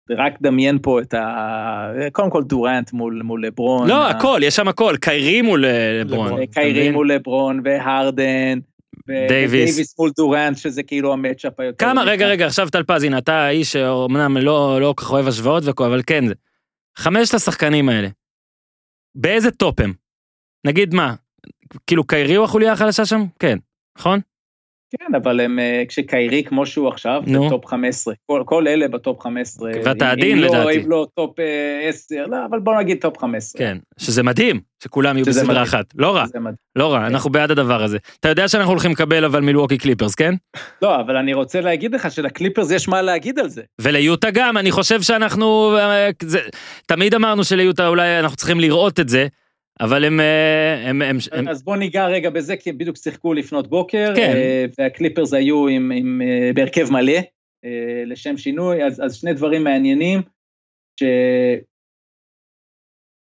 ורק 0.09 0.33
דמיין 0.41 0.79
פה 0.81 1.01
את 1.01 1.13
ה... 1.13 1.91
קודם 2.11 2.29
כל 2.29 2.43
דורנט 2.43 2.93
מול 2.93 3.21
מול 3.23 3.45
לברון. 3.45 3.87
לא, 3.87 4.05
ה- 4.05 4.09
הכל, 4.09 4.39
יש 4.43 4.55
שם 4.55 4.67
הכל, 4.67 4.95
קיירי 5.01 5.41
מול 5.41 5.65
אה, 5.65 6.01
לברון. 6.03 6.43
אתה 6.43 6.53
קיירי? 6.53 6.91
מול 6.91 7.11
לברון 7.11 7.61
והרדן. 7.63 8.59
דייוויס. 9.07 9.99
מול 9.99 10.11
דורנט, 10.17 10.57
שזה 10.57 10.83
כאילו 10.83 11.13
ה 11.13 11.19
matchup 11.19 11.59
היותר... 11.59 11.85
כמה, 11.85 12.03
רגע, 12.03 12.27
רגע, 12.27 12.45
עכשיו 12.45 12.69
טלפז, 12.69 13.03
הנה, 13.03 13.17
אתה 13.17 13.33
האיש 13.33 13.71
שאומנם 13.71 14.37
לא 14.37 14.81
לא 14.81 14.93
כל 14.97 15.03
כך 15.05 15.11
אוהב 15.11 15.27
השוואות 15.27 15.63
וכל, 15.65 15.85
אבל 15.85 16.01
כן. 16.07 16.23
חמשת 16.97 17.33
השחקנים 17.33 17.89
האלה, 17.89 18.07
באיזה 19.15 19.51
top 19.51 19.79
הם? 19.79 19.93
נגיד 20.65 20.93
מה, 20.93 21.15
כאילו 21.87 22.03
קיירי 22.03 22.35
הוא 22.35 22.45
החוליה 22.45 22.71
החלשה 22.71 23.05
שם? 23.05 23.21
כן, 23.39 23.57
נכון? 23.97 24.19
כן, 24.99 25.15
אבל 25.15 25.39
הם, 25.39 25.59
אה, 25.59 25.83
כשקיירי 25.87 26.43
כמו 26.43 26.65
שהוא 26.65 26.87
עכשיו, 26.87 27.23
נו. 27.27 27.45
בטופ 27.47 27.65
15, 27.65 28.13
כל, 28.25 28.43
כל 28.45 28.67
אלה 28.67 28.87
בטופ 28.87 29.19
15. 29.21 29.71
ואתה 29.85 30.05
אם- 30.05 30.11
עדין, 30.11 30.37
אם 30.37 30.43
לא- 30.43 30.47
לדעתי. 30.47 30.77
אם 30.83 30.89
לא 30.89 31.07
top 31.15 31.39
אה, 31.39 31.45
10, 31.89 32.25
לא, 32.27 32.37
אבל 32.49 32.59
בוא 32.59 32.73
נגיד 32.79 32.97
top 33.01 33.17
15. 33.17 33.59
כן, 33.59 33.77
שזה 33.97 34.23
מדהים, 34.23 34.59
שכולם 34.83 35.17
יהיו 35.17 35.25
בסדרה 35.25 35.43
מדהים. 35.47 35.61
אחת. 35.61 35.85
לא 35.95 36.15
רע. 36.15 36.25
לא 36.75 36.93
רע, 36.93 37.07
אנחנו 37.07 37.29
בעד 37.29 37.51
הדבר 37.51 37.83
הזה. 37.83 37.97
אתה 38.19 38.29
יודע 38.29 38.47
שאנחנו 38.47 38.71
הולכים 38.71 38.91
לקבל 38.91 39.25
אבל 39.25 39.39
מילווקי 39.41 39.77
קליפרס, 39.77 40.15
כן? 40.15 40.33
לא, 40.81 40.99
אבל 40.99 41.17
אני 41.17 41.33
רוצה 41.33 41.61
להגיד 41.61 41.95
לך 41.95 42.11
שלקליפרס 42.11 42.71
יש 42.71 42.87
מה 42.87 43.01
להגיד 43.01 43.39
על 43.39 43.49
זה. 43.49 43.61
וליוטה 43.81 44.31
גם, 44.31 44.57
אני 44.57 44.71
חושב 44.71 45.01
שאנחנו, 45.01 45.77
אה, 45.77 46.09
זה, 46.23 46.39
תמיד 46.85 47.15
אמרנו 47.15 47.43
שליוטה 47.43 47.87
אולי 47.87 48.19
אנחנו 48.19 48.37
צריכים 48.37 48.59
לראות 48.59 48.99
את 48.99 49.09
זה, 49.09 49.27
אבל 49.79 50.05
הם, 50.05 50.19
אה, 50.19 50.89
הם, 50.89 51.01
הם, 51.01 51.17
הם, 51.31 51.47
אז 51.47 51.63
בוא 51.63 51.77
ניגע 51.77 52.07
רגע 52.07 52.29
בזה, 52.29 52.57
כי 52.57 52.69
הם 52.69 52.77
בדיוק 52.77 52.97
שיחקו 52.97 53.33
לפנות 53.33 53.67
בוקר, 53.67 54.13
כן. 54.15 54.31
אה, 54.35 54.65
והקליפרס 54.77 55.33
היו 55.33 55.67
עם, 55.67 55.91
עם, 55.91 56.21
אה, 56.21 56.51
בהרכב 56.55 56.91
מלא, 56.91 57.19
לשם 58.05 58.37
שינוי, 58.37 58.83
אז, 58.83 59.01
אז 59.05 59.15
שני 59.15 59.33
דברים 59.33 59.63
מעניינים, 59.63 60.21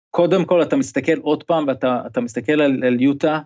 שקודם 0.10 0.46
כל 0.46 0.62
אתה 0.62 0.76
מסתכל 0.76 1.18
עוד 1.22 1.44
פעם, 1.44 1.68
ואתה 1.68 2.02
אתה 2.08 2.22
מסתכל 2.22 2.62
על, 2.62 2.84
על 2.84 3.02
יוטה, 3.02 3.40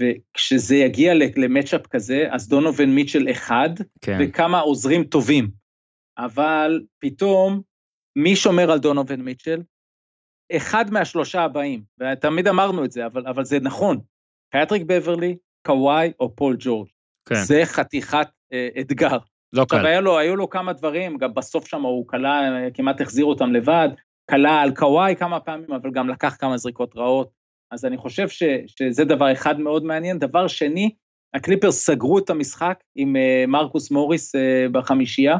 וכשזה 0.00 0.76
יגיע 0.76 1.14
למצ'אפ 1.36 1.86
כזה, 1.86 2.26
אז 2.30 2.48
דונובין 2.48 2.94
מיטשל 2.94 3.30
אחד, 3.30 3.70
כן, 4.00 4.18
וכמה 4.20 4.60
עוזרים 4.60 5.04
טובים. 5.04 5.50
אבל 6.18 6.82
פתאום, 6.98 7.62
מי 8.16 8.36
שומר 8.36 8.70
על 8.70 8.78
דונובין 8.78 9.20
מיטשל? 9.20 9.62
אחד 10.52 10.90
מהשלושה 10.90 11.42
הבאים, 11.42 11.82
ותמיד 12.00 12.48
אמרנו 12.48 12.84
את 12.84 12.92
זה, 12.92 13.06
אבל, 13.06 13.26
אבל 13.26 13.44
זה 13.44 13.60
נכון. 13.60 14.00
פטריק 14.54 14.82
בברלי, 14.86 15.36
קוואי 15.66 16.12
או 16.20 16.36
פול 16.36 16.56
ג'ורג'. 16.58 16.88
כן, 17.28 17.34
זה 17.34 17.62
חתיכת 17.64 18.28
אה, 18.52 18.68
אתגר. 18.80 19.18
לא 19.52 19.62
עכשיו, 19.62 19.78
קל. 19.78 19.86
היה 19.86 20.00
לו, 20.00 20.18
היו 20.18 20.36
לו 20.36 20.50
כמה 20.50 20.72
דברים, 20.72 21.16
גם 21.16 21.34
בסוף 21.34 21.66
שם 21.66 21.82
הוא 21.82 22.08
קלע, 22.08 22.40
אה, 22.40 22.68
כמעט 22.74 23.00
החזיר 23.00 23.24
אותם 23.24 23.52
לבד, 23.52 23.88
קלע 24.30 24.60
על 24.60 24.74
קוואי 24.74 25.16
כמה 25.16 25.40
פעמים, 25.40 25.72
אבל 25.72 25.90
גם 25.90 26.08
לקח 26.08 26.36
כמה 26.40 26.56
זריקות 26.56 26.96
רעות. 26.96 27.30
אז 27.70 27.84
אני 27.84 27.96
חושב 27.96 28.28
ש, 28.28 28.42
שזה 28.66 29.04
דבר 29.04 29.32
אחד 29.32 29.60
מאוד 29.60 29.84
מעניין. 29.84 30.18
דבר 30.18 30.46
שני, 30.46 30.90
הקליפרס 31.34 31.86
סגרו 31.86 32.18
את 32.18 32.30
המשחק 32.30 32.80
עם 32.94 33.16
אה, 33.16 33.44
מרקוס 33.48 33.90
מוריס 33.90 34.34
אה, 34.34 34.66
בחמישייה, 34.72 35.36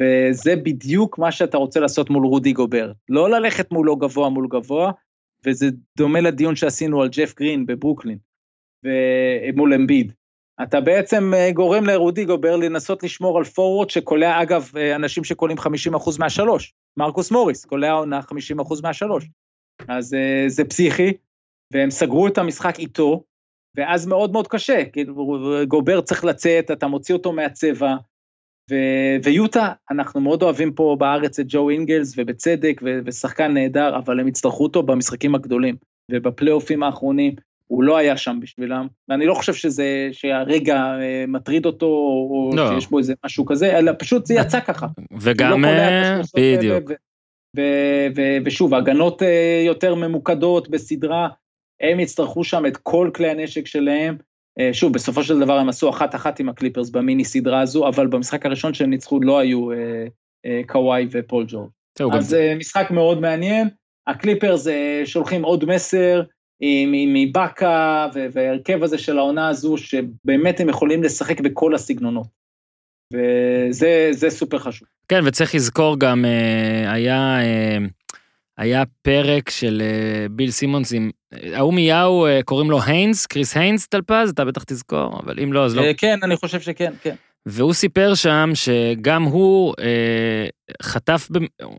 וזה 0.00 0.56
בדיוק 0.56 1.18
מה 1.18 1.32
שאתה 1.32 1.56
רוצה 1.56 1.80
לעשות 1.80 2.10
מול 2.10 2.26
רודי 2.26 2.52
גובר. 2.52 2.92
לא 3.08 3.30
ללכת 3.30 3.72
מולו 3.72 3.96
גבוה 3.96 4.28
מול 4.28 4.46
גבוה, 4.50 4.92
וזה 5.46 5.66
דומה 5.96 6.20
לדיון 6.20 6.56
שעשינו 6.56 7.02
על 7.02 7.08
ג'ף 7.08 7.34
גרין 7.36 7.66
בברוקלין, 7.66 8.18
ומול 8.84 9.74
אמביד. 9.74 10.12
אתה 10.62 10.80
בעצם 10.80 11.34
אה, 11.34 11.52
גורם 11.52 11.84
לרודי 11.84 12.24
גובר 12.24 12.56
לנסות 12.56 13.02
לשמור 13.02 13.38
על 13.38 13.44
פורוורד 13.44 13.90
שקולע, 13.90 14.42
אגב, 14.42 14.70
אה, 14.76 14.96
אנשים 14.96 15.24
שקולעים 15.24 15.58
50% 15.58 16.18
מהשלוש. 16.18 16.72
מרקוס 16.96 17.30
מוריס 17.30 17.64
קולע 17.64 17.92
עונה 17.92 18.20
50% 18.20 18.82
מהשלוש. 18.82 19.24
אז 19.88 20.14
אה, 20.14 20.44
זה 20.46 20.64
פסיכי, 20.64 21.12
והם 21.72 21.90
סגרו 21.90 22.26
את 22.26 22.38
המשחק 22.38 22.78
איתו, 22.78 23.24
ואז 23.76 24.06
מאוד 24.06 24.32
מאוד 24.32 24.48
קשה, 24.48 24.84
כאילו 24.92 25.38
גובר 25.68 26.00
צריך 26.00 26.24
לצאת, 26.24 26.70
אתה 26.70 26.86
מוציא 26.86 27.14
אותו 27.14 27.32
מהצבע, 27.32 27.96
ויוטה, 29.24 29.72
אנחנו 29.90 30.20
מאוד 30.20 30.42
אוהבים 30.42 30.72
פה 30.72 30.96
בארץ 30.98 31.38
את 31.38 31.46
ג'ו 31.48 31.70
אינגלס, 31.70 32.14
ובצדק, 32.16 32.80
ו- 32.84 32.98
ושחקן 33.04 33.54
נהדר, 33.54 33.96
אבל 33.96 34.20
הם 34.20 34.28
יצטרכו 34.28 34.62
אותו 34.62 34.82
במשחקים 34.82 35.34
הגדולים, 35.34 35.76
ובפלייאופים 36.10 36.82
האחרונים, 36.82 37.34
הוא 37.66 37.82
לא 37.82 37.96
היה 37.96 38.16
שם 38.16 38.38
בשבילם, 38.42 38.86
ואני 39.08 39.26
לא 39.26 39.34
חושב 39.34 39.54
שזה, 39.54 40.08
שהרגע 40.12 40.76
אה, 40.76 41.24
מטריד 41.28 41.66
אותו, 41.66 41.86
או 41.86 42.50
לא. 42.54 42.68
שיש 42.68 42.90
בו 42.90 42.98
איזה 42.98 43.14
משהו 43.24 43.46
כזה, 43.46 43.78
אלא 43.78 43.92
פשוט 43.98 44.26
זה 44.26 44.34
יצא 44.34 44.60
ככה. 44.60 44.86
וגם, 45.20 45.64
לא 45.64 45.68
אה, 45.68 46.20
בדיוק. 46.36 46.90
ו- 46.90 46.94
ו- 47.56 48.06
ו- 48.16 48.38
ושוב, 48.44 48.74
הגנות 48.74 49.22
אה, 49.22 49.62
יותר 49.66 49.94
ממוקדות 49.94 50.68
בסדרה, 50.68 51.28
הם 51.80 52.00
יצטרכו 52.00 52.44
שם 52.44 52.66
את 52.66 52.76
כל 52.76 53.10
כלי 53.14 53.30
הנשק 53.30 53.66
שלהם. 53.66 54.16
אה, 54.60 54.70
שוב, 54.72 54.92
בסופו 54.92 55.22
של 55.24 55.40
דבר 55.40 55.58
הם 55.58 55.68
עשו 55.68 55.90
אחת-אחת 55.90 56.40
עם 56.40 56.48
הקליפרס 56.48 56.90
במיני 56.90 57.24
סדרה 57.24 57.60
הזו, 57.60 57.88
אבל 57.88 58.06
במשחק 58.06 58.46
הראשון 58.46 58.74
שהם 58.74 58.90
ניצחו 58.90 59.20
לא 59.20 59.38
היו 59.38 59.72
אה, 59.72 59.76
אה, 60.46 60.60
קוואי 60.66 61.06
ופול 61.10 61.44
ג'ורג'. 61.48 61.70
אז 62.12 62.34
אה, 62.34 62.54
משחק 62.54 62.90
מאוד 62.90 63.20
מעניין. 63.20 63.68
הקליפרס 64.06 64.66
אה, 64.66 65.02
שולחים 65.04 65.42
עוד 65.42 65.64
מסר 65.64 66.22
עם- 66.60 67.12
איבקה 67.14 68.08
וההרכב 68.32 68.82
הזה 68.82 68.98
של 68.98 69.18
העונה 69.18 69.48
הזו, 69.48 69.76
שבאמת 69.78 70.60
הם 70.60 70.68
יכולים 70.68 71.02
לשחק 71.02 71.40
בכל 71.40 71.74
הסגנונות. 71.74 72.26
וזה 73.12 74.08
זה 74.10 74.30
סופר 74.30 74.58
חשוב. 74.58 74.88
כן, 75.08 75.20
וצריך 75.24 75.54
לזכור 75.54 75.98
גם, 75.98 76.24
אה, 76.24 76.92
היה, 76.92 77.38
אה, 77.42 77.78
היה 78.58 78.82
פרק 79.02 79.50
של 79.50 79.82
אה, 79.84 80.28
ביל 80.30 80.50
סימונס 80.50 80.92
עם, 80.92 81.10
אה, 81.32 81.58
ההוא 81.58 81.74
מיהו, 81.74 82.26
אה, 82.26 82.40
קוראים 82.44 82.70
לו 82.70 82.82
היינס, 82.82 83.26
קריס 83.26 83.56
היינס 83.56 83.86
טלפז, 83.86 84.30
אתה 84.30 84.44
בטח 84.44 84.64
תזכור, 84.64 85.20
אבל 85.22 85.40
אם 85.42 85.52
לא, 85.52 85.64
אז 85.64 85.76
לא. 85.76 85.82
כן, 85.96 86.18
אני 86.22 86.36
חושב 86.36 86.60
שכן, 86.60 86.92
כן. 87.02 87.14
והוא 87.46 87.72
סיפר 87.72 88.14
שם 88.14 88.50
שגם 88.54 89.22
הוא 89.22 89.74
אה, 89.80 90.46
חטף, 90.82 91.28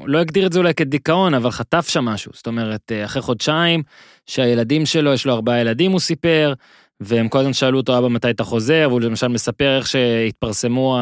לא 0.05 0.19
הגדיר 0.19 0.47
את 0.47 0.53
זה 0.53 0.59
אולי 0.59 0.73
כדיכאון, 0.73 1.33
אבל 1.33 1.51
חטף 1.51 1.89
שם 1.89 2.05
משהו. 2.05 2.31
זאת 2.35 2.47
אומרת, 2.47 2.91
אחרי 3.05 3.21
חודשיים, 3.21 3.83
שהילדים 4.25 4.85
שלו, 4.85 5.13
יש 5.13 5.25
לו 5.25 5.33
ארבעה 5.33 5.59
ילדים, 5.59 5.91
הוא 5.91 5.99
סיפר, 5.99 6.53
והם 6.99 7.27
כל 7.27 7.39
הזמן 7.39 7.53
שאלו 7.53 7.77
אותו, 7.77 7.97
אבא, 7.97 8.07
מתי 8.07 8.29
אתה 8.29 8.43
חוזר? 8.43 8.85
והוא 8.89 9.01
למשל 9.01 9.27
מספר 9.27 9.77
איך 9.77 9.87
שהתפרסמו, 9.87 10.99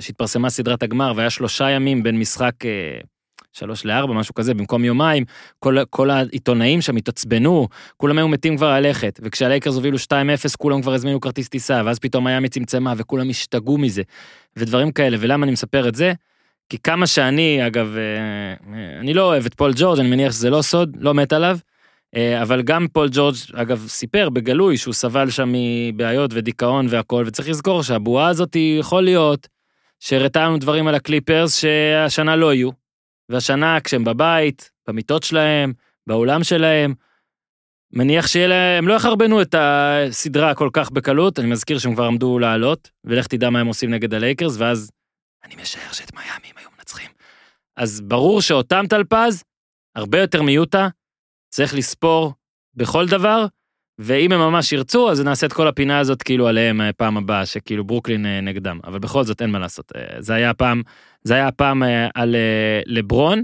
שהתפרסמה 0.00 0.50
סדרת 0.50 0.82
הגמר, 0.82 1.12
והיה 1.16 1.30
שלושה 1.30 1.70
ימים 1.70 2.02
בין 2.02 2.18
משחק 2.18 2.54
שלוש 3.54 3.84
לארבע, 3.84 4.14
משהו 4.14 4.34
כזה, 4.34 4.54
במקום 4.54 4.84
יומיים, 4.84 5.24
כל, 5.58 5.76
כל 5.90 6.10
העיתונאים 6.10 6.80
שם 6.80 6.96
התעצבנו, 6.96 7.68
כולם 7.96 8.18
היו 8.18 8.28
מתים 8.28 8.56
כבר 8.56 8.80
ללכת, 8.80 9.20
וכשהלייקרס 9.22 9.74
הובילו 9.74 9.98
2-0, 9.98 10.10
כולם 10.58 10.82
כבר 10.82 10.94
הזמינו 10.94 11.20
כרטיס 11.20 11.48
טיסה, 11.48 11.82
ואז 11.84 11.98
פתאום 11.98 12.24
מיאמי 12.24 12.48
צמצמה, 12.48 12.94
וכולם 12.96 13.30
השתגעו 13.30 13.78
מזה, 13.78 14.02
ודברים 14.56 14.92
כאלה, 14.92 15.16
ולמה 15.20 15.44
אני 15.44 15.52
מספר 15.52 15.88
את 15.88 15.94
זה? 15.94 16.12
כי 16.68 16.78
כמה 16.78 17.06
שאני, 17.06 17.66
אגב, 17.66 17.96
אה, 17.96 18.74
אני 19.00 19.14
לא 19.14 19.22
אוהב 19.22 19.46
את 19.46 19.54
פול 19.54 19.72
ג'ורג', 19.76 19.98
אני 19.98 20.10
מניח 20.10 20.32
שזה 20.32 20.50
לא 20.50 20.62
סוד, 20.62 20.96
לא 21.00 21.14
מת 21.14 21.32
עליו, 21.32 21.58
אה, 22.16 22.42
אבל 22.42 22.62
גם 22.62 22.86
פול 22.92 23.08
ג'ורג', 23.12 23.34
אגב, 23.54 23.84
סיפר 23.88 24.30
בגלוי 24.30 24.76
שהוא 24.76 24.94
סבל 24.94 25.30
שם 25.30 25.52
מבעיות 25.52 26.30
ודיכאון 26.34 26.86
והכל, 26.90 27.24
וצריך 27.26 27.48
לזכור 27.48 27.82
שהבועה 27.82 28.28
הזאת 28.28 28.56
יכול 28.56 29.04
להיות 29.04 29.48
שהראתה 30.00 30.44
לנו 30.44 30.58
דברים 30.58 30.86
על 30.86 30.94
הקליפרס 30.94 31.56
שהשנה 31.56 32.36
לא 32.36 32.54
יהיו. 32.54 32.83
והשנה 33.28 33.80
כשהם 33.80 34.04
בבית, 34.04 34.70
במיטות 34.88 35.22
שלהם, 35.22 35.72
באולם 36.06 36.44
שלהם, 36.44 36.94
מניח 37.92 38.26
שיהיה 38.26 38.46
להם, 38.46 38.78
הם 38.78 38.88
לא 38.88 38.94
יחרבנו 38.94 39.42
את 39.42 39.54
הסדרה 39.58 40.54
כל 40.54 40.70
כך 40.72 40.90
בקלות, 40.90 41.38
אני 41.38 41.46
מזכיר 41.46 41.78
שהם 41.78 41.94
כבר 41.94 42.04
עמדו 42.04 42.38
לעלות, 42.38 42.90
ולך 43.04 43.26
תדע 43.26 43.50
מה 43.50 43.60
הם 43.60 43.66
עושים 43.66 43.90
נגד 43.90 44.14
הלייקרס, 44.14 44.56
ואז 44.58 44.90
אני 45.44 45.54
משער 45.62 45.92
שאת 45.92 46.14
מיאמי 46.14 46.50
הם 46.50 46.58
היו 46.58 46.68
מנצחים. 46.78 47.10
אז 47.76 48.00
ברור 48.00 48.40
שאותם 48.40 48.84
טלפז, 48.88 49.44
הרבה 49.94 50.20
יותר 50.20 50.42
מיוטה, 50.42 50.88
צריך 51.50 51.74
לספור 51.74 52.32
בכל 52.74 53.06
דבר, 53.08 53.46
ואם 53.98 54.32
הם 54.32 54.40
ממש 54.40 54.72
ירצו, 54.72 55.10
אז 55.10 55.20
נעשה 55.20 55.46
את 55.46 55.52
כל 55.52 55.68
הפינה 55.68 55.98
הזאת 55.98 56.22
כאילו 56.22 56.48
עליהם 56.48 56.80
אה, 56.80 56.92
פעם 56.92 57.16
הבאה, 57.16 57.46
שכאילו 57.46 57.84
ברוקלין 57.84 58.26
אה, 58.26 58.40
נגדם, 58.40 58.80
אבל 58.84 58.98
בכל 58.98 59.24
זאת 59.24 59.42
אין 59.42 59.50
מה 59.50 59.58
לעשות. 59.58 59.92
אה, 59.96 60.02
זה 60.18 60.34
היה 60.34 60.54
פעם, 60.54 60.82
זה 61.24 61.34
היה 61.34 61.50
פעם 61.52 61.82
על 62.14 62.36
לברון. 62.86 63.42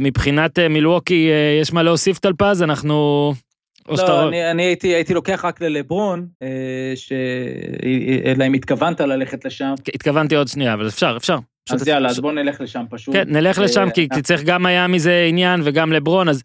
מבחינת 0.00 0.58
מילווקי, 0.58 1.28
יש 1.60 1.72
מה 1.72 1.82
להוסיף 1.82 2.18
טלפז, 2.18 2.62
אנחנו... 2.62 3.32
לא, 3.88 3.96
שאתה... 3.96 4.28
אני, 4.28 4.50
אני 4.50 4.62
הייתי, 4.62 4.88
הייתי 4.88 5.14
לוקח 5.14 5.44
רק 5.44 5.60
ללברון, 5.60 6.26
ש... 6.94 7.12
אלא 8.24 8.46
אם 8.46 8.52
התכוונת 8.52 9.00
ללכת 9.00 9.44
לשם. 9.44 9.74
התכוונתי 9.94 10.36
עוד 10.36 10.48
שנייה, 10.48 10.74
אבל 10.74 10.88
אפשר, 10.88 11.14
אפשר. 11.16 11.38
אז 11.70 11.88
יאללה, 11.88 12.08
אז 12.08 12.20
בוא 12.20 12.32
נלך 12.32 12.60
לשם 12.60 12.84
פשוט. 12.90 13.14
כן, 13.14 13.24
נלך 13.26 13.58
לשם, 13.58 13.88
כי 13.94 14.22
צריך 14.22 14.42
גם 14.42 14.66
היה 14.66 14.86
מזה 14.86 15.26
עניין 15.28 15.60
וגם 15.64 15.92
לברון, 15.92 16.28
אז 16.28 16.42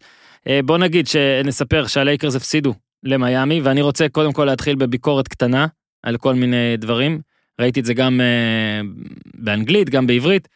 בוא 0.64 0.78
נגיד 0.78 1.06
שנספר 1.06 1.86
שהלייקרס 1.86 2.36
הפסידו 2.36 2.74
למיאמי, 3.08 3.60
ואני 3.60 3.82
רוצה 3.82 4.08
קודם 4.08 4.32
כל 4.32 4.44
להתחיל 4.44 4.76
בביקורת 4.76 5.28
קטנה 5.28 5.66
על 6.02 6.16
כל 6.16 6.34
מיני 6.34 6.76
דברים. 6.78 7.20
ראיתי 7.60 7.80
את 7.80 7.84
זה 7.84 7.94
גם 7.94 8.20
אה, 8.20 8.86
באנגלית, 9.34 9.90
גם 9.90 10.06
בעברית. 10.06 10.48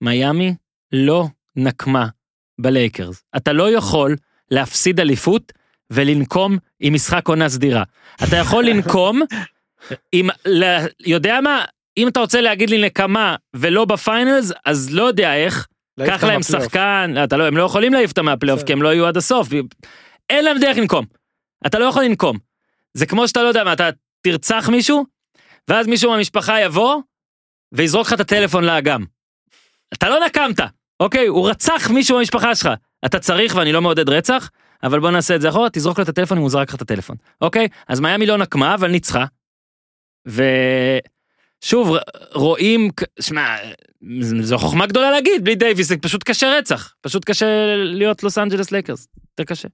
מיאמי 0.00 0.54
לא 0.92 1.26
נקמה 1.56 2.06
בלייקרס. 2.58 3.22
אתה 3.36 3.52
לא 3.52 3.70
יכול 3.70 4.16
להפסיד 4.50 5.00
אליפות 5.00 5.52
ולנקום 5.90 6.58
עם 6.80 6.94
משחק 6.94 7.28
עונה 7.28 7.48
סדירה. 7.48 7.82
אתה 8.28 8.36
יכול 8.36 8.64
לנקום 8.68 9.22
עם, 10.12 10.28
יודע 11.06 11.40
מה, 11.40 11.64
אם 11.96 12.08
אתה 12.08 12.20
רוצה 12.20 12.40
להגיד 12.40 12.70
לי 12.70 12.78
נקמה 12.78 13.36
ולא 13.56 13.84
ב 13.84 13.93
Finals, 13.93 14.52
אז 14.64 14.94
לא 14.94 15.02
יודע 15.02 15.36
איך. 15.36 15.66
קח 16.06 16.24
להם 16.24 16.42
שחקן, 16.42 17.14
אתה 17.24 17.36
לא, 17.36 17.46
הם 17.46 17.56
לא 17.56 17.62
יכולים 17.62 17.92
להעיף 17.92 18.10
אותם 18.10 18.24
מהפלייאוף 18.24 18.62
כי 18.62 18.72
הם 18.72 18.82
לא 18.82 18.88
יהיו 18.88 19.06
עד 19.06 19.16
הסוף. 19.16 19.48
אין 20.30 20.44
להם 20.44 20.58
דרך 20.58 20.76
לנקום. 20.76 21.04
אתה 21.66 21.78
לא 21.78 21.84
יכול 21.84 22.04
לנקום. 22.04 22.38
זה 22.94 23.06
כמו 23.06 23.28
שאתה 23.28 23.42
לא 23.42 23.48
יודע 23.48 23.64
מה, 23.64 23.72
אתה 23.72 23.88
תרצח 24.20 24.68
מישהו, 24.68 25.04
ואז 25.68 25.86
מישהו 25.86 26.10
מהמשפחה 26.10 26.60
יבוא, 26.60 27.02
ויזרוק 27.72 28.06
לך 28.06 28.12
את 28.12 28.20
הטלפון 28.20 28.64
לאגם. 28.64 29.04
אתה 29.94 30.08
לא 30.08 30.26
נקמת, 30.26 30.60
אוקיי? 31.00 31.26
הוא 31.26 31.50
רצח 31.50 31.90
מישהו 31.90 32.16
מהמשפחה 32.16 32.54
שלך. 32.54 32.68
אתה 33.04 33.18
צריך, 33.18 33.54
ואני 33.56 33.72
לא 33.72 33.82
מעודד 33.82 34.08
רצח, 34.08 34.50
אבל 34.82 35.00
בוא 35.00 35.10
נעשה 35.10 35.36
את 35.36 35.40
זה 35.40 35.48
אחורה, 35.48 35.70
תזרוק 35.70 35.98
לו 35.98 36.04
את 36.04 36.08
הטלפון 36.08 36.38
אם 36.38 36.42
הוא 36.42 36.50
זרק 36.50 36.68
לך 36.68 36.74
את 36.74 36.82
הטלפון, 36.82 37.16
אוקיי? 37.40 37.68
אז 37.88 38.00
מיאמי 38.00 38.26
לא 38.26 38.36
נקמה, 38.36 38.74
אבל 38.74 38.90
ניצחה. 38.90 39.24
ו... 40.28 40.42
שוב, 41.60 41.96
רואים, 42.34 42.90
שמע, 43.20 43.56
זו 44.20 44.58
חוכמה 44.58 44.86
גדולה 44.86 45.10
להגיד, 45.10 45.44
בלי 45.44 45.54
דייוויס 45.54 45.88
זה 45.88 45.96
פשוט 45.96 46.22
קשה 46.22 46.58
רצח, 46.58 46.94
פשוט 47.00 47.24
קשה 47.24 47.76
להיות 47.76 48.22
לוס 48.22 48.38
אנג'לס 48.38 48.70
לייקרס, 48.70 49.08
יותר 49.38 49.54
קשה. 49.54 49.68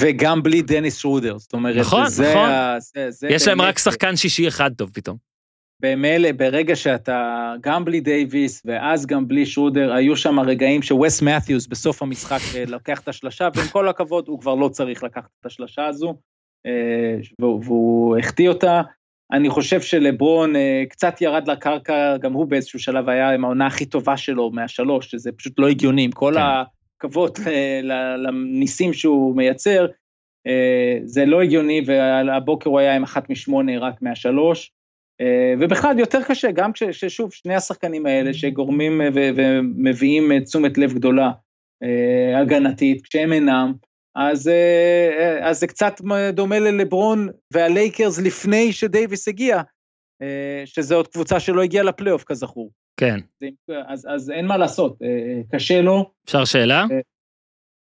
וגם 0.00 0.42
בלי 0.42 0.62
דניס 0.62 1.04
רודר, 1.04 1.38
זאת 1.38 1.52
אומרת, 1.52 1.76
נכון, 1.76 2.08
זה 2.08 2.30
נכון, 2.30 2.48
זה, 2.78 3.10
זה 3.10 3.28
יש 3.30 3.48
להם 3.48 3.60
רק 3.60 3.78
שחקן 3.78 4.16
שישי 4.16 4.48
אחד 4.48 4.70
טוב 4.74 4.90
פתאום. 4.94 5.16
במילא, 5.82 6.32
ברגע 6.32 6.76
שאתה, 6.76 7.52
גם 7.60 7.84
בלי 7.84 8.00
דייוויס 8.00 8.62
ואז 8.64 9.06
גם 9.06 9.28
בלי 9.28 9.46
שרודר, 9.46 9.92
היו 9.92 10.16
שם 10.16 10.40
רגעים 10.40 10.82
שווסט 10.82 11.22
מת'יוס 11.22 11.66
בסוף 11.66 12.02
המשחק 12.02 12.40
אה, 12.54 12.64
לוקח 12.66 13.00
את 13.00 13.08
השלשה, 13.08 13.48
ועם 13.54 13.68
כל 13.68 13.88
הכבוד 13.88 14.28
הוא 14.28 14.40
כבר 14.40 14.54
לא 14.54 14.68
צריך 14.68 15.02
לקחת 15.02 15.28
את 15.40 15.46
השלשה 15.46 15.86
הזו, 15.86 16.14
אה, 16.66 17.16
והוא 17.40 18.16
החטיא 18.18 18.48
אותה. 18.48 18.82
אני 19.32 19.50
חושב 19.50 19.80
שלברון 19.80 20.56
אה, 20.56 20.82
קצת 20.88 21.20
ירד 21.20 21.48
לקרקע, 21.48 22.16
גם 22.16 22.32
הוא 22.32 22.46
באיזשהו 22.46 22.78
שלב 22.78 23.08
היה 23.08 23.30
עם 23.30 23.44
העונה 23.44 23.66
הכי 23.66 23.86
טובה 23.86 24.16
שלו 24.16 24.50
מהשלוש, 24.50 25.10
שזה 25.10 25.32
פשוט 25.32 25.52
לא 25.58 25.68
הגיוני, 25.68 26.04
עם 26.04 26.12
כל 26.12 26.32
כן. 26.34 26.40
הכבוד 27.04 27.38
לניסים 28.18 28.92
שהוא 28.92 29.36
מייצר, 29.36 29.86
אה, 30.46 30.98
זה 31.04 31.24
לא 31.24 31.42
הגיוני, 31.42 31.82
והבוקר 31.86 32.70
הוא 32.70 32.78
היה 32.78 32.96
עם 32.96 33.02
אחת 33.02 33.30
משמונה 33.30 33.78
רק 33.78 34.02
מהשלוש. 34.02 34.72
אה, 35.20 35.54
ובכלל 35.60 35.98
יותר 35.98 36.22
קשה, 36.22 36.50
גם 36.50 36.72
כששוב, 36.72 37.32
שני 37.32 37.54
השחקנים 37.54 38.06
האלה 38.06 38.34
שגורמים 38.34 39.00
ומביאים 39.14 40.40
תשומת 40.40 40.78
לב 40.78 40.92
גדולה 40.92 41.30
הגנתית, 42.40 43.02
כשהם 43.06 43.32
אינם, 43.32 43.72
אז, 44.16 44.48
אה, 44.48 45.48
אז 45.48 45.60
זה 45.60 45.66
קצת 45.66 46.00
דומה 46.32 46.58
ללברון 46.58 47.28
והלייקרס 47.52 48.18
לפני 48.18 48.72
שדייוויס 48.72 49.28
הגיע, 49.28 49.60
אה, 50.22 50.62
שזו 50.64 50.96
עוד 50.96 51.08
קבוצה 51.08 51.40
שלא 51.40 51.62
הגיעה 51.62 51.84
לפלייאוף 51.84 52.24
כזכור. 52.24 52.70
כן. 52.96 53.20
אז, 53.86 54.06
אז 54.14 54.30
אין 54.30 54.46
מה 54.46 54.56
לעשות, 54.56 54.98
אה, 55.02 55.42
קשה 55.52 55.80
לו. 55.80 56.10
אפשר 56.24 56.44
שאלה? 56.44 56.84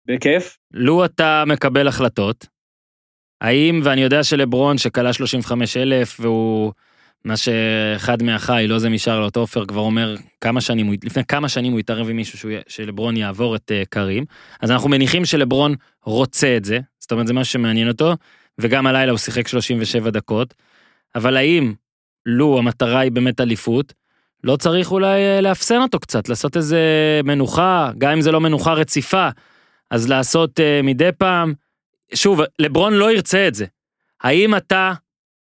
בכיף. 0.05 0.57
לו 0.73 1.05
אתה 1.05 1.43
מקבל 1.47 1.87
החלטות, 1.87 2.47
האם, 3.41 3.81
ואני 3.83 4.01
יודע 4.01 4.23
שלברון 4.23 4.77
שכלה 4.77 5.13
35 5.13 5.77
אלף 5.77 6.19
והוא 6.19 6.71
מה 7.25 7.37
שאחד 7.37 8.23
מאחיי, 8.23 8.67
לא 8.67 8.79
זה 8.79 8.89
משרלוט 8.89 9.35
עופר, 9.35 9.65
כבר 9.65 9.81
אומר 9.81 10.15
כמה 10.41 10.61
שנים, 10.61 10.93
לפני 11.03 11.25
כמה 11.25 11.49
שנים 11.49 11.71
הוא 11.71 11.79
התערב 11.79 12.09
עם 12.09 12.15
מישהו 12.15 12.37
שהוא, 12.37 12.51
שלברון 12.67 13.17
יעבור 13.17 13.55
את 13.55 13.71
uh, 13.71 13.85
קרים, 13.89 14.25
אז 14.61 14.71
אנחנו 14.71 14.89
מניחים 14.89 15.25
שלברון 15.25 15.75
רוצה 16.03 16.57
את 16.57 16.65
זה, 16.65 16.79
זאת 16.99 17.11
אומרת 17.11 17.27
זה 17.27 17.33
משהו 17.33 17.53
שמעניין 17.53 17.87
אותו, 17.87 18.13
וגם 18.59 18.87
הלילה 18.87 19.11
הוא 19.11 19.17
שיחק 19.17 19.47
37 19.47 20.09
דקות, 20.09 20.53
אבל 21.15 21.37
האם, 21.37 21.73
לו 22.25 22.57
המטרה 22.57 22.99
היא 22.99 23.11
באמת 23.11 23.41
אליפות, 23.41 23.93
לא 24.43 24.55
צריך 24.55 24.91
אולי 24.91 25.19
uh, 25.37 25.41
לאפסן 25.41 25.81
אותו 25.81 25.99
קצת, 25.99 26.29
לעשות 26.29 26.57
איזה 26.57 26.79
מנוחה, 27.23 27.91
גם 27.97 28.11
אם 28.11 28.21
זה 28.21 28.31
לא 28.31 28.41
מנוחה 28.41 28.73
רציפה, 28.73 29.29
אז 29.91 30.09
לעשות 30.09 30.59
uh, 30.59 30.85
מדי 30.85 31.09
פעם, 31.17 31.53
שוב, 32.13 32.41
לברון 32.59 32.93
לא 32.93 33.11
ירצה 33.11 33.47
את 33.47 33.55
זה. 33.55 33.65
האם 34.21 34.55
אתה 34.55 34.93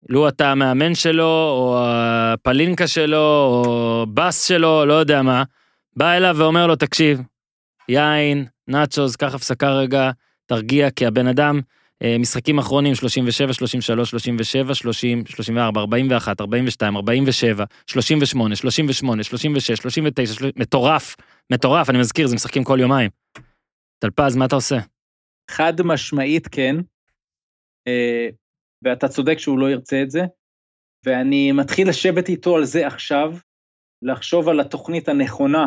לו 0.08 0.28
אתה 0.28 0.50
המאמן 0.50 0.94
שלו, 0.94 1.54
או 1.58 1.78
הפלינקה 1.86 2.86
שלו, 2.86 3.18
או 3.64 4.06
בס 4.14 4.44
שלו, 4.44 4.86
לא 4.86 4.94
יודע 4.94 5.22
מה, 5.22 5.42
בא 5.96 6.12
אליו 6.12 6.34
ואומר 6.38 6.66
לו, 6.66 6.76
תקשיב, 6.76 7.22
יין, 7.88 8.46
נאצ'וז, 8.68 9.16
קח 9.16 9.34
הפסקה 9.34 9.70
רגע, 9.70 10.10
תרגיע, 10.46 10.90
כי 10.90 11.06
הבן 11.06 11.26
אדם, 11.26 11.56
אה, 11.56 11.77
משחקים 12.18 12.58
אחרונים 12.58 12.94
37, 12.94 13.52
33, 13.52 14.10
37, 14.10 14.74
30, 14.74 15.26
34, 15.26 15.80
41, 15.80 16.40
42, 16.40 16.96
47, 16.96 17.64
38, 17.86 18.56
38, 18.56 19.24
36, 19.24 19.78
39, 19.78 20.26
30, 20.26 20.52
מטורף, 20.56 21.16
מטורף, 21.52 21.90
אני 21.90 21.98
מזכיר, 21.98 22.26
זה 22.26 22.34
משחקים 22.34 22.64
כל 22.64 22.78
יומיים. 22.80 23.10
טלפז, 23.98 24.36
מה 24.36 24.44
אתה 24.44 24.54
עושה? 24.54 24.78
חד 25.50 25.72
משמעית 25.84 26.48
כן. 26.48 26.76
אה, 27.88 28.28
ואתה 28.84 29.08
צודק 29.08 29.38
שהוא 29.38 29.58
לא 29.58 29.70
ירצה 29.70 30.02
את 30.02 30.10
זה, 30.10 30.20
ואני 31.06 31.52
מתחיל 31.52 31.88
לשבת 31.88 32.28
איתו 32.28 32.56
על 32.56 32.64
זה 32.64 32.86
עכשיו, 32.86 33.34
לחשוב 34.02 34.48
על 34.48 34.60
התוכנית 34.60 35.08
הנכונה, 35.08 35.66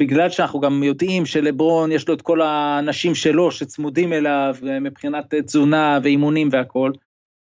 בגלל 0.00 0.30
שאנחנו 0.30 0.60
גם 0.60 0.82
יודעים 0.82 1.26
שלברון 1.26 1.92
יש 1.92 2.08
לו 2.08 2.14
את 2.14 2.22
כל 2.22 2.40
האנשים 2.42 3.14
שלו 3.14 3.50
שצמודים 3.50 4.12
אליו 4.12 4.56
מבחינת 4.80 5.34
תזונה 5.34 5.98
ואימונים 6.02 6.48
והכול, 6.52 6.92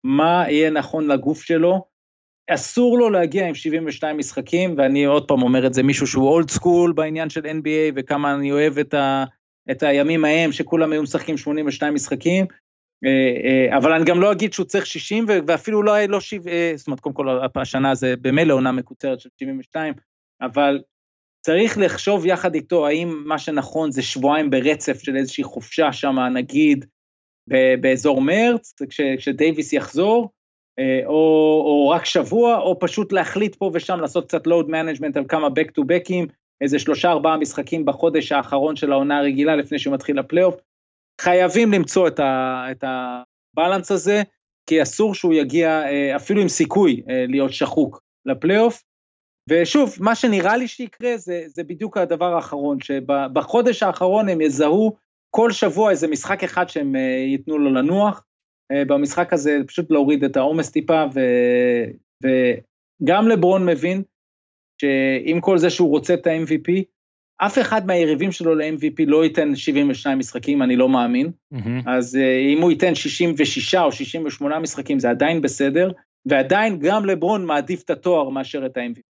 מה 0.05 0.45
יהיה 0.49 0.71
נכון 0.71 1.09
לגוף 1.09 1.43
שלו. 1.43 1.85
אסור 2.51 2.99
לו 2.99 3.11
להגיע 3.11 3.49
עם 3.49 3.55
72 3.55 4.17
משחקים, 4.17 4.75
ואני 4.79 5.05
עוד 5.05 5.29
פעם 5.29 5.43
אומר 5.43 5.67
את 5.67 5.75
זה, 5.75 5.83
מישהו 5.83 6.07
שהוא 6.07 6.29
אולד 6.29 6.51
סקול 6.51 6.93
בעניין 6.93 7.31
של 7.31 7.47
NBA, 7.47 7.93
וכמה 7.95 8.35
אני 8.35 8.53
אוהב 8.53 8.79
את, 8.79 8.95
ה, 8.95 9.25
את 9.71 9.83
הימים 9.83 10.25
ההם 10.25 10.53
שכולם 10.53 10.93
היו 10.93 11.03
משחקים 11.03 11.37
82 11.37 11.95
משחקים, 11.95 12.47
אה, 13.05 13.11
אה, 13.45 13.77
אבל 13.77 13.93
אני 13.93 14.05
גם 14.05 14.21
לא 14.21 14.33
אגיד 14.33 14.53
שהוא 14.53 14.67
צריך 14.67 14.87
60 14.87 15.27
ואפילו 15.47 15.83
לא, 15.83 16.05
לא 16.05 16.21
70, 16.21 16.55
אה, 16.55 16.73
זאת 16.77 16.87
אומרת 16.87 17.01
קודם 17.01 17.15
כל 17.15 17.29
השנה 17.55 17.95
זה 17.95 18.15
במילא 18.21 18.55
עונה 18.55 18.73
מקוצרת 18.73 19.21
של 19.21 19.29
72, 19.41 19.95
אבל 20.41 20.81
צריך 21.41 21.79
לחשוב 21.79 22.27
יחד 22.27 22.55
איתו 22.55 22.87
האם 22.87 23.23
מה 23.27 23.39
שנכון 23.39 23.93
זה 23.93 24.03
שבועיים 24.03 24.51
ברצף 24.51 25.03
של 25.03 25.17
איזושהי 25.17 25.45
חופשה 25.45 25.93
שם, 25.93 26.19
נגיד, 26.35 26.85
באזור 27.81 28.21
מרץ, 28.21 28.75
כש, 28.89 29.01
כשדייוויס 29.01 29.73
יחזור, 29.73 30.31
אה, 30.79 31.07
או, 31.07 31.13
או 31.67 31.89
רק 31.89 32.05
שבוע, 32.05 32.59
או 32.59 32.79
פשוט 32.79 33.13
להחליט 33.13 33.55
פה 33.55 33.71
ושם 33.75 34.01
לעשות 34.01 34.29
קצת 34.29 34.47
load 34.47 34.67
management 34.67 35.13
על 35.15 35.25
כמה 35.29 35.47
back 35.47 35.81
to 35.81 35.83
backים, 35.83 36.27
איזה 36.61 36.79
שלושה 36.79 37.11
ארבעה 37.11 37.37
משחקים 37.37 37.85
בחודש 37.85 38.33
האחרון 38.33 38.77
של 38.77 38.93
העונה 38.93 39.19
הרגילה 39.19 39.57
לפני 39.57 39.79
שמתחיל 39.79 40.19
הפלייאוף. 40.19 40.57
חייבים 41.21 41.73
למצוא 41.73 42.09
את, 42.09 42.21
ה, 42.21 42.65
את 42.71 42.85
הבלנס 42.85 43.91
הזה, 43.91 44.23
כי 44.67 44.83
אסור 44.83 45.15
שהוא 45.15 45.35
יגיע 45.35 45.83
אה, 45.85 46.17
אפילו 46.17 46.43
עם 46.43 46.49
סיכוי 46.49 47.03
אה, 47.11 47.25
להיות 47.29 47.53
שחוק 47.53 48.01
לפלייאוף. 48.27 48.83
ושוב, 49.49 49.97
מה 50.01 50.15
שנראה 50.15 50.57
לי 50.57 50.69
שיקרה 50.69 51.17
זה, 51.17 51.43
זה 51.47 51.65
בדיוק 51.65 51.97
הדבר 51.97 52.35
האחרון, 52.35 52.79
שבחודש 52.81 53.83
האחרון 53.83 54.29
הם 54.29 54.41
יזהו 54.41 54.97
כל 55.31 55.53
שבוע 55.53 55.91
איזה 55.91 56.09
משחק 56.09 56.45
אחד 56.45 56.69
שהם 56.69 56.97
אה, 56.97 57.25
ייתנו 57.27 57.59
לו 57.59 57.75
לנוח. 57.75 58.25
אה, 58.73 58.85
במשחק 58.85 59.33
הזה 59.33 59.59
פשוט 59.67 59.91
להוריד 59.91 60.25
את 60.25 60.37
העומס 60.37 60.71
טיפה, 60.71 61.05
ו, 61.15 61.21
וגם 62.23 63.29
לברון 63.29 63.67
מבין 63.67 64.03
שעם 64.81 65.41
כל 65.41 65.59
זה 65.59 65.71
שהוא 65.71 65.91
רוצה 65.91 66.15
את 66.15 66.27
ה-MVP, 66.27 66.83
אף 67.37 67.59
אחד 67.59 67.87
מהיריבים 67.87 68.33
שלו 68.33 68.55
ל-MVP 68.55 69.05
לא 69.07 69.25
ייתן 69.25 69.57
72 69.57 70.19
משחקים, 70.19 70.63
אני 70.63 70.77
לא 70.77 70.89
מאמין. 70.89 71.31
מהמם. 71.51 71.81
אז 71.87 72.17
אה, 72.17 72.39
אם 72.55 72.63
הוא 72.63 72.71
ייתן 72.71 72.95
66 72.95 73.75
או 73.75 73.93
68 73.93 74.59
משחקים 74.59 74.99
זה 74.99 75.11
עדיין 75.11 75.41
בסדר, 75.41 75.91
ועדיין 76.27 76.79
גם 76.79 77.05
לברון 77.05 77.45
מעדיף 77.45 77.83
את 77.83 77.91
התואר 77.91 78.29
מאשר 78.29 78.67
את 78.67 78.77
ה-MVP. 78.77 79.08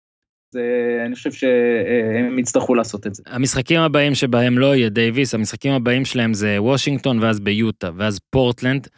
זה, 0.50 1.02
אני 1.06 1.14
חושב 1.14 1.32
שהם 1.32 2.38
יצטרכו 2.38 2.74
לעשות 2.74 3.06
את 3.06 3.14
זה. 3.14 3.22
המשחקים 3.26 3.80
הבאים 3.80 4.14
שבהם 4.14 4.58
לא 4.58 4.76
יהיה 4.76 4.88
דייוויס, 4.88 5.34
המשחקים 5.34 5.72
הבאים 5.72 6.04
שלהם 6.04 6.34
זה 6.34 6.62
וושינגטון 6.62 7.18
ואז 7.18 7.40
ביוטה, 7.40 7.90
ואז 7.96 8.18
פורטלנד, 8.30 8.88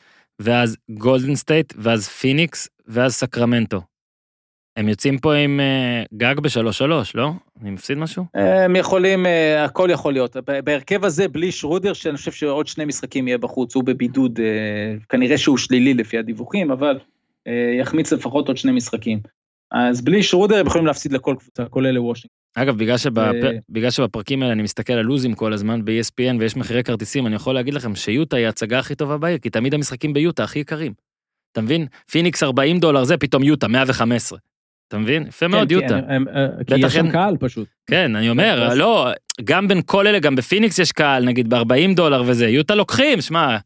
ואז 0.41 0.77
גולדן 0.91 1.35
סטייט, 1.35 1.73
ואז 1.77 2.09
פיניקס, 2.09 2.69
ואז 2.87 3.15
סקרמנטו. 3.15 3.81
הם 4.77 4.89
יוצאים 4.89 5.19
פה 5.19 5.35
עם 5.35 5.61
אה, 5.61 6.03
גג 6.15 6.41
בשלוש 6.41 6.79
שלוש, 6.79 7.17
לא? 7.17 7.31
אני 7.63 7.71
מפסיד 7.71 7.99
משהו? 7.99 8.25
הם 8.35 8.77
יכולים, 8.77 9.27
אה, 9.27 9.65
הכל 9.65 9.89
יכול 9.93 10.13
להיות. 10.13 10.37
בהרכב 10.65 11.05
הזה, 11.05 11.29
בלי 11.29 11.53
שרודר, 11.53 11.93
שאני 11.93 12.17
חושב 12.17 12.33
שעוד 12.33 12.67
שני 12.67 12.85
משחקים 12.85 13.29
יהיה 13.29 13.39
בחוץ, 13.39 13.75
הוא 13.75 13.85
בבידוד, 13.85 14.41
אה, 14.41 14.95
כנראה 15.09 15.39
שהוא 15.39 15.59
שלילי 15.59 15.95
לפי 15.95 16.19
הדיווחים, 16.19 16.71
אבל 16.71 16.99
יחמיץ 17.81 18.13
לפחות 18.13 18.49
עוד 18.49 18.57
שני 18.57 18.73
משחקים. 18.73 19.19
אז 19.73 20.01
בלי 20.05 20.23
שרודר 20.23 20.57
הם 20.57 20.67
יכולים 20.67 20.87
להפסיד 20.87 21.13
לכל 21.13 21.35
קבוצה, 21.39 21.65
כולל 21.65 21.91
לוושינגטון. 21.91 22.31
אגב, 22.55 22.79
בגלל, 22.79 22.97
שבפ... 22.97 23.19
אה. 23.19 23.51
בגלל 23.69 23.91
שבפרקים 23.91 24.43
האלה 24.43 24.53
אני 24.53 24.63
מסתכל 24.63 24.93
על 24.93 25.05
לוזים 25.05 25.35
כל 25.35 25.53
הזמן 25.53 25.85
ב-ESPN 25.85 26.37
ויש 26.41 26.57
מחירי 26.57 26.83
כרטיסים, 26.85 27.27
אני 27.27 27.35
יכול 27.37 27.55
להגיד 27.55 27.75
לכם 27.75 27.95
שיוטה 27.95 28.37
היא 28.37 28.47
ההצגה 28.47 28.79
הכי 28.79 28.95
טובה 28.95 29.19
בעיר, 29.19 29.39
כי 29.39 29.51
תמיד 29.51 29.75
המשחקים 29.75 30.13
ביוטה 30.13 30.45
הכי 30.45 30.59
יקרים. 30.59 30.93
אתה 31.53 31.61
מבין? 31.61 31.87
פיניקס 32.11 32.43
40 32.43 32.79
דולר, 32.79 33.05
זה 33.05 33.17
פתאום 33.17 33.43
יוטה 33.43 33.69
115. 33.69 34.39
אתה 34.89 34.99
מבין? 34.99 35.27
יפה 35.27 35.49
מאוד 35.49 35.69
כן, 35.69 35.75
יוטה. 35.75 36.01
הם- 36.09 36.29
אה, 36.29 36.47
כי 36.67 36.75
יש 36.87 36.93
שם 36.93 37.11
קהל 37.11 37.37
פשוט. 37.41 37.69
כן, 37.87 38.17
אני 38.17 38.31
אומר, 38.31 38.75
לא, 38.75 39.09
גם 39.45 39.69
בין 39.69 39.81
כל 39.87 40.07
אלה, 40.07 40.19
גם 40.19 40.37
בפיניקס 40.37 40.79
יש 40.79 40.93
קהל, 40.93 41.25
נגיד 41.25 41.55
ב-40 41.55 41.95
דולר 41.95 42.23
וזה, 42.27 42.49
יוטה 42.49 42.75
לוקחים, 42.75 43.21
שמע, 43.21 43.57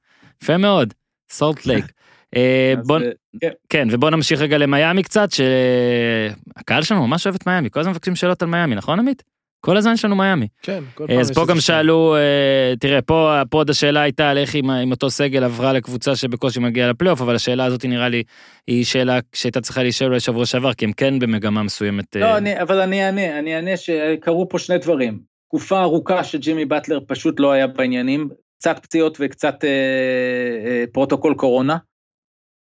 יפה 0.43 0.57
מאוד, 0.57 0.95
סולט 1.31 1.67
לייק. 1.67 1.85
אה, 2.37 2.75
בוא, 2.87 2.99
אה, 2.99 3.11
כן. 3.41 3.51
כן, 3.69 3.89
ובוא 3.91 4.11
נמשיך 4.11 4.41
רגע 4.41 4.59
למיאמי 4.59 5.03
קצת, 5.03 5.29
שהקהל 5.31 6.83
שלנו 6.83 7.07
ממש 7.07 7.27
אוהב 7.27 7.35
את 7.35 7.47
מיאמי, 7.47 7.71
כל 7.71 7.81
הזמן 7.81 7.93
מבקשים 7.93 8.17
שאלות 8.17 8.43
על 8.43 8.49
מיאמי, 8.49 8.75
נכון 8.75 8.99
עמית? 8.99 9.23
כל 9.65 9.77
הזמן 9.77 9.93
יש 9.93 10.05
לנו 10.05 10.17
מיאמי. 10.17 10.49
כן, 10.63 10.85
כל 10.95 11.07
פעם 11.07 11.19
אז 11.19 11.33
פה 11.33 11.47
גם. 11.47 11.61
שאלו, 11.61 12.17
אה, 12.17 12.75
תראה, 12.81 13.03
פה, 13.03 13.43
פה 13.51 13.59
עוד 13.59 13.71
השאלה 13.71 14.01
הייתה 14.01 14.31
על 14.31 14.39
איך 14.39 14.55
עם, 14.55 14.91
אותו 14.91 15.11
סגל 15.11 15.45
עברה 15.45 15.73
לקבוצה 15.73 16.17
שבקושי 16.17 16.61
מגיעה 16.61 16.91
לפלייאוף, 16.91 17.21
אבל 17.21 17.35
השאלה 17.35 17.65
הזאת 17.65 17.85
נראה 17.85 18.09
לי, 18.09 18.23
היא 18.67 18.85
שאלה 18.85 19.19
שהייתה 19.33 19.61
צריכה 19.61 19.83
להישאל 19.83 20.07
אולי 20.07 20.21
שבוע 20.21 20.47
שעבר, 20.47 20.75
כי 20.75 20.85
הם 20.85 20.93
כן 20.93 21.19
במגמה 21.19 21.63
מסוימת. 21.63 22.17
לא, 22.17 22.25
אה, 22.25 22.37
אני, 22.37 22.61
אבל 22.63 22.81
אני 22.81 23.07
אענה, 23.07 23.39
אני 23.39 23.57
אענה 23.57 23.77
שקרו 23.77 24.49
פה 24.49 24.59
שני 24.59 24.79
דברים. 24.79 25.19
תקופה 25.49 25.83
ארוכה 25.83 26.25
שג'ימי 26.25 26.65
באטלר 26.65 26.99
פשוט 27.07 27.41
לא 27.41 27.53
היה 27.53 27.67
בעניינים, 27.67 28.29
קצת 28.59 28.79
פציעות 28.83 29.19
וקצת 29.21 29.65
אה, 29.65 29.69
אה, 30.67 30.85
פרוטוקול 30.93 31.35
קורונה, 31.35 31.77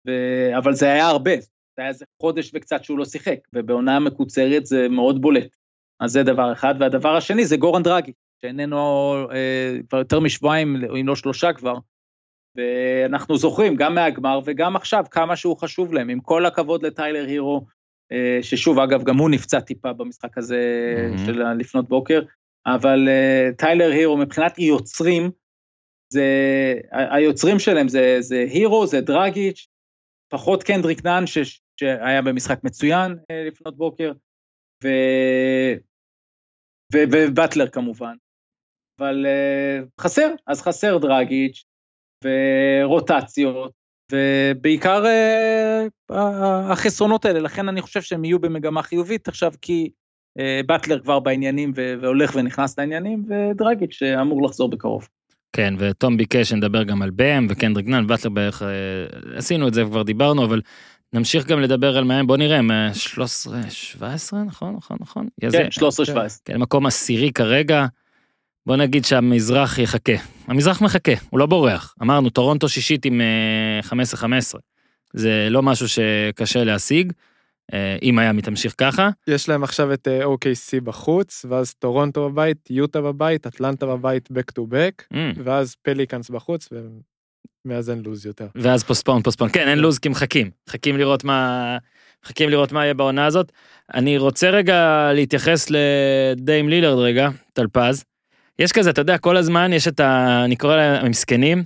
ו... 0.07 0.11
אבל 0.57 0.73
זה 0.73 0.85
היה 0.93 1.07
הרבה, 1.07 1.35
זה 1.41 1.81
היה 1.81 1.87
איזה 1.87 2.05
חודש 2.21 2.51
וקצת 2.53 2.83
שהוא 2.83 2.97
לא 2.97 3.05
שיחק, 3.05 3.39
ובעונה 3.53 3.99
מקוצרת 3.99 4.65
זה 4.65 4.89
מאוד 4.89 5.21
בולט. 5.21 5.55
אז 5.99 6.11
זה 6.11 6.23
דבר 6.23 6.53
אחד, 6.53 6.75
והדבר 6.79 7.15
השני 7.15 7.45
זה 7.45 7.57
גוראן 7.57 7.83
דרגיץ', 7.83 8.11
שאיננו 8.41 8.77
אה, 9.31 9.77
כבר 9.89 9.97
יותר 9.97 10.19
משבועיים, 10.19 10.75
אם 10.99 11.07
לא 11.07 11.15
שלושה 11.15 11.53
כבר, 11.53 11.77
ואנחנו 12.55 13.37
זוכרים 13.37 13.75
גם 13.75 13.95
מהגמר 13.95 14.39
וגם 14.45 14.75
עכשיו 14.75 15.05
כמה 15.11 15.35
שהוא 15.35 15.57
חשוב 15.57 15.93
להם, 15.93 16.09
עם 16.09 16.19
כל 16.19 16.45
הכבוד 16.45 16.85
לטיילר 16.85 17.25
הירו, 17.27 17.65
אה, 18.11 18.39
ששוב, 18.41 18.79
אגב, 18.79 19.03
גם 19.03 19.17
הוא 19.17 19.29
נפצע 19.29 19.59
טיפה 19.59 19.93
במשחק 19.93 20.37
הזה 20.37 20.59
מהמם. 21.11 21.25
של 21.25 21.43
לפנות 21.53 21.89
בוקר, 21.89 22.21
אבל 22.65 23.07
אה, 23.09 23.49
טיילר 23.57 23.91
הירו 23.91 24.17
מבחינת 24.17 24.59
יוצרים, 24.59 25.31
זה, 26.13 26.25
היוצרים 26.91 27.59
שלהם 27.59 27.87
זה, 27.87 28.17
זה 28.19 28.45
הירו, 28.49 28.87
זה 28.87 29.01
דרגיץ', 29.01 29.67
פחות 30.29 30.63
קנדריק 30.63 31.05
נאן 31.05 31.27
ש, 31.27 31.37
שהיה 31.79 32.21
במשחק 32.21 32.63
מצוין 32.63 33.17
אה, 33.31 33.43
לפנות 33.47 33.77
בוקר, 33.77 34.11
ו, 34.83 34.87
ו, 36.93 36.97
ובטלר 37.11 37.67
כמובן. 37.67 38.15
אבל 38.99 39.25
אה, 39.25 39.79
חסר, 40.01 40.33
אז 40.47 40.61
חסר 40.61 40.97
דרגיץ' 40.97 41.63
ורוטציות, 42.23 43.71
ובעיקר 44.11 45.05
אה, 45.05 45.85
החסרונות 46.71 47.25
האלה, 47.25 47.39
לכן 47.39 47.69
אני 47.69 47.81
חושב 47.81 48.01
שהם 48.01 48.25
יהיו 48.25 48.39
במגמה 48.39 48.83
חיובית 48.83 49.27
עכשיו, 49.27 49.51
כי 49.61 49.91
באטלר 50.65 50.99
כבר 50.99 51.19
בעניינים 51.19 51.71
והולך 51.75 52.35
ונכנס 52.35 52.79
לעניינים, 52.79 53.25
ודרגיץ' 53.29 53.93
שאמור 53.93 54.43
לחזור 54.43 54.69
בקרוב. 54.69 55.07
כן, 55.53 55.73
ותום 55.77 56.17
ביקש 56.17 56.49
שנדבר 56.49 56.83
גם 56.83 57.01
על 57.01 57.09
באם 57.09 57.47
וקנדריק 57.49 57.87
נאן, 57.87 58.07
באטלר 58.07 58.29
בערך, 58.31 58.61
אה, 58.63 58.67
עשינו 59.37 59.67
את 59.67 59.73
זה 59.73 59.85
וכבר 59.85 60.03
דיברנו, 60.03 60.45
אבל 60.45 60.61
נמשיך 61.13 61.45
גם 61.45 61.61
לדבר 61.61 61.97
על 61.97 62.03
מהם, 62.03 62.27
בוא 62.27 62.37
נראה, 62.37 62.61
מה- 62.61 62.93
13, 62.93 63.61
17, 63.69 64.43
נכון, 64.43 64.73
נכון, 64.77 64.97
נכון? 65.01 65.27
יהיה 65.41 65.49
זה- 65.51 65.57
כן, 65.57 65.67
13-17. 65.71 66.41
כן, 66.45 66.57
מקום 66.57 66.85
עשירי 66.85 67.31
כרגע. 67.31 67.85
בוא 68.65 68.75
נגיד 68.75 69.05
שהמזרח 69.05 69.77
יחכה. 69.77 70.13
המזרח 70.47 70.81
מחכה, 70.81 71.11
הוא 71.29 71.39
לא 71.39 71.45
בורח. 71.45 71.95
אמרנו, 72.01 72.29
טורונטו 72.29 72.69
שישית 72.69 73.05
עם 73.05 73.21
אה, 73.21 73.79
15-15. 73.83 74.59
זה 75.13 75.47
לא 75.51 75.63
משהו 75.63 75.87
שקשה 75.87 76.63
להשיג, 76.63 77.11
אה, 77.11 77.17
אם 78.01 78.19
היה 78.19 78.33
מתמשיך 78.33 78.75
ככה. 78.77 79.09
יש 79.27 79.49
להם 79.49 79.63
עכשיו 79.63 79.93
את 79.93 80.07
אה, 80.07 80.25
OKC 80.25 80.81
בחוץ, 80.83 81.45
ואז 81.49 81.73
טורונטו 81.73 82.29
בבית, 82.29 82.67
יוטה 82.69 83.01
בבית, 83.01 83.47
אטלנטה 83.47 83.85
בבית, 83.85 84.29
back 84.31 84.59
to 84.59 84.63
back, 84.71 85.13
Mm. 85.13 85.39
ואז 85.43 85.75
פליקאנס 85.81 86.29
בחוץ, 86.29 86.69
ומאז 87.65 87.89
אין 87.89 88.01
לוז 88.05 88.25
יותר. 88.25 88.47
ואז 88.55 88.83
פוספון, 88.83 89.21
פוספון. 89.21 89.49
כן, 89.49 89.67
אין 89.67 89.79
לו"ז 89.79 89.99
כי 89.99 90.09
מחכים. 90.09 90.49
מחכים 90.69 90.97
לראות 90.97 91.23
מה... 91.23 91.77
מחכים 92.25 92.49
לראות 92.49 92.71
מה 92.71 92.83
יהיה 92.83 92.93
בעונה 92.93 93.25
הזאת. 93.25 93.51
אני 93.93 94.17
רוצה 94.17 94.49
רגע 94.49 95.11
להתייחס 95.13 95.67
לדיים 95.69 96.69
לילרד 96.69 96.97
רגע, 96.97 97.29
טלפז. 97.53 98.03
יש 98.59 98.71
כזה, 98.71 98.89
אתה 98.89 99.01
יודע, 99.01 99.17
כל 99.17 99.37
הזמן 99.37 99.73
יש 99.73 99.87
את 99.87 99.99
ה... 99.99 100.41
אני 100.45 100.55
קורא 100.55 100.75
להם 100.75 101.05
המסכנים. 101.05 101.63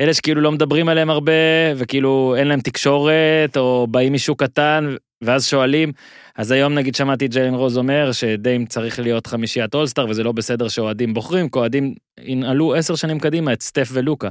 אלה 0.00 0.14
שכאילו 0.14 0.40
לא 0.40 0.52
מדברים 0.52 0.88
עליהם 0.88 1.10
הרבה, 1.10 1.32
וכאילו 1.76 2.34
אין 2.38 2.48
להם 2.48 2.60
תקשורת, 2.60 3.56
או 3.56 3.86
באים 3.90 4.12
משוק 4.12 4.42
קטן, 4.42 4.94
ואז 5.22 5.46
שואלים. 5.46 5.92
אז 6.36 6.50
היום 6.50 6.74
נגיד 6.74 6.94
שמעתי 6.94 7.26
את 7.26 7.30
ג'יילן 7.30 7.54
רוז 7.54 7.78
אומר 7.78 8.12
שדיים 8.12 8.66
צריך 8.66 8.98
להיות 8.98 9.26
חמישיית 9.26 9.74
אולסטאר, 9.74 10.06
וזה 10.08 10.22
לא 10.22 10.32
בסדר 10.32 10.68
שאוהדים 10.68 11.14
בוחרים, 11.14 11.48
כי 11.48 11.58
אוהדים 11.58 11.94
ינעלו 12.20 12.74
עשר 12.74 12.94
שנים 12.94 13.18
קדימה 13.18 13.52
את 13.52 13.62
סטף 13.62 13.88
ולוקה. 13.92 14.28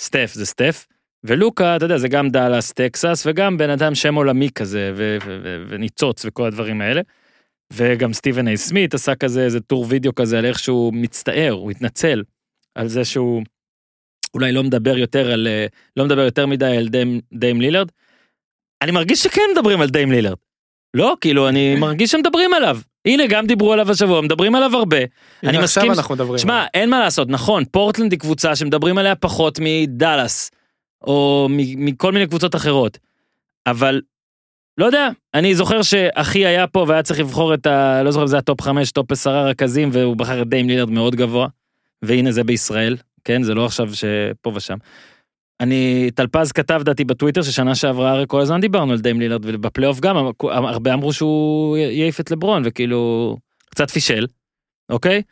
סטף 0.00 0.30
זה 0.34 0.46
סטף, 0.46 0.86
ולוקה, 1.24 1.76
אתה 1.76 1.84
יודע, 1.84 1.98
זה 1.98 2.08
גם 2.08 2.30
דאלאס, 2.30 2.72
טקסס, 2.72 3.22
וגם 3.26 3.58
בן 3.58 3.70
אדם 3.70 3.94
שם 3.94 4.14
עולמי 4.14 4.50
כזה, 4.50 4.92
ו- 4.96 5.16
ו- 5.26 5.40
ו- 5.44 5.62
וניצוץ 5.68 6.24
וכל 6.24 6.46
הדברים 6.46 6.80
האלה. 6.80 7.00
וגם 7.72 8.12
סטיבן 8.12 8.48
איי 8.48 8.56
סמית 8.56 8.94
עשה 8.94 9.14
כזה 9.14 9.44
איזה 9.44 9.60
טור 9.60 9.86
וידאו 9.88 10.14
כזה 10.14 10.38
על 10.38 10.44
איך 10.44 10.58
שהוא 10.58 10.94
מצטער, 10.94 11.50
הוא 11.52 11.70
התנצל 11.70 12.22
על 12.74 12.88
זה 12.88 13.04
שהוא 13.04 13.42
אולי 14.34 14.52
לא 14.52 14.62
מדבר 14.62 14.98
יותר 14.98 15.32
על, 15.32 15.46
אה, 15.46 15.66
לא 15.96 16.04
מדבר 16.04 16.20
יותר 16.20 16.46
מדי 16.46 16.76
על 16.76 16.88
דיים, 16.88 17.20
דיים 17.32 17.60
לילארד. 17.60 17.88
אני 18.82 18.90
מרגיש 18.90 19.22
שכן 19.22 19.42
מדברים 19.52 19.80
על 19.80 19.88
דיים 19.88 20.12
לילארד. 20.12 20.36
לא, 20.94 21.14
כאילו, 21.20 21.48
אני 21.48 21.76
מרגיש 21.76 22.10
שמדברים 22.10 22.54
עליו. 22.54 22.78
הנה, 23.04 23.26
גם 23.26 23.46
דיברו 23.46 23.72
עליו 23.72 23.90
השבוע, 23.90 24.20
מדברים 24.20 24.54
עליו 24.54 24.76
הרבה. 24.76 24.96
אני 25.44 25.58
מסכים 25.58 25.90
עכשיו 25.90 26.02
אנחנו 26.02 26.14
מדברים. 26.14 26.38
שמע, 26.38 26.66
אין 26.74 26.90
מה 26.90 27.00
לעשות, 27.00 27.28
נכון, 27.28 27.64
פורטלנד 27.64 28.12
היא 28.12 28.20
קבוצה 28.20 28.56
שמדברים 28.56 28.98
עליה 28.98 29.14
פחות 29.14 29.58
מדאלאס, 29.62 30.50
או 31.02 31.48
מכל 31.50 32.12
מיני 32.12 32.26
קבוצות 32.26 32.54
אחרות, 32.54 32.98
אבל 33.66 34.00
לא 34.78 34.86
יודע, 34.86 35.08
אני 35.34 35.54
זוכר 35.54 35.82
שאחי 35.82 36.46
היה 36.46 36.66
פה 36.66 36.84
והיה 36.88 37.02
צריך 37.02 37.20
לבחור 37.20 37.54
את 37.54 37.66
ה... 37.66 38.02
לא 38.02 38.10
זוכר 38.10 38.22
אם 38.22 38.28
זה 38.28 38.38
הטופ 38.38 38.60
5, 38.60 38.92
טופ 38.92 39.12
10 39.12 39.30
רכזים, 39.30 39.88
והוא 39.92 40.16
בחר 40.16 40.42
את 40.42 40.48
דיים 40.48 40.68
לילארד 40.68 40.90
מאוד 40.90 41.16
גבוה, 41.16 41.48
והנה 42.02 42.32
זה 42.32 42.44
בישראל, 42.44 42.96
כן? 43.24 43.42
זה 43.42 43.54
לא 43.54 43.66
עכשיו 43.66 43.88
שפה 43.94 44.52
ושם. 44.54 44.76
אני, 45.60 46.10
טלפז 46.14 46.52
כתב 46.52 46.80
דעתי 46.84 47.04
בטוויטר 47.04 47.42
ששנה 47.42 47.74
שעברה 47.74 48.10
הרי 48.10 48.24
כל 48.28 48.40
הזמן 48.40 48.60
דיברנו 48.60 48.92
על 48.92 48.98
דיים 49.00 49.20
לילארד, 49.20 49.44
ובפלייאוף 49.44 50.00
גם, 50.00 50.16
הרבה 50.50 50.94
אמרו 50.94 51.12
שהוא 51.12 51.76
יעיף 51.76 52.20
את 52.20 52.30
לברון, 52.30 52.62
וכאילו, 52.66 53.36
קצת 53.70 53.90
פישל, 53.90 54.26
אוקיי? 54.90 55.22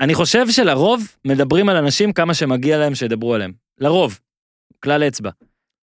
אני 0.00 0.14
חושב 0.14 0.50
שלרוב 0.50 1.16
מדברים 1.24 1.68
על 1.68 1.76
אנשים 1.76 2.12
כמה 2.12 2.34
שמגיע 2.34 2.78
להם 2.78 2.94
שידברו 2.94 3.34
עליהם. 3.34 3.52
לרוב. 3.80 4.18
כלל 4.82 5.02
אצבע. 5.02 5.30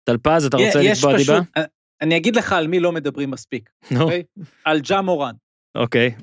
טלפז, 0.04 0.46
אתה 0.46 0.58
רוצה 0.58 0.82
לקבוע 0.82 1.18
דיבה? 1.18 1.40
פשוט- 1.42 1.66
אני 2.02 2.18
אגיד 2.18 2.36
לך 2.36 2.54
על 2.54 2.68
מי 2.68 2.80
לא 2.80 2.92
מדברים 2.92 3.32
מספיק, 3.32 3.70
נו, 3.92 4.02
אוקיי? 4.02 4.24
על 4.66 4.80
ג'ה 4.80 5.02
מורן. 5.02 5.34
אוקיי. 5.76 6.16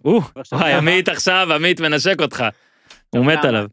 וואי? 0.53 0.73
עמית 0.73 1.09
עכשיו, 1.09 1.49
עמית 1.55 1.81
מנשק 1.81 2.21
אותך. 2.21 2.45
הוא 3.11 3.27
מת? 3.27 3.45
עליו. 3.45 3.67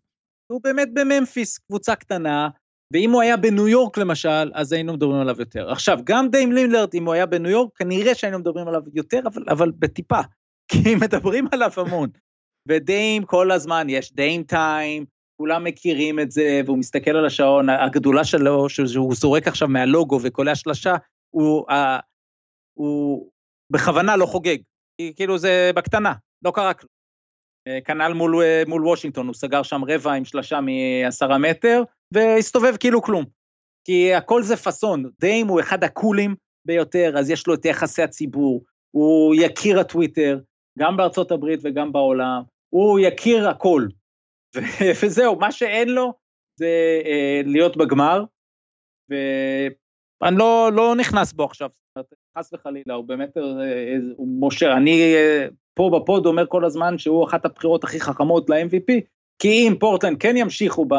הוא 0.52 0.62
באמת 0.64 0.88
בממפיס, 0.94 1.58
קבוצה 1.58 1.96
קטנה, 1.96 2.50
ואם 2.94 3.12
הוא 3.12 3.22
היה 3.22 3.38
בניו 3.38 3.68
יורק 3.68 3.98
למשל, 3.98 4.52
אז 4.54 4.74
היינו 4.74 4.94
מדברים 4.94 5.22
עליו 5.22 5.36
יותר. 5.40 5.72
עכשיו, 5.72 6.00
גם 6.04 6.30
דיים 6.30 6.52
לינלרד, 6.52 6.90
אם 6.94 7.06
הוא 7.06 7.14
היה 7.14 7.26
בניו 7.26 7.52
יורק, 7.52 7.78
כנראה 7.78 8.16
שהיינו 8.16 8.40
מדברים 8.40 8.68
עליו 8.68 8.82
יותר, 8.94 9.20
אבל, 9.26 9.44
אבל 9.50 9.72
בטיפה, 9.72 10.20
כי 10.72 10.96
מדברים 10.96 11.48
עליו 11.52 11.72
המון. 11.78 12.10
ודיים 12.68 13.24
כל 13.24 13.52
הזמן, 13.52 13.88
יש 13.90 14.14
דיים 14.14 14.44
טיים, 14.44 15.06
כולם 15.38 15.64
מכירים 15.64 16.20
את 16.20 16.32
זה, 16.32 16.62
והוא 16.66 16.78
מסתכל 16.78 17.12
על 17.12 17.26
השעון, 17.26 17.70
הגדולה 17.70 18.24
שלו, 18.24 18.70
שהוא 18.70 19.16
זורק 19.16 19.48
עכשיו 19.48 19.68
מהלוגו 19.68 20.20
וקולע 20.24 20.56
שלשה, 20.56 20.96
הוא, 21.36 21.66
uh, 21.70 21.74
הוא 22.74 23.30
בכוונה 23.70 24.16
לא 24.16 24.26
חוגג, 24.26 24.58
כי 24.98 25.14
כאילו 25.16 25.38
זה 25.38 25.72
בקטנה, 25.76 26.14
לא 26.46 26.52
קרה 26.52 26.74
כלום. 26.74 26.90
אה, 27.68 27.82
כנ"ל 27.82 28.14
מול, 28.14 28.42
אה, 28.42 28.64
מול 28.68 28.88
וושינגטון, 28.88 29.28
הוא 29.28 29.34
סגר 29.34 29.64
שם 29.64 29.82
רבע 29.88 30.14
עם 30.14 30.26
שלשה 30.26 30.60
מעשרה 30.62 31.38
מטר, 31.38 31.84
והסתובב 32.14 32.78
כאילו 32.80 33.02
כלום. 33.02 33.26
כי 33.86 34.14
הכל 34.14 34.44
זה 34.44 34.58
פאסון, 34.58 35.10
דיים 35.20 35.48
הוא 35.48 35.60
אחד 35.60 35.84
הקולים 35.84 36.36
ביותר, 36.66 37.14
אז 37.18 37.30
יש 37.30 37.48
לו 37.48 37.54
את 37.54 37.66
יחסי 37.66 38.04
הציבור, 38.04 38.64
הוא 38.92 39.36
יכיר 39.38 39.80
הטוויטר, 39.80 40.40
גם 40.80 40.98
בארצות 40.98 41.32
הברית 41.32 41.60
וגם 41.64 41.92
בעולם, 41.92 42.42
הוא 42.70 43.00
יכיר 43.00 43.50
הכל. 43.50 43.88
וזהו, 45.04 45.40
מה 45.40 45.52
שאין 45.52 45.90
לו 45.90 46.14
זה 46.60 47.02
אה, 47.06 47.42
להיות 47.46 47.78
בגמר, 47.78 48.24
ואני 50.22 50.38
לא, 50.38 50.72
לא 50.74 50.96
נכנס 50.96 51.34
בו 51.34 51.44
עכשיו, 51.44 51.70
חס 52.38 52.54
וחלילה, 52.54 52.94
הוא 52.94 53.06
באמת, 53.06 53.38
אה, 53.38 53.98
הוא 54.16 54.28
משה, 54.48 54.78
אני 54.78 55.16
אה, 55.16 55.48
פה 55.74 55.92
בפוד 55.94 56.26
אומר 56.26 56.46
כל 56.48 56.66
הזמן 56.66 56.98
שהוא 56.98 57.26
אחת 57.26 57.46
הבחירות 57.46 57.84
הכי 57.84 58.00
חכמות 58.00 58.50
ל-MVP, 58.50 59.02
כי 59.40 59.68
אם 59.68 59.76
פורטלנד 59.80 60.18
כן 60.20 60.38
ימשיכו 60.38 60.86
ב, 60.86 60.96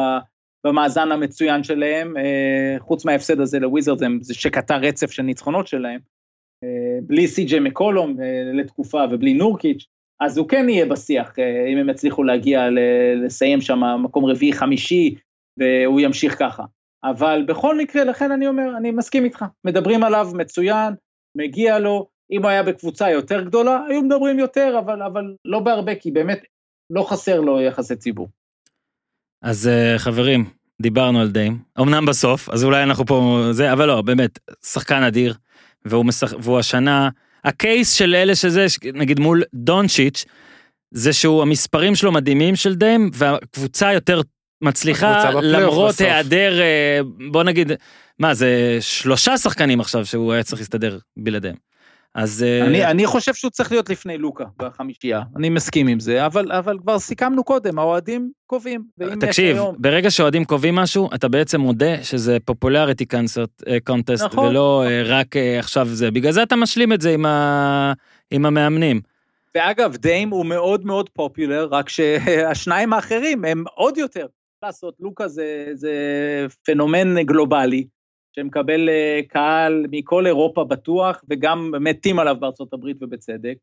במאזן 0.65 1.13
המצוין 1.13 1.63
שלהם, 1.63 2.17
אה, 2.17 2.77
חוץ 2.79 3.05
מההפסד 3.05 3.41
הזה 3.41 3.59
לוויזרדס, 3.59 4.03
זה 4.21 4.35
שקטע 4.35 4.77
רצף 4.77 5.11
של 5.11 5.23
ניצחונות 5.23 5.67
שלהם, 5.67 6.01
אה, 6.65 6.99
בלי 7.03 7.29
סי.ג'יי 7.29 7.61
מקולום 7.61 8.21
אה, 8.21 8.53
לתקופה 8.55 9.05
ובלי 9.11 9.35
נורקיץ', 9.35 9.87
אז 10.21 10.39
הוא 10.39 10.49
כן 10.49 10.69
יהיה 10.69 10.87
בשיח, 10.87 11.39
אם 11.73 11.79
הם 11.79 11.91
יצליחו 11.91 12.23
להגיע, 12.23 12.69
לסיים 13.25 13.61
שם 13.61 13.81
מקום 14.03 14.25
רביעי 14.25 14.53
חמישי, 14.53 15.15
והוא 15.59 16.01
ימשיך 16.01 16.39
ככה. 16.39 16.63
אבל 17.05 17.45
בכל 17.49 17.79
מקרה, 17.79 18.05
לכן 18.05 18.33
אני 18.33 18.47
אומר, 18.47 18.77
אני 18.77 18.91
מסכים 18.91 19.25
איתך, 19.25 19.45
מדברים 19.65 20.05
עליו 20.05 20.29
מצוין, 20.35 20.95
מגיע 21.37 21.79
לו, 21.79 22.07
אם 22.31 22.43
הוא 22.43 22.51
היה 22.51 22.63
בקבוצה 22.63 23.11
יותר 23.11 23.45
גדולה, 23.45 23.85
היו 23.89 24.03
מדברים 24.03 24.39
יותר, 24.39 24.79
אבל, 24.79 25.03
אבל 25.03 25.35
לא 25.45 25.61
בהרבה, 25.61 25.95
כי 25.95 26.11
באמת 26.11 26.45
לא 26.91 27.03
חסר 27.03 27.41
לו 27.41 27.61
יחסי 27.61 27.97
ציבור. 27.97 28.29
אז 29.45 29.69
אה, 29.69 29.99
חברים, 29.99 30.45
דיברנו 30.83 31.21
על 31.21 31.31
דיים, 31.31 31.59
אמנם 31.81 32.07
בסוף, 32.07 32.49
אז 32.49 32.65
אולי 32.65 32.83
אנחנו 32.83 33.07
פה 33.07 33.49
זה, 33.51 33.73
אבל 33.73 33.87
לא, 33.87 34.03
באמת, 34.03 34.39
שחקן 34.67 35.03
אדיר, 35.03 35.35
והוא, 35.85 36.05
משח... 36.05 36.33
והוא 36.39 36.59
השנה, 36.59 37.09
הקייס 37.45 37.93
של 37.93 38.15
אלה 38.15 38.35
שזה, 38.35 38.67
נגיד 38.95 39.21
מול 39.21 39.43
דונצ'יץ', 39.55 40.25
זה 40.91 41.13
שהוא, 41.13 41.43
המספרים 41.43 41.95
שלו 41.95 42.13
מדהימים 42.13 42.57
של 42.57 42.75
דיים, 42.75 43.11
והקבוצה 43.15 43.93
יותר 43.93 44.21
מצליחה, 44.63 45.31
למרות. 45.31 46.01
היעדר, 46.01 46.61
אה, 46.61 47.01
בוא 47.31 47.43
נגיד, 47.43 47.73
מה 48.19 48.35
זה, 48.35 48.79
שלושה 48.81 49.39
שחקנים 49.39 49.81
עכשיו 49.81 50.07
שהוא 50.07 50.33
היה 50.33 50.43
צריך 50.43 50.61
להסתדר 50.61 50.99
בלעדיהם. 51.17 51.57
אז... 52.15 52.43
אה, 52.43 52.67
אני, 52.67 52.85
אני 52.85 53.07
חושב 53.07 53.35
שהוא 53.35 53.51
צריך 53.51 53.73
להיות 53.73 53.91
לפני 53.91 54.19
לוקה 54.19 54.45
בחמישייה, 54.59 55.23
אני 55.37 55.49
מסכים 55.49 55.87
עם 55.87 56.01
זה, 56.01 56.27
אבל, 56.27 56.53
אבל 56.53 56.79
כבר 56.79 56.99
סיכמנו 56.99 57.45
קודם, 57.45 57.79
האוהדים 57.79 58.31
קובעים. 58.47 58.85
תקשיב, 59.21 59.57
היום- 59.57 59.75
ברגע 59.79 60.11
שאוהדים 60.11 60.45
קובעים 60.45 60.75
משהו, 60.75 61.11
אתה 61.15 61.29
בעצם 61.29 61.61
מודה 61.61 62.03
שזה 62.03 62.37
פופולריטי 62.45 63.05
קונטסט, 63.85 64.25
נכון. 64.25 64.49
ולא 64.49 64.85
אה, 64.87 65.03
רק 65.05 65.37
אה, 65.37 65.59
עכשיו 65.59 65.87
זה. 65.87 66.11
בגלל 66.11 66.33
זה 66.33 66.43
אתה 66.43 66.57
משלים 66.57 66.93
את 66.93 67.01
זה 67.01 67.11
עם, 67.11 67.27
ה... 67.27 67.93
עם 68.31 68.47
המאמנים. 68.47 69.01
ואגב, 69.55 69.97
דיים 69.97 70.31
הוא 70.31 70.47
מאוד 70.47 70.87
מאוד 70.87 71.09
פופולר, 71.11 71.69
רק 71.71 71.89
שהשניים 71.89 72.93
האחרים 72.93 73.45
הם 73.45 73.65
עוד 73.75 73.97
יותר. 73.99 74.27
לעשות, 74.63 74.95
לוקה 75.01 75.29
זה, 75.29 75.67
זה 75.73 75.93
פנומן 76.67 77.23
גלובלי, 77.23 77.87
שמקבל 78.37 78.89
אה, 78.89 79.21
קהל 79.29 79.87
מכל 79.91 80.27
אירופה 80.27 80.65
בטוח, 80.65 81.25
וגם 81.31 81.73
מתים 81.81 82.19
עליו 82.19 82.37
בארצות 82.41 82.73
הברית 82.73 82.97
ובצדק. 83.01 83.55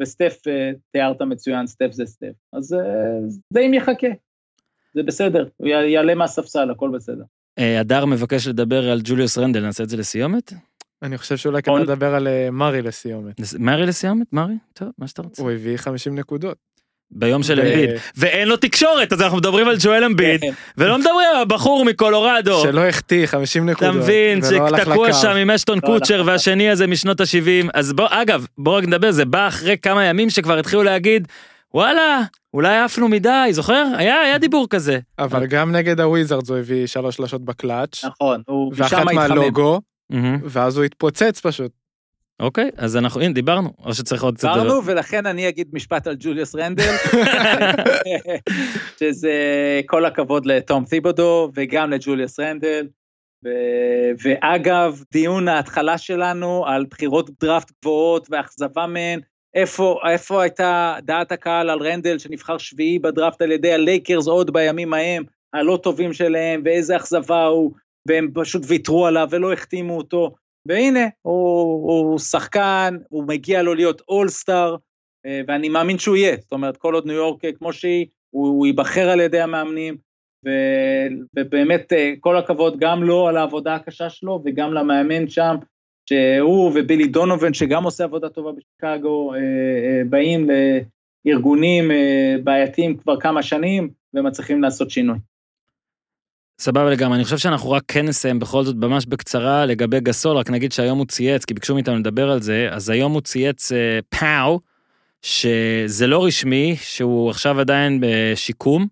וסטף, 0.00 0.38
אה, 0.48 0.70
תיארת 0.92 1.22
מצוין, 1.22 1.66
סטף 1.66 1.88
זה 1.90 2.06
סטף. 2.06 2.32
אז 2.52 2.74
אה, 2.74 2.80
דיים 3.52 3.74
יחכה. 3.74 4.08
זה 4.94 5.02
בסדר, 5.02 5.48
הוא 5.56 5.68
יעלה 5.68 6.14
מהספסל, 6.14 6.70
הכל 6.70 6.90
בסדר. 6.94 7.22
הדר 7.56 8.04
מבקש 8.04 8.46
לדבר 8.48 8.90
על 8.90 9.00
ג'וליוס 9.04 9.38
רנדל, 9.38 9.60
נעשה 9.60 9.84
את 9.84 9.88
זה 9.88 9.96
לסיומת? 9.96 10.52
אני 11.02 11.18
חושב 11.18 11.36
שאולי 11.36 11.62
כדאי 11.62 11.82
לדבר 11.82 12.14
על 12.14 12.28
מארי 12.52 12.82
לסיומת. 12.82 13.34
מארי 13.58 13.86
לסיומת? 13.86 14.32
מארי? 14.32 14.54
טוב, 14.72 14.88
מה 14.98 15.06
שאתה 15.06 15.22
רוצה. 15.22 15.42
הוא 15.42 15.50
הביא 15.50 15.76
50 15.76 16.18
נקודות. 16.18 16.58
ביום 17.10 17.42
של 17.42 17.60
אמביד. 17.60 17.90
ואין 18.16 18.48
לו 18.48 18.56
תקשורת, 18.56 19.12
אז 19.12 19.22
אנחנו 19.22 19.38
מדברים 19.38 19.68
על 19.68 19.76
ג'ואל 19.80 20.04
אמביד, 20.04 20.40
כן. 20.40 20.52
ולא 20.78 20.98
מדברים 20.98 21.26
על 21.34 21.42
הבחור 21.42 21.84
מקולורדו. 21.84 22.62
שלא 22.62 22.80
החטיא 22.86 23.26
50 23.26 23.70
נקודות. 23.70 23.94
אתה 23.94 24.02
מבין, 24.02 24.40
שתקוע. 24.42 25.12
שם 25.12 25.28
עם 25.36 25.50
אשטון 25.50 25.78
לא 25.82 25.86
קוצ'ר. 25.86 26.22
והשני 26.26 26.70
הזה 26.70 26.86
משנות 26.86 27.20
ה-70. 27.20 27.68
אז 27.74 27.92
בוא, 27.92 28.06
אגב, 28.10 28.46
בוא 28.58 28.78
רק 28.78 28.84
נדבר, 28.84 29.10
זה 29.10 29.24
בא 29.24 29.48
אחרי 29.48 29.76
כמה 29.78 30.04
ימים 30.04 30.30
שכבר 30.30 30.58
התחילו 30.58 30.82
להגיד, 30.82 31.28
וואלה, 31.74 32.20
אולי 32.54 32.78
עפנו 32.78 33.08
מדי, 33.08 33.48
זוכר? 33.50 33.84
היה, 33.96 34.20
היה 34.20 34.38
דיבור 34.38 34.66
כזה. 34.70 34.98
אבל 35.18 35.46
גם 35.46 35.72
נגד 35.72 36.00
הוויזארדס 36.00 36.48
הוא 36.50 36.58
הביא 36.58 36.86
שלוש 36.86 37.16
שלשות 37.16 37.44
בקלאץ', 37.44 38.04
נכון, 38.04 38.42
הוא 38.46 38.72
ואחת. 38.76 39.04
מהלוגו. 39.14 39.80
ואז 40.44 40.76
הוא 40.76 40.84
התפוצץ 40.84 41.40
פשוט. 41.40 41.83
אוקיי, 42.40 42.70
אז 42.76 42.96
אנחנו, 42.96 43.20
הנה, 43.20 43.32
דיברנו, 43.32 43.72
או 43.84 43.94
שצריך 43.94 44.22
עוד 44.22 44.34
קצת... 44.34 44.48
דיברנו, 44.48 44.84
ולכן 44.84 45.26
אני 45.26 45.48
אגיד 45.48 45.68
משפט 45.72 46.06
על 46.06 46.16
ג'וליוס 46.18 46.54
רנדל, 46.54 46.92
שזה 49.00 49.32
כל 49.86 50.04
הכבוד 50.04 50.46
לתום 50.46 50.84
תיבודו 50.84 51.50
וגם 51.54 51.90
לג'וליוס 51.90 52.40
רנדל. 52.40 52.86
ו- 53.44 54.10
ואגב, 54.22 55.02
דיון 55.12 55.48
ההתחלה 55.48 55.98
שלנו 55.98 56.66
על 56.66 56.86
בחירות 56.90 57.30
דראפט 57.40 57.72
גבוהות 57.82 58.26
ואכזבה 58.30 58.86
מהן, 58.86 59.20
איפה, 59.54 60.00
איפה 60.10 60.42
הייתה 60.42 60.96
דעת 61.02 61.32
הקהל 61.32 61.70
על 61.70 61.82
רנדל 61.82 62.18
שנבחר 62.18 62.58
שביעי 62.58 62.98
בדראפט 62.98 63.42
על 63.42 63.52
ידי 63.52 63.72
הלייקרס 63.72 64.26
עוד 64.26 64.52
בימים 64.52 64.94
ההם, 64.94 65.24
הלא 65.52 65.78
טובים 65.82 66.12
שלהם, 66.12 66.62
ואיזה 66.64 66.96
אכזבה 66.96 67.44
הוא, 67.44 67.72
והם 68.08 68.30
פשוט 68.34 68.62
ויתרו 68.66 69.06
עליו 69.06 69.28
ולא 69.30 69.52
החתימו 69.52 69.96
אותו. 69.96 70.34
והנה, 70.66 71.06
הוא, 71.22 71.90
הוא 71.90 72.18
שחקן, 72.18 72.96
הוא 73.08 73.24
מגיע 73.28 73.62
לו 73.62 73.74
להיות 73.74 74.02
אולסטאר, 74.08 74.76
אה, 75.26 75.40
ואני 75.48 75.68
מאמין 75.68 75.98
שהוא 75.98 76.16
יהיה. 76.16 76.36
זאת 76.36 76.52
אומרת, 76.52 76.76
כל 76.76 76.94
עוד 76.94 77.06
ניו 77.06 77.14
יורק 77.16 77.44
אה, 77.44 77.52
כמו 77.52 77.72
שהיא, 77.72 78.06
הוא, 78.30 78.48
הוא 78.48 78.66
ייבחר 78.66 79.08
על 79.08 79.20
ידי 79.20 79.40
המאמנים, 79.40 79.96
ו, 80.46 80.50
ובאמת 81.36 81.92
אה, 81.92 82.12
כל 82.20 82.36
הכבוד 82.36 82.78
גם 82.78 83.02
לו 83.02 83.28
על 83.28 83.36
העבודה 83.36 83.74
הקשה 83.74 84.10
שלו, 84.10 84.42
וגם 84.44 84.74
למאמן 84.74 85.28
שם, 85.28 85.56
שהוא 86.08 86.72
ובילי 86.74 87.06
דונובן, 87.06 87.54
שגם 87.54 87.84
עושה 87.84 88.04
עבודה 88.04 88.28
טובה 88.28 88.50
בשיקגו, 88.52 89.32
באים 90.06 90.48
לארגונים 91.24 91.90
בעייתיים 92.44 92.96
כבר 92.96 93.20
כמה 93.20 93.42
שנים, 93.42 93.90
ומצליחים 94.14 94.62
לעשות 94.62 94.90
שינוי. 94.90 95.18
סבבה 96.58 96.90
לגמרי, 96.90 97.16
אני 97.16 97.24
חושב 97.24 97.38
שאנחנו 97.38 97.70
רק 97.70 97.82
כן 97.88 98.06
נסיים 98.06 98.38
בכל 98.38 98.64
זאת 98.64 98.76
ממש 98.76 99.06
בקצרה 99.06 99.66
לגבי 99.66 100.00
גסול, 100.00 100.36
רק 100.36 100.50
נגיד 100.50 100.72
שהיום 100.72 100.98
הוא 100.98 101.06
צייץ, 101.06 101.44
כי 101.44 101.54
ביקשו 101.54 101.74
מאיתנו 101.74 101.98
לדבר 101.98 102.30
על 102.30 102.42
זה, 102.42 102.68
אז 102.70 102.90
היום 102.90 103.12
הוא 103.12 103.20
צייץ 103.20 103.72
אה, 103.72 103.98
פאו, 104.08 104.60
שזה 105.22 106.06
לא 106.06 106.24
רשמי, 106.24 106.76
שהוא 106.80 107.30
עכשיו 107.30 107.60
עדיין 107.60 108.00
בשיקום, 108.02 108.86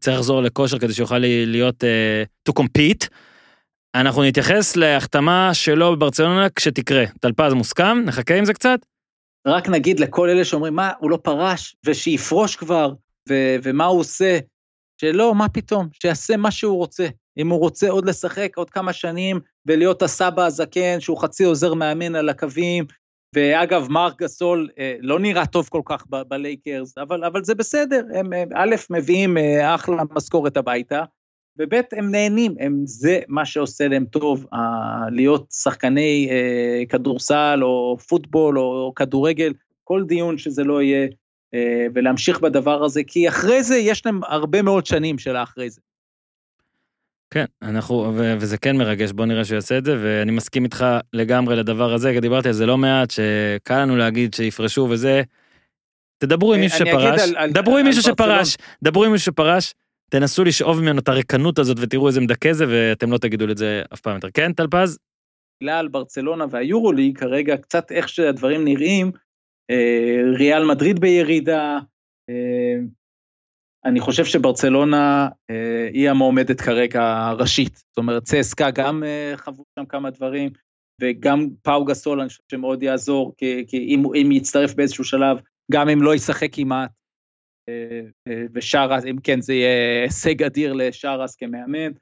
צריך 0.00 0.16
לחזור 0.16 0.42
לכושר 0.42 0.78
כדי 0.78 0.92
שיוכל 0.92 1.18
להיות, 1.46 1.84
אה, 1.84 2.22
to 2.48 2.52
compete. 2.62 3.08
אנחנו 3.94 4.22
נתייחס 4.22 4.76
להחתמה 4.76 5.50
שלו 5.54 5.96
בברצלונה 5.96 6.50
כשתקרה. 6.50 7.04
טלפז 7.20 7.52
מוסכם? 7.52 7.98
נחכה 8.04 8.34
עם 8.34 8.44
זה 8.44 8.54
קצת? 8.54 8.78
רק 9.46 9.68
נגיד 9.68 10.00
לכל 10.00 10.28
אלה 10.28 10.44
שאומרים, 10.44 10.74
מה, 10.74 10.90
הוא 10.98 11.10
לא 11.10 11.18
פרש, 11.22 11.76
ושיפרוש 11.86 12.56
כבר, 12.56 12.92
ו- 13.28 13.56
ומה 13.62 13.84
הוא 13.84 14.00
עושה, 14.00 14.38
שלא, 15.00 15.34
מה 15.34 15.48
פתאום, 15.48 15.88
שיעשה 16.02 16.36
מה 16.36 16.50
שהוא 16.50 16.76
רוצה. 16.76 17.06
אם 17.38 17.48
הוא 17.48 17.58
רוצה 17.58 17.90
עוד 17.90 18.06
לשחק 18.08 18.56
עוד 18.56 18.70
כמה 18.70 18.92
שנים 18.92 19.40
ולהיות 19.66 20.02
הסבא 20.02 20.44
הזקן, 20.44 21.00
שהוא 21.00 21.18
חצי 21.18 21.44
עוזר 21.44 21.74
מאמן 21.74 22.14
על 22.14 22.28
הקווים, 22.28 22.84
ואגב, 23.34 23.86
מרק 23.90 24.22
גסול 24.22 24.68
אה, 24.78 24.96
לא 25.00 25.18
נראה 25.18 25.46
טוב 25.46 25.68
כל 25.68 25.82
כך 25.84 26.04
ב- 26.10 26.22
בלייקרס, 26.28 26.98
אבל, 26.98 27.24
אבל 27.24 27.44
זה 27.44 27.54
בסדר, 27.54 28.02
הם, 28.14 28.30
א', 28.54 28.74
מביאים 28.90 29.38
אה, 29.38 29.74
אחלה 29.74 30.02
משכורת 30.12 30.56
הביתה, 30.56 31.04
וב', 31.58 31.74
הם 31.92 32.10
נהנים, 32.10 32.54
הם, 32.60 32.82
זה 32.84 33.20
מה 33.28 33.44
שעושה 33.44 33.88
להם 33.88 34.04
טוב, 34.04 34.46
להיות 35.10 35.46
שחקני 35.52 36.28
אה, 36.30 36.86
כדורסל 36.88 37.58
או 37.62 37.96
פוטבול 38.08 38.58
או 38.58 38.92
כדורגל, 38.96 39.52
כל 39.84 40.04
דיון 40.06 40.38
שזה 40.38 40.64
לא 40.64 40.82
יהיה, 40.82 41.08
ולהמשיך 41.94 42.40
בדבר 42.40 42.84
הזה, 42.84 43.00
כי 43.06 43.28
אחרי 43.28 43.62
זה 43.62 43.76
יש 43.76 44.06
להם 44.06 44.20
הרבה 44.24 44.62
מאוד 44.62 44.86
שנים 44.86 45.18
של 45.18 45.36
האחרי 45.36 45.70
זה. 45.70 45.80
כן, 47.30 47.44
אנחנו, 47.62 48.12
ו- 48.16 48.34
וזה 48.40 48.58
כן 48.58 48.76
מרגש, 48.76 49.12
בוא 49.12 49.26
נראה 49.26 49.44
שהוא 49.44 49.54
יעשה 49.54 49.78
את 49.78 49.84
זה, 49.84 49.96
ואני 50.02 50.32
מסכים 50.32 50.64
איתך 50.64 50.84
לגמרי 51.12 51.56
לדבר 51.56 51.92
הזה, 51.92 52.12
כי 52.12 52.20
דיברתי 52.20 52.48
על 52.48 52.54
זה 52.54 52.66
לא 52.66 52.78
מעט, 52.78 53.10
שקל 53.10 53.82
לנו 53.82 53.96
להגיד 53.96 54.34
שיפרשו 54.34 54.86
וזה. 54.90 55.22
תדברו 56.18 56.52
עם 56.54 56.58
אה, 56.58 56.64
מישהו 56.64 56.78
שפרש, 56.78 57.20
על- 57.20 57.36
על- 57.36 57.52
דברו 57.52 57.72
עם 57.72 57.78
על 57.78 57.82
מישהו 57.92 58.02
ברצלונה. 58.02 58.44
שפרש, 58.44 58.56
דברו 58.82 59.04
עם 59.04 59.12
מישהו 59.12 59.24
שפרש, 59.32 59.74
תנסו 60.10 60.44
לשאוב 60.44 60.80
ממנו 60.80 60.98
את 60.98 61.08
הריקנות 61.08 61.58
הזאת 61.58 61.76
ותראו 61.80 62.08
איזה 62.08 62.20
מדכא 62.20 62.52
זה, 62.52 62.64
ואתם 62.68 63.12
לא 63.12 63.18
תגידו 63.18 63.50
את 63.50 63.58
זה 63.58 63.82
אף 63.94 64.00
פעם 64.00 64.14
יותר. 64.14 64.28
כן, 64.34 64.52
טלפז? 64.52 64.98
על 65.68 65.88
ברצלונה 65.88 66.44
והיורוליג, 66.50 67.18
כרגע 67.18 67.56
קצת 67.56 67.92
איך 67.92 68.08
שהדברים 68.08 68.64
נראים, 68.64 69.06
אה, 69.06 69.20
ריאל 70.38 70.64
מדריד 70.64 71.00
בירידה, 71.00 71.78
אה, 72.30 72.76
אני 73.84 74.00
חושב 74.00 74.24
שברצלונה 74.24 75.28
אה, 75.50 75.88
היא 75.92 76.10
המועמדת 76.10 76.60
כרגע 76.60 77.02
הראשית. 77.02 77.76
זאת 77.76 77.98
אומרת, 77.98 78.22
צסקה 78.22 78.70
גם 78.70 79.04
אה, 79.04 79.32
חוו 79.36 79.64
שם 79.78 79.86
כמה 79.86 80.10
דברים, 80.10 80.50
וגם 81.02 81.46
פאו 81.62 81.84
גסול, 81.84 82.20
אני 82.20 82.28
חושב 82.28 82.42
שמאוד 82.50 82.82
יעזור, 82.82 83.34
כי, 83.36 83.64
כי 83.68 83.76
אם, 83.76 84.02
אם 84.14 84.32
יצטרף 84.32 84.74
באיזשהו 84.74 85.04
שלב, 85.04 85.38
גם 85.72 85.88
אם 85.88 86.02
לא 86.02 86.14
ישחק 86.14 86.48
כמעט, 86.52 86.90
אה, 87.68 88.00
אה, 88.28 88.44
ושרס, 88.54 89.04
אם 89.04 89.16
כן, 89.22 89.40
זה 89.40 89.54
יהיה 89.54 90.02
הישג 90.02 90.42
אדיר 90.42 90.72
לשרס 90.72 91.36
כמאמן. 91.36 91.92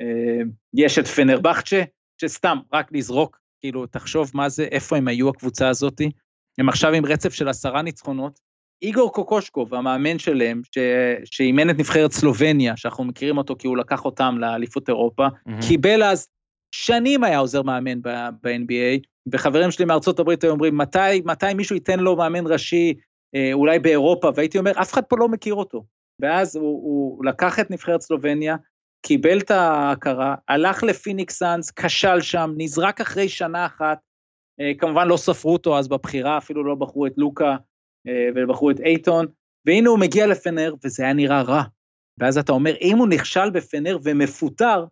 אה, 0.00 0.42
יש 0.74 0.98
את 0.98 1.06
פנרבחצ'ה, 1.06 1.82
שסתם, 2.20 2.58
רק 2.72 2.92
לזרוק, 2.92 3.40
כאילו, 3.60 3.86
תחשוב 3.86 4.30
מה 4.34 4.48
זה, 4.48 4.64
איפה 4.64 4.96
הם 4.96 5.08
היו 5.08 5.28
הקבוצה 5.28 5.68
הזאתי. 5.68 6.10
הם 6.58 6.68
עכשיו 6.68 6.92
עם 6.92 7.06
רצף 7.06 7.32
של 7.32 7.48
עשרה 7.48 7.82
ניצחונות. 7.82 8.40
איגור 8.82 9.12
קוקושקוב, 9.12 9.74
המאמן 9.74 10.18
שלהם, 10.18 10.62
ש... 10.74 10.78
שאימן 11.24 11.70
את 11.70 11.78
נבחרת 11.78 12.12
סלובניה, 12.12 12.76
שאנחנו 12.76 13.04
מכירים 13.04 13.38
אותו 13.38 13.56
כי 13.58 13.66
הוא 13.66 13.76
לקח 13.76 14.04
אותם 14.04 14.36
לאליפות 14.38 14.88
אירופה, 14.88 15.26
קיבל 15.68 16.02
אז, 16.02 16.28
שנים 16.74 17.24
היה 17.24 17.38
עוזר 17.38 17.62
מאמן 17.62 18.02
ב- 18.02 18.28
ב-NBA, 18.42 19.00
וחברים 19.32 19.70
שלי 19.70 19.84
מארצות 19.84 20.18
הברית 20.18 20.44
היו 20.44 20.52
אומרים, 20.52 20.76
מתי, 20.76 21.22
מתי 21.24 21.54
מישהו 21.54 21.74
ייתן 21.74 22.00
לו 22.00 22.16
מאמן 22.16 22.46
ראשי, 22.46 22.94
אה, 23.34 23.50
אולי 23.52 23.78
באירופה, 23.78 24.30
והייתי 24.34 24.58
אומר, 24.58 24.72
אף 24.82 24.92
אחד 24.92 25.02
פה 25.04 25.16
לא 25.18 25.28
מכיר 25.28 25.54
אותו. 25.54 25.84
ואז 26.20 26.56
הוא, 26.56 26.64
הוא 26.64 27.24
לקח 27.24 27.60
את 27.60 27.70
נבחרת 27.70 28.00
סלובניה, 28.00 28.56
קיבל 29.06 29.38
את 29.38 29.50
ההכרה, 29.50 30.34
הלך 30.48 30.82
לפיניקס 30.82 31.38
סאנס, 31.38 31.70
כשל 31.70 32.20
שם, 32.20 32.50
נזרק 32.56 33.00
אחרי 33.00 33.28
שנה 33.28 33.66
אחת, 33.66 33.98
כמובן 34.78 35.08
לא 35.08 35.16
ספרו 35.16 35.52
אותו 35.52 35.78
אז 35.78 35.88
בבחירה, 35.88 36.38
אפילו 36.38 36.64
לא 36.64 36.74
בחרו 36.74 37.06
את 37.06 37.12
לוקה 37.16 37.56
אה, 38.08 38.28
ובחרו 38.34 38.70
את 38.70 38.80
אייטון, 38.80 39.26
והנה 39.66 39.88
הוא 39.88 39.98
מגיע 39.98 40.26
לפנר, 40.26 40.74
וזה 40.84 41.02
היה 41.02 41.12
נראה 41.12 41.42
רע. 41.42 41.62
ואז 42.18 42.38
אתה 42.38 42.52
אומר, 42.52 42.74
אם 42.80 42.98
הוא 42.98 43.08
נכשל 43.08 43.50
בפנר 43.50 43.98
ומפוטר, 44.02 44.84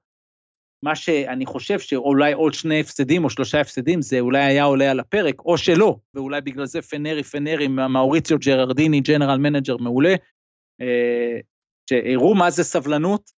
מה 0.85 0.97
שאני 0.97 1.47
חושב 1.47 1.79
שאולי 1.79 2.33
עוד 2.33 2.55
שני 2.55 2.81
הפסדים 2.81 3.25
או 3.25 3.31
שלושה 3.31 3.61
הפסדים, 3.61 4.03
זה 4.03 4.21
אולי 4.21 4.45
היה 4.45 4.65
עולה 4.65 4.91
על 4.91 5.01
הפרק, 5.01 5.41
או 5.41 5.59
שלא, 5.59 5.97
ואולי 6.15 6.41
בגלל 6.41 6.67
זה 6.67 6.83
פנרי 6.83 7.23
פנרי, 7.23 7.69
מאוריציו 7.69 8.39
ג'ררדיני, 8.39 9.01
general 9.01 9.39
manager 9.39 9.77
מעולה, 9.77 10.15
אה, 10.81 11.39
שהראו 11.91 12.35
מה 12.35 12.51
זה 12.51 12.65
סבלנות, 12.65 13.31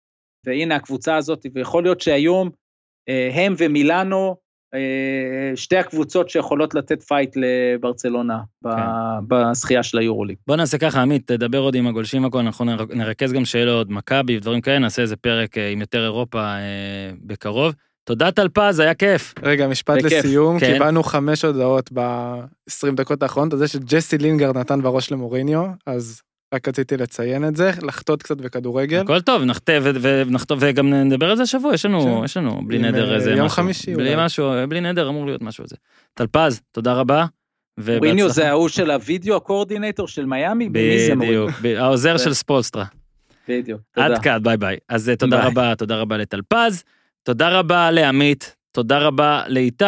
והנה 0.46 0.76
הקבוצה 0.76 1.16
הזאת, 1.16 1.46
ויכול 1.54 1.82
להיות 1.82 2.00
שהיום 2.00 2.50
אה, 3.08 3.30
הם 3.34 3.54
ומילאנו, 3.58 4.28
אה, 4.28 4.34
שתי 5.56 5.76
הקבוצות 5.76 6.30
שיכולות 6.30 6.74
לתת 6.74 7.02
fight 7.02 7.36
לברצלונה 7.36 8.38
ב- 8.64 8.68
כן. 8.68 8.82
בזכייה 9.28 9.82
של 9.82 9.98
היורוליג. 9.98 10.36
בוא 10.46 10.56
נעשה 10.56 10.78
ככה, 10.78 11.02
עמית, 11.02 11.26
תדבר 11.26 11.58
עוד 11.58 11.74
עם 11.74 11.86
הגולשים 11.86 12.24
הכל, 12.24 12.38
אנחנו 12.38 12.64
נר- 12.64 12.84
נרכז 12.94 13.32
גם 13.32 13.44
שאלות, 13.44 13.88
מכבי 13.90 14.36
ודברים 14.36 14.60
כאלה, 14.60 14.78
נעשה 14.78 15.02
איזה 15.02 15.16
פרק 15.16 15.58
אה, 15.58 15.68
עם 15.68 15.80
יותר 15.80 16.02
אירופה 16.04 16.38
אה, 16.40 16.58
בקרוב. 17.22 17.74
תודה 18.04 18.30
טלפז, 18.30 18.80
היה 18.80 18.94
כיף. 18.94 19.34
רגע, 19.42 19.66
משפט 19.68 19.98
בכיף. 20.04 20.24
לסיום, 20.24 20.58
כן. 20.60 20.72
קיבלנו 20.72 21.02
חמש 21.02 21.44
הודעות 21.44 21.90
ב-20 21.92 22.94
דקות 22.96 23.22
האחרונות, 23.22 23.52
על 23.52 23.58
זה 23.58 23.68
שג'סי 23.68 24.18
לינגרד 24.18 24.58
נתן 24.58 24.82
בראש 24.82 25.12
למוריניו, 25.12 25.66
אז 25.86 26.20
רק 26.52 26.68
רציתי 26.68 26.96
לציין 26.96 27.48
את 27.48 27.56
זה, 27.56 27.70
לחטות 27.82 28.22
קצת 28.22 28.36
בכדורגל. 28.36 29.00
הכל 29.00 29.20
טוב, 29.20 29.42
נחטא 29.42 29.78
ונחטוא, 29.82 30.56
וגם 30.60 30.94
נדבר 30.94 31.30
על 31.30 31.36
זה 31.36 31.42
השבוע, 31.42 31.74
יש 31.74 31.86
לנו, 31.86 32.18
כן. 32.18 32.24
יש 32.24 32.36
לנו, 32.36 32.60
בלי 32.66 32.78
נדר 32.78 33.10
אה, 33.10 33.14
איזה 33.14 33.30
יום 33.30 33.46
משהו. 33.46 33.56
חמישי 33.56 33.94
בלי 33.94 34.14
אולי. 34.14 34.24
משהו, 34.24 34.50
בלי 34.68 34.80
נדר 34.80 35.08
אמור 35.08 35.26
להיות 35.26 35.42
משהו 35.42 35.64
זה. 35.66 35.76
טלפז, 36.14 36.60
תודה 36.72 36.92
רבה. 36.92 37.26
ובהצלחה. 37.80 38.28
זה 38.28 38.48
ההוא 38.48 38.68
של 38.68 38.90
הוידאו 38.90 39.36
הקורדינטור 39.36 40.08
של 40.08 40.26
מיאמי? 40.26 40.68
בדיוק, 40.68 41.50
העוזר 41.76 42.16
של 42.16 42.34
ספולסטרה. 42.34 42.84
בדיוק, 43.48 43.80
תודה. 43.94 44.06
עד 44.06 44.18
כאן, 44.18 44.42
ביי 44.42 44.56
ביי. 44.56 44.76
אז 44.88 45.08
אה, 45.08 45.16
תודה 45.16 45.36
ביי. 45.36 45.46
רבה, 45.46 45.74
תודה 45.74 45.96
רבה 45.96 46.16
לטלפז, 46.16 46.84
תודה 47.22 47.58
רבה 47.58 47.90
לעמית, 47.90 48.56
תודה 48.72 48.98
רבה 48.98 49.42
לאיתי, 49.48 49.84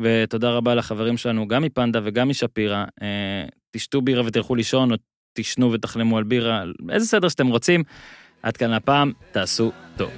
ותודה 0.00 0.50
רבה 0.50 0.74
לחברים 0.74 1.16
שלנו, 1.16 1.48
גם 1.48 1.62
מפנדה 1.62 2.00
וגם 2.04 2.28
משפירא. 2.28 2.84
אה, 3.02 3.44
תשתו 3.70 4.02
בירה 4.02 4.22
ותלכו 4.26 4.54
לישון, 4.54 4.92
או 4.92 4.96
תשנו 5.32 5.72
ותחלמו 5.72 6.18
על 6.18 6.24
בירה, 6.24 6.62
איזה 6.90 7.06
סדר 7.06 7.28
שאתם 7.28 7.46
רוצים. 7.46 7.82
עד 8.42 8.56
כאן 8.56 8.72
הפעם, 8.72 9.12
תעשו 9.32 9.72
טוב. 9.96 10.10